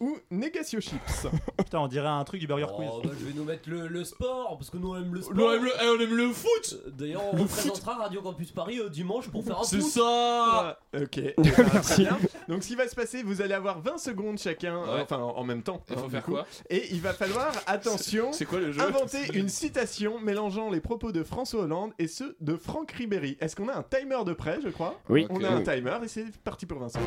ou 0.00 0.16
Négatio 0.30 0.80
Chips. 0.80 1.26
Putain, 1.58 1.80
on 1.80 1.88
dirait 1.88 2.06
un 2.08 2.22
truc 2.24 2.40
du 2.40 2.46
Burger 2.46 2.66
Quiz. 2.76 2.88
Oh, 2.92 3.00
bah, 3.04 3.10
je 3.18 3.24
vais 3.26 3.32
nous 3.34 3.44
mettre 3.44 3.68
le, 3.68 3.86
le 3.88 4.04
sport, 4.04 4.56
parce 4.58 4.70
que 4.70 4.76
nous 4.76 4.90
on 4.92 4.96
aime 4.96 5.14
le 5.14 5.22
sport. 5.22 5.34
On 5.38 5.52
aime 5.52 5.64
le, 5.64 5.70
eh, 5.82 5.88
on 5.88 6.00
aime 6.00 6.14
le 6.16 6.32
foot 6.32 6.76
Euh, 6.86 6.90
D'ailleurs, 6.90 7.22
on 7.32 7.36
représentera 7.36 7.94
Radio 7.94 8.22
Campus 8.22 8.50
Paris 8.52 8.78
euh, 8.80 8.88
dimanche 8.88 9.28
pour 9.28 9.44
faire 9.44 9.60
un 9.60 9.64
C'est 9.64 9.80
foot. 9.80 9.90
ça 9.90 10.78
Ok. 11.00 11.20
Merci. 11.72 12.06
Donc, 12.48 12.62
ce 12.62 12.68
qui 12.68 12.74
va 12.76 12.88
se 12.88 12.94
passer, 12.94 13.22
vous 13.22 13.42
allez 13.42 13.54
avoir 13.54 13.80
20 13.80 13.98
secondes 13.98 14.38
chacun, 14.38 14.76
Ouais. 14.82 14.88
euh, 14.88 15.02
enfin 15.02 15.18
en 15.18 15.36
en 15.36 15.44
même 15.44 15.62
temps. 15.62 15.82
Il 15.88 15.94
hein, 15.94 15.98
faut 15.98 16.04
du 16.06 16.10
faire 16.12 16.24
coup. 16.24 16.32
quoi 16.32 16.46
Et 16.70 16.88
il 16.92 17.00
va 17.00 17.12
falloir, 17.12 17.52
attention, 17.66 18.32
C'est 18.32 18.44
quoi 18.46 18.58
le 18.60 18.72
jeu 18.72 18.80
inventer 18.82 19.18
une 19.34 19.48
citation 19.48 20.18
mélangeant 20.20 20.70
les 20.70 20.80
propos 20.80 21.12
de 21.12 21.22
François 21.22 21.62
Hollande 21.62 21.92
et 21.98 22.08
ceux 22.08 22.36
de 22.40 22.56
Franck 22.56 22.92
Ribéry. 22.92 23.36
Est-ce 23.40 23.54
qu'on 23.56 23.68
a 23.68 23.74
un 23.74 23.82
timer 23.82 24.24
de 24.24 24.32
près, 24.32 24.58
je 24.62 24.68
crois 24.68 24.98
Oui. 25.08 25.26
On 25.30 25.42
a 25.44 25.48
un 25.50 25.62
timer 25.62 25.98
et 26.04 26.08
c'est 26.08 26.24
parti 26.38 26.66
pour 26.66 26.78
Vincent. 26.78 27.00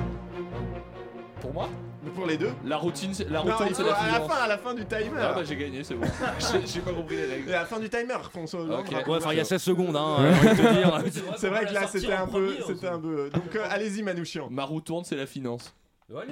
Pour 1.42 1.54
moi 1.54 1.70
Pour 2.16 2.26
les 2.26 2.38
deux 2.38 2.52
La 2.66 2.78
routine, 2.78 3.14
c'est- 3.14 3.30
la 3.30 3.44
Non, 3.44 3.52
routine 3.56 3.74
c'est 3.76 3.84
la 3.84 3.94
à 3.94 4.20
la 4.20 4.26
fin, 4.28 4.36
à 4.36 4.48
la 4.48 4.58
fin 4.58 4.74
du 4.74 4.86
timer. 4.86 5.10
Ah 5.20 5.34
bah 5.34 5.42
j'ai 5.44 5.56
gagné, 5.56 5.84
c'est 5.84 5.96
bon. 5.96 6.06
J'ai- 6.40 6.66
J'ai 6.68 6.80
pas 6.82 6.92
compris 6.92 7.16
les 7.18 7.24
Et 7.24 7.32
règles. 7.34 7.54
à 7.54 7.60
la 7.60 7.66
fin 7.66 7.80
du 7.80 7.90
timer, 7.90 8.16
François 8.32 8.62
Hollande. 8.62 8.86
Ok. 8.90 9.08
Ouais, 9.08 9.18
enfin, 9.18 9.32
il 9.34 9.38
y 9.38 9.42
a 9.42 9.46
16 9.46 9.62
secondes, 9.62 9.96
hein. 9.96 10.18
j'ai 10.42 10.50
envie 10.50 10.62
de 10.62 10.68
te 10.68 10.74
dire. 10.74 11.34
C'est 11.38 11.50
vrai 11.50 11.66
que 11.66 11.74
là, 11.74 11.88
c'était 11.88 12.14
un 12.14 12.28
peu, 12.28 12.56
c'était 12.68 12.88
un 12.88 13.00
peu. 13.00 13.30
Donc, 13.30 13.56
euh, 13.56 13.66
allez-y, 13.70 14.02
Manouchian. 14.04 14.48
Ma 14.50 14.64
roue 14.66 14.82
tourne, 14.82 15.04
c'est 15.04 15.16
la 15.18 15.26
finance. 15.26 15.74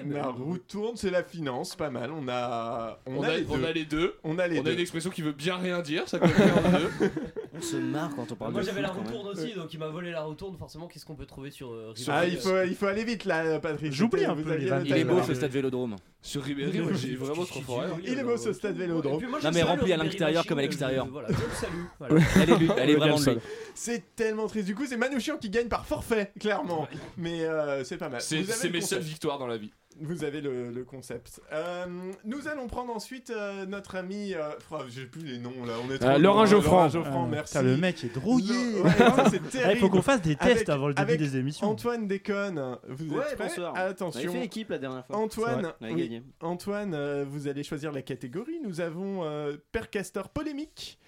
La 0.09 0.23
roue 0.23 0.57
tourne, 0.57 0.95
c'est 0.97 1.11
la 1.11 1.21
finance, 1.23 1.75
pas 1.75 1.91
mal. 1.91 2.09
On 2.11 2.27
a, 2.27 2.97
on, 3.05 3.17
On 3.17 3.23
a, 3.23 3.27
a, 3.27 3.37
les 3.37 3.45
on 3.47 3.57
deux. 3.57 3.65
a 3.65 3.71
les 3.71 3.85
deux. 3.85 4.15
On 4.23 4.39
a 4.39 4.47
les 4.47 4.57
On 4.57 4.61
a 4.61 4.63
deux. 4.63 4.73
une 4.73 4.79
expression 4.79 5.11
qui 5.11 5.21
veut 5.21 5.33
bien 5.33 5.57
rien 5.57 5.81
dire, 5.81 6.09
ça 6.09 6.17
connaît 6.17 6.33
bien 6.33 6.45
les 6.45 7.07
deux. 7.07 7.11
On 7.57 7.61
se 7.61 7.75
marre 7.77 8.15
quand 8.15 8.31
on 8.31 8.35
parle 8.35 8.51
Moi 8.53 8.61
de 8.61 8.67
j'avais 8.67 8.81
la 8.81 8.89
foot, 8.89 8.97
quand 8.97 9.03
même. 9.11 9.17
retourne 9.17 9.37
aussi, 9.37 9.53
donc 9.53 9.73
il 9.73 9.79
m'a 9.79 9.87
volé 9.87 10.11
la 10.11 10.23
retourne. 10.23 10.57
Forcément, 10.57 10.87
qu'est-ce 10.87 11.05
qu'on 11.05 11.15
peut 11.15 11.25
trouver 11.25 11.51
sur 11.51 11.71
euh, 11.71 11.93
Ah, 12.07 12.19
Ribéry, 12.21 12.31
il 12.33 12.37
euh, 12.47 12.63
faut, 12.63 12.69
il 12.69 12.75
faut 12.75 12.85
aller 12.85 13.03
vite 13.03 13.25
là, 13.25 13.59
Patrick. 13.59 13.91
J'oublie 13.93 14.25
un 14.25 14.33
vous 14.33 14.43
peu 14.43 14.51
aviez 14.51 14.65
les 14.65 14.71
le. 14.71 14.85
Il 14.85 14.97
est 14.97 15.03
beau 15.05 15.21
ce 15.23 15.33
stade 15.33 15.51
Vélodrome. 15.51 15.95
Sur 16.21 16.43
Ribéry, 16.43 16.79
moi 16.79 16.91
j'ai 16.93 17.15
vraiment 17.15 17.45
trop 17.45 17.61
fort. 17.61 17.83
Il 18.03 18.17
est 18.19 18.23
beau 18.23 18.37
ce 18.37 18.53
stade 18.53 18.75
Vélodrome. 18.75 19.15
Et 19.15 19.17
puis 19.17 19.27
moi, 19.27 19.39
Non, 19.43 19.49
mais 19.53 19.59
salue 19.61 19.67
rempli 19.69 19.93
à 19.93 19.95
Ribéry 19.95 20.07
l'intérieur 20.09 20.35
Machine, 20.39 20.49
comme 20.49 20.59
à 20.59 20.61
l'extérieur. 20.61 21.05
je- 21.05 21.11
Voilà, 21.11 21.27
je 21.29 21.33
le 21.33 21.53
salue. 21.53 21.83
Voilà. 21.99 22.15
Elle 22.35 22.49
est, 22.49 22.57
lui, 22.57 22.69
elle 22.77 22.89
est 22.89 22.95
vraiment 22.95 23.19
de 23.19 23.29
lui. 23.31 23.37
C'est 23.75 24.15
tellement 24.15 24.47
triste. 24.47 24.65
Du 24.67 24.75
coup, 24.75 24.85
c'est 24.85 24.97
Manouchian 24.97 25.37
qui 25.37 25.49
gagne 25.49 25.67
par 25.67 25.85
forfait, 25.85 26.31
clairement. 26.39 26.87
Mais 27.17 27.43
euh, 27.45 27.83
c'est 27.83 27.97
pas 27.97 28.09
mal. 28.09 28.21
C'est 28.21 28.37
Vous 28.41 28.49
avez 28.49 28.59
c'est 28.59 28.67
le 28.67 28.73
mes 28.73 28.81
seules 28.81 29.01
victoires 29.01 29.39
dans 29.39 29.47
la 29.47 29.57
vie. 29.57 29.71
Vous 29.99 30.23
avez 30.23 30.41
le, 30.41 30.69
le 30.71 30.83
concept. 30.83 31.41
Euh, 31.51 31.85
nous 32.23 32.47
allons 32.47 32.67
prendre 32.67 32.95
ensuite 32.95 33.29
euh, 33.31 33.65
notre 33.65 33.95
ami. 33.95 34.33
Euh, 34.33 34.49
oh, 34.71 34.77
J'ai 34.89 35.05
plus 35.05 35.21
les 35.25 35.37
noms 35.39 35.65
là. 35.65 35.73
On 35.87 35.91
est 35.91 35.97
trop 35.97 36.09
Euh, 36.09 36.17
Laurent 36.17 36.35
loin. 36.37 36.45
Geoffrand. 36.45 36.75
Laurent 36.77 36.89
Geoffrand, 36.89 37.23
Ah, 37.25 37.29
merci. 37.31 37.53
putain, 37.57 37.65
le 37.65 37.77
mec 37.77 38.03
est 38.03 38.13
drouillé. 38.13 38.53
Le- 38.73 38.81
ouais, 38.83 38.89
ça, 38.91 39.25
c'est 39.51 39.71
Il 39.73 39.77
faut 39.79 39.89
qu'on 39.89 40.01
fasse 40.01 40.21
des 40.21 40.35
tests 40.35 40.51
Avec- 40.51 40.69
avant 40.69 40.87
le 40.87 40.93
début 40.93 41.07
avec 41.13 41.19
des 41.19 41.37
émissions. 41.37 41.67
Antoine 41.67 42.07
Déconne, 42.07 42.77
vous 42.87 43.15
Ouais, 43.15 43.23
êtes 43.31 43.35
prêts 43.37 43.47
bonsoir. 43.47 43.73
On 43.73 43.77
Attention. 43.79 44.31
fait 44.31 44.43
équipe 44.45 44.69
la 44.69 44.77
dernière 44.77 45.05
fois. 45.05 45.17
Antoine, 45.17 45.73
On 45.81 45.93
oui. 45.93 46.21
Antoine, 46.41 46.93
euh, 46.93 47.25
vous 47.27 47.47
allez 47.47 47.63
choisir 47.63 47.91
la 47.91 48.01
catégorie. 48.01 48.59
Nous 48.63 48.81
avons 48.81 49.23
euh, 49.23 49.57
Père 49.71 49.89
Castor 49.89 50.29
polémique, 50.29 50.99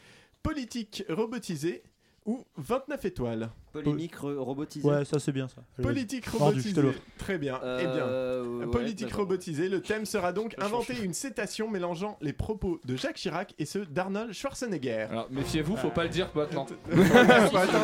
politique 0.43 1.03
robotisé 1.09 1.83
ou 2.25 2.43
29 2.57 3.05
étoiles. 3.05 3.49
Polémique 3.71 4.15
robotisée. 4.15 4.87
Ouais, 4.87 5.05
ça 5.05 5.19
c'est 5.19 5.31
bien 5.31 5.47
ça. 5.47 5.61
Politique 5.81 6.27
robotisée. 6.27 6.81
Très 7.17 7.37
bien. 7.37 7.59
Euh, 7.63 7.79
eh 7.81 7.85
bien. 7.85 8.65
ouais, 8.65 8.71
Politique 8.71 9.13
robotisée, 9.13 9.69
le 9.69 9.81
thème 9.81 10.05
sera 10.05 10.33
donc 10.33 10.55
inventer 10.59 10.95
une 11.03 11.13
citation 11.13 11.69
mélangeant 11.69 12.17
les 12.21 12.33
propos 12.33 12.79
de 12.85 12.95
Jacques 12.95 13.15
Chirac 13.15 13.53
et 13.59 13.65
ceux 13.65 13.85
d'Arnold 13.85 14.33
Schwarzenegger. 14.33 15.07
Alors 15.09 15.27
méfiez-vous, 15.31 15.75
faut 15.77 15.89
pas 15.89 16.03
le 16.03 16.09
dire 16.09 16.29
maintenant. 16.35 16.65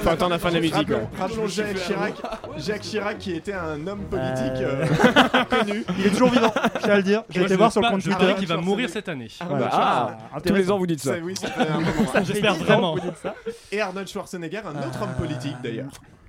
Faut 0.02 0.10
attendre 0.10 0.32
la 0.32 0.40
fin 0.40 0.50
de 0.50 0.56
la 0.56 0.62
musique, 0.62 0.88
Rappelons, 1.18 1.48
Jacques 1.48 1.76
Chirac, 1.78 2.14
Jacques 2.58 2.82
Chirac 2.82 3.18
qui 3.18 3.32
était 3.34 3.54
un 3.54 3.86
homme 3.88 4.04
politique 4.06 4.26
Euh, 4.62 4.86
euh, 4.86 5.44
connu. 5.50 5.84
Il 6.00 6.06
est 6.08 6.10
toujours 6.10 6.30
vivant, 6.30 6.52
je 6.76 6.80
tiens 6.82 6.94
à 6.94 6.98
le 6.98 7.04
dire. 7.04 7.24
J'ai 7.30 7.44
été 7.44 7.56
voir 7.56 7.72
sur 7.72 7.82
le 7.82 7.90
compte 7.90 8.02
je 8.02 8.10
Twitter. 8.10 8.34
qu'il 8.38 8.48
va 8.48 8.58
mourir 8.58 8.90
cette 8.90 9.10
année. 9.10 9.28
Voilà. 9.48 9.70
Ah, 9.72 10.18
tous 10.32 10.38
intéressant. 10.38 10.58
les 10.58 10.72
ans 10.72 10.78
vous 10.78 10.88
dites 10.88 11.00
ça. 11.02 11.14
J'espère 12.24 12.56
vraiment. 12.56 12.94
ans 12.94 12.96
que 12.96 13.02
vous 13.02 13.08
dites 13.10 13.18
ça. 13.22 13.36
Et 13.72 13.82
Arnold 13.82 14.08
Schwarzenegger, 14.08 14.62
un 14.66 14.88
autre 14.88 15.02
homme 15.02 15.16
politique 15.18 15.56
d'ailleurs. 15.64 15.75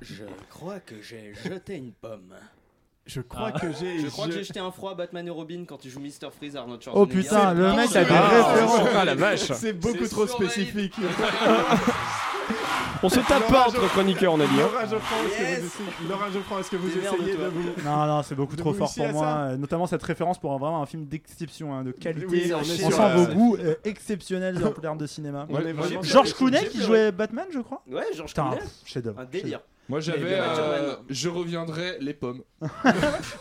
Je 0.02 0.24
crois 0.50 0.80
que 0.80 1.00
j'ai 1.00 1.32
jeté 1.44 1.76
une 1.76 1.92
pomme. 1.92 2.34
Je 3.06 3.20
crois 3.20 3.52
Ah. 3.54 3.60
que 3.60 3.72
j'ai. 3.72 4.00
Je 4.00 4.08
crois 4.08 4.26
que 4.26 4.32
j'ai 4.32 4.44
jeté 4.44 4.58
un 4.58 4.70
froid 4.72 4.90
à 4.90 4.94
Batman 4.94 5.26
et 5.26 5.30
Robin 5.30 5.64
quand 5.66 5.84
il 5.84 5.90
joue 5.90 6.00
Mr. 6.00 6.30
Freeze 6.36 6.56
Arnold 6.56 6.82
Oh 6.92 7.06
putain, 7.06 7.54
le 7.54 7.72
mec 7.74 7.94
a 7.94 8.04
des 8.04 8.10
références. 8.10 8.88
Ah 8.96 9.04
la 9.04 9.14
vache. 9.14 9.52
C'est 9.52 9.72
beaucoup 9.72 10.08
trop 10.08 10.26
spécifique. 10.26 10.94
On 13.02 13.08
se 13.08 13.20
tape 13.20 13.46
pas 13.48 13.66
entre 13.68 13.86
chroniqueurs, 13.88 14.32
on 14.32 14.40
a 14.40 14.46
dit. 14.46 14.54
hein. 14.54 14.68
Laura 14.72 14.86
Geoffrand, 14.86 15.16
est-ce 15.26 15.36
que 15.38 15.60
vous 15.60 15.66
essayez, 15.66 16.08
Laura 16.08 16.30
Geoffrand, 16.30 16.58
est-ce 16.58 16.70
que 16.70 16.76
vous 16.76 16.88
Démerde-toi. 16.88 17.24
essayez 17.26 17.36
de 17.36 17.48
vous. 17.48 17.82
Non, 17.84 18.06
non, 18.06 18.22
c'est 18.22 18.34
beaucoup 18.34 18.56
trop 18.56 18.72
fort 18.72 18.92
pour 18.94 19.08
moi. 19.08 19.22
ça 19.24 19.38
euh, 19.48 19.56
Notamment 19.56 19.86
cette 19.86 20.02
référence 20.02 20.38
pour 20.38 20.52
un- 20.52 20.58
vraiment 20.58 20.82
un 20.82 20.86
film 20.86 21.04
d'exception, 21.06 21.74
hein, 21.74 21.84
de 21.84 21.92
qualité. 21.92 22.54
On 22.54 22.64
sent 22.64 23.16
vos 23.16 23.26
goûts 23.34 23.56
euh, 23.60 23.74
exceptionnels 23.84 24.64
en 24.64 24.70
termes 24.70 24.98
de 24.98 25.06
cinéma. 25.06 25.46
On 25.50 25.58
est 25.60 25.72
vraiment- 25.72 26.02
George 26.02 26.28
j'ai- 26.28 26.34
Clooney 26.34 26.68
qui 26.68 26.80
jouait 26.82 27.12
Batman, 27.12 27.46
je 27.52 27.60
crois. 27.60 27.82
Ouais, 27.90 28.04
George 28.14 28.30
Putain, 28.30 28.50
Clooney. 28.86 29.18
Un 29.18 29.24
délire. 29.24 29.60
Moi 29.88 30.00
j'avais. 30.00 30.34
Euh, 30.40 30.96
je 31.08 31.28
reviendrai 31.28 31.96
les 32.00 32.12
pommes. 32.12 32.42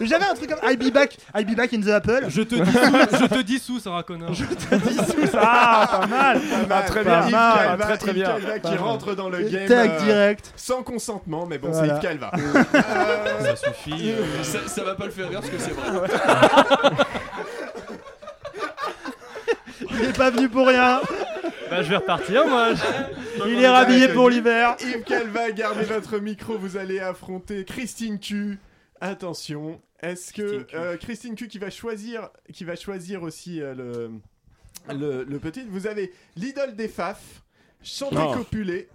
J'avais 0.01 0.25
un 0.25 0.35
truc 0.35 0.49
comme 0.49 0.59
I'll 0.69 0.77
be 0.77 0.93
back, 0.93 1.17
I'll 1.35 1.43
be 1.45 1.55
back 1.55 1.73
in 1.73 1.81
the 1.81 1.87
Apple. 1.89 2.25
Je 2.27 2.41
te 2.43 2.53
dissous, 2.55 3.17
je 3.19 3.25
te 3.27 3.41
dissous, 3.41 3.79
Sarah 3.79 4.03
Connor. 4.03 4.31
Je 4.33 4.43
te 4.45 4.75
dis 4.75 4.95
sous 4.95 5.25
ça. 5.27 5.39
Ah, 5.41 5.87
pas 6.01 6.05
mal. 6.07 6.41
Ah, 6.69 6.81
très 6.83 7.03
pas 7.03 7.21
bien. 7.21 7.29
mal. 7.31 7.69
Yves 7.79 7.79
très, 7.85 7.97
très 7.97 8.11
Calva- 8.11 8.13
bien. 8.13 8.37
Yves 8.37 8.41
Calva 8.45 8.53
qui 8.59 8.61
Pas 8.61 8.69
mal. 8.69 8.79
rentre 8.79 9.15
dans 9.15 9.29
le 9.29 9.39
game 9.41 9.67
Tac, 9.67 9.89
euh, 9.89 9.99
direct. 10.03 10.53
sans 10.55 10.83
consentement, 10.83 11.47
mais 11.47 11.57
bon, 11.57 11.71
Voilà. 11.71 11.87
c'est 11.87 11.95
Yves 11.95 12.01
Calva. 12.19 12.31
Euh, 12.35 13.55
Ça 13.55 13.55
suffit. 13.55 14.11
euh, 14.11 14.43
Ça, 14.43 14.59
ça 14.67 14.83
va 14.83 14.93
pas 14.95 15.05
le 15.05 15.11
faire 15.11 15.29
rire 15.29 15.39
parce 15.41 15.51
que 15.51 15.57
c'est 15.57 15.71
vrai. 15.71 16.07
Il 19.91 20.05
est 20.09 20.17
pas 20.17 20.29
venu 20.29 20.49
pour 20.49 20.67
rien. 20.67 21.01
Bah, 21.69 21.81
je 21.81 21.89
vais 21.89 21.97
repartir, 21.97 22.47
moi. 22.47 22.69
Il 23.47 23.59
est 23.61 23.67
rhabillé 23.67 24.07
pour 24.09 24.29
l'hiver. 24.29 24.75
Yves 24.81 25.03
Calva, 25.03 25.51
gardez 25.51 25.83
votre 25.85 26.19
micro, 26.19 26.57
vous 26.57 26.77
allez 26.77 26.99
affronter 26.99 27.65
Christine 27.65 28.19
Q. 28.19 28.59
Attention, 29.01 29.81
est-ce 30.01 30.31
que 30.33 30.41
Christine 30.41 30.65
Q. 30.65 30.75
euh, 30.75 30.97
Christine 30.97 31.35
Q 31.35 31.47
qui 31.47 31.57
va 31.59 31.69
choisir, 31.69 32.29
qui 32.53 32.63
va 32.63 32.75
choisir 32.75 33.23
aussi 33.23 33.61
euh, 33.61 33.73
le, 33.75 34.11
le, 34.95 35.23
le 35.23 35.39
petit, 35.39 35.63
vous 35.67 35.87
avez 35.87 36.13
l'idole 36.35 36.75
des 36.75 36.87
faf, 36.87 37.43
chanter 37.83 38.17
Oh. 38.19 38.33
copulé 38.35 38.87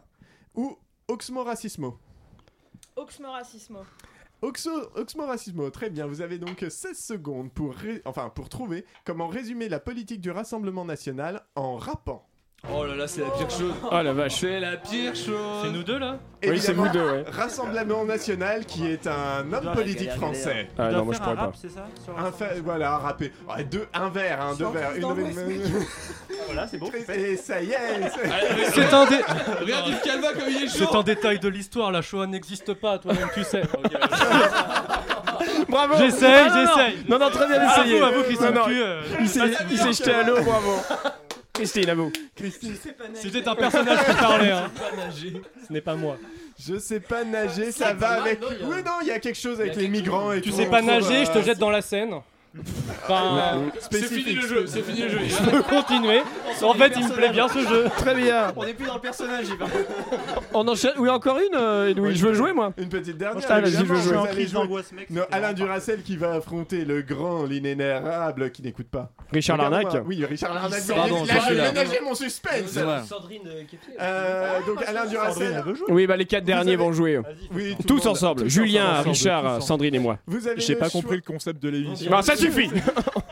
ou 0.54 0.78
Oxmo 1.08 1.44
Racismo? 1.44 1.98
Oxmo 2.96 3.30
Racismo. 3.30 3.80
Oxo, 4.42 4.70
Oxmo 4.94 5.26
Racismo, 5.26 5.68
très 5.68 5.90
bien, 5.90 6.06
vous 6.06 6.22
avez 6.22 6.38
donc 6.38 6.64
16 6.66 6.96
secondes 6.98 7.52
pour, 7.52 7.74
ré- 7.74 8.00
enfin, 8.06 8.30
pour 8.30 8.48
trouver 8.48 8.86
comment 9.04 9.28
résumer 9.28 9.68
la 9.68 9.80
politique 9.80 10.22
du 10.22 10.30
Rassemblement 10.30 10.86
National 10.86 11.42
en 11.56 11.76
rappant. 11.76 12.26
Oh 12.72 12.84
là 12.84 12.94
là, 12.94 13.08
c'est 13.08 13.22
la 13.22 13.30
pire 13.30 13.50
chose. 13.50 13.72
Oh 13.90 14.02
la 14.02 14.12
vache. 14.12 14.36
C'est 14.40 14.60
la 14.60 14.76
pire 14.76 15.14
chose. 15.14 15.62
C'est 15.64 15.70
nous 15.70 15.82
deux 15.82 15.98
là 15.98 16.18
Oui, 16.46 16.60
c'est 16.60 16.72
vous 16.74 16.88
deux, 16.88 17.02
ouais. 17.02 17.24
Rassemblement 17.32 18.04
National 18.04 18.64
qui 18.66 18.86
est 18.86 19.06
un 19.06 19.50
homme 19.52 19.72
politique 19.74 20.10
français. 20.12 20.68
Ah 20.78 20.90
non, 20.90 21.04
moi 21.06 21.14
je 21.14 21.20
pourrais 21.20 21.34
rap, 21.34 21.52
pas. 21.52 21.58
c'est 21.60 21.70
ça 21.70 21.86
Un 22.18 22.30
fa- 22.30 22.54
voilà, 22.62 22.92
un 22.94 22.98
râpé. 22.98 23.32
Ouais, 23.48 23.64
deux, 23.64 23.86
un 23.94 24.08
verre, 24.10 24.40
hein, 24.42 24.54
deux 24.58 24.66
verres. 24.68 24.92
Une... 24.94 25.00
le 25.02 25.32
Voilà, 26.46 26.66
c'est 26.68 26.78
bon. 26.78 26.90
Et 26.92 27.36
ça 27.36 27.60
y 27.62 27.70
est. 27.70 27.76
c'est- 28.10 28.70
C'est 28.74 28.94
un, 28.94 29.06
dé- 29.06 29.22
Regarde 29.60 29.88
Yves 29.88 30.00
Calva 30.04 30.32
comme 30.34 30.48
il 30.50 30.64
est 30.64 30.68
c'est 30.68 30.84
chaud. 30.84 30.96
un 30.96 31.02
détail 31.02 31.38
de 31.40 31.48
l'histoire, 31.48 31.90
la 31.90 32.02
Shoah 32.02 32.26
n'existe 32.26 32.74
pas, 32.74 32.98
toi-même 32.98 33.28
tu 33.34 33.42
sais. 33.42 33.62
Bravo 35.68 35.94
J'essaye, 35.98 36.44
Non, 36.48 36.54
non, 36.54 36.54
non. 36.54 36.66
j'essaye. 36.76 37.04
Non, 37.08 37.18
non, 37.18 37.30
très 37.30 37.46
bien 37.46 37.60
À 37.60 37.78
essayé. 37.80 37.98
vous, 37.98 38.04
à 38.04 38.10
vous, 38.10 38.22
Christine 38.22 38.46
Non, 38.50 38.54
non, 38.60 38.64
Q, 38.66 38.82
euh, 38.82 39.00
il 39.20 39.28
s'est 39.28 39.92
jeté 39.92 40.12
à 40.14 40.22
l'eau, 40.24 40.42
bravo. 40.42 40.72
Christine, 41.60 41.90
à 41.90 41.94
vous. 41.94 42.12
C'était 43.14 43.46
un 43.48 43.54
personnage 43.54 43.98
qui 44.06 44.14
parlait. 44.14 44.50
Hein. 44.50 44.70
Ce 45.66 45.72
n'est 45.72 45.80
pas 45.80 45.94
moi. 45.94 46.16
Je 46.58 46.78
sais 46.78 47.00
pas 47.00 47.24
nager, 47.24 47.72
ça 47.72 47.94
va 47.94 48.22
avec. 48.22 48.40
Oui, 48.42 48.76
non, 48.84 48.92
il 49.02 49.08
y 49.08 49.10
a 49.10 49.18
quelque 49.18 49.38
chose 49.38 49.60
avec 49.60 49.76
les 49.76 49.88
migrants 49.88 50.32
et 50.32 50.40
Tu 50.40 50.50
tout. 50.50 50.56
sais 50.56 50.66
pas 50.66 50.82
nager, 50.82 51.24
je 51.24 51.30
te 51.32 51.42
jette 51.42 51.58
dans 51.58 51.70
la 51.70 51.82
Seine. 51.82 52.14
Enfin, 53.04 53.60
C'est 53.90 54.02
fini 54.02 54.32
le 54.34 54.40
jeu, 54.42 54.66
c'est 54.66 54.82
fini 54.82 55.02
le 55.02 55.08
jeu. 55.08 55.18
je 55.28 55.50
peux 55.50 55.62
continuer. 55.62 56.20
En 56.62 56.74
fait, 56.74 56.92
il 56.96 57.04
me 57.06 57.12
plaît 57.12 57.30
bien 57.30 57.48
ce 57.48 57.60
jeu. 57.60 57.84
Très 57.96 58.14
bien. 58.14 58.52
On 58.56 58.64
est 58.64 58.74
plus 58.74 58.86
dans 58.86 58.94
le 58.94 59.00
personnage, 59.00 59.46
il 59.48 59.56
va. 59.56 59.66
On 60.52 60.66
enchaîne. 60.66 60.92
Oui, 60.98 61.08
encore 61.08 61.38
une, 61.38 61.54
euh, 61.54 61.90
Edoui. 61.90 62.16
Je 62.16 62.26
veux 62.26 62.34
jouer, 62.34 62.52
moi. 62.52 62.72
Une 62.76 62.88
petite 62.88 63.16
dernière. 63.16 63.44
Ah, 63.48 63.60
vas-y, 63.60 63.72
je 63.72 63.84
veux 63.84 63.94
jouer. 63.96 64.12
vous 64.12 64.18
en 64.18 64.24
allez 64.24 64.32
crise 64.32 64.50
jouer. 64.50 64.60
d'angoisse, 64.60 64.92
mec, 64.92 65.10
Non, 65.10 65.22
Alain 65.30 65.52
Duracel 65.52 66.02
qui 66.02 66.16
va 66.16 66.32
affronter 66.32 66.84
le 66.84 67.02
grand, 67.02 67.44
l'inénérable 67.44 68.50
qui 68.50 68.62
n'écoute 68.62 68.88
pas. 68.88 69.10
Richard. 69.32 69.56
Larnac. 69.56 69.86
Oui, 70.06 70.24
Richard 70.24 70.54
Larnac. 70.54 70.80
Pardon, 70.88 71.22
vais 71.22 71.54
là. 71.54 71.68
ménager 71.72 72.00
mon 72.02 72.14
suspense. 72.14 72.70
Sandrine 73.08 73.42
euh. 73.46 73.62
Euh, 74.00 74.58
donc 74.66 74.82
Alain 74.86 75.02
Sandrine, 75.02 75.10
Duracel. 75.10 75.54
elle 75.56 75.62
veut 75.62 75.74
jouer. 75.74 75.86
Oui, 75.90 76.06
bah 76.06 76.16
les 76.16 76.26
quatre 76.26 76.44
derniers 76.44 76.76
vont 76.76 76.92
jouer. 76.92 77.20
Tous 77.86 78.04
ensemble. 78.06 78.48
Julien. 78.48 79.02
Richard. 79.02 79.62
Sandrine 79.62 79.94
et 79.94 79.98
moi. 80.00 80.18
Vous 80.26 80.48
avez 80.48 80.60
J'ai 80.60 80.74
pas 80.74 80.90
compris 80.90 81.16
le 81.16 81.22
concept 81.22 81.62
de 81.62 81.68
l'émission. 81.68 82.10
Suffit. 82.40 82.70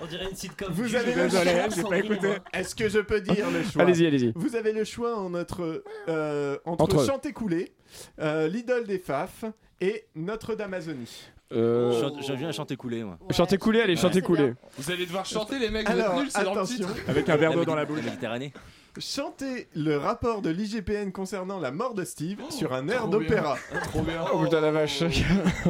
On 0.01 0.07
dirait 0.07 0.29
une 0.31 0.37
sitcom. 0.37 0.69
Vous 0.73 0.95
avez 0.95 1.15
le 1.15 1.23
désolé, 1.25 1.51
choix. 1.51 1.69
j'ai 1.77 1.83
pas 1.83 1.99
écouté. 1.99 2.29
Est-ce 2.53 2.75
que 2.75 2.89
je 2.89 2.99
peux 3.01 3.21
dire 3.21 3.51
le 3.51 3.63
choix 3.65 3.83
Allez-y, 3.83 4.07
allez-y. 4.07 4.33
Vous 4.35 4.55
avez 4.57 4.73
le 4.73 4.85
choix 4.85 5.17
en 5.19 5.31
notre, 5.31 5.83
euh, 6.09 6.57
entre, 6.65 6.85
Entre. 6.85 7.07
Chantécoulé, 7.07 7.73
euh, 8.21 8.49
l'idole 8.49 8.87
des 8.87 8.99
Faf 8.99 9.45
et 9.81 10.05
Notre-Dame-Amazonie. 10.15 11.31
Euh, 11.53 11.99
Chante- 12.01 12.23
Je 12.27 12.33
viens 12.35 12.49
à 12.49 12.53
chanter 12.53 12.77
couler, 12.77 13.03
moi. 13.05 13.19
Chantez 13.31 13.57
couler, 13.57 13.81
allez, 13.81 13.97
chantez 13.97 14.21
couler. 14.21 14.53
Vous 14.77 14.91
allez 14.91 15.07
devoir 15.07 15.25
chanter 15.25 15.59
les 15.59 15.71
mecs, 15.71 15.87
vous 15.89 15.93
Alors, 15.95 16.13
êtes 16.15 16.21
nuls, 16.21 16.31
c'est 16.31 16.45
dans 16.45 16.53
le 16.55 16.59
attention. 16.61 16.77
titre. 16.87 16.95
Avec 17.09 17.29
un 17.29 17.37
verre 17.37 17.53
d'eau 17.55 17.65
dans 17.65 17.75
la 17.75 17.87
bouche. 17.87 18.03
Méditerranée. 18.03 18.53
Chantez 18.99 19.69
le 19.75 19.97
rapport 19.97 20.43
de 20.43 20.51
l'IGPN 20.51 21.11
concernant 21.13 21.59
la 21.61 21.71
mort 21.71 21.95
de 21.95 22.05
Steve 22.05 22.41
sur 22.51 22.73
un 22.75 22.89
air 22.89 22.99
trop 23.03 23.09
d'opéra. 23.09 23.57
Trop 23.85 24.03
bien. 24.03 24.25
Oh 24.35 24.43
putain 24.43 24.61
la 24.61 24.73
vache. 24.73 25.03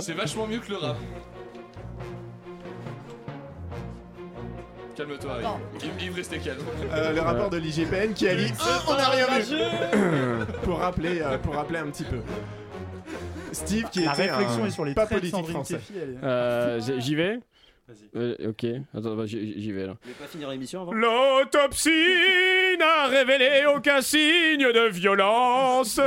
C'est 0.01 0.14
vachement 0.14 0.47
mieux 0.47 0.59
que 0.61 0.70
le 0.70 0.76
rap. 0.78 0.97
Calme-toi, 4.99 5.30
Yves. 6.03 6.14
Restez 6.16 6.38
calme. 6.38 6.59
Euh, 6.92 7.12
le 7.12 7.20
rapport 7.20 7.51
de 7.51 7.57
l'IGPN 7.57 8.12
qui 8.14 8.26
a 8.28 8.34
dit 8.34 8.53
Ah, 8.61 8.82
on 8.88 8.94
n'a 8.96 9.09
rien 9.11 9.26
vu 9.38 9.57
pour 10.64 10.78
rappeler 10.78 11.20
euh, 11.22 11.38
pour 11.38 11.55
rappeler 11.55 11.78
un 11.78 11.86
petit 11.86 12.03
peu 12.05 12.18
Steve 13.53 13.88
qui 13.90 14.01
La 14.05 14.12
était 14.14 14.22
réflexion 14.30 14.64
un 14.64 14.66
est 14.66 14.70
sur 14.70 14.84
les 14.84 14.94
pas 14.94 15.07
traits 15.07 15.22
de 15.22 15.30
politique 15.30 15.36
Sandrine 15.36 15.55
français 15.55 15.80
elle 15.94 16.11
est- 16.14 16.24
Euh, 16.24 16.80
J'y 16.99 17.14
vais 17.14 17.38
Euh, 18.16 18.34
Ok. 18.49 18.64
Attends, 18.92 19.14
bah, 19.14 19.24
j'y 19.26 19.61
j'y 19.62 19.70
vais 19.72 19.86
là. 19.86 19.94
Je 20.03 20.09
vais 20.09 20.14
pas 20.14 20.26
finir 20.26 20.51
l'émission 20.51 20.82
avant? 20.82 20.92
L'autopsie 20.92 21.90
n'a 22.78 23.07
révélé 23.07 23.66
aucun 23.74 24.01
signe 24.03 24.59
de 24.72 24.88
violence. 24.88 25.96
De 25.96 26.03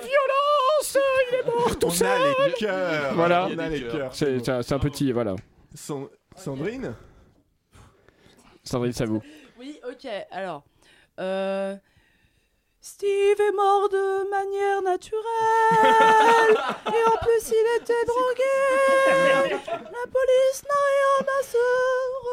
violence 0.00 0.98
Il 1.30 1.36
est 1.38 1.44
mort 1.46 1.78
tout 1.78 1.86
on 1.86 1.90
seul 1.90 2.08
a 2.08 2.46
les 2.48 2.52
cœurs 2.54 3.14
Voilà. 3.14 3.48
on 3.54 3.58
a 3.58 3.68
les 3.68 3.82
cœurs 3.82 4.10
C'est 4.12 4.44
c'est 4.44 4.50
un, 4.50 4.62
c'est 4.62 4.74
un 4.74 4.78
petit, 4.80 5.12
voilà. 5.12 5.36
San- 5.74 6.08
Sandrine? 6.36 6.94
Sandrine, 8.64 8.92
c'est 8.92 9.04
à 9.04 9.06
vous. 9.06 9.22
Oui, 9.58 9.78
ok, 9.88 10.08
alors. 10.30 10.64
Euh... 11.20 11.76
Steve 12.86 13.40
est 13.40 13.56
mort 13.56 13.88
de 13.88 14.28
manière 14.28 14.82
naturelle 14.82 15.22
et 16.86 17.10
en 17.10 17.16
plus 17.16 17.48
il 17.48 17.80
était 17.80 18.04
drogué. 18.06 18.56
La 19.72 20.04
police 20.12 20.64
n'a 20.68 20.82
rien 20.90 21.26
à 21.26 21.42
se 21.42 21.56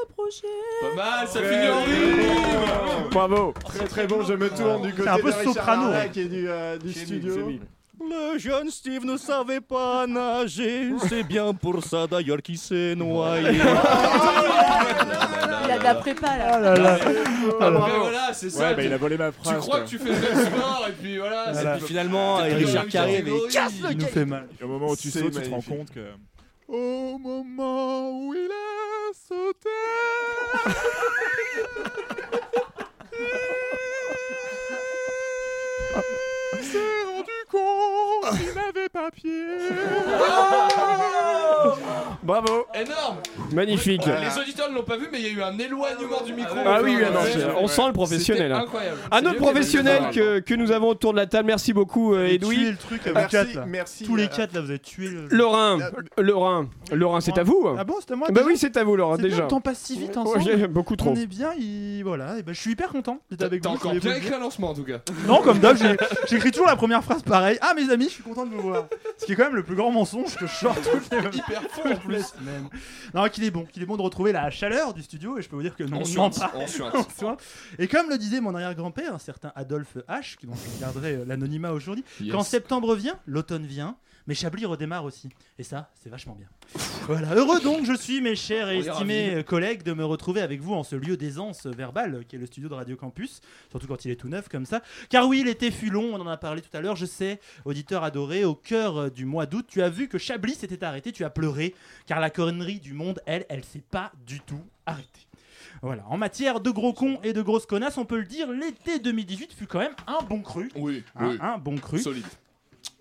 reprocher. 0.02 0.60
Pas 0.82 0.94
mal, 0.94 1.28
ça 1.30 1.42
finit 1.42 1.70
en 1.70 1.84
rime. 1.84 3.10
Bravo 3.12 3.54
très 3.64 3.88
très 3.88 4.08
bon 4.08 4.24
je 4.24 4.34
me 4.34 4.50
tourne 4.50 4.82
du 4.82 4.94
côté 4.94 5.08
un 5.08 5.20
peu 5.20 5.32
de 5.32 5.38
Richard 5.38 5.54
soprano, 5.54 5.94
et 6.14 6.26
du, 6.26 6.50
euh, 6.50 6.78
du 6.78 6.92
studio 6.92 7.52
Le 8.10 8.38
jeune 8.38 8.70
Steve 8.70 9.06
ne 9.06 9.16
savait 9.18 9.62
pas 9.62 10.06
nager. 10.08 10.89
C'est 11.08 11.24
bien 11.24 11.54
pour 11.54 11.84
ça 11.84 12.08
d'ailleurs 12.08 12.41
qu'il 12.41 12.58
s'est 12.58 12.95
noyé. 12.95 13.52
Il 15.64 15.72
a 15.72 15.78
de 15.78 15.84
la 15.84 15.95
prépa 15.95 16.38
là. 16.38 16.52
Ah 16.54 16.60
là 16.60 16.76
là. 16.76 16.93
Après, 17.62 17.97
voilà, 17.99 18.34
c'est 18.34 18.49
ça. 18.49 18.60
Ouais, 18.70 18.76
bah 18.76 18.82
tu- 18.82 18.88
il 18.88 18.93
a 18.93 18.97
volé 18.97 19.18
ma 19.18 19.32
Tu 19.32 19.38
phrase. 19.41 19.58
crois 19.60 19.78
quoi. 19.78 19.86
que 19.86 19.89
tu 19.89 19.97
fais 19.99 20.10
le 20.10 20.45
sport 20.45 20.86
et 20.89 20.91
puis 20.91 21.18
voilà. 21.18 21.54
C'est- 21.54 21.62
Et 21.64 21.78
puis 21.78 21.88
finalement, 21.88 22.38
pris 22.39 22.54
Richard 22.56 22.84
le 22.86 22.89
Carré 22.91 23.10
avait 23.18 23.24
catégorie. 23.32 23.52
casse 23.54 23.74
Il 23.91 23.97
nous 23.97 24.06
fait 24.08 24.26
mal. 24.26 24.47
Et 24.60 24.64
au 24.64 24.68
moment 24.68 24.88
où 24.89 24.95
tu 24.97 25.10
C'est 25.10 25.20
sautes, 25.20 25.34
tu 25.34 25.39
te 25.41 25.45
rends 25.45 25.52
magnifique. 25.52 25.78
compte 25.78 25.91
que. 25.93 26.08
Au 26.68 27.18
moment 27.20 28.10
où 28.12 28.34
il 28.34 28.49
a 28.52 29.14
sauté. 29.14 29.70
il 36.62 37.11
pied. 39.15 39.32
Bravo 42.24 42.65
Énorme. 42.74 43.17
Magnifique 43.53 44.07
Euh, 44.07 44.19
Les 44.19 44.38
auditeurs 44.41 44.69
ne 44.69 44.76
l'ont 44.76 44.84
pas 44.84 44.97
vu, 44.97 45.07
mais 45.11 45.19
il 45.19 45.26
y 45.26 45.30
a 45.30 45.34
eu 45.34 45.41
un 45.41 45.57
éloignement 45.57 46.22
du 46.26 46.34
micro. 46.34 46.55
Ah 46.65 46.80
oui, 46.84 46.95
non, 46.95 47.19
c'est- 47.32 47.45
on 47.59 47.67
sent 47.67 47.88
le 47.88 47.93
professionnel. 47.93 48.51
Hein. 48.51 48.59
incroyable. 48.63 48.97
Un 49.11 49.26
autre 49.26 49.38
professionnel 49.38 50.03
que, 50.13 50.39
que 50.39 50.53
nous 50.53 50.72
avons 50.72 50.89
autour 50.89 51.11
de 51.13 51.17
la 51.17 51.26
table. 51.26 51.47
Merci 51.47 51.74
beaucoup, 51.74 52.13
euh, 52.13 52.28
Edoui. 52.28 52.72
le 52.72 52.76
truc 52.78 53.05
à 53.07 53.09
vous 53.09 53.15
Merci, 53.15 53.32
quatre 53.36 53.53
là. 53.55 53.65
merci, 53.67 54.03
Tous 54.05 54.15
les 54.15 54.26
euh, 54.26 54.28
quatre 54.28 54.53
là, 54.53 54.61
vous 54.61 54.69
avez 54.69 54.80
tué 54.80 55.07
le. 55.09 55.28
Laurent, 55.30 55.78
Laurent, 56.17 56.65
Laurent, 56.91 57.22
c'est 57.22 57.38
à 57.38 57.43
vous 57.43 57.76
Ah 57.78 57.84
bon, 57.84 57.95
c'était 57.99 58.15
moi 58.15 58.28
Bah 58.30 58.41
déjà 58.41 58.47
oui, 58.47 58.57
c'est 58.57 58.78
à 58.78 58.84
vous, 58.84 58.95
Laurent, 58.95 59.15
C'est 59.15 59.22
bien, 59.24 59.30
déjà. 59.30 59.41
Le 59.43 59.47
temps 59.47 59.61
passe 59.61 59.80
si 59.80 59.97
vite 59.97 60.11
Ouais, 60.15 60.17
ensemble. 60.17 60.41
j'ai 60.43 60.67
beaucoup 60.67 60.95
trop. 60.95 61.11
On 61.11 61.15
est 61.15 61.26
bien, 61.26 61.51
il... 61.57 62.01
voilà. 62.03 62.38
Et 62.38 62.43
ben, 62.43 62.53
je 62.53 62.59
suis 62.59 62.72
hyper 62.72 62.89
content 62.89 63.19
d'être 63.30 63.39
T'as 63.39 63.45
avec 63.47 63.61
t'as 63.61 63.69
vous. 63.69 63.76
encore 63.76 63.93
je 63.93 63.99
voulais 63.99 64.01
bien 64.01 64.13
vous 64.13 64.19
le 64.19 64.26
écrit 64.28 64.36
un 64.36 64.39
lancement 64.43 64.69
en 64.69 64.74
tout 64.74 64.84
cas. 64.84 64.99
Non, 65.28 65.41
comme 65.41 65.59
d'hab, 65.59 65.76
j'ai- 65.78 65.97
j'écris 66.30 66.51
toujours 66.51 66.67
la 66.67 66.76
première 66.76 67.03
phrase 67.03 67.24
pareil. 67.24 67.57
Ah, 67.61 67.74
mes 67.76 67.89
amis, 67.91 68.05
je 68.05 68.09
suis 68.11 68.24
content 68.24 68.45
de 68.45 68.51
vous 68.51 68.61
Ce 69.18 69.26
qui 69.26 69.34
est 69.34 69.36
quand 69.36 69.45
même 69.45 69.55
le 69.55 69.64
plus 69.64 69.76
grand 69.76 69.91
mensonge 69.91 70.36
que 70.36 70.47
je 70.47 70.53
sors 70.53 70.76
toutes 70.82 71.12
les 71.12 71.38
Hyper 71.38 71.62
faux 71.70 71.88
en 71.89 71.95
plus. 71.97 72.24
semaines. 72.26 72.70
Non, 73.14 73.28
qu'il 73.30 73.43
est 73.43 73.51
bon, 73.51 73.66
qu'il 73.66 73.82
est 73.84 73.86
bon 73.86 73.97
de 73.97 74.01
retrouver 74.01 74.32
la 74.32 74.49
chaleur 74.49 74.93
du 74.93 75.01
studio 75.03 75.38
et 75.38 75.41
je 75.41 75.49
peux 75.49 75.55
vous 75.55 75.62
dire 75.62 75.76
que 75.76 75.84
non, 75.84 75.99
On 76.01 76.05
suinte, 76.05 76.39
pas. 76.39 76.51
on 76.55 76.68
suinte. 76.68 76.93
On 76.95 77.03
suinte. 77.20 77.43
Et 77.80 77.88
comme 77.88 78.09
le 78.09 78.18
disait 78.18 78.41
mon 78.41 78.53
arrière-grand-père, 78.55 79.14
un 79.16 79.20
certain 79.20 79.51
Adolphe 79.55 79.97
H, 80.09 80.38
dont 80.43 80.53
je 80.55 80.82
garderai 80.82 81.14
euh, 81.16 81.26
l'anonymat 81.26 81.72
aujourd'hui, 81.72 82.03
Yes. 82.20 82.32
quand 82.34 82.43
septembre 82.43 82.95
vient, 82.95 83.20
l'automne 83.26 83.66
vient, 83.66 83.95
mais 84.32 84.36
Chablis 84.36 84.64
redémarre 84.64 85.04
aussi. 85.04 85.28
Et 85.60 85.64
ça, 85.64 85.90
c'est 86.02 86.10
vachement 86.10 86.36
bien. 86.36 86.48
Voilà, 87.06 87.36
heureux 87.36 87.60
donc 87.60 87.84
je 87.84 87.92
suis, 87.92 88.22
mes 88.22 88.38
chers 88.38 88.70
et 88.70 88.78
estimés 88.78 89.36
euh, 89.36 89.44
collègues, 89.44 89.84
de 89.84 89.92
me 89.92 90.06
retrouver 90.06 90.40
avec 90.40 90.62
vous 90.62 90.74
en 90.74 90.84
ce 90.84 90.96
lieu 90.96 91.18
d'aisance 91.18 91.66
verbale 91.66 92.16
euh, 92.16 92.24
qui 92.24 92.38
est 92.38 92.40
le 92.40 92.46
studio 92.46 92.70
de 92.70 92.74
Radio 92.74 92.96
Campus, 92.96 93.42
surtout 93.72 93.88
quand 93.88 94.06
il 94.06 94.12
est 94.12 94.16
tout 94.16 94.30
neuf 94.30 94.48
comme 94.48 94.66
ça. 94.66 94.84
Car 95.10 95.28
oui, 95.28 95.44
l'été 95.44 95.70
fut 95.70 95.90
long, 95.90 96.16
on 96.16 96.22
en 96.22 96.28
a 96.28 96.38
parlé 96.38 96.62
tout 96.62 96.70
à 96.72 96.80
l'heure, 96.80 96.96
je 96.96 97.06
sais, 97.06 97.42
auditeur 97.66 98.06
adoré, 98.06 98.46
au 98.46 98.56
cœur 98.56 98.96
euh, 98.96 99.10
du 99.10 99.26
mois 99.26 99.48
d'août, 99.48 99.66
tu 99.68 99.82
as 99.82 99.90
vu 99.90 100.08
que 100.08 100.18
Chablis 100.18 100.56
s'était 100.56 100.86
arrêté, 100.86 101.12
tu 101.12 101.26
as 101.26 101.30
pleuré, 101.30 101.76
car 102.06 102.22
la 102.22 102.30
connerie 102.30 102.80
du 102.80 102.94
monde, 102.94 103.20
elle, 103.26 103.46
elle 103.50 103.66
s'est 103.66 103.84
pas 103.92 104.14
du 104.26 104.40
tout 104.40 104.64
arrêtée. 104.86 105.28
Voilà, 105.82 106.06
en 106.08 106.16
matière 106.16 106.62
de 106.62 106.70
gros 106.70 106.94
cons 106.94 107.20
et 107.22 107.34
de 107.34 107.42
grosses 107.42 107.66
connasses, 107.66 107.98
on 107.98 108.06
peut 108.06 108.20
le 108.20 108.26
dire, 108.26 108.50
l'été 108.50 109.00
2018 109.00 109.52
fut 109.52 109.68
quand 109.68 109.80
même 109.80 109.96
un 110.08 110.24
bon 110.24 110.42
cru. 110.42 110.72
Oui, 110.78 111.04
oui. 111.20 111.38
un 111.42 111.58
bon 111.58 111.76
cru. 111.76 112.00
Solide. 112.00 112.24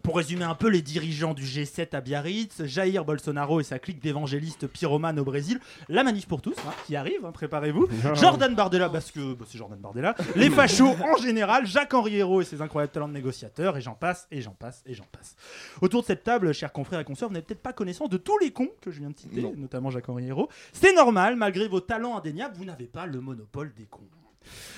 Pour 0.03 0.17
résumer 0.17 0.45
un 0.45 0.55
peu, 0.55 0.69
les 0.69 0.83
dirigeants 0.83 1.35
du 1.35 1.45
G7 1.45 1.95
à 1.95 2.01
Biarritz, 2.01 2.65
Jair 2.65 3.05
Bolsonaro 3.05 3.61
et 3.61 3.65
sa 3.65 3.79
clique 3.79 4.01
d'évangélistes 4.01 4.67
pyromanes 4.67 5.19
au 5.19 5.25
Brésil, 5.25 5.61
la 5.89 6.03
manif 6.03 6.27
pour 6.27 6.41
tous, 6.41 6.55
hein, 6.67 6.73
qui 6.87 6.97
arrive, 6.97 7.25
hein, 7.25 7.33
préparez-vous, 7.33 7.87
Jordan 8.15 8.55
Bardella, 8.55 8.89
parce 8.89 9.11
que 9.11 9.35
bah, 9.35 9.45
c'est 9.49 9.59
Jordan 9.59 9.79
Bardella, 9.79 10.15
les 10.37 10.51
fachos 10.51 10.97
en 11.03 11.17
général, 11.17 11.67
Jacques-Henri 11.67 12.17
Hérault 12.17 12.41
et 12.41 12.45
ses 12.45 12.63
incroyables 12.63 12.93
talents 12.93 13.09
de 13.09 13.13
négociateur, 13.13 13.77
et 13.77 13.81
j'en 13.81 13.95
passe, 13.95 14.27
et 14.31 14.41
j'en 14.41 14.53
passe, 14.55 14.83
et 14.87 14.95
j'en 14.95 15.07
passe. 15.13 15.37
Autour 15.81 16.01
de 16.03 16.07
cette 16.07 16.25
table, 16.25 16.53
chers 16.55 16.73
confrères 16.73 17.01
et 17.01 17.05
consoeurs, 17.05 17.29
vous 17.29 17.35
n'avez 17.35 17.45
peut-être 17.45 17.63
pas 17.63 17.73
connaissance 17.73 18.09
de 18.09 18.17
tous 18.17 18.39
les 18.39 18.53
cons 18.53 18.71
que 18.81 18.91
je 18.91 19.01
viens 19.01 19.11
de 19.11 19.19
citer, 19.19 19.43
Non. 19.43 19.55
notamment 19.57 19.91
Jacques-Henri 19.91 20.27
Hérault. 20.29 20.49
C'est 20.73 20.95
normal, 20.95 21.37
malgré 21.37 21.69
vos 21.69 21.81
talents 21.81 22.17
indéniables, 22.17 22.57
vous 22.57 22.65
n'avez 22.65 22.87
pas 22.87 23.07
le 23.07 23.21
monopole 23.21 23.73
des 23.77 23.85
cons. 23.85 24.01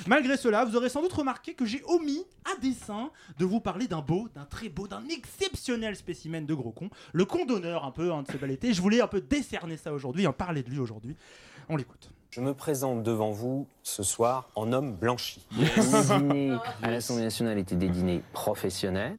Malgré 0.07 0.37
cela, 0.37 0.65
vous 0.65 0.77
aurez 0.77 0.89
sans 0.89 1.03
doute 1.03 1.13
remarqué 1.13 1.55
que 1.55 1.65
j'ai 1.65 1.83
omis 1.87 2.25
à 2.45 2.61
dessein 2.61 3.11
de 3.39 3.45
vous 3.45 3.61
parler 3.61 3.87
d'un 3.87 4.01
beau, 4.01 4.29
d'un 4.35 4.45
très 4.45 4.69
beau, 4.69 4.89
d'un 4.89 5.07
exceptionnel 5.09 5.97
spécimen 5.97 6.45
de 6.45 6.55
gros 6.55 6.73
con, 6.73 6.91
le 7.13 7.25
con 7.25 7.45
d'honneur 7.45 7.85
un 7.85 7.93
peu 7.93 8.13
hein, 8.13 8.23
de 8.23 8.33
ce 8.33 8.37
bel 8.37 8.51
été. 8.51 8.73
Je 8.73 8.83
voulais 8.83 9.01
un 9.01 9.07
peu 9.07 9.21
décerner 9.21 9.77
ça 9.77 9.93
aujourd'hui, 9.93 10.27
en 10.27 10.33
parler 10.33 10.63
de 10.63 10.71
lui 10.71 10.79
aujourd'hui. 10.79 11.17
On 11.69 11.77
l'écoute. 11.77 12.11
Je 12.31 12.41
me 12.41 12.55
présente 12.55 13.03
devant 13.03 13.31
vous 13.31 13.67
ce 13.83 14.03
soir 14.03 14.49
en 14.55 14.73
homme 14.73 14.97
blanchi. 14.97 15.47
Les 15.57 15.67
dîners 16.19 16.57
à 16.83 16.91
l'Assemblée 16.91 17.25
nationale 17.25 17.59
étaient 17.59 17.77
des 17.77 17.89
dîners 17.89 18.23
professionnels. 18.33 19.19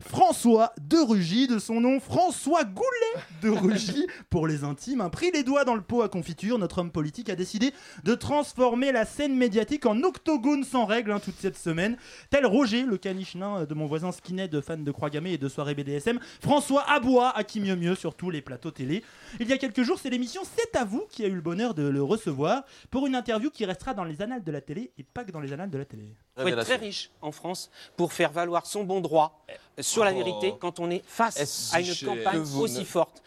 François 0.00 0.72
de 0.80 0.96
Rugy, 0.96 1.46
de 1.46 1.58
son 1.58 1.80
nom 1.80 2.00
François 2.00 2.64
Goulet 2.64 3.22
de 3.42 3.50
Rugy, 3.50 4.06
pour 4.30 4.46
les 4.46 4.64
intimes, 4.64 5.00
a 5.00 5.10
pris 5.10 5.30
les 5.32 5.42
doigts 5.42 5.64
dans 5.64 5.74
le 5.74 5.82
pot 5.82 6.02
à 6.02 6.08
confiture. 6.08 6.58
Notre 6.58 6.78
homme 6.78 6.90
politique 6.90 7.28
a 7.28 7.36
décidé 7.36 7.72
de 8.04 8.14
transformer 8.14 8.92
la 8.92 9.04
scène 9.04 9.36
médiatique 9.36 9.86
en 9.86 10.02
octogone 10.02 10.64
sans 10.64 10.84
règles 10.86 11.12
hein, 11.12 11.20
toute 11.20 11.38
cette 11.38 11.56
semaine. 11.58 11.96
Tel 12.30 12.46
Roger, 12.46 12.82
le 12.82 12.98
caniche 12.98 13.34
nain 13.34 13.64
de 13.64 13.74
mon 13.74 13.86
voisin 13.86 14.12
skinhead, 14.12 14.60
fan 14.60 14.84
de 14.84 14.90
croix 14.90 15.10
gammée 15.10 15.32
et 15.32 15.38
de 15.38 15.48
soirées 15.48 15.74
BDSM, 15.74 16.18
François 16.40 16.88
aboie 16.90 17.30
à 17.36 17.44
qui 17.44 17.60
mieux 17.60 17.76
mieux 17.76 17.94
sur 17.94 18.14
tous 18.14 18.30
les 18.30 18.42
plateaux 18.42 18.70
télé. 18.70 19.02
Il 19.38 19.48
y 19.48 19.52
a 19.52 19.58
quelques 19.58 19.82
jours, 19.82 19.98
c'est 19.98 20.10
l'émission 20.10 20.42
C'est 20.44 20.76
à 20.76 20.84
vous 20.84 21.04
qui 21.10 21.24
a 21.24 21.28
eu 21.28 21.34
le 21.34 21.40
bonheur 21.40 21.74
de 21.74 21.86
le 21.86 22.02
recevoir 22.02 22.64
pour 22.90 23.06
une 23.06 23.14
interview 23.14 23.50
qui 23.50 23.64
restera 23.64 23.94
dans 23.94 24.04
les 24.04 24.22
annales 24.22 24.44
de 24.44 24.52
la 24.52 24.60
télé 24.60 24.92
et 24.98 25.02
pas 25.02 25.24
que 25.24 25.32
dans 25.32 25.40
les 25.40 25.52
annales 25.52 25.70
de 25.70 25.78
la 25.78 25.84
télé. 25.84 26.14
Il 26.40 26.52
faut 26.52 26.58
être 26.58 26.64
très 26.64 26.76
riche 26.76 27.10
en 27.22 27.32
France 27.32 27.70
pour 27.96 28.12
faire 28.12 28.32
valoir 28.32 28.66
son 28.66 28.84
bon 28.84 29.00
droit 29.00 29.44
sur 29.78 30.04
la 30.04 30.12
Oh. 30.12 30.16
vérité 30.16 30.54
quand 30.60 30.78
on 30.80 30.90
est 30.90 31.02
face 31.06 31.36
Est-ce 31.38 31.74
à 31.74 31.80
une 31.80 31.94
campagne 32.16 32.40
aussi 32.58 32.84
forte. 32.84 33.22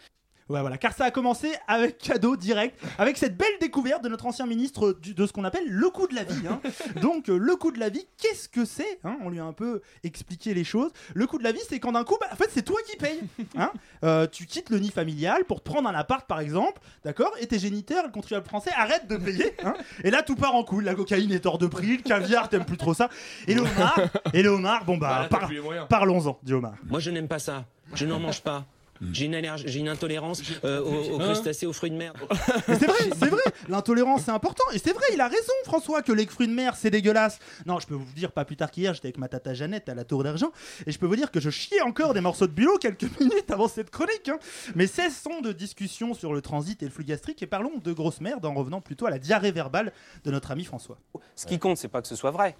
Ouais, 0.50 0.60
voilà, 0.60 0.76
car 0.76 0.92
ça 0.92 1.04
a 1.06 1.10
commencé 1.10 1.50
avec 1.68 1.96
cadeau 1.98 2.36
direct, 2.36 2.78
avec 2.98 3.16
cette 3.16 3.34
belle 3.36 3.48
découverte 3.60 4.04
de 4.04 4.10
notre 4.10 4.26
ancien 4.26 4.44
ministre 4.46 4.92
du- 4.92 5.14
de 5.14 5.26
ce 5.26 5.32
qu'on 5.32 5.44
appelle 5.44 5.64
le 5.66 5.88
coup 5.88 6.06
de 6.06 6.14
la 6.14 6.24
vie. 6.24 6.46
hein. 6.46 6.60
Donc, 7.00 7.30
euh, 7.30 7.38
le 7.38 7.56
coup 7.56 7.70
de 7.72 7.80
la 7.80 7.88
vie, 7.88 8.06
qu'est-ce 8.18 8.48
que 8.50 8.66
c'est 8.66 8.98
hein? 9.04 9.16
On 9.22 9.30
lui 9.30 9.40
a 9.40 9.44
un 9.44 9.54
peu 9.54 9.80
expliqué 10.02 10.52
les 10.52 10.64
choses. 10.64 10.90
Le 11.14 11.26
coup 11.26 11.38
de 11.38 11.44
la 11.44 11.52
vie, 11.52 11.60
c'est 11.66 11.80
quand 11.80 11.92
d'un 11.92 12.04
coup, 12.04 12.16
bah, 12.20 12.26
en 12.30 12.36
fait, 12.36 12.50
c'est 12.50 12.62
toi 12.62 12.78
qui 12.90 12.96
payes. 12.96 13.20
hein. 13.56 13.70
Euh, 14.04 14.26
tu 14.26 14.44
quittes 14.44 14.68
le 14.68 14.78
nid 14.80 14.90
familial 14.90 15.46
pour 15.46 15.62
te 15.62 15.70
prendre 15.70 15.88
un 15.88 15.94
appart, 15.94 16.26
par 16.28 16.40
exemple, 16.40 16.78
d'accord? 17.04 17.32
Et 17.40 17.46
tes 17.46 17.58
géniteurs, 17.58 18.04
le 18.04 18.10
contribuable 18.12 18.46
français, 18.46 18.70
arrêtent 18.76 19.06
de 19.08 19.16
payer. 19.16 19.54
hein. 19.64 19.72
et 20.02 20.10
là, 20.10 20.22
tout 20.22 20.34
part 20.34 20.54
en 20.54 20.62
couille. 20.62 20.84
La 20.84 20.94
cocaïne 20.94 21.32
est 21.32 21.46
hors 21.46 21.56
de 21.56 21.66
prix, 21.66 21.96
le 21.96 22.02
caviar, 22.02 22.50
t'aimes 22.50 22.66
plus 22.66 22.76
trop 22.76 22.92
ça. 22.92 23.08
Et 23.48 23.54
le 23.54 23.62
homard, 23.62 23.98
et 24.34 24.42
le 24.42 24.50
homard, 24.50 24.84
bon 24.84 24.98
bah, 24.98 25.26
Bah, 25.30 25.38
par- 25.38 25.50
parlons-en, 25.88 26.38
dit 26.42 26.52
Omar. 26.52 26.74
Moi, 26.86 27.00
je 27.00 27.10
n'aime 27.10 27.28
pas 27.28 27.38
ça. 27.38 27.64
Je 27.94 28.04
n'en 28.04 28.18
mange 28.20 28.42
pas. 28.42 28.66
J'ai 29.12 29.26
une, 29.26 29.34
allergie- 29.34 29.64
j'ai 29.66 29.80
une 29.80 29.88
intolérance 29.88 30.40
euh, 30.64 30.80
aux, 30.80 31.14
aux 31.16 31.20
Hein 31.20 31.24
crustacés, 31.32 31.66
aux 31.66 31.72
fruits 31.72 31.90
de 31.90 31.96
mer. 31.96 32.12
C'est 32.66 32.86
vrai, 32.86 33.10
c'est 33.18 33.28
vrai, 33.28 33.42
l'intolérance 33.68 34.22
c'est 34.24 34.30
important. 34.30 34.64
Et 34.72 34.78
c'est 34.78 34.92
vrai, 34.92 35.04
il 35.12 35.20
a 35.20 35.28
raison, 35.28 35.52
François, 35.64 36.02
que 36.02 36.12
les 36.12 36.26
fruits 36.26 36.46
de 36.48 36.52
mer 36.52 36.76
c'est 36.76 36.90
dégueulasse. 36.90 37.38
Non, 37.66 37.80
je 37.80 37.86
peux 37.86 37.94
vous 37.94 38.04
dire, 38.14 38.32
pas 38.32 38.44
plus 38.44 38.56
tard 38.56 38.70
qu'hier, 38.70 38.94
j'étais 38.94 39.08
avec 39.08 39.18
ma 39.18 39.28
tata 39.28 39.52
Jeannette 39.54 39.88
à 39.88 39.94
la 39.94 40.04
Tour 40.04 40.22
d'Argent, 40.24 40.52
et 40.86 40.92
je 40.92 40.98
peux 40.98 41.06
vous 41.06 41.16
dire 41.16 41.30
que 41.30 41.40
je 41.40 41.50
chiais 41.50 41.80
encore 41.82 42.14
des 42.14 42.20
morceaux 42.20 42.46
de 42.46 42.52
bulot 42.52 42.78
quelques 42.78 43.08
minutes 43.20 43.50
avant 43.50 43.68
cette 43.68 43.90
chronique. 43.90 44.28
hein. 44.28 44.38
Mais 44.74 44.86
cessons 44.86 45.40
de 45.40 45.52
discussion 45.52 46.14
sur 46.14 46.32
le 46.32 46.40
transit 46.40 46.80
et 46.82 46.86
le 46.86 46.90
flux 46.92 47.04
gastrique, 47.04 47.42
et 47.42 47.46
parlons 47.46 47.78
de 47.82 47.92
grosse 47.92 48.20
merde 48.20 48.44
en 48.46 48.54
revenant 48.54 48.80
plutôt 48.80 49.06
à 49.06 49.10
la 49.10 49.18
diarrhée 49.18 49.52
verbale 49.52 49.92
de 50.24 50.30
notre 50.30 50.50
ami 50.52 50.64
François. 50.64 50.98
Ce 51.36 51.46
qui 51.46 51.58
compte, 51.58 51.78
c'est 51.78 51.88
pas 51.88 52.00
que 52.00 52.08
ce 52.08 52.16
soit 52.16 52.30
vrai. 52.30 52.56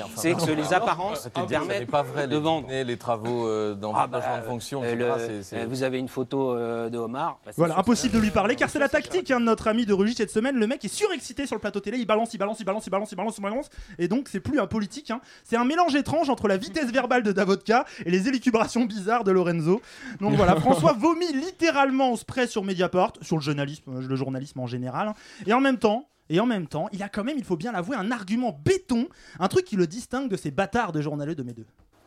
Enfin, 0.00 0.06
c'est 0.16 0.34
que 0.34 0.50
les 0.52 0.72
apparences 0.72 1.28
non, 1.36 1.46
permettent 1.46 1.78
c'est 1.80 1.86
pas 1.86 2.02
vrai, 2.02 2.26
de 2.26 2.34
les 2.36 2.40
vendre. 2.40 2.68
les 2.70 2.96
travaux 2.96 3.46
euh, 3.46 3.74
Ah 3.94 4.06
bah, 4.06 4.20
de 4.40 4.46
fonction, 4.46 4.82
euh, 4.82 5.42
euh, 5.52 5.66
vous 5.68 5.82
avez 5.82 5.98
une 5.98 6.08
photo 6.08 6.54
euh, 6.54 6.88
de 6.88 6.96
Omar. 6.98 7.38
bah, 7.44 7.52
Voilà, 7.56 7.78
impossible 7.78 8.14
de 8.14 8.20
lui 8.20 8.30
parler 8.30 8.56
car 8.56 8.70
c'est 8.70 8.78
la 8.78 8.88
tactique 8.88 9.30
hein, 9.30 9.40
de 9.40 9.44
notre 9.44 9.68
ami 9.68 9.84
de 9.84 9.92
Rugy 9.92 10.14
cette 10.14 10.30
semaine. 10.30 10.56
Le 10.56 10.66
mec 10.66 10.84
est 10.84 10.88
surexcité 10.88 11.46
sur 11.46 11.56
le 11.56 11.60
plateau 11.60 11.80
télé, 11.80 11.98
il 11.98 12.06
balance, 12.06 12.32
il 12.32 12.38
balance, 12.38 12.58
il 12.60 12.64
balance, 12.64 12.86
il 12.86 12.90
balance, 12.90 13.10
il 13.12 13.16
balance, 13.16 13.36
il 13.38 13.42
balance. 13.42 13.70
Et 13.98 14.08
donc 14.08 14.28
c'est 14.30 14.40
plus 14.40 14.58
un 14.60 14.66
politique. 14.66 15.10
hein. 15.10 15.20
C'est 15.44 15.56
un 15.56 15.64
mélange 15.64 15.94
étrange 15.94 16.30
entre 16.30 16.48
la 16.48 16.56
vitesse 16.56 16.90
verbale 16.90 17.22
de 17.22 17.32
Davodka 17.32 17.84
et 18.06 18.10
les 18.10 18.28
élucubrations 18.28 18.84
bizarres 18.86 19.24
de 19.24 19.30
Lorenzo. 19.32 19.82
Donc 20.20 20.34
voilà, 20.34 20.56
François 20.60 20.92
vomit 20.94 21.32
littéralement 21.32 22.12
au 22.12 22.16
spray 22.16 22.46
sur 22.46 22.64
Mediapart, 22.64 23.12
sur 23.22 23.36
le 23.36 23.42
journalisme, 23.42 24.00
le 24.00 24.16
journalisme 24.16 24.60
en 24.60 24.66
général. 24.66 25.08
hein. 25.08 25.14
Et 25.46 25.52
en 25.52 25.60
même 25.60 25.78
temps. 25.78 26.08
Et 26.32 26.40
en 26.40 26.46
même 26.46 26.66
temps, 26.66 26.88
il 26.92 27.02
a 27.02 27.10
quand 27.10 27.24
même, 27.24 27.36
il 27.36 27.44
faut 27.44 27.58
bien 27.58 27.72
l'avouer, 27.72 27.94
un 27.94 28.10
argument 28.10 28.58
béton, 28.64 29.06
un 29.38 29.48
truc 29.48 29.66
qui 29.66 29.76
le 29.76 29.86
distingue 29.86 30.30
de 30.30 30.36
ces 30.38 30.50
bâtards 30.50 30.90
de 30.90 31.02
journaleux 31.02 31.34
de 31.34 31.42
mes 31.42 31.52
deux. 31.52 31.66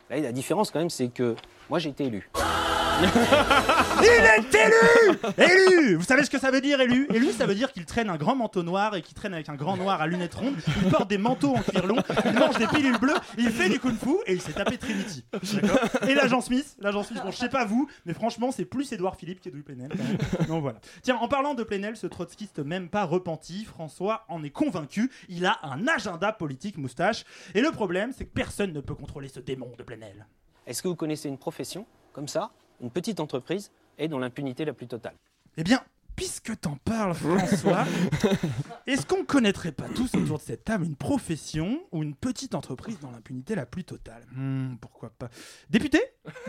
La 0.09 0.31
différence 0.31 0.71
quand 0.71 0.79
même, 0.79 0.89
c'est 0.89 1.09
que 1.09 1.35
moi 1.69 1.77
j'ai 1.77 1.89
été 1.89 2.05
élu. 2.05 2.27
Il 4.01 4.07
est 4.07 4.55
élu 4.55 5.17
Élu 5.37 5.95
Vous 5.95 6.03
savez 6.03 6.23
ce 6.23 6.29
que 6.29 6.39
ça 6.39 6.51
veut 6.51 6.61
dire, 6.61 6.79
élu? 6.81 7.07
Élu, 7.13 7.31
ça 7.31 7.45
veut 7.45 7.55
dire 7.55 7.71
qu'il 7.71 7.85
traîne 7.85 8.09
un 8.09 8.17
grand 8.17 8.35
manteau 8.35 8.63
noir 8.63 8.95
et 8.95 9.01
qu'il 9.01 9.13
traîne 9.13 9.33
avec 9.33 9.49
un 9.49 9.55
grand 9.55 9.77
noir 9.77 10.01
à 10.01 10.07
lunettes 10.07 10.35
rondes. 10.35 10.55
Il 10.83 10.89
porte 10.89 11.09
des 11.09 11.17
manteaux 11.17 11.55
en 11.55 11.61
cuir 11.61 11.85
long, 11.85 11.97
il 12.25 12.33
mange 12.33 12.57
des 12.57 12.67
pilules 12.67 12.97
bleues, 12.97 13.15
il 13.37 13.49
fait 13.49 13.69
du 13.69 13.79
kung-fu 13.79 14.15
et 14.25 14.33
il 14.33 14.41
s'est 14.41 14.53
tapé 14.53 14.77
Trinity. 14.77 15.25
Et 16.07 16.15
l'agent 16.15 16.41
Smith, 16.41 16.75
l'agent 16.79 17.03
Smith, 17.03 17.21
bon, 17.23 17.31
je 17.31 17.37
sais 17.37 17.49
pas 17.49 17.65
vous, 17.65 17.89
mais 18.05 18.13
franchement, 18.13 18.51
c'est 18.51 18.65
plus 18.65 18.91
Édouard 18.91 19.15
Philippe 19.15 19.41
qu'Edoui 19.41 19.63
Plenel. 19.63 19.91
Donc 20.47 20.61
voilà. 20.61 20.79
Tiens, 21.01 21.17
en 21.17 21.27
parlant 21.27 21.53
de 21.53 21.63
Plenel, 21.63 21.97
ce 21.97 22.07
trotskiste 22.07 22.59
même 22.59 22.89
pas 22.89 23.03
repenti, 23.03 23.65
François 23.65 24.25
en 24.29 24.43
est 24.43 24.49
convaincu. 24.49 25.11
Il 25.29 25.45
a 25.45 25.59
un 25.63 25.87
agenda 25.87 26.31
politique 26.31 26.77
moustache. 26.77 27.25
Et 27.53 27.61
le 27.61 27.71
problème, 27.71 28.11
c'est 28.15 28.25
que 28.25 28.33
personne 28.33 28.73
ne 28.73 28.81
peut 28.81 28.95
contrôler 28.95 29.27
ce 29.27 29.39
démon 29.39 29.71
de 29.77 29.83
Plenel. 29.83 30.27
Est-ce 30.67 30.81
que 30.81 30.87
vous 30.87 30.95
connaissez 30.95 31.29
une 31.29 31.37
profession 31.37 31.85
comme 32.15 32.29
ça, 32.29 32.51
une 32.81 32.89
petite 32.89 33.19
entreprise, 33.19 33.71
et 33.97 34.07
dont 34.07 34.19
l'impunité 34.19 34.65
la 34.65 34.73
plus 34.73 34.87
totale. 34.87 35.15
Eh 35.57 35.63
bien, 35.63 35.81
puisque 36.15 36.59
t'en 36.59 36.77
parles, 36.83 37.13
François, 37.13 37.85
est-ce 38.87 39.05
qu'on 39.05 39.23
connaîtrait 39.25 39.71
pas 39.71 39.85
tous 39.93 40.13
autour 40.15 40.37
de 40.37 40.43
cette 40.43 40.63
table 40.63 40.85
une 40.85 40.95
profession 40.95 41.79
ou 41.91 42.03
une 42.03 42.15
petite 42.15 42.55
entreprise 42.55 42.99
dans 43.01 43.11
l'impunité 43.11 43.55
la 43.55 43.65
plus 43.65 43.83
totale? 43.83 44.23
Hmm, 44.35 44.75
Pourquoi 44.79 45.09
pas 45.17 45.29
Député? 45.69 45.99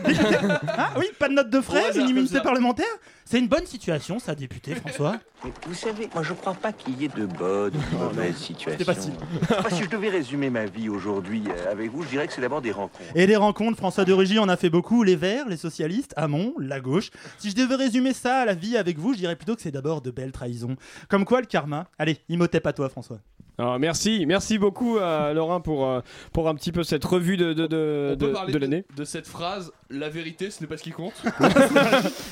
Député? 0.05 0.37
Ah 0.79 0.93
oui, 0.97 1.05
pas 1.19 1.27
de 1.27 1.33
note 1.33 1.49
de 1.49 1.61
frais, 1.61 1.97
une 1.97 2.09
immunité 2.09 2.39
parlementaire? 2.41 2.85
C'est 3.25 3.39
une 3.39 3.47
bonne 3.47 3.65
situation, 3.65 4.19
ça, 4.19 4.35
député, 4.35 4.73
François 4.75 5.17
Mais 5.43 5.51
vous 5.67 5.73
savez, 5.73 6.09
moi 6.13 6.23
je 6.23 6.33
crois 6.33 6.53
pas 6.53 6.71
qu'il 6.71 6.99
y 7.01 7.05
ait 7.05 7.09
de 7.09 7.25
bonnes 7.25 7.75
ou 7.75 7.95
de 7.95 7.99
mauvaises 7.99 8.37
situations. 8.37 8.85
pas 8.85 8.95
si. 8.95 9.09
Moi, 9.49 9.69
si 9.71 9.83
je 9.83 9.89
devais 9.89 10.09
résumer 10.09 10.49
ma 10.49 10.65
vie 10.65 10.87
aujourd'hui 10.89 11.43
euh, 11.49 11.71
avec 11.71 11.91
vous, 11.91 12.03
je 12.03 12.09
dirais 12.09 12.27
que 12.27 12.33
c'est 12.33 12.41
d'abord 12.41 12.61
des 12.61 12.71
rencontres. 12.71 13.03
Et 13.15 13.27
des 13.27 13.35
rencontres, 13.35 13.77
François 13.77 14.05
de 14.05 14.13
Rugy 14.13 14.39
en 14.39 14.47
a 14.49 14.55
fait 14.55 14.69
beaucoup. 14.69 15.03
Les 15.03 15.15
Verts, 15.15 15.47
les 15.49 15.57
socialistes, 15.57 16.13
Hamon, 16.15 16.53
la 16.57 16.79
gauche. 16.79 17.09
Si 17.37 17.49
je 17.49 17.55
devais 17.55 17.75
résumer 17.75 18.13
ça 18.13 18.37
à 18.37 18.45
la 18.45 18.53
vie 18.53 18.77
avec 18.77 18.97
vous, 18.97 19.13
je 19.13 19.19
dirais 19.19 19.35
plutôt 19.35 19.55
c'est 19.59 19.71
d'abord 19.71 20.01
de 20.01 20.11
belles 20.11 20.31
trahisons. 20.31 20.75
Comme 21.09 21.25
quoi, 21.25 21.41
le 21.41 21.47
karma. 21.47 21.87
Allez, 21.97 22.17
Imhotep 22.29 22.65
à 22.65 22.73
toi, 22.73 22.89
François. 22.89 23.19
Alors, 23.59 23.79
merci, 23.79 24.25
merci 24.27 24.59
beaucoup 24.59 24.99
à 24.99 25.33
Laurent 25.33 25.61
pour, 25.61 25.87
euh, 25.87 26.01
pour 26.31 26.47
un 26.47 26.53
petit 26.53 26.71
peu 26.71 26.83
cette 26.83 27.03
revue 27.03 27.37
de, 27.37 27.53
de, 27.53 27.65
de, 27.65 28.11
On 28.13 28.17
peut 28.17 28.27
de- 28.27 28.31
parler 28.31 28.53
de 28.53 28.59
de, 28.59 28.61
l'année. 28.63 28.85
de 28.95 29.03
cette 29.03 29.25
phrase 29.27 29.71
la 29.89 30.09
vérité, 30.09 30.51
ce 30.51 30.61
n'est 30.61 30.67
pas 30.67 30.77
ce 30.77 30.83
qui 30.83 30.91
compte. 30.91 31.13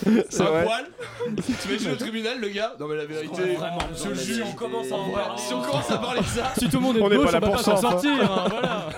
C'est 0.03 0.31
C'est 0.31 0.41
un 0.41 0.45
vrai. 0.45 0.63
poil. 0.65 0.85
Tu 1.35 1.67
imagines 1.69 1.91
au 1.91 1.95
tribunal, 1.95 2.39
le 2.39 2.49
gars? 2.49 2.73
Non, 2.79 2.87
mais 2.87 2.95
la 2.95 3.05
vérité, 3.05 3.55
vraiment 3.55 3.77
le 3.89 4.13
vérité. 4.13 4.43
on 4.45 4.53
commence 4.53 4.91
à 4.91 4.95
en 4.95 5.09
parler. 5.09 5.37
Si 5.41 5.53
on 5.53 5.61
commence 5.61 5.89
à 5.91 5.97
parler 5.97 6.19
de 6.21 6.25
ça, 6.25 6.53
Si 6.59 6.69
tout 6.69 6.77
le 6.77 6.83
monde 6.83 6.97
est 6.97 6.99
de 6.99 7.05
On 7.05 7.09
n'est 7.09 7.15
gauche, 7.15 7.31
pas 7.31 7.39
là 7.39 7.47
on 7.47 7.49
va 7.49 7.55
pour 7.55 7.55
pas 7.57 7.63
ça, 7.63 7.77
s'en 7.77 7.87
enfin. 7.87 7.91
sortir. 8.01 8.31
hein, 8.31 8.47
voilà. 8.49 8.89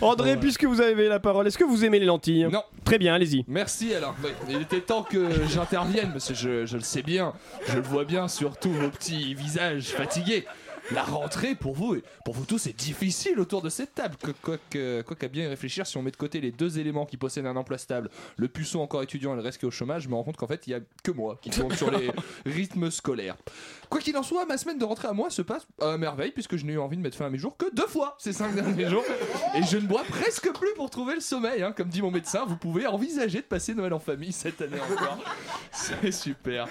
André, 0.00 0.36
puisque 0.38 0.64
vous 0.64 0.80
avez 0.80 1.08
la 1.08 1.20
parole, 1.20 1.46
est-ce 1.46 1.58
que 1.58 1.64
vous 1.64 1.84
aimez 1.84 1.98
les 1.98 2.06
lentilles? 2.06 2.48
Non. 2.50 2.62
Très 2.84 2.96
bien, 2.98 3.14
allez-y. 3.14 3.44
Merci 3.48 3.92
alors. 3.94 4.14
Ouais, 4.24 4.30
Il 4.48 4.62
était 4.62 4.80
temps 4.80 5.02
que 5.02 5.26
j'intervienne 5.50 6.10
parce 6.12 6.28
que 6.28 6.34
je, 6.34 6.64
je 6.64 6.76
le 6.76 6.82
sais 6.82 7.02
bien, 7.02 7.34
je 7.68 7.76
le 7.76 7.82
vois 7.82 8.04
bien 8.06 8.28
sur 8.28 8.56
tous 8.56 8.72
vos 8.72 8.88
petits 8.88 9.34
visages 9.34 9.88
fatigués. 9.88 10.46
La 10.92 11.04
rentrée 11.04 11.54
pour 11.54 11.74
vous, 11.74 11.94
et 11.94 12.02
pour 12.24 12.34
vous 12.34 12.44
tous, 12.44 12.66
est 12.66 12.72
difficile 12.72 13.38
autour 13.38 13.62
de 13.62 13.68
cette 13.68 13.94
table. 13.94 14.16
Quoi 14.42 14.58
quoi 15.04 15.16
qu'à 15.16 15.28
bien 15.28 15.44
y 15.44 15.46
réfléchir, 15.46 15.86
si 15.86 15.96
on 15.96 16.02
met 16.02 16.10
de 16.10 16.16
côté 16.16 16.40
les 16.40 16.50
deux 16.50 16.78
éléments 16.78 17.06
qui 17.06 17.16
possèdent 17.16 17.46
un 17.46 17.56
emploi 17.56 17.78
stable, 17.78 18.10
le 18.36 18.48
puceau 18.48 18.80
encore 18.80 19.02
étudiant 19.02 19.32
et 19.32 19.36
le 19.36 19.42
reste 19.42 19.58
qui 19.58 19.66
est 19.66 19.68
au 19.68 19.72
chômage, 19.72 20.02
je 20.02 20.08
me 20.08 20.14
rends 20.14 20.24
compte 20.24 20.36
qu'en 20.36 20.46
fait, 20.46 20.66
il 20.66 20.70
y 20.70 20.74
a 20.74 20.80
que 21.02 21.10
moi 21.10 21.38
qui 21.40 21.50
tourne 21.50 21.74
sur 21.76 21.90
les 21.90 22.10
rythmes 22.46 22.90
scolaires. 22.90 23.36
Quoi 23.90 24.00
qu'il 24.00 24.16
en 24.16 24.22
soit, 24.22 24.46
ma 24.46 24.56
semaine 24.56 24.78
de 24.78 24.84
rentrée 24.84 25.08
à 25.08 25.12
moi 25.12 25.30
se 25.30 25.42
passe 25.42 25.66
à 25.82 25.96
merveille 25.98 26.30
puisque 26.30 26.56
je 26.56 26.64
n'ai 26.64 26.74
eu 26.74 26.78
envie 26.78 26.96
de 26.96 27.02
mettre 27.02 27.16
fin 27.16 27.26
à 27.26 27.30
mes 27.30 27.38
jours 27.38 27.56
que 27.56 27.66
deux 27.74 27.88
fois 27.88 28.14
ces 28.18 28.32
cinq 28.32 28.54
derniers 28.54 28.88
jours. 28.88 29.02
Et 29.56 29.62
je 29.64 29.76
ne 29.78 29.86
bois 29.86 30.04
presque 30.08 30.48
plus 30.52 30.72
pour 30.76 30.90
trouver 30.90 31.14
le 31.16 31.20
sommeil. 31.20 31.62
hein. 31.64 31.72
Comme 31.76 31.88
dit 31.88 32.00
mon 32.00 32.12
médecin, 32.12 32.44
vous 32.46 32.56
pouvez 32.56 32.86
envisager 32.86 33.38
de 33.38 33.46
passer 33.46 33.74
Noël 33.74 33.92
en 33.92 33.98
famille 33.98 34.32
cette 34.32 34.62
année 34.62 34.78
encore. 34.80 35.18
C'est 35.72 36.12
super. 36.12 36.68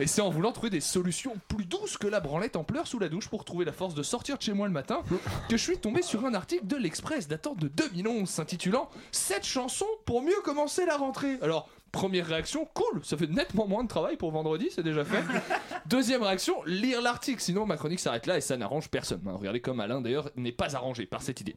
Et 0.00 0.06
c'est 0.06 0.22
en 0.22 0.30
voulant 0.30 0.50
trouver 0.52 0.70
des 0.70 0.80
solutions 0.80 1.34
plus 1.48 1.66
douces 1.66 1.98
que 1.98 2.06
la 2.06 2.20
branlette 2.20 2.56
en 2.56 2.64
pleurs 2.64 2.86
sous 2.86 2.98
la 2.98 3.10
douche 3.10 3.28
pour 3.28 3.44
trouver 3.44 3.64
la 3.66 3.72
force 3.72 3.94
de 3.94 4.02
sortir 4.02 4.38
de 4.38 4.42
chez 4.42 4.54
moi 4.54 4.66
le 4.66 4.72
matin 4.72 5.02
que 5.50 5.56
je 5.58 5.62
suis 5.62 5.76
tombé 5.78 6.00
sur 6.02 6.24
un 6.24 6.32
article 6.32 6.66
de 6.66 6.76
l'Express 6.76 7.28
datant 7.28 7.54
de 7.54 7.68
2011 7.68 8.28
s'intitulant 8.28 8.88
7 9.12 9.44
chansons 9.44 9.84
pour 10.06 10.22
mieux 10.22 10.40
commencer 10.42 10.86
la 10.86 10.96
rentrée. 10.96 11.38
Alors, 11.42 11.68
Première 11.92 12.26
réaction, 12.26 12.66
cool, 12.72 13.04
ça 13.04 13.18
fait 13.18 13.26
nettement 13.28 13.68
moins 13.68 13.84
de 13.84 13.88
travail 13.88 14.16
pour 14.16 14.32
vendredi, 14.32 14.68
c'est 14.74 14.82
déjà 14.82 15.04
fait. 15.04 15.22
Deuxième 15.86 16.22
réaction, 16.22 16.54
lire 16.64 17.02
l'article, 17.02 17.42
sinon 17.42 17.66
ma 17.66 17.76
chronique 17.76 18.00
s'arrête 18.00 18.26
là 18.26 18.38
et 18.38 18.40
ça 18.40 18.56
n'arrange 18.56 18.88
personne. 18.88 19.20
hein. 19.26 19.36
Regardez 19.38 19.60
comme 19.60 19.78
Alain 19.78 20.00
d'ailleurs 20.00 20.30
n'est 20.34 20.52
pas 20.52 20.74
arrangé 20.74 21.04
par 21.04 21.20
cette 21.20 21.42
idée. 21.42 21.54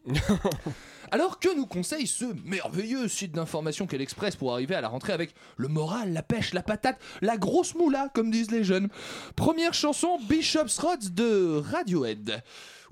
Alors 1.11 1.39
que 1.39 1.55
nous 1.55 1.65
conseille 1.65 2.05
ce 2.05 2.25
merveilleux 2.43 3.07
site 3.07 3.31
d'information 3.31 3.87
qu'est 3.87 3.97
l'Express 3.97 4.35
pour 4.35 4.51
arriver 4.51 4.75
à 4.75 4.81
la 4.81 4.89
rentrée 4.89 5.13
avec 5.13 5.33
le 5.55 5.69
moral, 5.69 6.11
la 6.11 6.21
pêche, 6.21 6.53
la 6.53 6.63
patate, 6.63 6.99
la 7.21 7.37
grosse 7.37 7.73
moula, 7.73 8.09
comme 8.13 8.29
disent 8.29 8.51
les 8.51 8.65
jeunes? 8.65 8.89
Première 9.37 9.73
chanson, 9.73 10.19
Bishop's 10.27 10.79
Rods 10.79 11.11
de 11.13 11.63
Radiohead. 11.71 12.43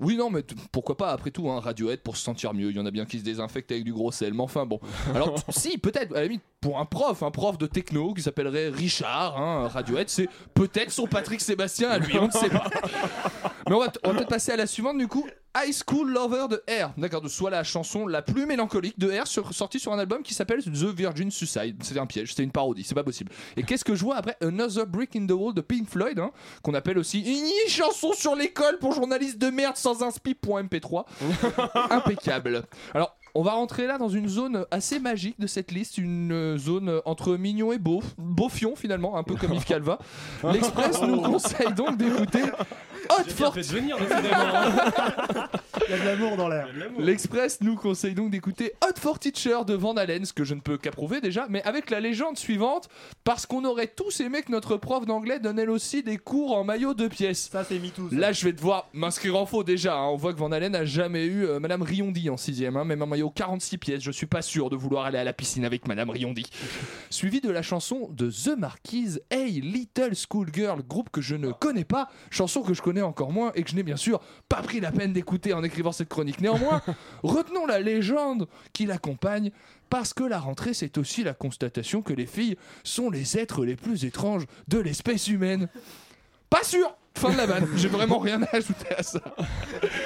Oui, 0.04 0.16
non, 0.16 0.30
mais 0.30 0.42
pourquoi 0.70 0.96
pas, 0.96 1.12
après 1.12 1.30
tout, 1.30 1.50
hein, 1.50 1.60
Radiohead 1.60 2.00
pour 2.00 2.16
se 2.16 2.22
sentir 2.22 2.52
mieux. 2.52 2.70
Il 2.70 2.76
y 2.76 2.80
en 2.80 2.86
a 2.86 2.90
bien 2.90 3.06
qui 3.06 3.18
se 3.18 3.24
désinfectent 3.24 3.72
avec 3.72 3.84
du 3.84 3.92
gros 3.92 4.12
sel, 4.12 4.34
mais 4.34 4.42
enfin 4.42 4.66
bon. 4.66 4.78
Alors, 5.14 5.38
si, 5.48 5.78
peut-être, 5.78 6.12
à 6.12 6.20
la 6.20 6.24
limite, 6.24 6.42
pour 6.60 6.78
un 6.78 6.84
prof, 6.84 7.22
un 7.22 7.30
prof 7.30 7.56
de 7.58 7.66
techno 7.66 8.12
qui 8.14 8.22
s'appellerait 8.22 8.68
Richard, 8.68 9.38
hein, 9.38 9.68
Radiohead, 9.68 10.08
c'est 10.08 10.28
peut-être 10.52 10.90
son 10.90 11.06
Patrick 11.06 11.40
Sébastien 11.40 11.90
à 11.90 11.98
lui, 11.98 12.18
on 12.18 12.26
ne 12.26 12.32
sait 12.32 12.50
pas. 12.50 12.70
Mais 13.68 13.74
on 13.74 13.80
va, 13.80 13.92
on 14.04 14.08
va 14.08 14.14
peut-être 14.14 14.28
passer 14.28 14.52
à 14.52 14.56
la 14.56 14.66
suivante 14.66 14.98
du 14.98 15.08
coup. 15.08 15.26
High 15.56 15.72
School 15.88 16.10
Lover 16.10 16.46
de 16.50 16.56
R. 16.68 16.90
D'accord, 16.96 17.20
de 17.20 17.28
soit 17.28 17.48
la 17.48 17.62
chanson 17.62 18.08
la 18.08 18.22
plus 18.22 18.44
mélancolique 18.44 18.98
de 18.98 19.08
R 19.08 19.28
sur- 19.28 19.54
sortie 19.54 19.78
sur 19.78 19.92
un 19.92 20.00
album 20.00 20.24
qui 20.24 20.34
s'appelle 20.34 20.64
The 20.64 20.68
Virgin 20.92 21.30
Suicide. 21.30 21.76
C'était 21.80 22.00
un 22.00 22.06
piège, 22.06 22.30
c'était 22.30 22.42
une 22.42 22.50
parodie, 22.50 22.82
c'est 22.82 22.96
pas 22.96 23.04
possible. 23.04 23.30
Et 23.56 23.62
qu'est-ce 23.62 23.84
que 23.84 23.94
je 23.94 24.02
vois 24.02 24.16
après? 24.16 24.36
Another 24.42 24.84
Brick 24.84 25.14
in 25.14 25.28
the 25.28 25.30
Wall 25.30 25.54
de 25.54 25.60
Pink 25.60 25.88
Floyd, 25.88 26.18
hein, 26.18 26.32
qu'on 26.64 26.74
appelle 26.74 26.98
aussi 26.98 27.20
une 27.20 27.70
chanson 27.70 28.12
sur 28.14 28.34
l'école 28.34 28.78
pour 28.80 28.94
journalistes 28.94 29.38
de 29.38 29.48
merde 29.50 29.76
sans 29.76 30.02
inspi.mp3. 30.02 31.04
Impeccable. 31.90 32.64
Alors, 32.92 33.16
on 33.36 33.42
va 33.42 33.52
rentrer 33.52 33.86
là 33.86 33.96
dans 33.98 34.08
une 34.08 34.28
zone 34.28 34.64
assez 34.72 34.98
magique 34.98 35.38
de 35.38 35.46
cette 35.46 35.70
liste, 35.70 35.98
une 35.98 36.32
euh, 36.32 36.58
zone 36.58 37.00
entre 37.04 37.36
mignon 37.36 37.72
et 37.72 37.78
beau, 37.78 38.02
beaufion 38.18 38.74
finalement, 38.76 39.16
un 39.16 39.22
peu 39.22 39.34
comme 39.36 39.52
Yves 39.54 39.64
Calva. 39.64 39.98
L'Express 40.52 41.00
nous 41.02 41.20
conseille 41.20 41.72
donc 41.74 41.96
d'écouter 41.96 42.42
Hot 43.10 43.30
Fort. 43.30 43.56
Il 45.86 45.90
y 45.90 45.94
a 45.94 45.98
de 45.98 46.04
l'amour 46.06 46.36
dans 46.36 46.48
l'air. 46.48 46.68
L'Express 46.98 47.60
nous 47.60 47.74
conseille 47.76 48.14
donc 48.14 48.30
d'écouter 48.30 48.72
Hot 48.82 48.98
for 48.98 49.18
Teacher 49.18 49.58
de 49.66 49.74
Van 49.74 49.94
Halen, 49.96 50.24
ce 50.24 50.32
que 50.32 50.44
je 50.44 50.54
ne 50.54 50.60
peux 50.60 50.78
qu'approuver 50.78 51.20
déjà, 51.20 51.46
mais 51.50 51.62
avec 51.64 51.90
la 51.90 52.00
légende 52.00 52.38
suivante, 52.38 52.88
parce 53.24 53.44
qu'on 53.44 53.64
aurait 53.64 53.88
tous 53.88 54.20
aimé 54.20 54.42
que 54.42 54.50
notre 54.52 54.76
prof 54.76 55.04
d'anglais 55.04 55.40
donne 55.40 55.58
elle 55.58 55.70
aussi 55.70 56.02
des 56.02 56.16
cours 56.16 56.56
en 56.56 56.64
maillot 56.64 56.94
de 56.94 57.08
pièces. 57.08 57.50
Ça, 57.52 57.64
c'est 57.64 57.78
MeToo. 57.78 58.08
Là, 58.12 58.32
je 58.32 58.44
vais 58.44 58.52
devoir 58.52 58.88
m'inscrire 58.92 59.36
en 59.36 59.46
faux 59.46 59.64
déjà. 59.64 59.94
hein. 59.96 60.06
On 60.06 60.16
voit 60.16 60.32
que 60.32 60.38
Van 60.38 60.52
Halen 60.52 60.72
n'a 60.72 60.84
jamais 60.84 61.26
eu 61.26 61.44
euh, 61.44 61.58
Madame 61.60 61.82
Riondi 61.82 62.30
en 62.30 62.36
sixième, 62.36 62.76
hein, 62.76 62.84
même 62.84 63.02
un 63.02 63.06
maillot 63.06 63.30
46 63.30 63.78
pièces. 63.78 64.02
Je 64.02 64.10
suis 64.10 64.26
pas 64.26 64.42
sûr 64.42 64.70
de 64.70 64.76
vouloir 64.76 65.04
aller 65.04 65.18
à 65.18 65.24
la 65.24 65.32
piscine 65.32 65.64
avec 65.64 65.86
Madame 65.88 66.08
Riondi. 66.10 66.46
Suivi 67.10 67.40
de 67.40 67.50
la 67.50 67.62
chanson 67.62 68.08
de 68.12 68.30
The 68.30 68.56
Marquise, 68.56 69.20
Hey 69.30 69.60
Little 69.60 70.14
Schoolgirl, 70.14 70.82
groupe 70.82 71.10
que 71.10 71.20
je 71.20 71.34
ne 71.36 71.50
connais 71.52 71.84
pas, 71.84 72.08
chanson 72.30 72.62
que 72.62 72.72
je 72.74 72.80
connais 72.80 72.93
encore 73.02 73.32
moins 73.32 73.52
et 73.54 73.62
que 73.62 73.70
je 73.70 73.76
n'ai 73.76 73.82
bien 73.82 73.96
sûr 73.96 74.20
pas 74.48 74.62
pris 74.62 74.80
la 74.80 74.92
peine 74.92 75.12
d'écouter 75.12 75.52
en 75.52 75.62
écrivant 75.62 75.92
cette 75.92 76.08
chronique. 76.08 76.40
Néanmoins, 76.40 76.82
retenons 77.22 77.66
la 77.66 77.80
légende 77.80 78.48
qui 78.72 78.86
l'accompagne. 78.86 79.50
Parce 79.90 80.12
que 80.12 80.24
la 80.24 80.40
rentrée, 80.40 80.74
c'est 80.74 80.98
aussi 80.98 81.22
la 81.22 81.34
constatation 81.34 82.02
que 82.02 82.12
les 82.12 82.26
filles 82.26 82.56
sont 82.82 83.10
les 83.10 83.38
êtres 83.38 83.64
les 83.64 83.76
plus 83.76 84.04
étranges 84.04 84.46
de 84.66 84.78
l'espèce 84.78 85.28
humaine. 85.28 85.68
Pas 86.50 86.64
sûr 86.64 86.96
Fin 87.16 87.30
de 87.30 87.36
la 87.36 87.46
vanne, 87.46 87.68
j'ai 87.76 87.88
vraiment 87.88 88.18
rien 88.18 88.42
à 88.42 88.56
ajouter 88.56 88.92
à 88.96 89.02
ça. 89.02 89.20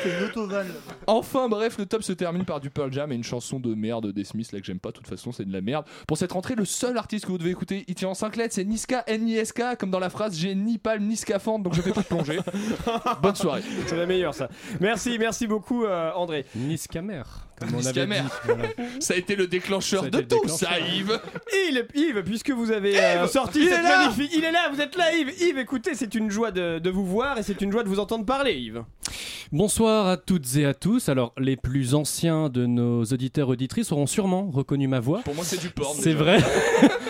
C'est 0.02 0.18
une 0.18 0.24
autovan. 0.24 0.66
Enfin 1.06 1.48
bref, 1.48 1.78
le 1.78 1.86
top 1.86 2.02
se 2.02 2.12
termine 2.12 2.44
par 2.44 2.60
du 2.60 2.68
Pearl 2.68 2.92
Jam 2.92 3.10
et 3.10 3.14
une 3.14 3.24
chanson 3.24 3.58
de 3.58 3.74
merde 3.74 4.12
des 4.12 4.24
Smiths 4.24 4.52
là 4.52 4.60
que 4.60 4.66
j'aime 4.66 4.78
pas, 4.78 4.90
de 4.90 4.96
toute 4.96 5.08
façon 5.08 5.32
c'est 5.32 5.44
de 5.44 5.52
la 5.52 5.62
merde. 5.62 5.86
Pour 6.06 6.18
cette 6.18 6.32
rentrée, 6.32 6.54
le 6.54 6.66
seul 6.66 6.98
artiste 6.98 7.24
que 7.24 7.30
vous 7.30 7.38
devez 7.38 7.50
écouter, 7.50 7.84
il 7.88 7.94
tient 7.94 8.10
en 8.10 8.14
5 8.14 8.36
lettres, 8.36 8.54
c'est 8.54 8.64
Niska 8.64 9.04
N-I-S-K, 9.06 9.76
comme 9.78 9.90
dans 9.90 9.98
la 9.98 10.10
phrase 10.10 10.36
j'ai 10.36 10.54
ni 10.54 10.76
palme 10.78 11.06
ni 11.06 11.16
scaphandre 11.16 11.64
donc 11.64 11.74
je 11.74 11.82
fais 11.82 11.92
pas 11.92 12.02
de 12.02 12.06
plongée. 12.06 12.38
Bonne 13.22 13.34
soirée. 13.34 13.62
C'est 13.86 13.96
la 13.96 14.06
meilleure 14.06 14.34
ça. 14.34 14.48
Merci, 14.80 15.16
merci 15.18 15.46
beaucoup 15.46 15.84
euh, 15.84 16.12
André. 16.14 16.44
Niscamer, 16.54 17.22
comme 17.58 17.74
on 17.74 17.78
Niska 17.78 17.90
avait 17.90 18.02
dit. 18.02 18.06
mère. 18.08 18.40
voilà. 18.44 18.64
Ça 19.00 19.14
a 19.14 19.16
été 19.16 19.36
le 19.36 19.46
déclencheur 19.46 20.10
de 20.10 20.18
le 20.18 20.26
tout 20.26 20.48
ça. 20.48 20.78
Yves. 20.78 21.20
Yves, 21.70 21.86
Yves, 21.94 22.22
puisque 22.24 22.50
vous 22.50 22.70
avez 22.70 22.98
euh, 22.98 23.26
sorti 23.26 23.60
il 23.60 23.68
cette 23.68 23.78
est 23.78 23.82
là 23.82 23.98
magnifique, 23.98 24.30
il 24.36 24.44
est 24.44 24.52
là, 24.52 24.68
vous 24.72 24.80
êtes 24.80 24.96
là, 24.96 25.14
Yves. 25.14 25.32
Yves, 25.40 25.58
écoutez, 25.58 25.94
c'est 25.94 26.14
une 26.14 26.30
joie 26.30 26.50
de, 26.50 26.78
de 26.78 26.90
vous 26.90 27.04
voir 27.06 27.38
et 27.38 27.42
c'est 27.42 27.60
une 27.60 27.72
joie 27.72 27.82
de 27.82 27.88
vous 27.88 27.98
entendre 27.98 28.24
parler, 28.24 28.54
Yves. 28.54 28.82
Bonsoir 29.50 30.06
à 30.08 30.16
toutes 30.18 30.56
et 30.56 30.66
à 30.66 30.74
tous. 30.74 31.08
Alors, 31.08 31.32
les 31.38 31.56
plus 31.56 31.94
anciens 31.94 32.50
de 32.50 32.66
nos 32.66 33.02
auditeurs 33.04 33.48
auditrices 33.48 33.92
auront 33.92 34.06
sûrement 34.06 34.50
reconnu 34.50 34.88
ma 34.88 35.00
voix. 35.00 35.20
Pour 35.24 35.34
moi 35.34 35.44
c'est 35.44 35.60
du 35.60 35.70
porn. 35.70 35.96
C'est 35.98 36.12
vrai. 36.12 36.38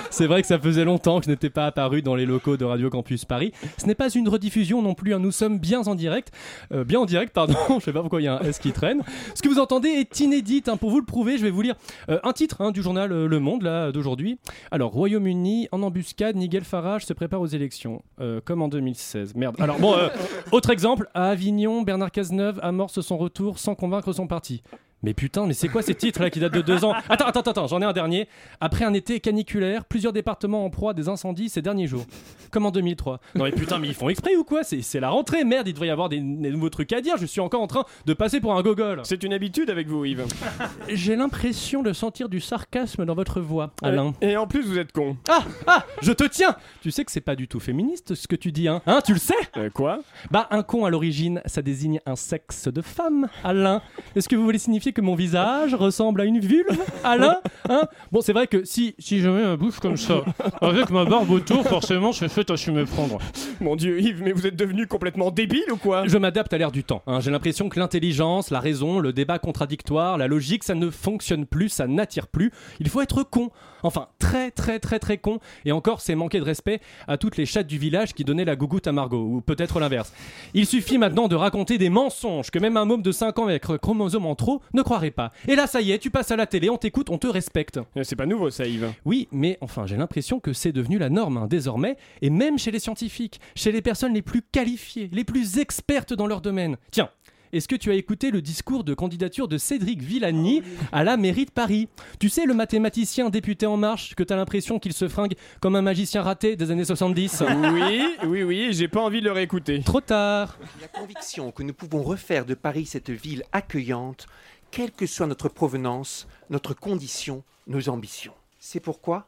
C'est 0.10 0.26
vrai 0.26 0.40
que 0.40 0.48
ça 0.48 0.58
faisait 0.58 0.84
longtemps 0.84 1.18
que 1.20 1.26
je 1.26 1.30
n'étais 1.30 1.50
pas 1.50 1.66
apparu 1.66 2.02
dans 2.02 2.14
les 2.14 2.24
locaux 2.26 2.56
de 2.56 2.64
Radio 2.64 2.88
Campus 2.90 3.24
Paris. 3.24 3.52
Ce 3.76 3.86
n'est 3.86 3.94
pas 3.94 4.08
une 4.08 4.28
rediffusion 4.28 4.80
non 4.82 4.94
plus, 4.94 5.14
hein. 5.14 5.18
nous 5.18 5.32
sommes 5.32 5.58
bien 5.58 5.80
en 5.82 5.94
direct. 5.94 6.32
Euh, 6.72 6.84
bien 6.84 7.00
en 7.00 7.04
direct, 7.04 7.32
pardon, 7.32 7.54
je 7.78 7.84
sais 7.84 7.92
pas 7.92 8.00
pourquoi 8.00 8.20
il 8.20 8.24
y 8.24 8.28
a 8.28 8.36
un 8.36 8.40
S 8.40 8.58
qui 8.58 8.72
traîne. 8.72 9.02
Ce 9.34 9.42
que 9.42 9.48
vous 9.48 9.58
entendez 9.58 9.88
est 9.88 10.20
inédit, 10.20 10.37
hein. 10.66 10.76
pour 10.76 10.90
vous 10.90 10.98
le 11.00 11.04
prouver, 11.04 11.38
je 11.38 11.42
vais 11.42 11.50
vous 11.50 11.62
lire 11.62 11.74
euh, 12.08 12.18
un 12.22 12.32
titre 12.32 12.60
hein, 12.60 12.70
du 12.70 12.82
journal 12.82 13.12
euh, 13.12 13.26
Le 13.26 13.40
Monde 13.40 13.62
là 13.62 13.92
d'aujourd'hui. 13.92 14.38
Alors, 14.70 14.92
Royaume-Uni, 14.92 15.68
en 15.72 15.82
embuscade, 15.82 16.36
Nigel 16.36 16.64
Farage 16.64 17.06
se 17.06 17.12
prépare 17.12 17.40
aux 17.40 17.46
élections, 17.46 18.02
Euh, 18.20 18.40
comme 18.44 18.62
en 18.62 18.68
2016. 18.68 19.34
Merde. 19.36 19.56
Alors 19.58 19.78
bon, 19.78 19.94
euh, 19.94 20.08
autre 20.52 20.70
exemple, 20.70 21.08
à 21.14 21.30
Avignon, 21.30 21.82
Bernard 21.82 22.10
Cazeneuve 22.10 22.58
amorce 22.62 23.00
son 23.00 23.16
retour 23.16 23.58
sans 23.58 23.74
convaincre 23.74 24.12
son 24.12 24.26
parti. 24.26 24.62
Mais 25.02 25.14
putain, 25.14 25.46
mais 25.46 25.54
c'est 25.54 25.68
quoi 25.68 25.82
ces 25.82 25.94
titres 25.94 26.20
là 26.20 26.28
qui 26.30 26.40
datent 26.40 26.54
de 26.54 26.60
deux 26.60 26.84
ans? 26.84 26.92
Attends, 27.08 27.26
attends, 27.26 27.40
attends, 27.40 27.66
j'en 27.68 27.80
ai 27.80 27.84
un 27.84 27.92
dernier. 27.92 28.28
Après 28.60 28.84
un 28.84 28.92
été 28.94 29.20
caniculaire, 29.20 29.84
plusieurs 29.84 30.12
départements 30.12 30.64
en 30.64 30.70
proie 30.70 30.90
à 30.90 30.94
des 30.94 31.08
incendies 31.08 31.48
ces 31.48 31.62
derniers 31.62 31.86
jours. 31.86 32.04
Comme 32.50 32.66
en 32.66 32.70
2003. 32.70 33.20
Non 33.34 33.44
mais 33.44 33.52
putain, 33.52 33.78
mais 33.78 33.88
ils 33.88 33.94
font 33.94 34.08
exprès 34.08 34.34
ou 34.36 34.42
quoi? 34.44 34.64
C'est 34.64 34.82
c'est 34.82 35.00
la 35.00 35.10
rentrée, 35.10 35.44
merde, 35.44 35.68
il 35.68 35.72
devrait 35.72 35.88
y 35.88 35.90
avoir 35.90 36.08
des, 36.08 36.18
des 36.18 36.50
nouveaux 36.50 36.70
trucs 36.70 36.92
à 36.92 37.00
dire. 37.00 37.16
Je 37.16 37.26
suis 37.26 37.40
encore 37.40 37.60
en 37.62 37.66
train 37.66 37.84
de 38.06 38.14
passer 38.14 38.40
pour 38.40 38.56
un 38.56 38.62
gogol. 38.62 39.02
C'est 39.04 39.22
une 39.22 39.32
habitude 39.32 39.70
avec 39.70 39.86
vous, 39.86 40.04
Yves. 40.04 40.26
J'ai 40.88 41.14
l'impression 41.14 41.82
de 41.82 41.92
sentir 41.92 42.28
du 42.28 42.40
sarcasme 42.40 43.04
dans 43.04 43.14
votre 43.14 43.40
voix, 43.40 43.70
Alain. 43.82 44.14
Et 44.20 44.36
en 44.36 44.46
plus, 44.46 44.62
vous 44.62 44.78
êtes 44.78 44.92
con. 44.92 45.16
Ah, 45.28 45.44
ah, 45.66 45.84
je 46.02 46.12
te 46.12 46.24
tiens 46.24 46.56
Tu 46.82 46.90
sais 46.90 47.04
que 47.04 47.12
c'est 47.12 47.20
pas 47.20 47.36
du 47.36 47.46
tout 47.48 47.60
féministe 47.60 48.14
ce 48.14 48.26
que 48.26 48.36
tu 48.36 48.50
dis, 48.52 48.66
hein 48.68 48.82
Hein, 48.86 49.00
tu 49.04 49.12
le 49.12 49.18
sais? 49.18 49.34
Euh, 49.56 49.70
quoi? 49.70 50.00
Bah, 50.30 50.48
un 50.50 50.62
con 50.62 50.84
à 50.84 50.90
l'origine, 50.90 51.40
ça 51.46 51.62
désigne 51.62 52.00
un 52.06 52.16
sexe 52.16 52.68
de 52.68 52.82
femme, 52.82 53.28
Alain. 53.44 53.82
Est-ce 54.16 54.28
que 54.28 54.34
vous 54.36 54.44
voulez 54.44 54.58
signifier 54.58 54.87
que 54.92 55.00
mon 55.00 55.14
visage 55.14 55.74
ressemble 55.74 56.20
à 56.20 56.24
une 56.24 56.38
vulve, 56.40 56.66
Alain 57.04 57.36
Hein 57.68 57.82
Bon, 58.12 58.20
c'est 58.20 58.32
vrai 58.32 58.46
que 58.46 58.64
si, 58.64 58.94
si 58.98 59.20
je 59.20 59.28
mets 59.28 59.44
ma 59.44 59.56
bouche 59.56 59.78
comme 59.80 59.96
ça, 59.96 60.22
avec 60.60 60.90
ma 60.90 61.04
barbe 61.04 61.30
autour, 61.30 61.66
forcément, 61.66 62.12
je 62.12 62.26
fais 62.28 62.44
tâche 62.44 62.68
me 62.68 62.84
prendre. 62.84 63.18
Mon 63.60 63.76
dieu, 63.76 64.00
Yves, 64.00 64.22
mais 64.22 64.32
vous 64.32 64.46
êtes 64.46 64.56
devenu 64.56 64.86
complètement 64.86 65.30
débile 65.30 65.70
ou 65.72 65.76
quoi? 65.76 66.06
Je 66.06 66.16
m'adapte 66.18 66.52
à 66.52 66.58
l'ère 66.58 66.72
du 66.72 66.84
temps. 66.84 67.02
hein. 67.06 67.20
J'ai 67.20 67.30
l'impression 67.30 67.68
que 67.68 67.78
l'intelligence, 67.78 68.50
la 68.50 68.60
raison, 68.60 68.98
le 68.98 69.12
débat 69.12 69.38
contradictoire, 69.38 70.18
la 70.18 70.26
logique, 70.28 70.64
ça 70.64 70.74
ne 70.74 70.90
fonctionne 70.90 71.46
plus, 71.46 71.68
ça 71.68 71.86
n'attire 71.86 72.26
plus. 72.28 72.50
Il 72.80 72.88
faut 72.88 73.00
être 73.00 73.22
con. 73.22 73.50
Enfin, 73.82 74.08
très 74.18 74.50
très 74.50 74.78
très 74.78 74.98
très 74.98 75.18
con. 75.18 75.40
Et 75.64 75.72
encore, 75.72 76.00
c'est 76.00 76.14
manquer 76.14 76.38
de 76.38 76.44
respect 76.44 76.80
à 77.06 77.16
toutes 77.16 77.36
les 77.36 77.46
chattes 77.46 77.66
du 77.66 77.78
village 77.78 78.14
qui 78.14 78.24
donnaient 78.24 78.44
la 78.44 78.56
gougoute 78.56 78.86
à 78.86 78.92
Margot, 78.92 79.22
ou 79.22 79.40
peut-être 79.40 79.80
l'inverse. 79.80 80.12
Il 80.54 80.66
suffit 80.66 80.98
maintenant 80.98 81.28
de 81.28 81.36
raconter 81.36 81.78
des 81.78 81.90
mensonges 81.90 82.50
que 82.50 82.58
même 82.58 82.76
un 82.76 82.84
môme 82.84 83.02
de 83.02 83.12
5 83.12 83.38
ans 83.38 83.46
avec 83.46 83.62
chromosome 83.62 84.26
en 84.26 84.34
trop 84.34 84.62
ne 84.74 84.82
croirait 84.82 85.10
pas. 85.10 85.32
Et 85.46 85.56
là, 85.56 85.66
ça 85.66 85.80
y 85.80 85.92
est, 85.92 85.98
tu 85.98 86.10
passes 86.10 86.30
à 86.30 86.36
la 86.36 86.46
télé, 86.46 86.70
on 86.70 86.76
t'écoute, 86.76 87.10
on 87.10 87.18
te 87.18 87.26
respecte. 87.26 87.80
C'est 88.02 88.16
pas 88.16 88.26
nouveau 88.26 88.50
ça, 88.50 88.66
Yves. 88.66 88.92
Oui, 89.04 89.28
mais 89.32 89.58
enfin, 89.60 89.86
j'ai 89.86 89.96
l'impression 89.96 90.40
que 90.40 90.52
c'est 90.52 90.72
devenu 90.72 90.98
la 90.98 91.10
norme 91.10 91.36
hein, 91.36 91.46
désormais, 91.48 91.96
et 92.22 92.30
même 92.30 92.58
chez 92.58 92.70
les 92.70 92.78
scientifiques, 92.78 93.40
chez 93.54 93.72
les 93.72 93.82
personnes 93.82 94.14
les 94.14 94.22
plus 94.22 94.42
qualifiées, 94.42 95.10
les 95.12 95.24
plus 95.24 95.58
expertes 95.58 96.12
dans 96.12 96.26
leur 96.26 96.40
domaine. 96.40 96.76
Tiens. 96.90 97.10
Est-ce 97.52 97.68
que 97.68 97.76
tu 97.76 97.90
as 97.90 97.94
écouté 97.94 98.30
le 98.30 98.42
discours 98.42 98.84
de 98.84 98.92
candidature 98.92 99.48
de 99.48 99.56
Cédric 99.56 100.02
Villani 100.02 100.62
à 100.92 101.02
la 101.02 101.16
mairie 101.16 101.46
de 101.46 101.50
Paris? 101.50 101.88
Tu 102.18 102.28
sais, 102.28 102.44
le 102.44 102.52
mathématicien 102.52 103.30
député 103.30 103.64
En 103.64 103.78
Marche, 103.78 104.14
que 104.14 104.22
t'as 104.22 104.36
l'impression 104.36 104.78
qu'il 104.78 104.92
se 104.92 105.08
fringue 105.08 105.34
comme 105.60 105.74
un 105.74 105.82
magicien 105.82 106.22
raté 106.22 106.56
des 106.56 106.70
années 106.70 106.84
70 106.84 107.42
Oui, 107.72 108.02
oui, 108.26 108.42
oui, 108.42 108.68
j'ai 108.72 108.88
pas 108.88 109.00
envie 109.00 109.20
de 109.20 109.24
le 109.26 109.32
réécouter. 109.32 109.80
Trop 109.82 110.02
tard 110.02 110.58
La 110.80 110.88
conviction 110.88 111.50
que 111.50 111.62
nous 111.62 111.72
pouvons 111.72 112.02
refaire 112.02 112.44
de 112.44 112.54
Paris 112.54 112.84
cette 112.84 113.10
ville 113.10 113.44
accueillante, 113.52 114.26
quelle 114.70 114.90
que 114.90 115.06
soit 115.06 115.26
notre 115.26 115.48
provenance, 115.48 116.28
notre 116.50 116.74
condition, 116.74 117.42
nos 117.66 117.88
ambitions. 117.88 118.34
C'est 118.60 118.80
pourquoi 118.80 119.26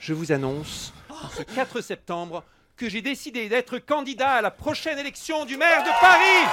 je 0.00 0.12
vous 0.12 0.32
annonce, 0.32 0.92
ce 1.36 1.42
4 1.44 1.80
septembre, 1.80 2.42
j'ai 2.88 3.02
décidé 3.02 3.48
d'être 3.48 3.78
candidat 3.78 4.30
à 4.30 4.42
la 4.42 4.50
prochaine 4.50 4.98
élection 4.98 5.44
du 5.44 5.56
maire 5.56 5.82
de 5.82 5.90
Paris. 6.00 6.48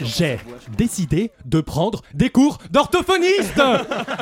J'ai 0.00 0.38
décidé 0.76 1.30
de 1.44 1.60
prendre 1.60 2.02
des 2.14 2.30
cours 2.30 2.58
d'orthophoniste. 2.70 3.60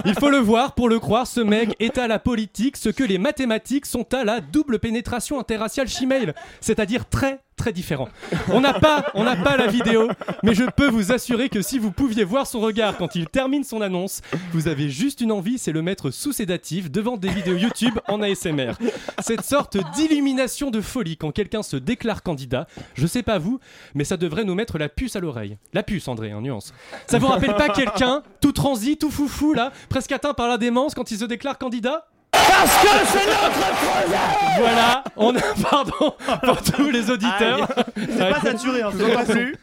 Il 0.05 0.15
faut 0.15 0.31
le 0.31 0.39
voir, 0.39 0.75
pour 0.75 0.89
le 0.89 0.99
croire, 0.99 1.27
ce 1.27 1.41
mec 1.41 1.75
est 1.81 1.99
à 1.99 2.09
la 2.09 2.19
politique 2.19 2.77
ce 2.77 2.89
que 2.89 3.05
les 3.05 3.19
mathématiques 3.19 3.87
sont 3.87 4.13
à 4.15 4.25
la 4.25 4.41
double 4.41 4.79
pénétration 4.79 5.39
interraciale 5.39 5.89
chimale, 5.89 6.35
c'est-à-dire 6.61 7.09
très 7.09 7.41
très 7.57 7.73
différent. 7.73 8.09
On 8.49 8.61
n'a 8.61 8.75
pas, 8.75 9.13
la 9.57 9.67
vidéo, 9.67 10.09
mais 10.43 10.55
je 10.55 10.65
peux 10.65 10.89
vous 10.89 11.13
assurer 11.13 11.49
que 11.49 11.63
si 11.63 11.79
vous 11.79 11.91
pouviez 11.91 12.25
voir 12.25 12.47
son 12.47 12.61
regard 12.61 12.97
quand 12.97 13.15
il 13.15 13.27
termine 13.29 13.65
son 13.65 13.81
annonce, 13.81 14.21
vous 14.53 14.69
avez 14.69 14.89
juste 14.89 15.21
une 15.21 15.33
envie, 15.33 15.59
c'est 15.59 15.73
le 15.73 15.83
mettre 15.83 16.11
sous 16.11 16.33
sédatif 16.33 16.91
devant 16.91 17.17
des 17.17 17.29
vidéos 17.29 17.57
YouTube 17.57 17.99
en 18.09 18.23
ASMR. 18.23 18.73
Cette 19.21 19.45
sorte 19.45 19.79
d'illumination 19.95 20.71
de 20.71 20.81
folie 20.81 21.17
quand 21.17 21.33
quelqu'un 21.33 21.63
se 21.63 21.77
déclare 21.77 22.23
candidat, 22.23 22.67
je 22.95 23.07
sais 23.07 23.23
pas 23.23 23.39
vous, 23.39 23.59
mais 23.95 24.05
ça 24.05 24.17
devrait 24.17 24.45
nous 24.45 24.55
mettre 24.55 24.79
la 24.79 24.89
puce 24.89 25.17
à 25.17 25.21
l'oreille. 25.21 25.57
La 25.73 25.83
puce, 25.83 26.09
André, 26.09 26.35
en 26.35 26.43
nuance. 26.43 26.75
Ça 27.07 27.19
vous 27.19 27.27
rappelle 27.27 27.57
pas 27.57 27.71
quelqu'un, 27.71 28.23
tout 28.41 28.53
transi, 28.53 28.97
tout 28.97 29.11
foufou 29.11 29.55
là, 29.55 29.73
presque 29.89 30.13
atteint 30.13 30.35
par 30.35 30.49
la 30.49 30.59
démence 30.59 30.95
quand 30.95 31.11
il 31.11 31.19
se 31.19 31.25
déclare 31.25 31.59
candidat? 31.59 32.07
Parce 32.49 32.83
que 32.83 32.89
c'est 33.07 33.27
notre 33.27 33.77
projet 33.77 34.17
Voilà, 34.59 35.05
on 35.17 35.35
a, 35.37 35.41
pardon, 35.71 36.15
pour 36.45 36.63
tous 36.63 36.91
les 36.91 37.11
auditeurs. 37.11 37.69
C'est 37.97 38.19
pas 38.31 38.41
saturé, 38.41 38.83
hein, 38.83 38.91
c'est 38.97 39.13
pas 39.13 39.25
plus. 39.25 39.57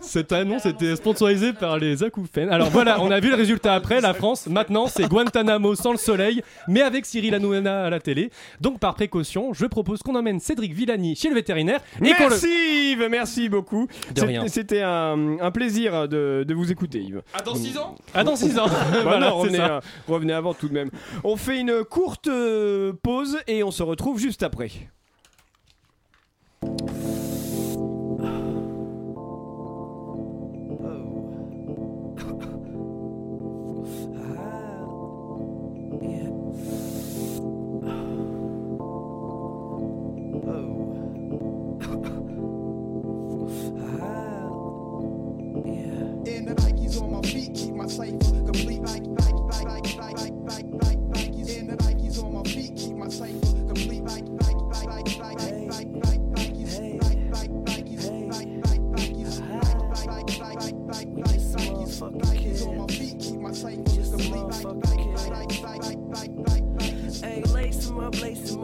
Cette 0.00 0.32
annonce 0.32 0.66
était 0.66 0.96
sponsorisée 0.96 1.52
par 1.52 1.78
les 1.78 2.02
acouphènes. 2.02 2.50
Alors 2.50 2.68
voilà, 2.70 3.00
on 3.00 3.10
a 3.10 3.20
vu 3.20 3.30
le 3.30 3.36
résultat 3.36 3.74
après. 3.74 4.00
La 4.00 4.12
France, 4.14 4.46
maintenant, 4.46 4.86
c'est 4.86 5.08
Guantanamo 5.08 5.74
sans 5.74 5.92
le 5.92 5.98
soleil, 5.98 6.42
mais 6.68 6.82
avec 6.82 7.06
Cyril 7.06 7.34
Hanouna 7.34 7.84
à 7.84 7.90
la 7.90 8.00
télé. 8.00 8.30
Donc 8.60 8.78
par 8.78 8.94
précaution, 8.94 9.52
je 9.54 9.66
propose 9.66 10.02
qu'on 10.02 10.14
emmène 10.14 10.40
Cédric 10.40 10.72
Villani 10.74 11.16
chez 11.16 11.28
le 11.28 11.34
vétérinaire. 11.34 11.80
et 12.00 12.12
Merci 12.18 12.92
Yves, 12.92 13.08
merci 13.10 13.48
beaucoup. 13.48 13.86
De 14.14 14.20
C'est- 14.20 14.26
rien. 14.26 14.44
C'était 14.48 14.82
un, 14.82 15.38
un 15.40 15.50
plaisir 15.50 16.08
de, 16.08 16.44
de 16.46 16.54
vous 16.54 16.70
écouter 16.70 16.98
Yves. 17.00 17.22
Ah, 17.32 17.42
dans 17.42 17.54
6 17.54 17.78
ans? 17.78 17.94
Ah, 18.14 18.24
dans 18.24 18.36
6 18.36 18.58
ans. 18.58 18.66
Bah 18.66 18.98
Voilà, 19.02 19.30
non, 19.30 19.36
revenez, 19.38 19.58
ça. 19.58 19.66
euh, 19.76 19.80
revenez 20.08 20.32
avant 20.32 20.54
tout 20.54 20.68
de 20.68 20.74
même. 20.74 20.90
On 21.22 21.36
fait 21.36 21.58
une 21.58 21.82
courte 21.84 22.13
euh, 22.28 22.92
pause 23.02 23.38
et 23.46 23.62
on 23.62 23.70
se 23.70 23.82
retrouve 23.82 24.18
juste 24.18 24.42
après. 24.42 24.70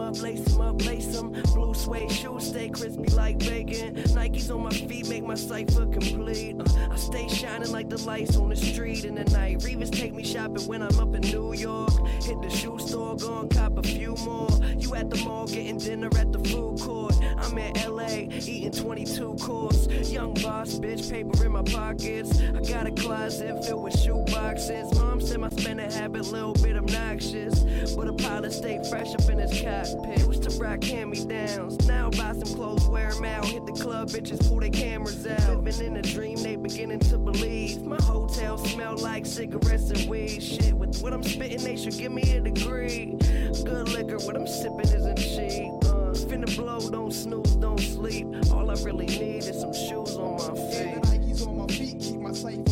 Up, 0.00 0.20
lace 0.22 0.54
'em 0.54 0.60
up, 0.60 0.60
lace 0.60 0.60
'em 0.60 0.60
up, 0.62 0.86
lace 0.86 1.16
'em. 1.16 1.32
Blue 1.54 1.74
suede 1.74 2.10
shoes 2.10 2.48
stay 2.48 2.68
crispy 2.68 3.08
like 3.14 3.38
bacon. 3.38 3.94
Nikes 4.14 4.50
on 4.54 4.62
my 4.62 4.70
feet 4.70 5.08
make 5.08 5.24
my 5.24 5.34
cipher 5.34 5.86
complete. 5.86 6.56
Uh, 6.58 6.64
I 6.90 6.96
stay 6.96 7.28
shining 7.28 7.70
like 7.70 7.88
the 7.88 7.98
lights 8.02 8.36
on 8.36 8.48
the 8.48 8.56
street 8.56 9.04
in 9.04 9.14
the 9.14 9.24
night. 9.24 9.60
Revis 9.60 9.90
take 9.90 10.14
me 10.14 10.24
shopping 10.24 10.66
when 10.66 10.82
I'm 10.82 10.98
up 10.98 11.14
in 11.14 11.22
New 11.22 11.52
York. 11.52 11.92
Hit 12.22 12.40
the 12.42 12.50
shoe 12.50 12.78
store, 12.78 13.16
go 13.16 13.40
and 13.40 13.50
cop 13.50 13.78
a 13.78 13.82
few 13.82 14.14
more. 14.24 14.50
You 14.78 14.94
at 14.94 15.10
the 15.10 15.18
mall 15.24 15.46
getting 15.46 15.78
dinner 15.78 16.10
at 16.18 16.32
the 16.32 16.38
food 16.38 16.80
court. 16.80 17.14
I'm 17.38 17.56
in 17.58 17.72
LA 17.74 18.28
eating 18.46 18.72
22 18.72 19.34
course. 19.40 19.86
Young 20.10 20.34
boss, 20.34 20.74
bitch, 20.74 21.10
paper 21.10 21.44
in 21.44 21.52
my 21.52 21.62
pockets. 21.62 22.40
I 22.40 22.60
got 22.60 22.86
a 22.86 22.92
closet 22.92 23.64
filled 23.64 23.84
with 23.84 23.98
shoe 23.98 24.24
boxes. 24.26 24.92
Mom 24.94 25.20
said 25.20 25.40
my 25.40 25.48
spending 25.50 25.90
habit 25.90 26.26
a 26.26 26.30
little 26.30 26.54
bit 26.54 26.76
obnoxious, 26.76 27.64
but 27.94 28.08
a 28.08 28.12
pilot 28.12 28.52
stay 28.52 28.80
fresh 28.88 29.14
up 29.14 29.28
in 29.28 29.38
his 29.38 29.60
cockpit. 29.90 30.26
Used 30.26 30.42
to 30.44 30.50
rock 30.58 30.82
hand 30.82 31.10
me 31.10 31.24
downs. 31.24 31.86
Now 31.86 32.10
buy 32.10 32.32
some 32.32 32.54
clothes, 32.54 32.86
wear 32.88 33.10
'em 33.10 33.24
out. 33.24 33.44
Hit 33.44 33.66
the 33.66 33.72
club, 33.72 34.08
bitches 34.08 34.46
pull 34.48 34.60
their 34.60 34.70
cameras 34.70 35.26
out. 35.26 35.64
Living 35.64 35.86
in 35.86 35.96
a 35.96 36.02
dream, 36.02 36.36
they 36.42 36.56
beginning 36.56 37.00
to 37.00 37.18
believe. 37.18 37.82
My 37.82 38.00
hotel 38.02 38.58
smell 38.58 38.96
like 38.96 39.26
cigarettes 39.26 39.90
and 39.90 40.08
weed. 40.08 40.42
Shit, 40.42 40.74
with 40.74 41.00
what 41.02 41.12
I'm 41.12 41.22
spitting, 41.22 41.62
they 41.62 41.76
should 41.76 41.96
give 41.96 42.12
me 42.12 42.22
a 42.32 42.40
degree. 42.40 43.16
Good 43.64 43.88
liquor, 43.90 44.18
what 44.18 44.36
I'm 44.36 44.46
sipping 44.46 44.80
isn't 44.80 45.16
cheap. 45.18 45.72
Uh, 45.84 46.12
finna 46.28 46.54
blow, 46.56 46.80
don't 46.90 47.12
snooze, 47.12 47.56
don't 47.56 47.80
sleep. 47.80 48.26
All 48.52 48.70
I 48.70 48.74
really 48.82 49.06
need 49.06 49.44
is 49.44 49.60
some 49.60 49.72
shoes 49.72 50.16
on 50.16 50.36
my 50.36 50.54
feet. 50.70 50.86
And 50.86 51.04
the 51.04 51.18
Nikes 51.18 51.46
on 51.46 51.58
my 51.58 51.66
feet 51.66 51.98
keep 52.00 52.20
my 52.20 52.32
cipher 52.32 52.69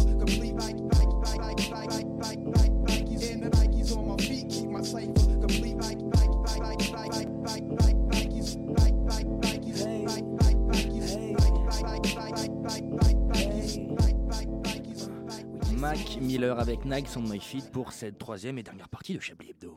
Mac 16.39 16.47
Miller 16.47 16.61
avec 16.61 16.85
Nike 16.85 17.09
on 17.17 17.21
My 17.21 17.41
Feet 17.41 17.71
pour 17.73 17.93
cette 17.93 18.17
troisième 18.17 18.59
et 18.59 18.63
dernière 18.63 18.89
partie 18.89 19.15
de 19.15 19.21
Chablis 19.21 19.51
Hebdo. 19.51 19.77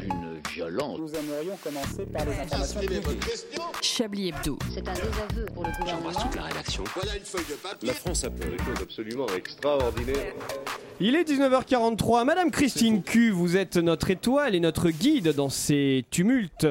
Une 0.00 0.40
violence. 0.52 0.98
Nous 0.98 1.12
aimerions 1.14 1.56
commencer 1.62 2.06
par 2.06 2.24
les 2.24 2.38
informations 2.38 2.80
publiques. 2.80 3.24
Chablis 3.82 4.28
Hebdo. 4.28 4.58
C'est 4.72 4.86
un 4.88 4.92
désaveu 4.92 5.46
pour 5.54 5.64
le 5.64 5.70
gouvernement. 5.78 6.10
la 6.36 6.42
rédaction. 6.42 6.84
Voilà 6.94 7.16
une 7.16 7.24
feuille 7.24 7.44
de 7.50 7.54
papier. 7.54 7.88
La 7.88 7.94
France 7.94 8.24
a 8.24 8.30
fait 8.30 8.50
des 8.50 8.58
choses 8.58 8.82
absolument 8.82 9.26
extraordinaires. 9.36 10.34
Il 11.00 11.16
est 11.16 11.28
19h43. 11.28 12.24
Madame 12.24 12.50
Christine 12.50 13.02
Q, 13.02 13.30
vous 13.30 13.56
êtes 13.56 13.76
notre 13.76 14.10
étoile 14.10 14.54
et 14.54 14.60
notre 14.60 14.90
guide 14.90 15.32
dans 15.34 15.48
ces 15.48 16.04
tumultes, 16.10 16.68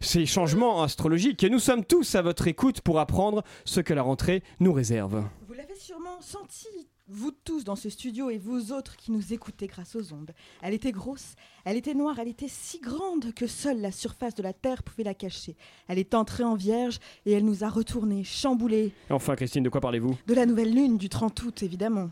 ces 0.00 0.24
changements 0.26 0.82
astrologiques. 0.82 1.44
Et 1.44 1.50
nous 1.50 1.58
sommes 1.58 1.84
tous 1.84 2.14
à 2.14 2.22
votre 2.22 2.46
écoute 2.46 2.80
pour 2.80 2.98
apprendre 2.98 3.42
ce 3.64 3.80
que 3.80 3.92
la 3.92 4.02
rentrée 4.02 4.42
nous 4.58 4.72
réserve. 4.72 5.24
Vous 5.46 5.54
l'avez 5.54 5.74
sûrement 5.74 6.20
senti, 6.20 6.79
vous 7.12 7.32
tous 7.32 7.64
dans 7.64 7.76
ce 7.76 7.90
studio 7.90 8.30
et 8.30 8.38
vous 8.38 8.72
autres 8.72 8.96
qui 8.96 9.10
nous 9.10 9.32
écoutez 9.32 9.66
grâce 9.66 9.96
aux 9.96 10.12
ondes. 10.12 10.30
Elle 10.62 10.74
était 10.74 10.92
grosse, 10.92 11.34
elle 11.64 11.76
était 11.76 11.94
noire, 11.94 12.18
elle 12.18 12.28
était 12.28 12.48
si 12.48 12.78
grande 12.78 13.32
que 13.34 13.46
seule 13.46 13.80
la 13.80 13.92
surface 13.92 14.34
de 14.34 14.42
la 14.42 14.52
Terre 14.52 14.82
pouvait 14.82 15.04
la 15.04 15.14
cacher. 15.14 15.56
Elle 15.88 15.98
est 15.98 16.14
entrée 16.14 16.44
en 16.44 16.54
vierge 16.54 16.98
et 17.26 17.32
elle 17.32 17.44
nous 17.44 17.64
a 17.64 17.68
retournés, 17.68 18.24
chamboulés, 18.24 18.92
Enfin, 19.10 19.34
Christine, 19.34 19.64
de 19.64 19.68
quoi 19.68 19.80
parlez-vous? 19.80 20.16
De 20.26 20.34
la 20.34 20.46
nouvelle 20.46 20.72
lune 20.72 20.98
du 20.98 21.08
30 21.08 21.42
août 21.42 21.62
évidemment. 21.62 22.10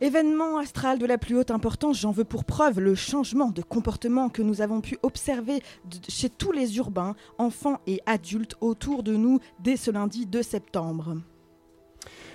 Événement 0.00 0.56
astral 0.56 0.98
de 0.98 1.04
la 1.04 1.18
plus 1.18 1.36
haute 1.36 1.50
importance, 1.50 2.00
j'en 2.00 2.10
veux 2.10 2.24
pour 2.24 2.44
preuve 2.44 2.80
le 2.80 2.94
changement 2.94 3.50
de 3.50 3.60
comportement 3.60 4.30
que 4.30 4.40
nous 4.40 4.62
avons 4.62 4.80
pu 4.80 4.96
observer 5.02 5.62
chez 6.08 6.30
tous 6.30 6.52
les 6.52 6.78
urbains, 6.78 7.14
enfants 7.36 7.80
et 7.86 8.00
adultes 8.06 8.54
autour 8.62 9.02
de 9.02 9.14
nous 9.14 9.40
dès 9.58 9.76
ce 9.76 9.90
lundi 9.90 10.24
2 10.24 10.42
septembre. 10.42 11.16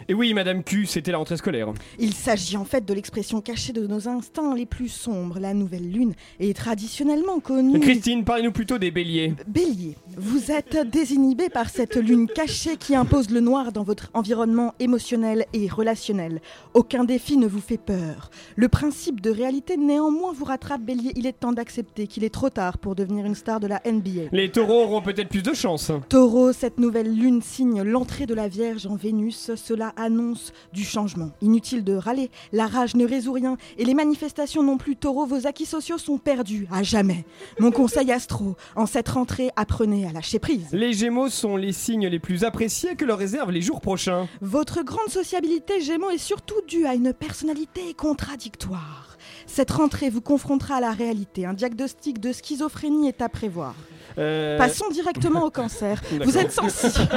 Et 0.08 0.14
oui, 0.14 0.34
Madame 0.34 0.64
Q, 0.64 0.86
c'était 0.86 1.12
la 1.12 1.18
rentrée 1.18 1.38
scolaire. 1.38 1.74
Il 2.00 2.14
s'agit 2.14 2.58
en 2.58 2.66
fait 2.66 2.86
de 2.86 2.94
l'expression 2.94 3.42
cachée 3.42 3.74
de 3.74 3.88
nos 3.88 4.08
instincts 4.08 4.56
les 4.56 4.66
plus 4.66 4.90
sombres. 4.90 5.40
La 5.40 5.54
nouvelle 5.54 5.90
lune 5.90 6.14
est 6.40 6.56
traditionnellement 6.56 7.40
connue. 7.40 7.80
Christine, 7.80 8.24
parlez-nous 8.24 8.52
plutôt 8.52 8.78
des 8.78 8.92
béliers. 8.92 9.34
Bélier, 9.48 9.96
vous 10.18 10.52
êtes 10.52 10.78
désinhibé 10.90 11.50
par 11.50 11.70
cette 11.70 11.96
lune 11.96 12.28
cachée 12.28 12.78
qui 12.78 12.96
impose 12.96 13.30
le 13.30 13.40
noir 13.40 13.72
dans 13.72 13.84
votre 13.84 14.10
environnement 14.14 14.74
émotionnel 14.80 15.46
et 15.54 15.68
relationnel. 15.68 16.42
Aucun 16.74 17.04
défi 17.04 17.38
ne 17.38 17.48
vous 17.48 17.62
fait 17.62 17.78
peur. 17.78 18.30
Le 18.56 18.68
principe 18.68 19.22
de 19.22 19.30
réalité 19.30 19.78
néanmoins 19.78 20.34
vous 20.34 20.46
rattrape, 20.46 20.82
Bélier. 20.82 21.12
Il 21.16 21.26
est 21.26 21.40
temps 21.40 21.54
d'accepter 21.54 22.08
qu'il 22.08 22.24
est 22.24 22.30
trop 22.30 22.50
tard 22.50 22.78
pour 22.78 22.96
devenir 22.96 23.26
une 23.26 23.36
star 23.36 23.60
de 23.60 23.68
la 23.68 23.82
NBA. 23.86 24.30
Les 24.32 24.52
taureaux 24.52 24.84
auront 24.84 25.02
peut-être 25.02 25.30
plus 25.30 25.44
de 25.44 25.54
chance. 25.54 25.92
Taureau, 26.10 26.52
cette 26.54 26.80
nouvelle 26.80 27.14
lune 27.14 27.42
signe 27.42 27.82
l'entrée 27.82 28.26
de 28.26 28.34
la 28.34 28.48
Vierge 28.48 28.86
en 28.88 28.96
Vénus. 28.96 29.52
Cela 29.56 29.85
annonce 29.98 30.54
du 30.74 30.84
changement. 30.84 31.32
Inutile 31.42 31.84
de 31.84 31.94
râler, 31.94 32.32
la 32.52 32.68
rage 32.68 32.96
ne 32.96 33.06
résout 33.06 33.34
rien 33.34 33.58
et 33.78 33.86
les 33.86 33.94
manifestations 33.94 34.64
non 34.64 34.78
plus. 34.78 34.96
Taureau, 34.96 35.26
vos 35.26 35.48
acquis 35.48 35.66
sociaux 35.66 35.98
sont 35.98 36.18
perdus 36.18 36.68
à 36.72 36.84
jamais. 36.84 37.26
Mon 37.60 37.72
conseil 37.72 38.12
astro, 38.12 38.56
en 38.76 38.86
cette 38.86 39.10
rentrée, 39.10 39.50
apprenez 39.56 40.08
à 40.08 40.12
lâcher 40.12 40.40
prise. 40.40 40.68
Les 40.72 40.94
gémeaux 40.94 41.30
sont 41.30 41.58
les 41.58 41.74
signes 41.74 42.08
les 42.08 42.20
plus 42.20 42.44
appréciés 42.44 42.96
que 42.96 43.06
leur 43.06 43.18
réservent 43.18 43.52
les 43.52 43.62
jours 43.62 43.82
prochains. 43.82 44.28
Votre 44.42 44.84
grande 44.84 45.10
sociabilité 45.10 45.82
Gémeaux 45.82 46.10
est 46.10 46.18
surtout 46.18 46.62
due 46.68 46.86
à 46.86 46.96
une 46.96 47.14
personnalité 47.14 47.94
contradictoire. 47.94 49.18
Cette 49.48 49.72
rentrée 49.72 50.10
vous 50.10 50.22
confrontera 50.22 50.76
à 50.76 50.82
la 50.82 50.92
réalité. 50.92 51.46
Un 51.46 51.54
diagnostic 51.54 52.20
de 52.20 52.32
schizophrénie 52.32 53.08
est 53.08 53.22
à 53.22 53.30
prévoir. 53.30 53.76
Euh, 54.18 54.58
Passons 54.58 54.90
directement 54.92 55.44
au 55.44 55.50
cancer. 55.52 56.02
Vous 56.24 56.38
êtes 56.38 56.52
sensible. 56.52 57.08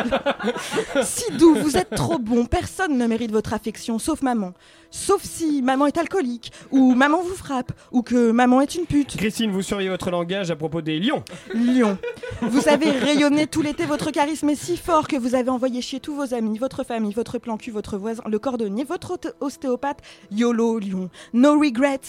si 1.02 1.30
doux, 1.36 1.54
vous 1.54 1.76
êtes 1.76 1.90
trop 1.90 2.18
bon. 2.18 2.46
Personne 2.46 2.96
ne 2.98 3.06
mérite 3.06 3.30
votre 3.32 3.52
affection, 3.54 3.98
sauf 3.98 4.22
maman. 4.22 4.52
Sauf 4.90 5.22
si 5.22 5.60
maman 5.60 5.86
est 5.86 5.98
alcoolique, 5.98 6.50
ou 6.70 6.94
maman 6.94 7.20
vous 7.22 7.34
frappe, 7.34 7.72
ou 7.92 8.02
que 8.02 8.30
maman 8.30 8.62
est 8.62 8.74
une 8.74 8.86
pute. 8.86 9.16
Christine, 9.18 9.50
vous 9.50 9.60
surveillez 9.60 9.90
votre 9.90 10.10
langage 10.10 10.50
à 10.50 10.56
propos 10.56 10.80
des 10.80 10.98
lions. 10.98 11.22
Lion. 11.54 11.98
Vous 12.40 12.68
avez 12.68 12.90
rayonné 12.90 13.46
tout 13.46 13.60
l'été, 13.60 13.84
votre 13.84 14.10
charisme 14.10 14.48
est 14.48 14.54
si 14.54 14.76
fort 14.78 15.06
que 15.06 15.16
vous 15.16 15.34
avez 15.34 15.50
envoyé 15.50 15.82
chier 15.82 16.00
tous 16.00 16.14
vos 16.14 16.32
amis, 16.32 16.56
votre 16.58 16.84
famille, 16.84 17.12
votre 17.12 17.38
plan 17.38 17.58
cul, 17.58 17.70
votre 17.70 17.98
voisin, 17.98 18.22
le 18.26 18.38
cordonnier, 18.38 18.84
votre 18.84 19.12
osté- 19.16 19.32
ostéopathe. 19.40 19.98
YOLO, 20.30 20.78
lion. 20.78 21.10
No 21.34 21.58
regrets. 21.60 22.00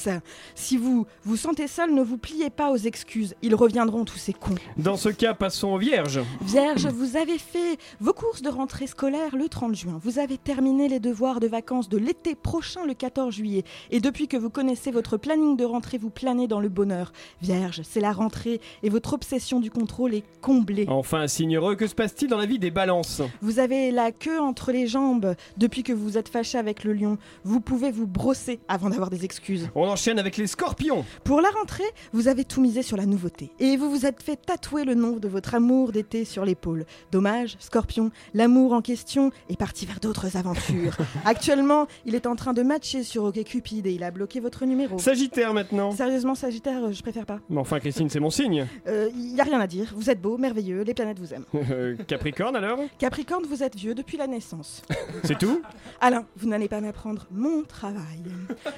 Si 0.55 0.77
vous 0.77 1.05
vous 1.25 1.35
sentez 1.35 1.67
seul, 1.67 1.93
ne 1.93 2.01
vous 2.01 2.17
pliez 2.17 2.49
pas 2.49 2.71
aux 2.71 2.77
excuses. 2.77 3.35
Ils 3.41 3.55
reviendront, 3.55 4.05
tous 4.05 4.17
ces 4.17 4.33
cons. 4.33 4.55
Dans 4.79 4.95
ce 4.95 5.09
cas, 5.09 5.33
passons 5.33 5.73
aux 5.73 5.77
vierges. 5.77 6.21
Vierge, 6.41 6.87
vous 6.87 7.17
avez 7.17 7.37
fait 7.37 7.77
vos 7.99 8.13
courses 8.13 8.41
de 8.41 8.47
rentrée 8.47 8.87
scolaire 8.87 9.35
le 9.35 9.49
30 9.49 9.75
juin. 9.75 9.99
Vous 10.01 10.19
avez 10.19 10.37
terminé 10.37 10.87
les 10.87 11.01
devoirs 11.01 11.41
de 11.41 11.47
vacances 11.47 11.89
de 11.89 11.97
l'été 11.97 12.33
prochain 12.33 12.85
le 12.85 12.93
14 12.93 13.35
juillet. 13.35 13.65
Et 13.91 13.99
depuis 13.99 14.29
que 14.29 14.37
vous 14.37 14.49
connaissez 14.49 14.91
votre 14.91 15.17
planning 15.17 15.57
de 15.57 15.65
rentrée, 15.65 15.97
vous 15.97 16.09
planez 16.09 16.47
dans 16.47 16.61
le 16.61 16.69
bonheur. 16.69 17.11
Vierge, 17.41 17.81
c'est 17.83 17.99
la 17.99 18.13
rentrée 18.13 18.61
et 18.81 18.89
votre 18.89 19.11
obsession 19.11 19.59
du 19.59 19.69
contrôle 19.69 20.13
est 20.13 20.23
comblée. 20.39 20.85
Enfin, 20.87 21.27
signe 21.27 21.57
heureux, 21.57 21.75
que 21.75 21.85
se 21.85 21.95
passe-t-il 21.95 22.29
dans 22.29 22.37
la 22.37 22.45
vie 22.45 22.57
des 22.57 22.71
balances? 22.71 23.21
Vous 23.41 23.59
avez 23.59 23.91
la 23.91 24.13
queue 24.13 24.39
entre 24.39 24.71
les 24.71 24.87
jambes 24.87 25.35
depuis 25.57 25.83
que 25.83 25.91
vous 25.91 26.17
êtes 26.17 26.29
fâché 26.29 26.57
avec 26.57 26.85
le 26.85 26.93
lion. 26.93 27.17
Vous 27.43 27.59
pouvez 27.59 27.91
vous 27.91 28.07
brosser 28.07 28.61
avant 28.69 28.89
d'avoir 28.89 29.09
des 29.09 29.25
excuses. 29.25 29.67
On 29.75 29.89
enchaîne 29.89 30.19
avec 30.19 30.37
les 30.37 30.47
scorpions. 30.47 31.03
Pour 31.25 31.41
la 31.41 31.49
rentrée, 31.49 31.83
vous 32.13 32.29
avez 32.29 32.45
tout 32.45 32.61
misé 32.61 32.81
sur 32.81 32.95
la 32.95 33.05
nouveauté. 33.05 33.51
Et 33.59 33.75
vous 33.75 33.89
vous 33.89 34.05
êtes 34.05 34.23
fait 34.23 34.37
tatouer 34.37 34.68
le 34.77 34.93
nom 34.93 35.17
de 35.17 35.27
votre 35.27 35.55
amour 35.55 35.91
d'été 35.91 36.25
sur 36.25 36.45
l'épaule. 36.45 36.85
Dommage, 37.11 37.55
Scorpion, 37.59 38.11
l'amour 38.33 38.73
en 38.73 38.81
question 38.81 39.31
est 39.49 39.57
parti 39.57 39.85
vers 39.85 39.99
d'autres 39.99 40.37
aventures. 40.37 40.95
Actuellement, 41.25 41.87
il 42.05 42.15
est 42.15 42.27
en 42.27 42.35
train 42.35 42.53
de 42.53 42.61
matcher 42.61 43.03
sur 43.03 43.23
OkCupid 43.23 43.87
et 43.87 43.91
il 43.93 44.03
a 44.03 44.11
bloqué 44.11 44.39
votre 44.39 44.65
numéro. 44.65 44.97
Sagittaire 44.99 45.53
maintenant. 45.53 45.91
Sérieusement, 45.91 46.35
Sagittaire, 46.35 46.85
euh, 46.85 46.91
je 46.91 47.01
préfère 47.01 47.25
pas. 47.25 47.39
Mais 47.49 47.59
enfin, 47.59 47.79
Christine, 47.79 48.09
c'est 48.09 48.19
mon 48.19 48.29
signe. 48.29 48.67
Il 48.87 49.35
y 49.35 49.41
a 49.41 49.43
rien 49.43 49.59
à 49.59 49.67
dire. 49.67 49.91
Vous 49.95 50.09
êtes 50.09 50.21
beau, 50.21 50.37
merveilleux, 50.37 50.81
les 50.83 50.93
planètes 50.93 51.19
vous 51.19 51.33
aiment. 51.33 51.45
Euh, 51.71 51.95
Capricorne 52.07 52.55
alors? 52.55 52.79
Capricorne, 52.97 53.45
vous 53.45 53.61
êtes 53.63 53.75
vieux 53.75 53.93
depuis 53.93 54.17
la 54.17 54.25
naissance. 54.27 54.81
C'est 55.23 55.37
tout? 55.37 55.61
Alain, 56.01 56.25
vous 56.35 56.47
n'allez 56.47 56.67
pas 56.67 56.81
m'apprendre 56.81 57.27
mon 57.31 57.63
travail. 57.63 58.23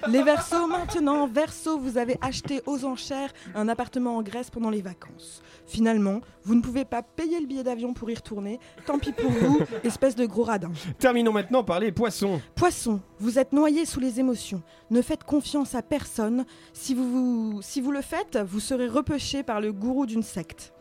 Les 0.09 0.23
Verseaux 0.23 0.67
maintenant, 0.67 1.27
Verseau, 1.27 1.79
vous 1.79 1.97
avez 1.97 2.17
acheté 2.21 2.61
aux 2.65 2.83
enchères 2.83 3.31
un 3.55 3.69
appartement 3.69 4.17
en 4.17 4.23
Grèce 4.23 4.49
pendant 4.49 4.69
les 4.69 4.81
vacances. 4.81 5.41
Finalement, 5.81 6.21
vous 6.43 6.53
ne 6.53 6.61
pouvez 6.61 6.85
pas 6.85 7.01
payer 7.01 7.39
le 7.39 7.47
billet 7.47 7.63
d'avion 7.63 7.95
pour 7.95 8.07
y 8.11 8.13
retourner. 8.13 8.59
Tant 8.85 8.99
pis 8.99 9.13
pour 9.13 9.31
vous, 9.31 9.61
espèce 9.83 10.15
de 10.15 10.27
gros 10.27 10.43
radin. 10.43 10.71
Terminons 10.99 11.31
maintenant 11.33 11.63
par 11.63 11.79
les 11.79 11.91
poissons. 11.91 12.39
Poisson, 12.53 12.99
vous 13.17 13.39
êtes 13.39 13.51
noyé 13.51 13.85
sous 13.85 13.99
les 13.99 14.19
émotions. 14.19 14.61
Ne 14.91 15.01
faites 15.01 15.23
confiance 15.23 15.73
à 15.73 15.81
personne. 15.81 16.45
Si 16.71 16.93
vous, 16.93 17.09
vous- 17.55 17.61
si 17.63 17.81
vous 17.81 17.91
le 17.91 18.01
faites, 18.03 18.37
vous 18.45 18.59
serez 18.59 18.85
repêché 18.87 19.41
par 19.41 19.59
le 19.59 19.73
gourou 19.73 20.05
d'une 20.05 20.21
secte. 20.21 20.71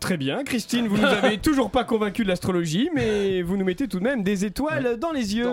Très 0.00 0.16
bien, 0.16 0.42
Christine, 0.44 0.88
vous 0.88 0.96
nous 0.96 1.04
avez 1.04 1.38
toujours 1.42 1.70
pas 1.70 1.84
convaincu 1.84 2.22
de 2.24 2.28
l'astrologie, 2.28 2.88
mais 2.94 3.42
vous 3.42 3.56
nous 3.56 3.64
mettez 3.64 3.86
tout 3.86 3.98
de 3.98 4.04
même 4.04 4.22
des 4.22 4.44
étoiles 4.46 4.96
dans 4.98 5.12
les 5.12 5.36
yeux. 5.36 5.52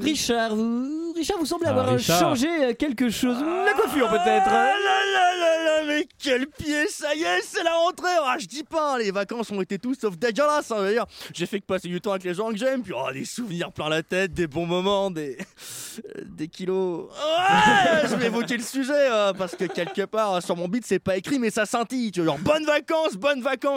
Richard, 0.00 0.54
vous, 0.54 1.12
Richard, 1.16 1.38
vous 1.38 1.46
semblez 1.46 1.66
Ah, 1.66 1.70
avoir 1.70 1.88
Richard. 1.94 2.20
changé 2.20 2.48
quelque 2.78 3.08
chose. 3.08 3.36
La 3.40 3.72
coiffure 3.72 4.08
Ah 4.10 4.18
peut-être. 4.18 4.46
là 4.46 4.64
là 4.66 5.36
là 5.40 5.64
là, 5.64 5.84
mais 5.86 6.06
quel 6.22 6.46
pied, 6.46 6.86
ça 6.88 7.14
y 7.14 7.22
est, 7.22 7.40
c'est 7.42 7.62
la 7.62 7.72
rentrée. 7.74 8.08
Ah, 8.22 8.36
je 8.38 8.46
dis 8.46 8.62
pas, 8.64 8.94
hein, 8.94 8.98
les 8.98 9.10
vacances 9.10 9.50
ont 9.50 9.60
été 9.62 9.78
tout 9.78 9.94
sauf 9.94 10.16
dégueulasses. 10.18 10.70
Hein, 10.70 10.82
d'ailleurs. 10.82 11.06
J'ai 11.32 11.46
fait 11.46 11.58
que 11.60 11.64
passer 11.66 11.88
du 11.88 12.00
temps 12.02 12.10
avec 12.12 12.24
les 12.24 12.34
gens 12.34 12.50
que 12.50 12.58
j'aime, 12.58 12.82
puis 12.82 12.92
oh, 12.94 13.10
des 13.12 13.24
souvenirs 13.24 13.72
plein 13.72 13.88
la 13.88 14.02
tête, 14.02 14.34
des 14.34 14.46
bons 14.46 14.66
moments, 14.66 15.10
des 15.10 15.38
des 16.26 16.48
kilos. 16.48 17.08
Ouais, 17.10 18.08
je 18.08 18.14
vais 18.14 18.26
évoquer 18.26 18.58
le 18.58 18.62
sujet 18.62 18.92
euh, 18.94 19.32
parce 19.32 19.56
que 19.56 19.64
quelque 19.64 20.02
part 20.02 20.42
sur 20.42 20.54
mon 20.56 20.68
beat 20.68 20.84
c'est 20.86 20.98
pas 20.98 21.16
écrit, 21.16 21.38
mais 21.38 21.50
ça 21.50 21.64
scintille. 21.64 22.12
Tu 22.12 22.20
vois, 22.20 22.34
genre 22.34 22.38
bonnes 22.38 22.66
vacances, 22.66 23.14
bonnes 23.14 23.40
vacances. 23.42 23.69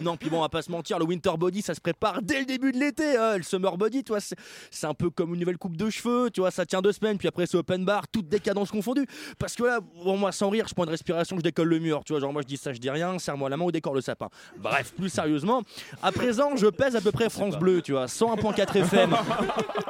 Non, 0.00 0.16
puis 0.16 0.30
bon, 0.30 0.38
on 0.38 0.42
va 0.42 0.48
pas 0.48 0.62
se 0.62 0.70
mentir, 0.70 0.98
le 0.98 1.04
winter 1.04 1.32
body 1.38 1.62
ça 1.62 1.74
se 1.74 1.80
prépare 1.80 2.22
dès 2.22 2.40
le 2.40 2.44
début 2.46 2.72
de 2.72 2.78
l'été. 2.78 3.16
hein. 3.16 3.36
le 3.36 3.42
summer 3.42 3.76
body, 3.76 4.04
tu 4.04 4.12
vois, 4.12 4.20
c'est 4.20 4.86
un 4.86 4.94
peu 4.94 5.10
comme 5.10 5.34
une 5.34 5.40
nouvelle 5.40 5.58
coupe 5.58 5.76
de 5.76 5.90
cheveux. 5.90 6.30
Tu 6.30 6.40
vois, 6.40 6.50
ça 6.50 6.64
tient 6.66 6.80
deux 6.82 6.92
semaines, 6.92 7.18
puis 7.18 7.28
après 7.28 7.46
c'est 7.46 7.56
open 7.56 7.84
bar, 7.84 8.08
toutes 8.08 8.28
décadences 8.28 8.70
confondues. 8.70 9.06
Parce 9.38 9.54
que 9.54 9.64
là, 9.64 9.80
bon, 10.04 10.16
moi 10.16 10.32
sans 10.32 10.50
rire, 10.50 10.66
je 10.68 10.74
prends 10.74 10.84
une 10.84 10.90
respiration, 10.90 11.36
je 11.36 11.42
décolle 11.42 11.68
le 11.68 11.78
mur. 11.78 12.02
Tu 12.04 12.12
vois, 12.12 12.20
genre 12.20 12.32
moi 12.32 12.42
je 12.42 12.46
dis 12.46 12.56
ça, 12.56 12.72
je 12.72 12.78
dis 12.78 12.90
rien, 12.90 13.18
serre-moi 13.18 13.48
la 13.48 13.56
main 13.56 13.64
ou 13.64 13.72
décore 13.72 13.94
le 13.94 14.00
sapin. 14.00 14.28
Bref, 14.58 14.92
plus 14.96 15.08
sérieusement, 15.10 15.62
à 16.02 16.12
présent 16.12 16.56
je 16.56 16.66
pèse 16.66 16.96
à 16.96 17.00
peu 17.00 17.12
près 17.12 17.28
France 17.30 17.58
Bleu, 17.58 17.82
tu 17.82 17.92
vois, 17.92 18.06
101.4 18.06 18.76
FM. 18.76 19.14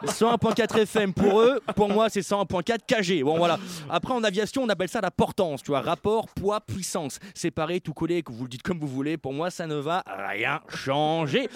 101.4 0.04 0.78
FM 0.82 1.12
pour 1.12 1.40
eux, 1.40 1.60
pour 1.76 1.88
moi 1.88 2.08
c'est 2.08 2.20
101.4 2.20 2.78
KG. 2.86 3.22
Bon 3.22 3.36
voilà. 3.38 3.58
Après 3.88 4.12
en 4.12 4.22
aviation, 4.24 4.62
on 4.62 4.68
appelle 4.68 4.88
ça 4.88 5.00
la 5.00 5.10
portance, 5.10 5.62
tu 5.62 5.70
vois, 5.70 5.80
rapport 5.80 6.28
poids 6.28 6.60
puissance. 6.60 7.18
Séparé, 7.34 7.80
tout 7.80 7.92
collé, 7.92 8.22
que 8.22 8.32
vous 8.32 8.44
le 8.44 8.48
dites 8.48 8.62
comme 8.62 8.78
vous 8.78 8.86
voulez. 8.88 9.16
Pour 9.16 9.32
moi, 9.32 9.49
ça 9.50 9.66
ne 9.66 9.76
va 9.76 10.02
rien 10.06 10.60
changer. 10.68 11.48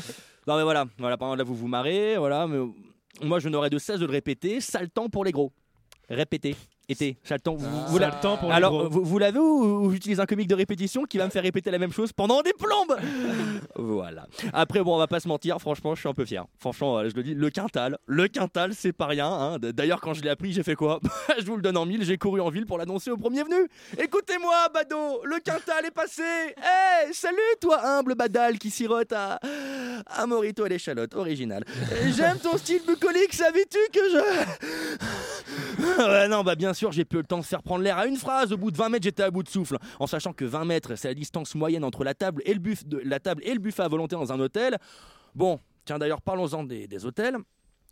Non 0.46 0.56
mais 0.56 0.62
voilà, 0.62 0.84
voilà, 0.98 1.16
par 1.16 1.34
là 1.36 1.44
vous 1.44 1.54
vous 1.54 1.68
marrez, 1.68 2.16
voilà, 2.16 2.46
moi 3.22 3.38
je 3.38 3.48
n'aurai 3.48 3.70
de 3.70 3.78
cesse 3.78 4.00
de 4.00 4.06
le 4.06 4.12
répéter, 4.12 4.60
sale 4.60 4.90
temps 4.90 5.08
pour 5.08 5.24
les 5.24 5.32
gros. 5.32 5.52
Répétez. 6.08 6.54
Été, 6.86 7.16
sale 7.24 7.40
temps. 7.40 7.54
Vous, 7.54 7.66
vous 7.88 7.98
Sale 7.98 8.10
la- 8.10 8.16
temps 8.16 8.36
pour 8.36 8.48
les 8.50 8.54
Alors, 8.54 8.90
vous, 8.90 9.02
vous 9.02 9.18
l'avez 9.18 9.38
ou, 9.38 9.84
ou 9.86 9.90
j'utilise 9.90 10.20
un 10.20 10.26
comique 10.26 10.48
de 10.48 10.54
répétition 10.54 11.04
qui 11.04 11.16
va 11.16 11.24
me 11.24 11.30
faire 11.30 11.42
répéter 11.42 11.70
la 11.70 11.78
même 11.78 11.92
chose 11.92 12.12
pendant 12.12 12.42
des 12.42 12.52
plombes 12.52 12.96
Voilà. 13.76 14.26
Après, 14.52 14.82
bon, 14.82 14.94
on 14.94 14.98
va 14.98 15.06
pas 15.06 15.18
se 15.20 15.26
mentir, 15.28 15.58
franchement, 15.60 15.94
je 15.94 16.00
suis 16.00 16.08
un 16.08 16.12
peu 16.14 16.26
fier. 16.26 16.44
Franchement, 16.58 17.02
je 17.08 17.14
le 17.14 17.22
dis, 17.22 17.34
le 17.34 17.48
quintal, 17.50 17.98
le 18.06 18.28
quintal, 18.28 18.72
c'est 18.74 18.92
pas 18.92 19.06
rien. 19.06 19.26
hein. 19.28 19.56
D'ailleurs, 19.60 20.00
quand 20.02 20.12
je 20.12 20.22
l'ai 20.22 20.28
appris, 20.30 20.52
j'ai 20.52 20.62
fait 20.62 20.74
quoi? 20.74 21.00
Je 21.38 21.44
vous 21.46 21.56
le 21.56 21.62
donne 21.62 21.76
en 21.78 21.86
mille, 21.86 22.04
j'ai 22.04 22.18
couru 22.18 22.40
en 22.40 22.50
ville 22.50 22.66
pour 22.66 22.78
l'annoncer 22.78 23.10
au 23.10 23.16
premier 23.16 23.42
venu. 23.42 23.66
Écoutez-moi, 23.98 24.68
Bado, 24.72 25.22
le 25.24 25.38
quintal 25.40 25.84
est 25.86 25.90
passé. 25.90 26.22
Hé, 26.22 27.12
salut, 27.12 27.36
toi, 27.60 27.80
humble 27.84 28.14
badal 28.14 28.58
qui 28.58 28.70
sirote 28.70 29.12
à, 29.12 29.40
à 30.06 30.26
Morito 30.26 30.64
à 30.64 30.68
l'échalote, 30.68 31.14
original. 31.14 31.64
J'aime 32.16 32.38
ton 32.38 32.56
style 32.58 32.82
bucolique, 32.86 33.32
savais-tu 33.32 33.78
que 33.92 34.00
je. 34.10 35.33
non, 36.28 36.42
bah 36.42 36.54
bien 36.54 36.74
sûr, 36.74 36.92
j'ai 36.92 37.04
peu 37.04 37.18
le 37.18 37.24
temps 37.24 37.38
de 37.38 37.44
faire 37.44 37.62
prendre 37.62 37.82
l'air 37.82 37.98
à 37.98 38.06
une 38.06 38.16
phrase. 38.16 38.52
Au 38.52 38.56
bout 38.56 38.70
de 38.70 38.76
20 38.76 38.88
mètres, 38.88 39.04
j'étais 39.04 39.22
à 39.22 39.30
bout 39.30 39.42
de 39.42 39.48
souffle. 39.48 39.78
En 39.98 40.06
sachant 40.06 40.32
que 40.32 40.44
20 40.44 40.64
mètres, 40.64 40.94
c'est 40.96 41.08
la 41.08 41.14
distance 41.14 41.54
moyenne 41.54 41.84
entre 41.84 42.04
la 42.04 42.14
table 42.14 42.42
et 42.44 42.54
le, 42.54 42.60
de, 42.60 43.00
la 43.04 43.20
table 43.20 43.42
et 43.44 43.54
le 43.54 43.60
buffet 43.60 43.82
à 43.82 43.88
volonté 43.88 44.16
dans 44.16 44.32
un 44.32 44.40
hôtel. 44.40 44.78
Bon, 45.34 45.60
tiens 45.84 45.98
d'ailleurs, 45.98 46.22
parlons-en 46.22 46.64
des, 46.64 47.04
hôtels. 47.04 47.36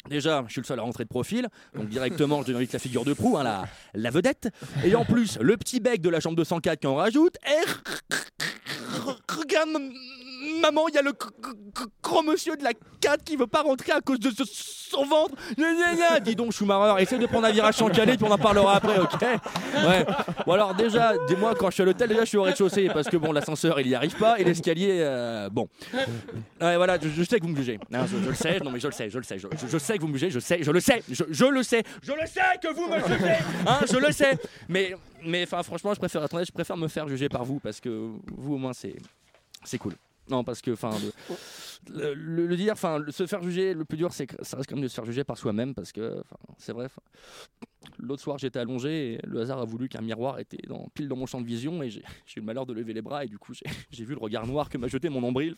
Déjà, 0.08 0.44
je 0.48 0.52
suis 0.52 0.60
le 0.60 0.66
seul 0.66 0.80
à 0.80 0.82
rentrer 0.82 1.04
de 1.04 1.08
profil, 1.08 1.46
donc 1.76 1.88
directement, 1.88 2.42
je 2.42 2.52
donne 2.52 2.66
la 2.72 2.78
figure 2.80 3.04
de 3.04 3.12
proue, 3.12 3.38
hein, 3.38 3.44
la, 3.44 3.66
la 3.94 4.10
vedette. 4.10 4.48
Et 4.84 4.96
en 4.96 5.04
plus, 5.04 5.38
le 5.40 5.56
petit 5.56 5.78
bec 5.78 6.00
de 6.00 6.08
la 6.08 6.18
chambre 6.18 6.34
204 6.34 6.80
qui 6.80 6.86
en 6.88 6.96
rajoute. 6.96 7.36
Et 7.46 7.64
regarde, 9.28 9.68
maman, 10.60 10.88
il 10.88 10.94
y 10.94 10.98
a 10.98 11.02
le 11.02 11.12
gros 12.02 12.22
monsieur 12.22 12.56
de 12.56 12.64
la 12.64 12.72
4 13.00 13.24
qui 13.24 13.36
veut 13.36 13.46
pas 13.46 13.62
rentrer 13.62 13.92
à 13.92 14.00
cause 14.00 14.18
de 14.20 14.30
ce- 14.30 14.44
son 14.44 15.04
ventre. 15.06 15.34
Gna, 15.56 15.72
gna, 15.74 15.94
gna. 15.94 16.20
Dis 16.20 16.34
donc, 16.36 16.52
Schumacher, 16.52 17.02
essaie 17.02 17.18
de 17.18 17.26
prendre 17.26 17.46
un 17.46 17.50
virage 17.52 17.74
sans 17.74 17.88
caler, 17.88 18.16
puis 18.16 18.26
on 18.28 18.30
en 18.30 18.38
parlera 18.38 18.76
après, 18.76 18.98
ok? 18.98 19.20
Ouais. 19.22 20.04
Bon, 20.46 20.52
alors, 20.52 20.74
déjà, 20.74 21.14
dis-moi, 21.26 21.54
quand 21.54 21.68
je 21.70 21.74
suis 21.74 21.82
à 21.82 21.86
l'hôtel, 21.86 22.08
déjà, 22.08 22.20
je 22.22 22.26
suis 22.28 22.36
au 22.38 22.42
rez-de-chaussée, 22.42 22.88
parce 22.92 23.08
que 23.08 23.16
bon, 23.16 23.32
l'ascenseur, 23.32 23.80
il 23.80 23.88
y 23.88 23.94
arrive 23.94 24.16
pas, 24.16 24.38
et 24.38 24.44
l'escalier, 24.44 24.98
euh, 25.00 25.48
bon. 25.50 25.68
Ouais, 26.60 26.76
voilà, 26.76 26.98
je, 27.00 27.22
sais 27.24 27.38
que 27.40 27.44
vous 27.44 27.50
me 27.52 27.56
jugez. 27.56 27.78
Hein, 27.92 28.04
je, 28.06 28.16
le 28.28 28.34
sais, 28.34 28.58
non, 28.60 28.70
mais 28.70 28.80
je 28.80 28.86
le 28.88 28.92
sais, 28.92 29.08
je 29.10 29.18
le 29.18 29.24
sais, 29.24 29.38
je, 29.38 29.48
je- 29.68 29.78
sais 29.78 29.96
que 29.96 30.02
vous 30.02 30.08
me 30.08 30.14
jugez, 30.14 30.30
je 30.30 30.38
sais, 30.40 30.62
je 30.62 30.70
le 30.70 30.80
sais, 30.80 31.02
je, 31.10 31.24
je 31.28 31.44
le 31.46 31.62
sais, 31.62 31.82
je 32.02 32.12
le 32.12 32.26
sais 32.26 32.40
que 32.62 32.72
vous 32.74 32.86
me 32.88 32.98
jugez, 33.00 33.36
hein, 33.66 33.80
je 33.90 33.96
le 33.96 34.12
sais. 34.12 34.38
Mais, 34.68 34.94
mais, 35.24 35.44
enfin, 35.44 35.62
franchement, 35.62 35.94
je 35.94 35.98
préfère, 35.98 36.22
attendez, 36.22 36.44
je 36.44 36.52
préfère 36.52 36.76
me 36.76 36.88
faire 36.88 37.08
juger 37.08 37.28
par 37.28 37.44
vous, 37.44 37.58
parce 37.60 37.80
que 37.80 37.88
vous, 38.36 38.54
au 38.54 38.58
moins, 38.58 38.72
c'est, 38.72 38.94
c'est 39.64 39.78
cool. 39.78 39.94
Non, 40.28 40.44
parce 40.44 40.62
que, 40.62 40.70
enfin, 40.70 40.92
le, 41.88 42.56
dire, 42.56 42.72
enfin, 42.72 43.04
se 43.08 43.26
faire 43.26 43.42
juger, 43.42 43.74
le 43.74 43.84
plus 43.84 43.98
dur, 43.98 44.12
c'est 44.12 44.28
ça 44.42 44.56
reste 44.56 44.68
quand 44.68 44.76
même 44.76 44.84
de 44.84 44.88
se 44.88 44.94
faire 44.94 45.04
juger 45.04 45.24
par 45.24 45.36
soi-même, 45.36 45.74
parce 45.74 45.92
que, 45.92 46.22
c'est 46.58 46.72
vrai. 46.72 46.88
L'autre 47.98 48.22
soir, 48.22 48.38
j'étais 48.38 48.58
allongé 48.58 49.14
et 49.14 49.20
le 49.26 49.40
hasard 49.40 49.60
a 49.60 49.64
voulu 49.64 49.88
qu'un 49.88 50.00
miroir 50.00 50.38
était 50.38 50.58
dans, 50.68 50.88
pile 50.94 51.08
dans 51.08 51.16
mon 51.16 51.26
champ 51.26 51.40
de 51.40 51.46
vision 51.46 51.82
et 51.82 51.90
j'ai 51.90 52.00
eu 52.00 52.40
le 52.40 52.42
malheur 52.42 52.66
de 52.66 52.72
lever 52.72 52.92
les 52.92 53.02
bras 53.02 53.24
et 53.24 53.28
du 53.28 53.38
coup, 53.38 53.52
j'ai- 53.54 54.04
vu 54.04 54.14
le 54.14 54.20
regard 54.20 54.46
noir 54.46 54.68
que 54.68 54.78
m'a 54.78 54.88
jeté 54.88 55.08
mon 55.08 55.20
nombril. 55.20 55.54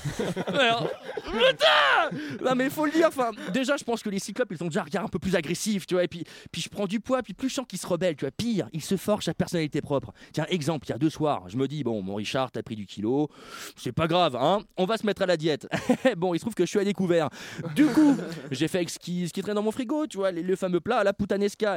Alors, 0.48 0.90
putain 1.24 2.44
Non 2.44 2.54
mais 2.54 2.64
il 2.64 2.70
faut 2.70 2.84
le 2.86 2.92
dire, 2.92 3.06
enfin, 3.08 3.30
déjà 3.52 3.76
je 3.76 3.84
pense 3.84 4.02
que 4.02 4.10
les 4.10 4.18
cyclopes 4.18 4.50
ils 4.52 4.62
ont 4.62 4.66
déjà 4.66 4.80
un 4.80 4.84
regard 4.84 5.04
un 5.04 5.08
peu 5.08 5.18
plus 5.18 5.34
agressif, 5.34 5.86
tu 5.86 5.94
vois, 5.94 6.04
et 6.04 6.08
puis, 6.08 6.24
puis 6.52 6.60
je 6.62 6.68
prends 6.68 6.86
du 6.86 7.00
poids, 7.00 7.22
puis 7.22 7.32
plus 7.34 7.48
je 7.48 7.54
sens 7.54 7.66
qu'ils 7.66 7.78
se 7.78 7.86
rebellent, 7.86 8.16
tu 8.16 8.24
vois, 8.24 8.30
pire, 8.32 8.68
ils 8.72 8.82
se 8.82 8.96
forgent 8.96 9.24
sa 9.24 9.34
personnalité 9.34 9.80
propre. 9.80 10.12
Tiens, 10.32 10.46
exemple, 10.48 10.86
il 10.86 10.90
y 10.90 10.92
a 10.94 10.98
deux 10.98 11.10
soirs, 11.10 11.48
je 11.48 11.56
me 11.56 11.66
dis, 11.68 11.82
bon, 11.84 12.02
mon 12.02 12.14
Richard, 12.16 12.50
t'as 12.52 12.62
pris 12.62 12.76
du 12.76 12.86
kilo, 12.86 13.28
c'est 13.76 13.92
pas 13.92 14.06
grave, 14.06 14.36
hein, 14.36 14.60
on 14.76 14.84
va 14.84 14.96
se 14.98 15.06
mettre 15.06 15.22
à 15.22 15.26
la 15.26 15.36
diète. 15.36 15.66
bon, 16.16 16.34
il 16.34 16.38
se 16.38 16.44
trouve 16.44 16.54
que 16.54 16.64
je 16.64 16.70
suis 16.70 16.78
à 16.78 16.84
découvert. 16.84 17.28
Du 17.74 17.86
coup, 17.86 18.16
j'ai 18.50 18.68
fait 18.68 18.78
avec 18.78 18.90
ce 18.90 18.98
qui, 18.98 19.28
ce 19.28 19.32
qui 19.32 19.42
traîne 19.42 19.54
dans 19.54 19.62
mon 19.62 19.70
frigo, 19.72 20.06
tu 20.06 20.18
vois, 20.18 20.30
les, 20.30 20.42
le 20.42 20.56
fameux 20.56 20.80
plat 20.80 20.98
à 20.98 21.04
la 21.04 21.12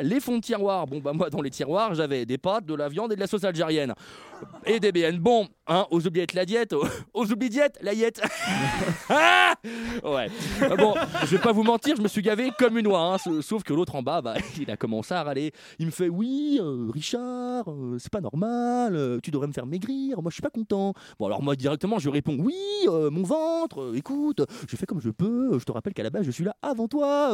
les 0.03 0.20
fonds 0.20 0.38
de 0.38 0.44
tiroir. 0.44 0.86
Bon, 0.88 0.99
bah 0.99 1.14
moi, 1.14 1.30
dans 1.30 1.41
les 1.41 1.49
tiroirs, 1.49 1.94
j'avais 1.94 2.26
des 2.26 2.38
pâtes, 2.38 2.66
de 2.66 2.76
la 2.76 2.90
viande 2.90 3.11
et 3.11 3.16
de 3.16 3.20
la 3.20 3.28
sauce 3.28 3.44
algérienne. 3.44 3.94
Et 4.66 4.80
des 4.80 4.91
BN. 4.91 5.18
Bon, 5.18 5.48
hein, 5.70 5.86
aux 5.91 6.06
oubliettes 6.06 6.34
la 6.34 6.46
diète, 6.46 6.74
aux, 6.74 6.86
aux 7.14 7.32
oubliettes 7.32 7.78
la 7.82 7.94
diète. 7.96 8.22
Ah 9.10 9.56
ouais. 10.04 10.30
Bon, 10.78 10.94
je 11.24 11.36
vais 11.36 11.40
pas 11.41 11.52
vous 11.52 11.64
mentir, 11.64 11.96
je 11.98 12.02
me 12.02 12.08
suis 12.08 12.22
gavé 12.22 12.52
comme 12.58 12.78
une 12.78 12.88
oie, 12.88 13.00
hein, 13.00 13.18
sa- 13.18 13.41
sauf 13.41 13.64
que 13.64 13.74
l'autre 13.74 13.96
en 13.96 14.04
bas, 14.04 14.22
bah, 14.22 14.36
il 14.60 14.70
a 14.72 14.78
commencé 14.78 15.14
à 15.14 15.24
râler. 15.24 15.52
Il 15.80 15.88
me 15.88 15.91
fait 15.91 16.08
Oui, 16.08 16.60
euh, 16.62 16.88
Richard, 16.94 17.66
euh, 17.70 17.98
c'est 18.00 18.12
pas 18.12 18.22
normal, 18.22 18.96
euh, 18.96 19.20
tu 19.22 19.32
devrais 19.32 19.48
me 19.48 19.52
faire 19.54 19.66
maigrir, 19.66 20.22
moi 20.22 20.30
je 20.30 20.36
suis 20.36 20.41
pas 20.41 20.50
content. 20.50 20.94
Bon, 21.20 21.26
alors 21.26 21.41
moi 21.44 21.56
directement, 21.56 22.00
je 22.00 22.10
réponds 22.10 22.38
Oui, 22.40 22.56
mon 22.88 23.24
ventre, 23.24 23.94
écoute, 23.96 24.41
je 24.68 24.76
fais 24.78 24.86
comme 24.86 25.02
je 25.02 25.10
peux, 25.10 25.58
je 25.60 25.64
te 25.66 25.72
rappelle 25.72 25.94
qu'à 25.94 26.04
la 26.04 26.10
base 26.10 26.26
je 26.26 26.32
suis 26.32 26.44
là 26.46 26.56
avant 26.62 26.88
toi. 26.88 27.32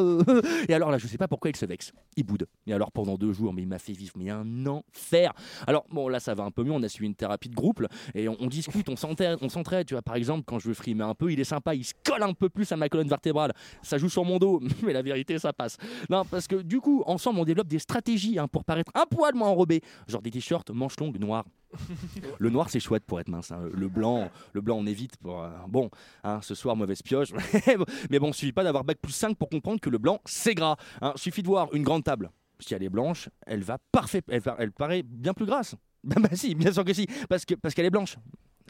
Et 0.67 0.73
alors 0.73 0.89
là, 0.91 0.97
je 0.97 1.07
sais 1.07 1.17
pas 1.17 1.27
pourquoi 1.27 1.51
il 1.51 1.55
se 1.55 1.65
vexe, 1.65 1.91
il 2.15 2.23
boude. 2.23 2.47
Et 2.65 2.73
alors 2.73 2.91
pendant 2.91 3.15
deux 3.17 3.33
jours, 3.33 3.53
mais 3.53 3.61
il 3.61 3.67
m'a 3.67 3.79
fait 3.79 3.93
vivre 3.93 4.13
mais 4.17 4.29
un 4.31 4.65
enfer. 4.65 5.33
Alors 5.67 5.85
bon, 5.91 6.07
là 6.07 6.19
ça 6.19 6.33
va 6.33 6.43
un 6.43 6.51
peu 6.51 6.63
mieux, 6.63 6.71
on 6.71 6.81
a 6.83 6.89
suivi 6.89 7.07
une 7.07 7.15
thérapie 7.15 7.49
de 7.49 7.55
groupe, 7.55 7.85
et 8.15 8.24
et 8.25 8.29
on, 8.29 8.35
on 8.39 8.47
discute, 8.47 8.87
on 8.89 8.95
s'entraide, 8.95 9.37
on 9.41 9.49
s'entraide. 9.49 9.87
Tu 9.87 9.93
vois, 9.93 10.01
par 10.01 10.15
exemple, 10.15 10.43
quand 10.45 10.59
je 10.59 10.67
veux 10.67 10.73
frimer 10.73 11.03
un 11.03 11.15
peu, 11.15 11.31
il 11.31 11.39
est 11.39 11.43
sympa, 11.45 11.73
il 11.75 11.83
se 11.83 11.93
colle 12.03 12.23
un 12.23 12.33
peu 12.33 12.49
plus 12.49 12.71
à 12.71 12.77
ma 12.77 12.89
colonne 12.89 13.07
vertébrale. 13.07 13.53
Ça 13.81 13.97
joue 13.97 14.09
sur 14.09 14.25
mon 14.25 14.37
dos, 14.37 14.61
mais 14.83 14.93
la 14.93 15.01
vérité, 15.01 15.39
ça 15.39 15.53
passe. 15.53 15.77
Non, 16.09 16.25
parce 16.25 16.47
que 16.47 16.57
du 16.61 16.79
coup, 16.81 17.03
ensemble, 17.05 17.39
on 17.39 17.45
développe 17.45 17.67
des 17.67 17.79
stratégies 17.79 18.37
hein, 18.39 18.47
pour 18.47 18.63
paraître 18.65 18.91
un 18.95 19.05
poil 19.05 19.33
moins 19.35 19.49
enrobé. 19.49 19.81
Genre 20.07 20.21
des 20.21 20.31
t-shirts 20.31 20.69
manches 20.71 20.99
longues 20.99 21.19
noires. 21.19 21.45
Le 22.39 22.49
noir 22.49 22.69
c'est 22.69 22.79
chouette 22.79 23.03
pour 23.05 23.19
être 23.19 23.27
mince. 23.27 23.51
hein. 23.51 23.59
Le 23.73 23.89
blanc, 23.89 24.29
le 24.53 24.61
blanc 24.61 24.77
on 24.79 24.85
évite 24.85 25.17
pour. 25.17 25.43
euh, 25.43 25.49
bon, 25.67 25.89
hein, 26.23 26.39
ce 26.41 26.55
soir 26.55 26.75
mauvaise 26.75 27.01
pioche. 27.01 27.31
Mais 28.09 28.19
bon, 28.19 28.31
suffit 28.31 28.53
pas 28.53 28.63
d'avoir 28.63 28.83
bac 28.85 28.97
plus 29.01 29.11
5 29.11 29.35
pour 29.37 29.49
comprendre 29.49 29.79
que 29.81 29.89
le 29.89 29.97
blanc 29.97 30.19
c'est 30.25 30.55
gras. 30.55 30.77
Hein. 31.01 31.13
Suffit 31.15 31.41
de 31.43 31.47
voir 31.47 31.73
une 31.73 31.83
grande 31.83 32.03
table. 32.03 32.31
Si 32.59 32.73
elle 32.73 32.83
est 32.83 32.89
blanche, 32.89 33.27
elle 33.45 33.63
va 33.63 33.77
parfait, 33.91 34.21
elle 34.29 34.71
paraît 34.71 35.03
bien 35.03 35.33
plus 35.33 35.45
grasse. 35.45 35.75
Bah, 36.05 36.15
bah 36.19 36.29
si, 36.33 36.53
bien 36.55 36.71
sûr 36.71 36.85
que 36.85 36.93
si, 36.93 37.07
parce 37.27 37.45
que 37.45 37.55
parce 37.55 37.73
qu'elle 37.73 37.85
est 37.85 37.89
blanche. 37.89 38.15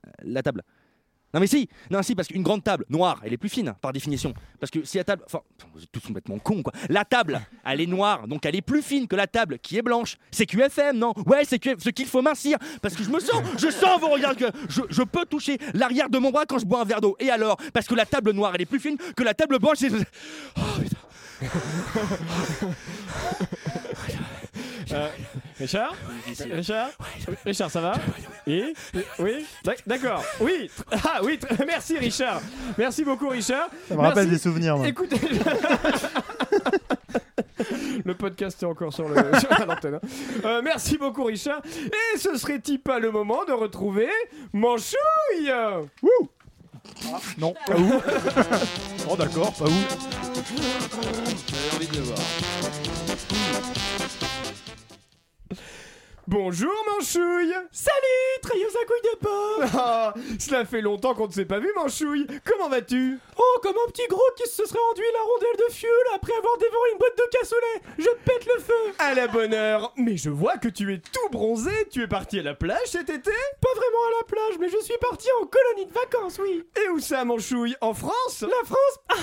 Euh, 0.08 0.10
La 0.24 0.42
table. 0.42 0.64
Non 1.34 1.42
mais 1.42 1.48
si, 1.48 1.68
non 1.92 2.02
si 2.02 2.16
parce 2.16 2.30
qu'une 2.30 2.44
grande 2.44 2.64
table 2.64 2.86
noire, 2.88 3.20
elle 3.26 3.34
est 3.34 3.38
plus 3.38 3.50
fine 3.50 3.74
par 3.82 3.92
définition. 3.92 4.34
Parce 4.58 4.72
que 4.72 4.86
si 4.86 4.96
la 4.96 5.04
table, 5.04 5.22
enfin, 5.26 5.42
vous 5.74 5.84
êtes 5.84 5.92
tous 5.92 6.00
complètement 6.00 6.40
cons 6.40 6.64
quoi. 6.64 6.72
La 6.88 7.04
table, 7.04 7.42
elle 7.66 7.82
est 7.82 7.88
noire, 7.88 8.26
donc 8.30 8.46
elle 8.46 8.56
est 8.56 8.62
plus 8.62 8.82
fine 8.82 9.06
que 9.06 9.18
la 9.18 9.28
table 9.28 9.60
qui 9.60 9.78
est 9.78 9.82
blanche. 9.82 10.16
C'est 10.32 10.46
QFM, 10.46 10.98
non? 10.98 11.14
Ouais, 11.26 11.44
c'est 11.44 11.60
QFM, 11.60 11.80
ce 11.82 11.90
qu'il 11.90 12.06
faut 12.06 12.22
mincir. 12.22 12.58
Parce 12.82 12.96
que 12.96 13.04
je 13.04 13.10
me 13.10 13.20
sens, 13.20 13.44
je 13.58 13.70
sens 13.70 14.00
vos 14.00 14.08
regards 14.08 14.38
que 14.38 14.46
je, 14.70 14.80
je 14.90 15.04
peux 15.04 15.26
toucher 15.26 15.58
l'arrière 15.74 16.10
de 16.10 16.20
mon 16.20 16.32
bras 16.32 16.46
quand 16.46 16.58
je 16.58 16.66
bois 16.66 16.80
un 16.80 16.86
verre 16.86 17.02
d'eau. 17.02 17.18
Et 17.20 17.30
alors? 17.30 17.58
Parce 17.74 17.86
que 17.88 17.96
la 17.96 18.06
table 18.06 18.32
noire, 18.32 18.54
elle 18.56 18.62
est 18.62 18.66
plus 18.66 18.80
fine 18.80 18.96
que 19.18 19.24
la 19.24 19.34
table 19.34 19.60
blanche. 19.60 19.80
Oh 20.58 20.62
putain. 20.82 20.98
Euh, 24.92 25.10
Richard? 25.60 25.96
Richard 26.52 26.90
Richard, 27.46 27.72
ça 27.72 27.82
va? 27.82 27.94
Oui? 28.46 28.74
D'ac- 29.64 29.84
D'accord. 29.88 30.24
Oui. 30.42 30.70
Ah 30.92 31.22
oui, 31.24 31.40
merci 31.66 31.98
Richard. 31.98 32.42
Merci 32.78 33.04
beaucoup 33.06 33.30
Richard. 33.30 33.70
Ça 33.88 33.96
me 33.96 34.02
rappelle 34.02 34.28
Merci. 34.28 34.30
des 34.32 34.38
souvenirs, 34.50 34.78
moi. 34.78 34.88
Écoutez. 34.88 35.18
Le 38.06 38.14
podcast 38.14 38.62
est 38.62 38.66
encore 38.66 38.94
sur 38.94 39.08
le 39.08 39.16
sur 39.40 39.52
hein. 39.52 40.00
Euh, 40.44 40.62
merci 40.64 40.98
beaucoup 40.98 41.24
Richard. 41.24 41.62
Et 41.66 42.18
ce 42.20 42.38
serait-il 42.38 42.80
pas 42.80 43.00
le 43.00 43.10
moment 43.12 43.44
de 43.46 43.54
retrouver 43.54 44.10
Manchouille? 44.54 45.50
Wouh 46.04 46.30
Non, 47.40 47.54
pas 47.66 47.76
où? 47.78 47.94
Oh 49.10 49.16
d'accord, 49.16 49.54
pas 49.54 49.66
où? 49.66 49.70
J'avais 51.48 51.76
envie 51.76 51.88
de 51.88 51.96
le 51.98 52.02
voir. 52.04 52.20
Bonjour 56.28 56.74
Manchouille. 56.88 57.54
Salut 57.72 58.40
Trailleuse 58.42 58.76
à 58.76 58.86
couilles 58.86 59.12
de 59.14 59.18
porc. 59.20 59.62
Ah, 59.86 60.14
Cela 60.40 60.66
fait 60.66 60.82
longtemps 60.82 61.14
qu'on 61.14 61.28
ne 61.28 61.32
s'est 61.32 61.46
pas 61.46 61.60
vu 61.60 61.70
Manchouille. 61.76 62.26
Comment 62.44 62.68
vas-tu? 62.68 63.20
Oh, 63.38 63.60
comme 63.62 63.76
un 63.86 63.92
petit 63.92 64.08
gros 64.08 64.20
qui 64.36 64.50
se 64.50 64.66
serait 64.66 64.80
enduit 64.92 65.06
la 65.14 65.22
rondelle 65.22 65.68
de 65.68 65.72
fioul 65.74 65.92
après 66.16 66.34
avoir 66.36 66.58
dévoré 66.58 66.90
une 66.94 66.98
boîte 66.98 67.18
de 67.18 67.38
cassoulet. 67.38 67.82
Je 68.00 68.10
pète 68.26 68.46
le 68.48 68.60
feu. 68.60 68.94
À 68.98 69.14
la 69.14 69.28
bonne 69.28 69.54
heure. 69.54 69.94
Mais 69.98 70.18
je 70.18 70.32
vois 70.32 70.58
que 70.58 70.68
tu 70.68 70.92
es 70.94 70.98
tout 70.98 71.30
bronzé. 71.32 71.72
Tu 71.92 72.02
es 72.02 72.08
parti 72.08 72.40
à 72.40 72.44
la 72.44 72.56
plage 72.56 72.88
cet 72.88 73.10
été? 73.10 73.32
Pas 73.62 73.74
vraiment 73.76 74.04
à 74.08 74.18
la 74.20 74.24
plage, 74.28 74.60
mais 74.60 74.70
je 74.70 74.80
suis 74.84 74.98
parti 74.98 75.28
en 75.42 75.46
colonie 75.46 75.86
de 75.86 75.94
vacances, 75.94 76.40
oui. 76.42 76.64
Et 76.84 76.90
où 76.90 77.00
ça 77.00 77.24
Manchouille? 77.24 77.76
En 77.82 77.94
France? 77.94 78.42
La 78.42 78.66
France. 78.66 79.20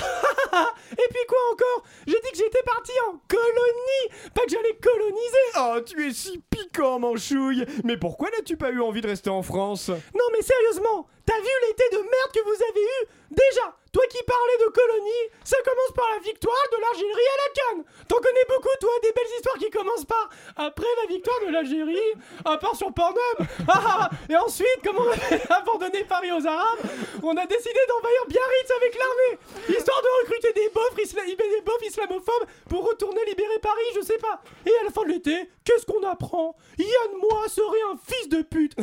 Et 0.92 1.08
puis 1.10 1.26
quoi 1.28 1.38
encore? 1.52 1.82
J'ai 2.06 2.20
dit 2.20 2.30
que 2.30 2.36
j'étais 2.38 2.62
parti 2.64 2.92
en 3.08 3.18
colonie. 3.28 4.30
Pas 4.34 4.42
que 4.42 4.50
j'allais 4.50 4.76
coloniser. 4.80 5.58
Oh, 5.58 5.80
tu 5.84 6.06
es 6.08 6.12
si 6.12 6.38
piquant 6.50 6.91
Manchouille 6.98 7.64
Mais 7.84 7.96
pourquoi 7.96 8.28
n'as-tu 8.30 8.56
pas 8.56 8.70
eu 8.70 8.80
envie 8.80 9.00
de 9.00 9.08
rester 9.08 9.30
en 9.30 9.42
France? 9.42 9.88
Non 9.88 10.24
mais 10.32 10.42
sérieusement, 10.42 11.06
t'as 11.26 11.38
vu 11.38 11.48
l'été 11.68 11.84
de 11.92 11.98
merde 11.98 12.32
que 12.34 12.42
vous 12.44 12.62
avez 12.70 12.80
eu? 12.82 13.06
Déjà, 13.30 13.76
toi 13.92 14.02
qui 14.08 14.22
parlais 14.24 14.58
de 14.64 14.70
colonie, 14.72 15.24
ça 15.44 15.56
commence 15.64 15.92
par 15.94 16.08
la 16.14 16.18
victoire 16.20 16.64
de 16.72 16.80
l'Algérie 16.80 17.28
à 17.28 17.36
la 17.36 17.48
Cannes. 17.52 17.84
T'en 18.08 18.16
connais 18.16 18.46
beaucoup, 18.48 18.74
toi, 18.80 18.90
des 19.02 19.12
belles 19.12 19.34
histoires 19.36 19.58
qui 19.58 19.70
commencent 19.70 20.06
par 20.06 20.30
après 20.56 20.88
la 21.02 21.08
victoire 21.08 21.38
de 21.46 21.52
l'Algérie, 21.52 22.12
à 22.44 22.56
part 22.56 22.74
sur 22.74 22.92
Pornhub. 22.92 23.46
Ah, 23.68 23.82
ah, 23.84 24.10
et 24.28 24.36
ensuite, 24.36 24.80
comme 24.82 24.96
on 24.96 25.10
avait 25.10 25.42
abandonné 25.50 26.04
Paris 26.04 26.32
aux 26.32 26.46
Arabes, 26.46 26.80
on 27.22 27.36
a 27.36 27.46
décidé 27.46 27.80
d'envahir 27.88 28.26
Biarritz 28.28 28.70
avec 28.76 28.98
l'armée, 28.98 29.78
histoire 29.78 30.00
de 30.00 30.22
recruter 30.22 30.52
des 30.52 30.68
beaufs 30.70 31.86
islamophobes 31.86 32.46
pour 32.68 32.88
retourner 32.88 33.24
libérer 33.26 33.58
Paris, 33.60 33.92
je 33.94 34.00
sais 34.00 34.18
pas. 34.18 34.42
Et 34.64 34.72
à 34.80 34.84
la 34.84 34.90
fin 34.90 35.02
de 35.02 35.08
l'été, 35.08 35.50
qu'est-ce 35.64 35.84
qu'on 35.84 36.02
apprend? 36.06 36.56
Yann 36.78 37.18
Moi 37.20 37.48
serait 37.48 37.82
un 37.92 37.96
fils 37.96 38.28
de 38.28 38.42
pute. 38.42 38.74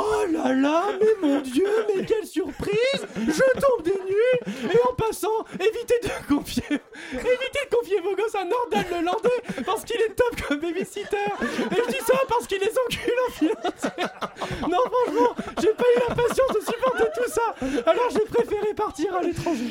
Oh 0.00 0.24
là 0.32 0.52
là, 0.54 0.84
mais 1.00 1.28
mon 1.28 1.40
dieu, 1.40 1.66
mais 1.88 2.04
quelle 2.04 2.24
surprise. 2.26 3.02
Je 3.16 3.60
tombe 3.60 3.82
des 3.82 3.90
nues. 3.90 4.72
Et 4.72 4.78
en 4.88 4.94
passant, 4.94 5.44
évitez 5.54 5.98
de 6.02 6.34
confier 6.34 6.62
Évitez 7.12 7.64
de 7.70 7.76
confier 7.76 8.00
vos 8.00 8.14
gosses 8.14 8.34
à 8.36 8.44
Nordal 8.44 8.84
le 8.90 9.04
Landais 9.04 9.64
parce 9.66 9.82
qu'il 9.84 10.00
est 10.00 10.14
top 10.14 10.40
comme 10.46 10.60
babysitter. 10.60 11.16
Et 11.70 11.74
je 11.74 11.90
dis 11.90 12.04
ça 12.06 12.14
parce 12.28 12.46
qu'il 12.46 12.60
les 12.60 12.70
encule 12.70 13.12
en 13.26 13.32
financière 13.32 14.30
Non 14.68 14.78
franchement, 14.86 15.34
j'ai 15.60 15.72
pas 15.72 15.84
eu 15.96 16.00
la 16.08 16.14
patience 16.14 16.52
de 16.54 16.60
supporter 16.60 17.10
tout 17.14 17.30
ça. 17.30 17.90
Alors 17.90 18.08
j'ai 18.12 18.24
préféré 18.32 18.74
partir 18.74 19.16
à 19.16 19.22
l'étranger. 19.22 19.64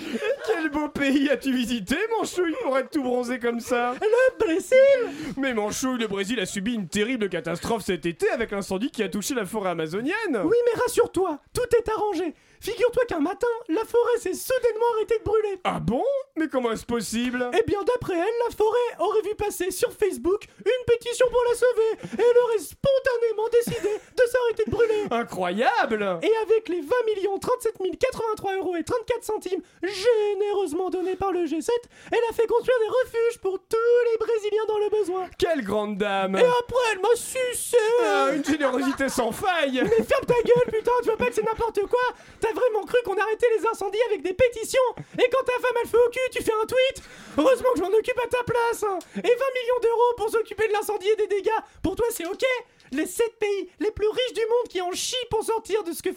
Quel 0.46 0.70
beau 0.70 0.90
pays 0.90 1.30
as-tu 1.30 1.54
visité 1.54 1.96
Manchouille 2.18 2.56
pour 2.64 2.78
être 2.78 2.90
tout 2.90 3.04
bronzé 3.04 3.40
comme 3.40 3.60
ça. 3.60 3.94
Le 4.02 4.46
Brésil. 4.46 5.34
Mais 5.38 5.54
Manchouille, 5.54 6.00
le 6.00 6.08
Brésil 6.08 6.40
a 6.40 6.46
subi 6.46 6.74
une 6.74 6.88
terrible 6.88 7.30
catastrophe 7.30 7.84
cet 7.86 8.06
été 8.06 8.30
avec 8.32 8.52
l'incendie 8.52 8.92
qui 8.92 9.04
a 9.04 9.10
touché 9.10 9.34
la 9.34 9.46
forêt 9.46 9.70
amazonienne 9.70 10.16
Oui 10.44 10.58
mais 10.66 10.82
rassure-toi, 10.82 11.40
tout 11.54 11.76
est 11.78 11.90
arrangé 11.90 12.36
Figure-toi 12.60 13.04
qu'un 13.08 13.20
matin, 13.20 13.48
la 13.70 13.86
forêt 13.86 14.18
s'est 14.20 14.34
soudainement 14.34 14.86
arrêtée 14.96 15.20
de 15.20 15.24
brûler. 15.24 15.60
Ah 15.64 15.80
bon? 15.80 16.04
Mais 16.36 16.48
comment 16.48 16.72
est-ce 16.72 16.86
possible? 16.86 17.50
Eh 17.58 17.64
bien, 17.66 17.84
d'après 17.84 18.14
elle, 18.16 18.38
la 18.50 18.56
forêt 18.56 18.78
aurait 19.00 19.22
vu 19.22 19.36
passer 19.36 19.72
sur 19.72 19.92
Facebook 19.92 20.46
une 20.66 20.86
pétition 20.86 21.26
pour 21.30 21.42
la 21.50 21.56
sauver. 21.56 22.18
Et 22.18 22.22
elle 22.30 22.38
aurait 22.44 22.60
spontanément 22.60 23.48
décidé 23.52 23.90
de 24.16 24.24
s'arrêter 24.30 24.64
de 24.66 24.72
brûler. 24.72 25.04
Incroyable! 25.12 26.20
Et 26.22 26.32
avec 26.44 26.70
les 26.70 26.82
20 26.82 26.88
millions 27.16 27.38
37 27.40 27.76
083 28.00 28.56
euros 28.58 28.76
et 28.76 28.84
34 28.84 29.24
centimes 29.24 29.62
généreusement 29.84 30.90
donnés 30.90 31.16
par 31.16 31.32
le 31.32 31.46
G7, 31.46 31.70
elle 32.12 32.20
a 32.30 32.34
fait 32.34 32.48
construire 32.48 32.78
des 32.80 32.88
refuges 32.90 33.40
pour 33.40 33.60
tous 33.60 33.78
les 34.12 34.18
Brésiliens 34.26 34.66
dans 34.68 34.78
le 34.80 34.90
besoin. 34.90 35.26
Quelle 35.38 35.64
grande 35.64 35.98
dame! 35.98 36.36
Et 36.36 36.44
après, 36.44 36.84
elle 36.92 37.00
m'a 37.00 37.16
sucé. 37.16 37.78
Ah, 38.04 38.30
Une 38.34 38.46
générosité 38.46 39.10
sans 39.10 39.32
faille! 39.32 39.82
Mais 39.84 40.04
ferme 40.04 40.26
ta 40.26 40.34
gueule, 40.36 40.72
putain, 40.72 40.92
tu 41.02 41.06
vois 41.10 41.18
pas 41.18 41.28
que 41.28 41.34
c'est 41.34 41.44
n'importe 41.46 41.82
quoi 41.90 42.00
T'as 42.48 42.54
vraiment 42.54 42.86
cru 42.86 42.98
qu'on 43.04 43.18
arrêtait 43.18 43.48
les 43.58 43.66
incendies 43.66 44.02
avec 44.08 44.22
des 44.22 44.34
pétitions 44.34 44.80
Et 45.20 45.30
quand 45.32 45.44
ta 45.44 45.54
femme 45.54 45.76
elle 45.82 45.90
fait 45.90 45.98
au 45.98 46.10
cul, 46.10 46.20
tu 46.32 46.44
fais 46.44 46.54
un 46.54 46.66
tweet 46.66 47.04
Heureusement 47.38 47.70
que 47.74 47.80
je 47.80 47.84
m'en 47.84 47.98
occupe 47.98 48.20
à 48.20 48.28
ta 48.28 48.44
place 48.44 48.84
hein. 48.84 49.00
Et 49.16 49.22
20 49.22 49.22
millions 49.28 49.80
d'euros 49.82 50.14
pour 50.18 50.30
s'occuper 50.30 50.68
de 50.68 50.74
l'incendie 50.74 51.10
et 51.10 51.16
des 51.16 51.28
dégâts 51.28 51.60
Pour 51.84 51.96
toi, 51.96 52.06
c'est 52.12 52.26
ok 52.26 52.44
Les 52.92 53.06
7 53.06 53.38
pays 53.40 53.70
les 53.80 53.92
plus 53.92 54.08
riches 54.08 54.34
du 54.34 54.42
monde 54.42 54.68
qui 54.70 54.82
en 54.82 54.92
chient 54.94 55.18
pour 55.30 55.44
sortir 55.44 55.84
de 55.84 55.92
ce 55.92 56.02
que... 56.02 56.10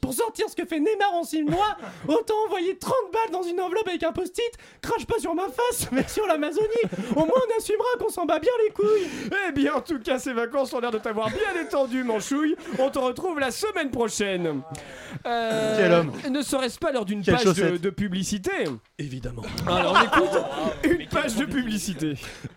Pour 0.00 0.14
sortir 0.14 0.48
ce 0.48 0.56
que 0.56 0.64
fait 0.64 0.80
Neymar 0.80 1.14
en 1.14 1.24
6 1.24 1.42
mois, 1.42 1.76
autant 2.08 2.34
envoyer 2.46 2.76
30 2.78 2.92
balles 3.12 3.32
dans 3.32 3.42
une 3.42 3.60
enveloppe 3.60 3.88
avec 3.88 4.02
un 4.02 4.12
post-it, 4.12 4.52
crache 4.80 5.06
pas 5.06 5.18
sur 5.18 5.34
ma 5.34 5.48
face, 5.48 5.88
mais 5.92 6.06
sur 6.08 6.26
l'Amazonie. 6.26 6.66
Au 7.16 7.20
moins 7.20 7.28
on 7.36 7.58
assumera 7.58 7.88
qu'on 7.98 8.08
s'en 8.08 8.26
bat 8.26 8.38
bien 8.38 8.52
les 8.66 8.72
couilles. 8.72 9.30
Eh 9.48 9.52
bien, 9.52 9.74
en 9.74 9.80
tout 9.80 9.98
cas, 9.98 10.18
ces 10.18 10.32
vacances 10.32 10.72
ont 10.72 10.80
l'air 10.80 10.90
de 10.90 10.98
t'avoir 10.98 11.28
bien 11.28 11.62
détendu, 11.62 12.04
Manchouille. 12.04 12.56
On 12.78 12.90
te 12.90 12.98
retrouve 12.98 13.38
la 13.38 13.50
semaine 13.50 13.90
prochaine. 13.90 14.62
Euh, 15.26 15.76
Quel 15.78 15.92
homme. 15.92 16.12
Ne 16.30 16.42
serait-ce 16.42 16.78
pas 16.78 16.92
l'heure 16.92 17.04
d'une 17.04 17.22
Quelle 17.22 17.34
page 17.34 17.44
de, 17.44 17.48
chaussette. 17.48 17.80
de 17.80 17.90
publicité 17.90 18.50
Évidemment. 18.98 19.42
Alors, 19.66 19.94
on 19.96 20.04
écoute 20.04 20.40
une 20.84 21.06
page 21.08 21.36
de 21.36 21.44
publicité. 21.44 22.14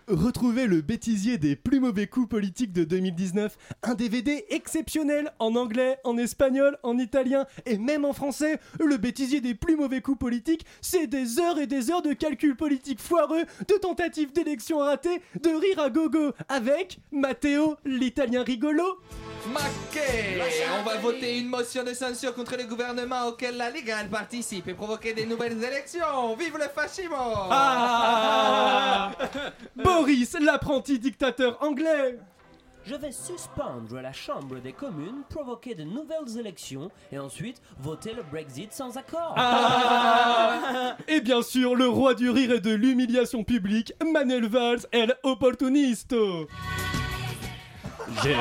Retrouvez 0.08 0.66
le 0.66 0.80
bêtisier 0.80 1.38
des 1.38 1.56
plus 1.56 1.80
mauvais 1.80 2.06
coups 2.06 2.28
politiques 2.28 2.72
de 2.72 2.84
2019. 2.84 3.56
Un 3.82 3.94
DVD 3.94 4.44
exceptionnel 4.50 5.32
en 5.38 5.56
anglais, 5.56 5.98
en 6.04 6.16
espagnol, 6.16 6.78
en 6.82 6.98
italien 6.98 7.33
et 7.66 7.78
même 7.78 8.04
en 8.04 8.12
français. 8.12 8.58
Le 8.80 8.96
bêtisier 8.96 9.40
des 9.40 9.54
plus 9.54 9.76
mauvais 9.76 10.00
coups 10.00 10.18
politiques, 10.18 10.64
c'est 10.80 11.06
des 11.06 11.38
heures 11.40 11.58
et 11.58 11.66
des 11.66 11.90
heures 11.90 12.02
de 12.02 12.12
calculs 12.12 12.56
politiques 12.56 13.00
foireux, 13.00 13.44
de 13.68 13.74
tentatives 13.74 14.32
d'élections 14.32 14.78
ratées, 14.78 15.22
de 15.40 15.50
rire 15.50 15.80
à 15.80 15.90
gogo 15.90 16.32
avec 16.48 16.98
Matteo, 17.12 17.76
l'italien 17.84 18.42
rigolo. 18.42 18.84
Maquet 19.52 20.40
On 20.80 20.82
va 20.88 20.96
voter 20.96 21.38
une 21.38 21.48
motion 21.48 21.84
de 21.84 21.92
censure 21.92 22.34
contre 22.34 22.56
le 22.56 22.64
gouvernement 22.64 23.26
auquel 23.28 23.58
la 23.58 23.70
Ligue 23.70 23.90
1 23.90 24.06
participe 24.06 24.68
et 24.68 24.74
provoquer 24.74 25.12
des 25.12 25.26
nouvelles 25.26 25.62
élections. 25.62 26.34
Vive 26.38 26.56
le 26.56 26.68
fascisme 26.74 27.12
Ah 27.50 29.10
Boris, 29.76 30.34
l'apprenti 30.40 30.98
dictateur 30.98 31.58
anglais 31.62 32.18
Je 32.86 32.94
vais 32.94 33.12
suspendre 33.12 33.98
la 34.02 34.12
Chambre 34.12 34.60
des 34.60 34.74
communes, 34.74 35.22
provoquer 35.30 35.74
de 35.74 35.84
nouvelles 35.84 36.38
élections 36.38 36.90
et 37.10 37.18
ensuite 37.18 37.62
voter 37.78 38.12
le 38.12 38.22
Brexit 38.22 38.74
sans 38.74 38.98
accord. 38.98 39.32
Ah 39.36 40.96
Et 41.08 41.22
bien 41.22 41.40
sûr, 41.40 41.76
le 41.76 41.88
roi 41.88 42.14
du 42.14 42.28
rire 42.28 42.52
et 42.52 42.60
de 42.60 42.74
l'humiliation 42.74 43.42
publique, 43.42 43.94
Manuel 44.12 44.46
Valls, 44.48 44.86
el 44.92 45.14
opportunisto. 45.22 46.46
J'ai... 48.22 48.36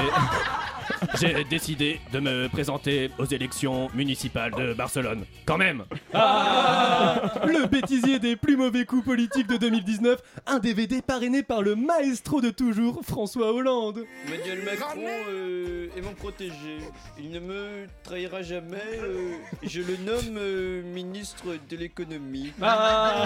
J'ai 1.19 1.43
décidé 1.43 1.99
de 2.11 2.19
me 2.19 2.47
présenter 2.47 3.09
aux 3.17 3.25
élections 3.25 3.89
municipales 3.93 4.51
de 4.51 4.73
Barcelone. 4.73 5.25
Quand 5.45 5.57
même 5.57 5.83
Ah 6.13 7.21
le 7.45 7.67
bêtisier 7.67 8.19
des 8.19 8.35
plus 8.35 8.57
mauvais 8.57 8.85
coups 8.85 9.05
politiques 9.05 9.47
de 9.47 9.57
2019, 9.57 10.19
un 10.47 10.59
DVD 10.59 11.01
parrainé 11.01 11.43
par 11.43 11.61
le 11.61 11.75
maestro 11.75 12.41
de 12.41 12.49
toujours, 12.49 13.01
François 13.03 13.53
Hollande. 13.53 14.05
Emmanuel 14.27 14.63
Macron 14.65 15.01
euh, 15.29 15.87
est 15.95 16.01
mon 16.01 16.13
protégé. 16.13 16.77
Il 17.19 17.31
ne 17.31 17.39
me 17.39 17.87
trahira 18.03 18.41
jamais. 18.41 18.77
euh, 19.01 19.33
je 19.63 19.81
le 19.81 19.97
nomme 19.97 20.37
euh, 20.37 20.83
ministre 20.83 21.45
de 21.69 21.77
l'économie. 21.77 22.51
Ah 22.61 23.25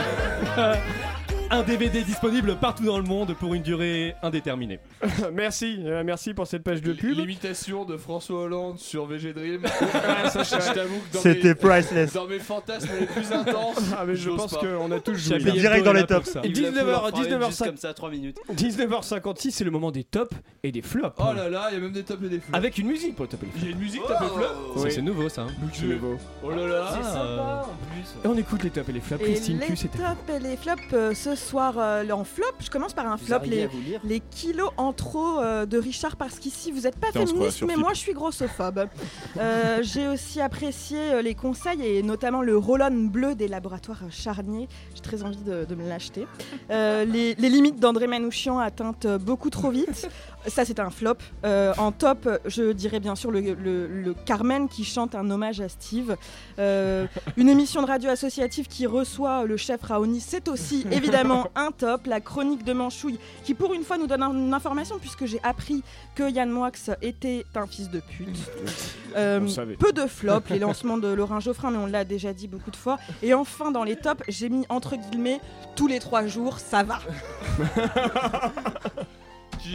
un 1.50 1.64
DVD 1.64 2.02
disponible 2.04 2.58
partout 2.58 2.84
dans 2.84 2.98
le 2.98 3.04
monde 3.06 3.34
pour 3.36 3.54
une 3.54 3.62
durée 3.64 4.16
indéterminée. 4.22 4.80
merci, 5.34 5.82
euh, 5.86 6.04
merci 6.04 6.34
pour 6.34 6.48
cette 6.48 6.64
page 6.64 6.82
de 6.82 6.94
pub. 6.94 7.18
L'imitation 7.48 7.86
de 7.86 7.96
François 7.98 8.42
Hollande 8.42 8.78
sur 8.78 9.06
VG 9.06 9.32
Dream. 9.34 9.62
ça, 10.32 10.44
je 10.44 10.56
Ouais. 10.56 10.74
t'avoue 10.74 11.00
que 11.10 11.14
dans 11.14 11.22
C'était 11.22 11.48
mes, 11.50 11.56
priceless. 11.56 12.14
Dans 12.14 12.26
mes 12.28 12.40
fantasmes 12.40 12.90
les 13.00 13.06
plus 13.06 13.32
intenses. 13.32 13.78
Ah 13.98 14.04
mais 14.06 14.16
je 14.16 14.24
j'ose 14.24 14.38
pense 14.38 14.52
pas. 14.54 14.60
qu'on 14.66 14.92
a 14.92 15.00
tous 15.00 15.16
joué. 15.16 15.40
Direct 15.40 15.86
dans 15.86 15.94
les 15.94 16.06
tops, 16.06 16.30
ça. 16.30 16.42
Et 16.44 16.48
Il 16.50 16.62
va 16.62 16.70
19h, 16.72 16.80
pouvoir 16.80 17.10
faire 17.10 17.18
une 17.18 17.24
19h, 17.40 17.46
juste 17.48 17.66
comme 17.66 17.78
ça, 17.78 17.94
3 17.94 18.10
minutes. 18.10 18.38
19h56, 18.54 19.52
c'est 19.52 19.64
le 19.64 19.72
moment 19.72 19.92
des 19.92 20.04
tops 20.04 20.36
et 20.64 20.72
des 20.72 20.82
flops. 20.82 21.16
Oh 21.20 21.34
là 21.34 21.50
là, 21.50 21.68
il 21.72 21.76
y 21.76 21.78
a 21.78 21.80
même 21.80 21.92
des 21.94 22.04
tops 22.04 22.22
et 22.24 22.30
des 22.30 22.40
flops. 22.40 22.58
Avec 22.58 22.78
une 22.78 22.88
musique 22.88 23.16
pour 23.16 23.24
le 23.26 23.30
top 23.30 23.44
et 23.44 23.46
les 23.46 23.52
flops. 23.52 23.64
Il 23.64 23.70
y 23.70 23.72
a 23.72 23.76
une 23.76 23.82
musique 23.82 24.02
top 24.04 24.18
et 24.22 24.28
flop 24.28 24.74
Oui. 24.76 24.92
C'est 24.92 25.02
nouveau 25.02 25.30
ça. 25.30 25.44
hein. 25.44 25.48
Oh 26.44 26.50
là 26.52 26.68
là. 26.68 26.90
C'est 26.92 27.00
Ah, 27.02 27.04
sympa 27.14 27.66
en 27.70 27.92
plus. 27.94 28.16
Et 28.24 28.28
on 28.28 28.38
écoute 28.38 28.64
les 28.64 28.70
tops 28.72 28.90
et 28.90 28.94
les 28.94 29.00
flops. 29.00 29.22
Et 29.22 29.26
Christine 29.26 29.60
les 29.60 29.68
Q, 29.68 29.76
c'était. 29.76 29.98
tops 30.00 30.36
et 30.36 30.40
les 30.40 30.58
flops 30.58 30.82
euh, 30.94 31.14
ce 31.14 31.36
soir 31.36 31.76
euh, 31.78 32.04
en 32.10 32.24
flop. 32.24 32.46
Je 32.60 32.70
commence 32.70 32.94
par 32.94 33.08
un 33.08 33.16
Vous 33.16 33.26
flop. 33.26 33.36
arrivez 33.36 33.56
Les, 33.56 33.64
à 33.64 33.68
vous 33.68 33.82
lire 33.82 34.00
les 34.04 34.20
kilos 34.20 34.72
en 34.78 34.92
trop 34.94 35.40
euh, 35.40 35.66
de 35.66 35.78
Richard 35.78 36.16
parce 36.18 36.40
qu'ici 36.40 36.72
vous 36.72 36.82
n'êtes 36.82 36.98
pas 36.98 37.08
Putain, 37.08 37.22
on 37.22 37.28
se 37.28 37.34
croit 37.34 37.37
féministe 37.38 37.64
mais 37.68 37.76
moi 37.76 37.94
je 37.94 38.00
suis 38.00 38.14
grossophobe. 38.14 38.88
Euh, 39.38 39.80
J'ai 39.82 40.08
aussi 40.08 40.42
apprécié 40.42 40.98
euh, 41.00 41.22
les 41.22 41.36
conseils 41.36 41.82
et 41.86 42.04
notamment 42.04 42.42
le 42.42 42.58
roll-on 42.58 43.06
bleu 43.08 43.36
des 43.36 43.48
laboratoires 43.48 44.02
Charnier. 44.10 44.68
J'ai 44.96 45.02
très 45.02 45.24
envie 45.24 45.38
de, 45.44 45.66
de 45.66 45.76
me 45.76 45.88
l'acheter. 45.88 46.28
Euh, 46.72 47.06
les, 47.06 47.36
les 47.36 47.50
limites 47.50 47.80
d'André 47.80 48.08
Manouchian 48.08 48.60
atteintes 48.60 49.08
beaucoup 49.22 49.50
trop 49.50 49.70
vite. 49.70 50.08
Ça 50.48 50.64
c'est 50.64 50.80
un 50.80 50.90
flop. 50.90 51.16
Euh, 51.46 51.74
en 51.78 51.92
top, 51.92 52.30
je 52.46 52.72
dirais 52.72 53.00
bien 53.00 53.16
sûr 53.16 53.32
le, 53.32 53.42
le- 53.42 53.88
le 53.88 54.14
Carmen 54.14 54.70
qui 54.70 54.84
chante 54.86 55.14
un 55.16 55.30
hommage 55.30 55.60
à 55.60 55.68
Steve. 55.70 56.16
Une 56.58 57.50
émission 57.50 57.82
de 57.82 57.88
radio 57.88 58.10
associative 58.10 58.68
qui 58.68 58.86
reçoit 58.88 59.44
le 59.46 59.58
chef 59.58 59.82
Raoni, 59.82 60.20
c'est 60.22 60.48
aussi 60.48 60.86
évidemment 60.92 61.48
un 61.56 61.72
top. 61.72 62.08
La 62.08 62.22
chronique 62.22 62.64
de 62.64 62.74
Manchouille 62.74 63.20
qui 63.44 63.54
pour 63.54 63.74
une 63.74 63.84
fois 63.84 63.98
nous 63.98 64.08
donne 64.08 64.24
un- 64.24 64.32
une 64.34 64.54
information 64.54 64.98
puisque 65.00 65.26
j'ai 65.26 65.40
appris 65.44 65.84
que 66.16 66.30
Yann 66.30 66.50
Moix 66.50 66.72
était 67.02 67.27
un 67.56 67.68
fils 67.68 67.90
de 67.90 68.00
pute. 68.00 68.28
Euh, 69.16 69.40
peu 69.80 69.94
de 69.94 70.06
flops, 70.06 70.48
les 70.52 70.60
lancements 70.68 70.98
de 71.00 71.08
Laurent 71.08 71.40
Geoffrin, 71.40 71.72
mais 71.72 71.80
on 71.80 71.88
l'a 71.88 72.04
déjà 72.04 72.34
dit 72.34 72.48
beaucoup 72.48 72.70
de 72.70 72.76
fois. 72.76 73.00
Et 73.24 73.34
enfin 73.34 73.72
dans 73.72 73.84
les 73.84 73.96
tops, 73.96 74.22
j'ai 74.28 74.48
mis 74.48 74.64
entre 74.70 74.96
guillemets 74.96 75.40
tous 75.76 75.88
les 75.88 75.98
trois 75.98 76.28
jours, 76.28 76.60
ça 76.60 76.84
va. 76.84 77.00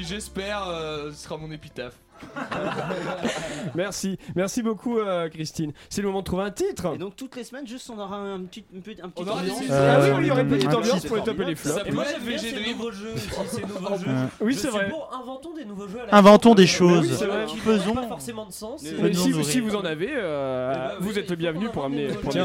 J'espère, 0.03 0.69
euh, 0.69 1.11
ce 1.11 1.24
sera 1.24 1.39
mon 1.39 1.51
épitaphe. 1.51 1.95
Merci, 3.74 4.19
merci 4.36 4.62
beaucoup 4.62 4.99
euh, 4.99 5.28
Christine. 5.28 5.73
C'est 5.89 6.03
le 6.03 6.09
moment 6.09 6.20
de 6.20 6.24
trouver 6.24 6.43
un 6.44 6.51
titre. 6.51 6.93
Et 6.94 6.99
donc 6.99 7.16
toutes 7.16 7.36
les 7.36 7.44
semaines, 7.44 7.66
juste 7.66 7.89
on 7.90 7.99
aura 7.99 8.16
un 8.16 8.40
petit, 8.40 8.65
un 8.77 8.81
petit 9.09 9.23
On 9.23 9.23
aura 9.27 9.40
ambiance. 9.40 9.61
des- 9.61 9.70
Ah 9.70 9.99
oui, 10.03 10.09
oui, 10.11 10.16
il 10.23 10.27
y 10.27 10.31
aurait 10.31 10.43
une 10.43 10.49
petite 10.49 10.69
un 10.69 10.74
ambiance 10.74 11.07
pour 11.07 11.16
les 11.16 11.23
et 11.23 11.44
les 11.47 11.55
flops. 11.55 11.77
Ça 11.77 11.82
Et 11.86 11.90
moi 11.93 12.05
ces 12.05 12.53
Dream. 12.53 12.77
nouveaux 12.77 12.90
jeux 12.93 13.15
ces 13.49 13.62
nouveaux 13.62 13.97
jeux. 13.97 14.11
Oui, 14.40 14.55
c'est 14.55 14.69
vrai. 14.69 14.89
pour, 14.90 15.11
inventons 15.15 15.55
des 15.55 15.65
nouveaux 15.65 15.89
jeux 15.89 16.01
à 16.03 16.07
la 16.07 16.15
Inventons 16.16 16.55
des 16.55 16.62
Oui, 16.62 16.69
choses. 16.69 17.16
c'est 17.19 17.27
vrai. 17.27 17.47
Qui 17.47 17.57
Faisons- 17.59 17.94
n'ont 17.94 18.03
pas 18.03 18.09
forcément 18.09 18.47
de 18.47 18.53
sens. 18.53 18.82
Mais 19.01 19.12
si, 19.15 19.61
vous 19.61 19.77
en 19.77 19.85
avez, 19.85 20.11
euh, 20.12 20.73
Eh 20.74 20.77
ben 20.78 20.89
oui, 21.01 21.07
vous 21.12 21.19
êtes 21.19 21.31
le 21.31 21.36
bienvenu 21.36 21.69
pour 21.70 21.85
amener, 21.85 22.09
des 22.09 22.15
trouver 22.16 22.40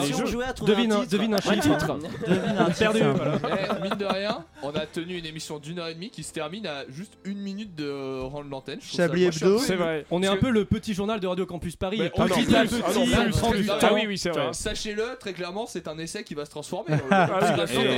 Devine 0.66 0.92
un 0.94 1.04
devine 1.06 1.34
un 1.34 1.38
titre. 1.40 1.98
Devine 2.28 2.58
un 2.58 2.70
Perdu. 2.70 3.00
Eh, 3.02 3.82
mine 3.84 3.96
de 3.98 4.06
rien, 4.06 4.46
on 4.64 4.70
a 4.70 4.86
tenu 4.86 5.18
une 5.18 5.26
émission 5.26 5.60
d'une 5.60 5.80
heure 5.80 5.88
et 5.88 5.94
demie 5.94 6.10
qui 6.10 6.24
se 6.24 6.32
termine 6.34 6.66
à 6.68 6.84
juste 6.90 7.18
une 7.26 7.40
minute 7.40 7.76
de 7.76 8.22
rendre 8.22 8.50
l'antenne. 8.50 8.80
Chablis 8.82 9.26
Hebdo. 9.26 9.58
C'est 9.68 9.76
vrai. 9.76 10.06
On 10.12 10.22
est 10.24 10.28
un 10.28 10.38
peu 10.38 10.50
le 10.50 10.66
petit 10.66 10.94
journal 10.94 11.20
de 11.20 11.28
Radio 11.28 11.46
Campus 11.46 11.76
Paris. 11.76 12.02
On 12.16 12.24
à 12.24 12.26
plus, 12.26 12.46
petit, 12.46 12.56
ah. 12.56 13.78
Ah 13.82 13.94
oui, 13.94 14.02
oui, 14.08 14.18
c'est 14.18 14.30
vrai. 14.30 14.50
Sachez-le, 14.52 15.18
très 15.20 15.34
clairement, 15.34 15.66
c'est 15.68 15.88
un 15.88 15.98
essai 15.98 16.24
qui 16.24 16.34
va 16.34 16.46
se 16.46 16.50
transformer. 16.50 16.96
Ah 17.12 17.30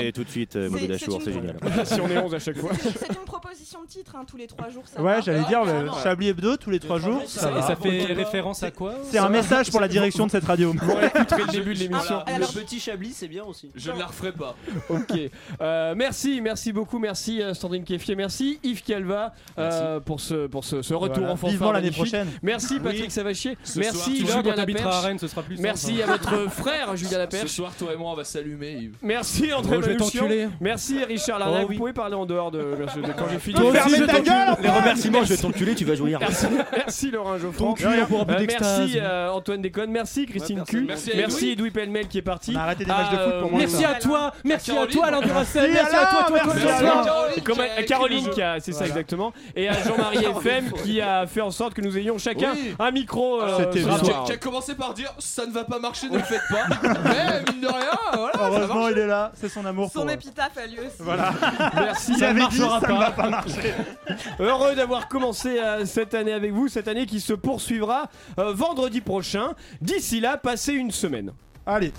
Et 0.02 0.12
tout 0.12 0.24
de 0.24 0.30
suite, 0.30 0.56
euh, 0.56 0.64
C'est- 0.66 0.70
Maud 0.70 0.80
c'est 0.82 0.88
Dachour, 0.88 1.16
une- 1.16 1.22
c'est 1.22 1.34
génial. 1.34 1.58
si 1.86 2.02
on 2.02 2.10
est 2.10 2.18
11 2.18 2.34
à 2.36 2.40
chaque 2.40 2.58
fois. 2.58 2.72
C'est 2.76 3.08
une 3.10 3.26
proposition 3.26 3.82
de 3.84 3.88
titre, 3.88 4.16
hein, 4.16 4.24
tous 4.28 4.38
les 4.38 4.48
trois 4.48 4.70
jours, 4.70 4.84
ça 4.86 5.02
Ouais, 5.02 5.22
j'allais 5.24 5.42
Ah, 5.46 5.48
dire, 5.48 5.64
le. 5.66 5.90
Chablis 6.04 6.28
Hebdo 6.30 6.58
tous 6.58 6.70
les 6.70 6.80
trois 6.80 6.90
trois 7.00 7.12
jours, 7.12 7.22
ça 7.28 7.52
Et 7.58 7.62
ça 7.62 7.76
fait 7.76 8.06
référence 8.14 8.64
à 8.64 8.72
quoi 8.72 8.96
C'est 9.04 9.20
un 9.20 9.30
message 9.30 9.70
pour 9.70 9.80
la 9.80 9.88
direction 9.88 10.26
de 10.26 10.32
cette 10.32 10.46
radio. 10.46 10.74
Réécouterez 10.82 11.44
le 11.44 11.52
début 11.52 11.74
de 11.76 11.80
l'émission. 11.80 12.20
Le 12.28 12.60
petit 12.60 12.80
Chablis, 12.80 13.12
c'est 13.14 13.28
bien 13.28 13.44
aussi. 13.44 13.70
Je 13.76 13.92
ne 13.92 14.00
la 14.00 14.08
referai 14.08 14.32
pas. 14.32 14.56
Ok. 14.90 15.14
Euh, 15.62 15.94
merci, 15.96 16.42
merci 16.42 16.74
beaucoup, 16.74 16.98
merci 17.00 17.42
euh, 17.42 17.54
Sandrine 17.54 17.84
Keffier, 17.84 18.16
merci 18.16 18.60
Yves 18.64 18.84
Calva 18.84 19.34
euh, 19.58 20.00
pour 20.00 20.20
ce 20.20 20.48
pour 20.48 20.64
ce, 20.66 20.82
ce 20.82 20.94
retour 20.94 21.18
Voilà. 21.20 21.34
en 21.34 21.36
fanfare 21.36 21.49
Vivement 21.50 21.72
l'année 21.72 21.92
prochaine. 21.92 22.28
Merci 22.42 22.80
Patrick 22.80 23.04
Oui. 23.06 23.12
Savachier, 23.12 23.58
Ce 23.64 23.80
merci 23.80 24.18
Julien 24.18 24.42
Laperche. 24.42 25.18
Ce 25.20 25.62
Merci 25.62 26.02
hein. 26.02 26.06
à 26.08 26.12
votre 26.12 26.52
frère 26.52 26.96
Julien 26.96 27.12
Ce 27.12 27.18
Laperche. 27.18 27.52
soir, 27.52 27.72
toi 27.78 27.94
et 27.94 27.98
moi, 27.98 28.12
on 28.12 28.16
va 28.16 28.24
s'allumer. 28.24 28.92
Merci 29.02 29.52
André 29.54 29.78
je 29.78 29.82
vais 29.82 29.94
Manouchian. 29.94 30.22
t'enculer. 30.22 30.48
Merci 30.60 31.04
Richard 31.04 31.40
Larnac. 31.40 31.66
Oh. 31.66 31.72
Vous 31.72 31.78
pouvez 31.78 31.94
parler 31.94 32.16
en 32.16 32.26
dehors 32.26 32.52
de, 32.52 32.76
quand 33.18 33.26
j'ai 33.32 33.40
fini. 33.40 33.60
Les 33.60 34.70
remerciements, 34.70 35.24
je 35.24 35.30
vais 35.34 35.38
t'enculer, 35.38 35.76
tu 35.76 35.86
vas 35.86 35.96
jouir. 35.96 36.20
Merci, 36.20 36.46
merci 36.76 37.12
Laurent 37.12 37.38
Geoffrand. 37.38 37.74
Plus 37.74 37.86
Euh, 37.86 38.46
merci 38.48 39.00
euh, 39.00 39.30
Antoine 39.30 39.62
Déconne, 39.62 39.92
merci 39.92 40.26
Christine 40.26 40.64
Q. 40.68 40.88
Merci 41.16 41.52
Edoui 41.52 41.72
Pellemel 41.72 42.08
qui 42.08 42.18
est 42.18 42.24
parti. 42.24 42.54
On 42.56 42.60
a 42.60 42.64
arrêté 42.64 42.86
des 42.86 42.92
matchs 42.92 43.12
de 43.12 43.18
foot 43.18 43.40
pour 43.42 43.52
moi. 43.52 43.60
Merci 43.60 43.86
à 43.86 43.94
toi, 43.96 44.34
merci 44.44 44.72
à 44.72 44.74
Caroline. 44.76 44.94
toi 44.96 45.06
Alain 45.08 45.22
Duracell, 45.22 45.72
Merci 45.72 45.96
à 45.96 46.06
toi, 46.06 46.26
toi. 46.28 46.40
Caroline, 46.40 47.86
Caroline 47.88 48.26
le 48.26 48.32
qui 48.32 48.42
a, 48.42 48.60
c'est 48.60 48.72
ça 48.72 48.86
exactement, 48.86 49.34
et 49.56 49.68
à 49.70 49.74
Jean-Marie 49.84 50.26
FM 50.42 50.72
qui 50.84 51.02
a 51.02 51.26
fait 51.28 51.39
en 51.42 51.52
sorte 51.52 51.74
que 51.74 51.82
nous 51.82 51.98
ayons 51.98 52.18
chacun 52.18 52.54
Oui. 52.54 52.76
un 52.80 52.92
micro. 52.92 53.42
euh, 53.42 53.58
C'était 53.58 53.82
ce 53.82 53.86
bien. 53.88 53.98
Qui 54.00 54.06
soir. 54.06 54.22
a, 54.24 54.26
qui 54.26 54.32
a 54.34 54.38
commencé 54.38 54.76
par 54.76 54.94
dire 54.94 55.14
ça 55.20 55.46
ne 55.46 55.52
va 55.52 55.64
pas 55.64 55.80
marcher, 55.80 56.10
ne 56.10 56.18
le 56.18 56.24
faites 56.24 56.42
pas. 56.50 56.66
Mais 57.04 57.52
mine 57.52 57.62
de 57.62 57.68
rien, 57.68 57.90
voilà. 58.14 58.34
ça 58.34 58.40
Heureusement, 58.48 58.88
il 58.90 58.98
est 58.98 59.08
là, 59.08 59.32
c'est 59.36 59.50
son 59.50 59.66
amour 59.66 59.90
Son 59.94 60.02
pour. 60.02 60.12
épitaphe 60.12 60.58
a 60.58 60.66
lieu 60.68 60.80
aussi. 60.80 60.96
Voilà. 61.00 61.32
Merci. 61.76 62.14
Il 62.18 62.24
avait 62.24 62.34
dit 62.48 62.60
marchera 62.60 62.80
ça 62.82 62.88
ne 62.88 62.94
pas. 62.94 63.00
va 63.00 63.12
pas 63.12 63.30
marcher. 63.30 63.74
Heureux 64.40 64.76
d'avoir 64.76 65.08
commencé 65.08 65.60
euh, 65.60 65.86
cette 65.86 66.14
année 66.14 66.34
avec 66.34 66.52
vous, 66.54 66.68
cette 66.68 66.88
année 66.88 67.06
qui 67.06 67.20
se 67.20 67.34
poursuivra 67.34 68.10
euh, 68.40 68.54
vendredi 68.54 69.02
prochain. 69.02 69.54
D'ici 69.82 70.20
là, 70.20 70.38
passez 70.38 70.74
une 70.74 70.92
semaine. 70.92 71.32
Allez. 71.66 71.94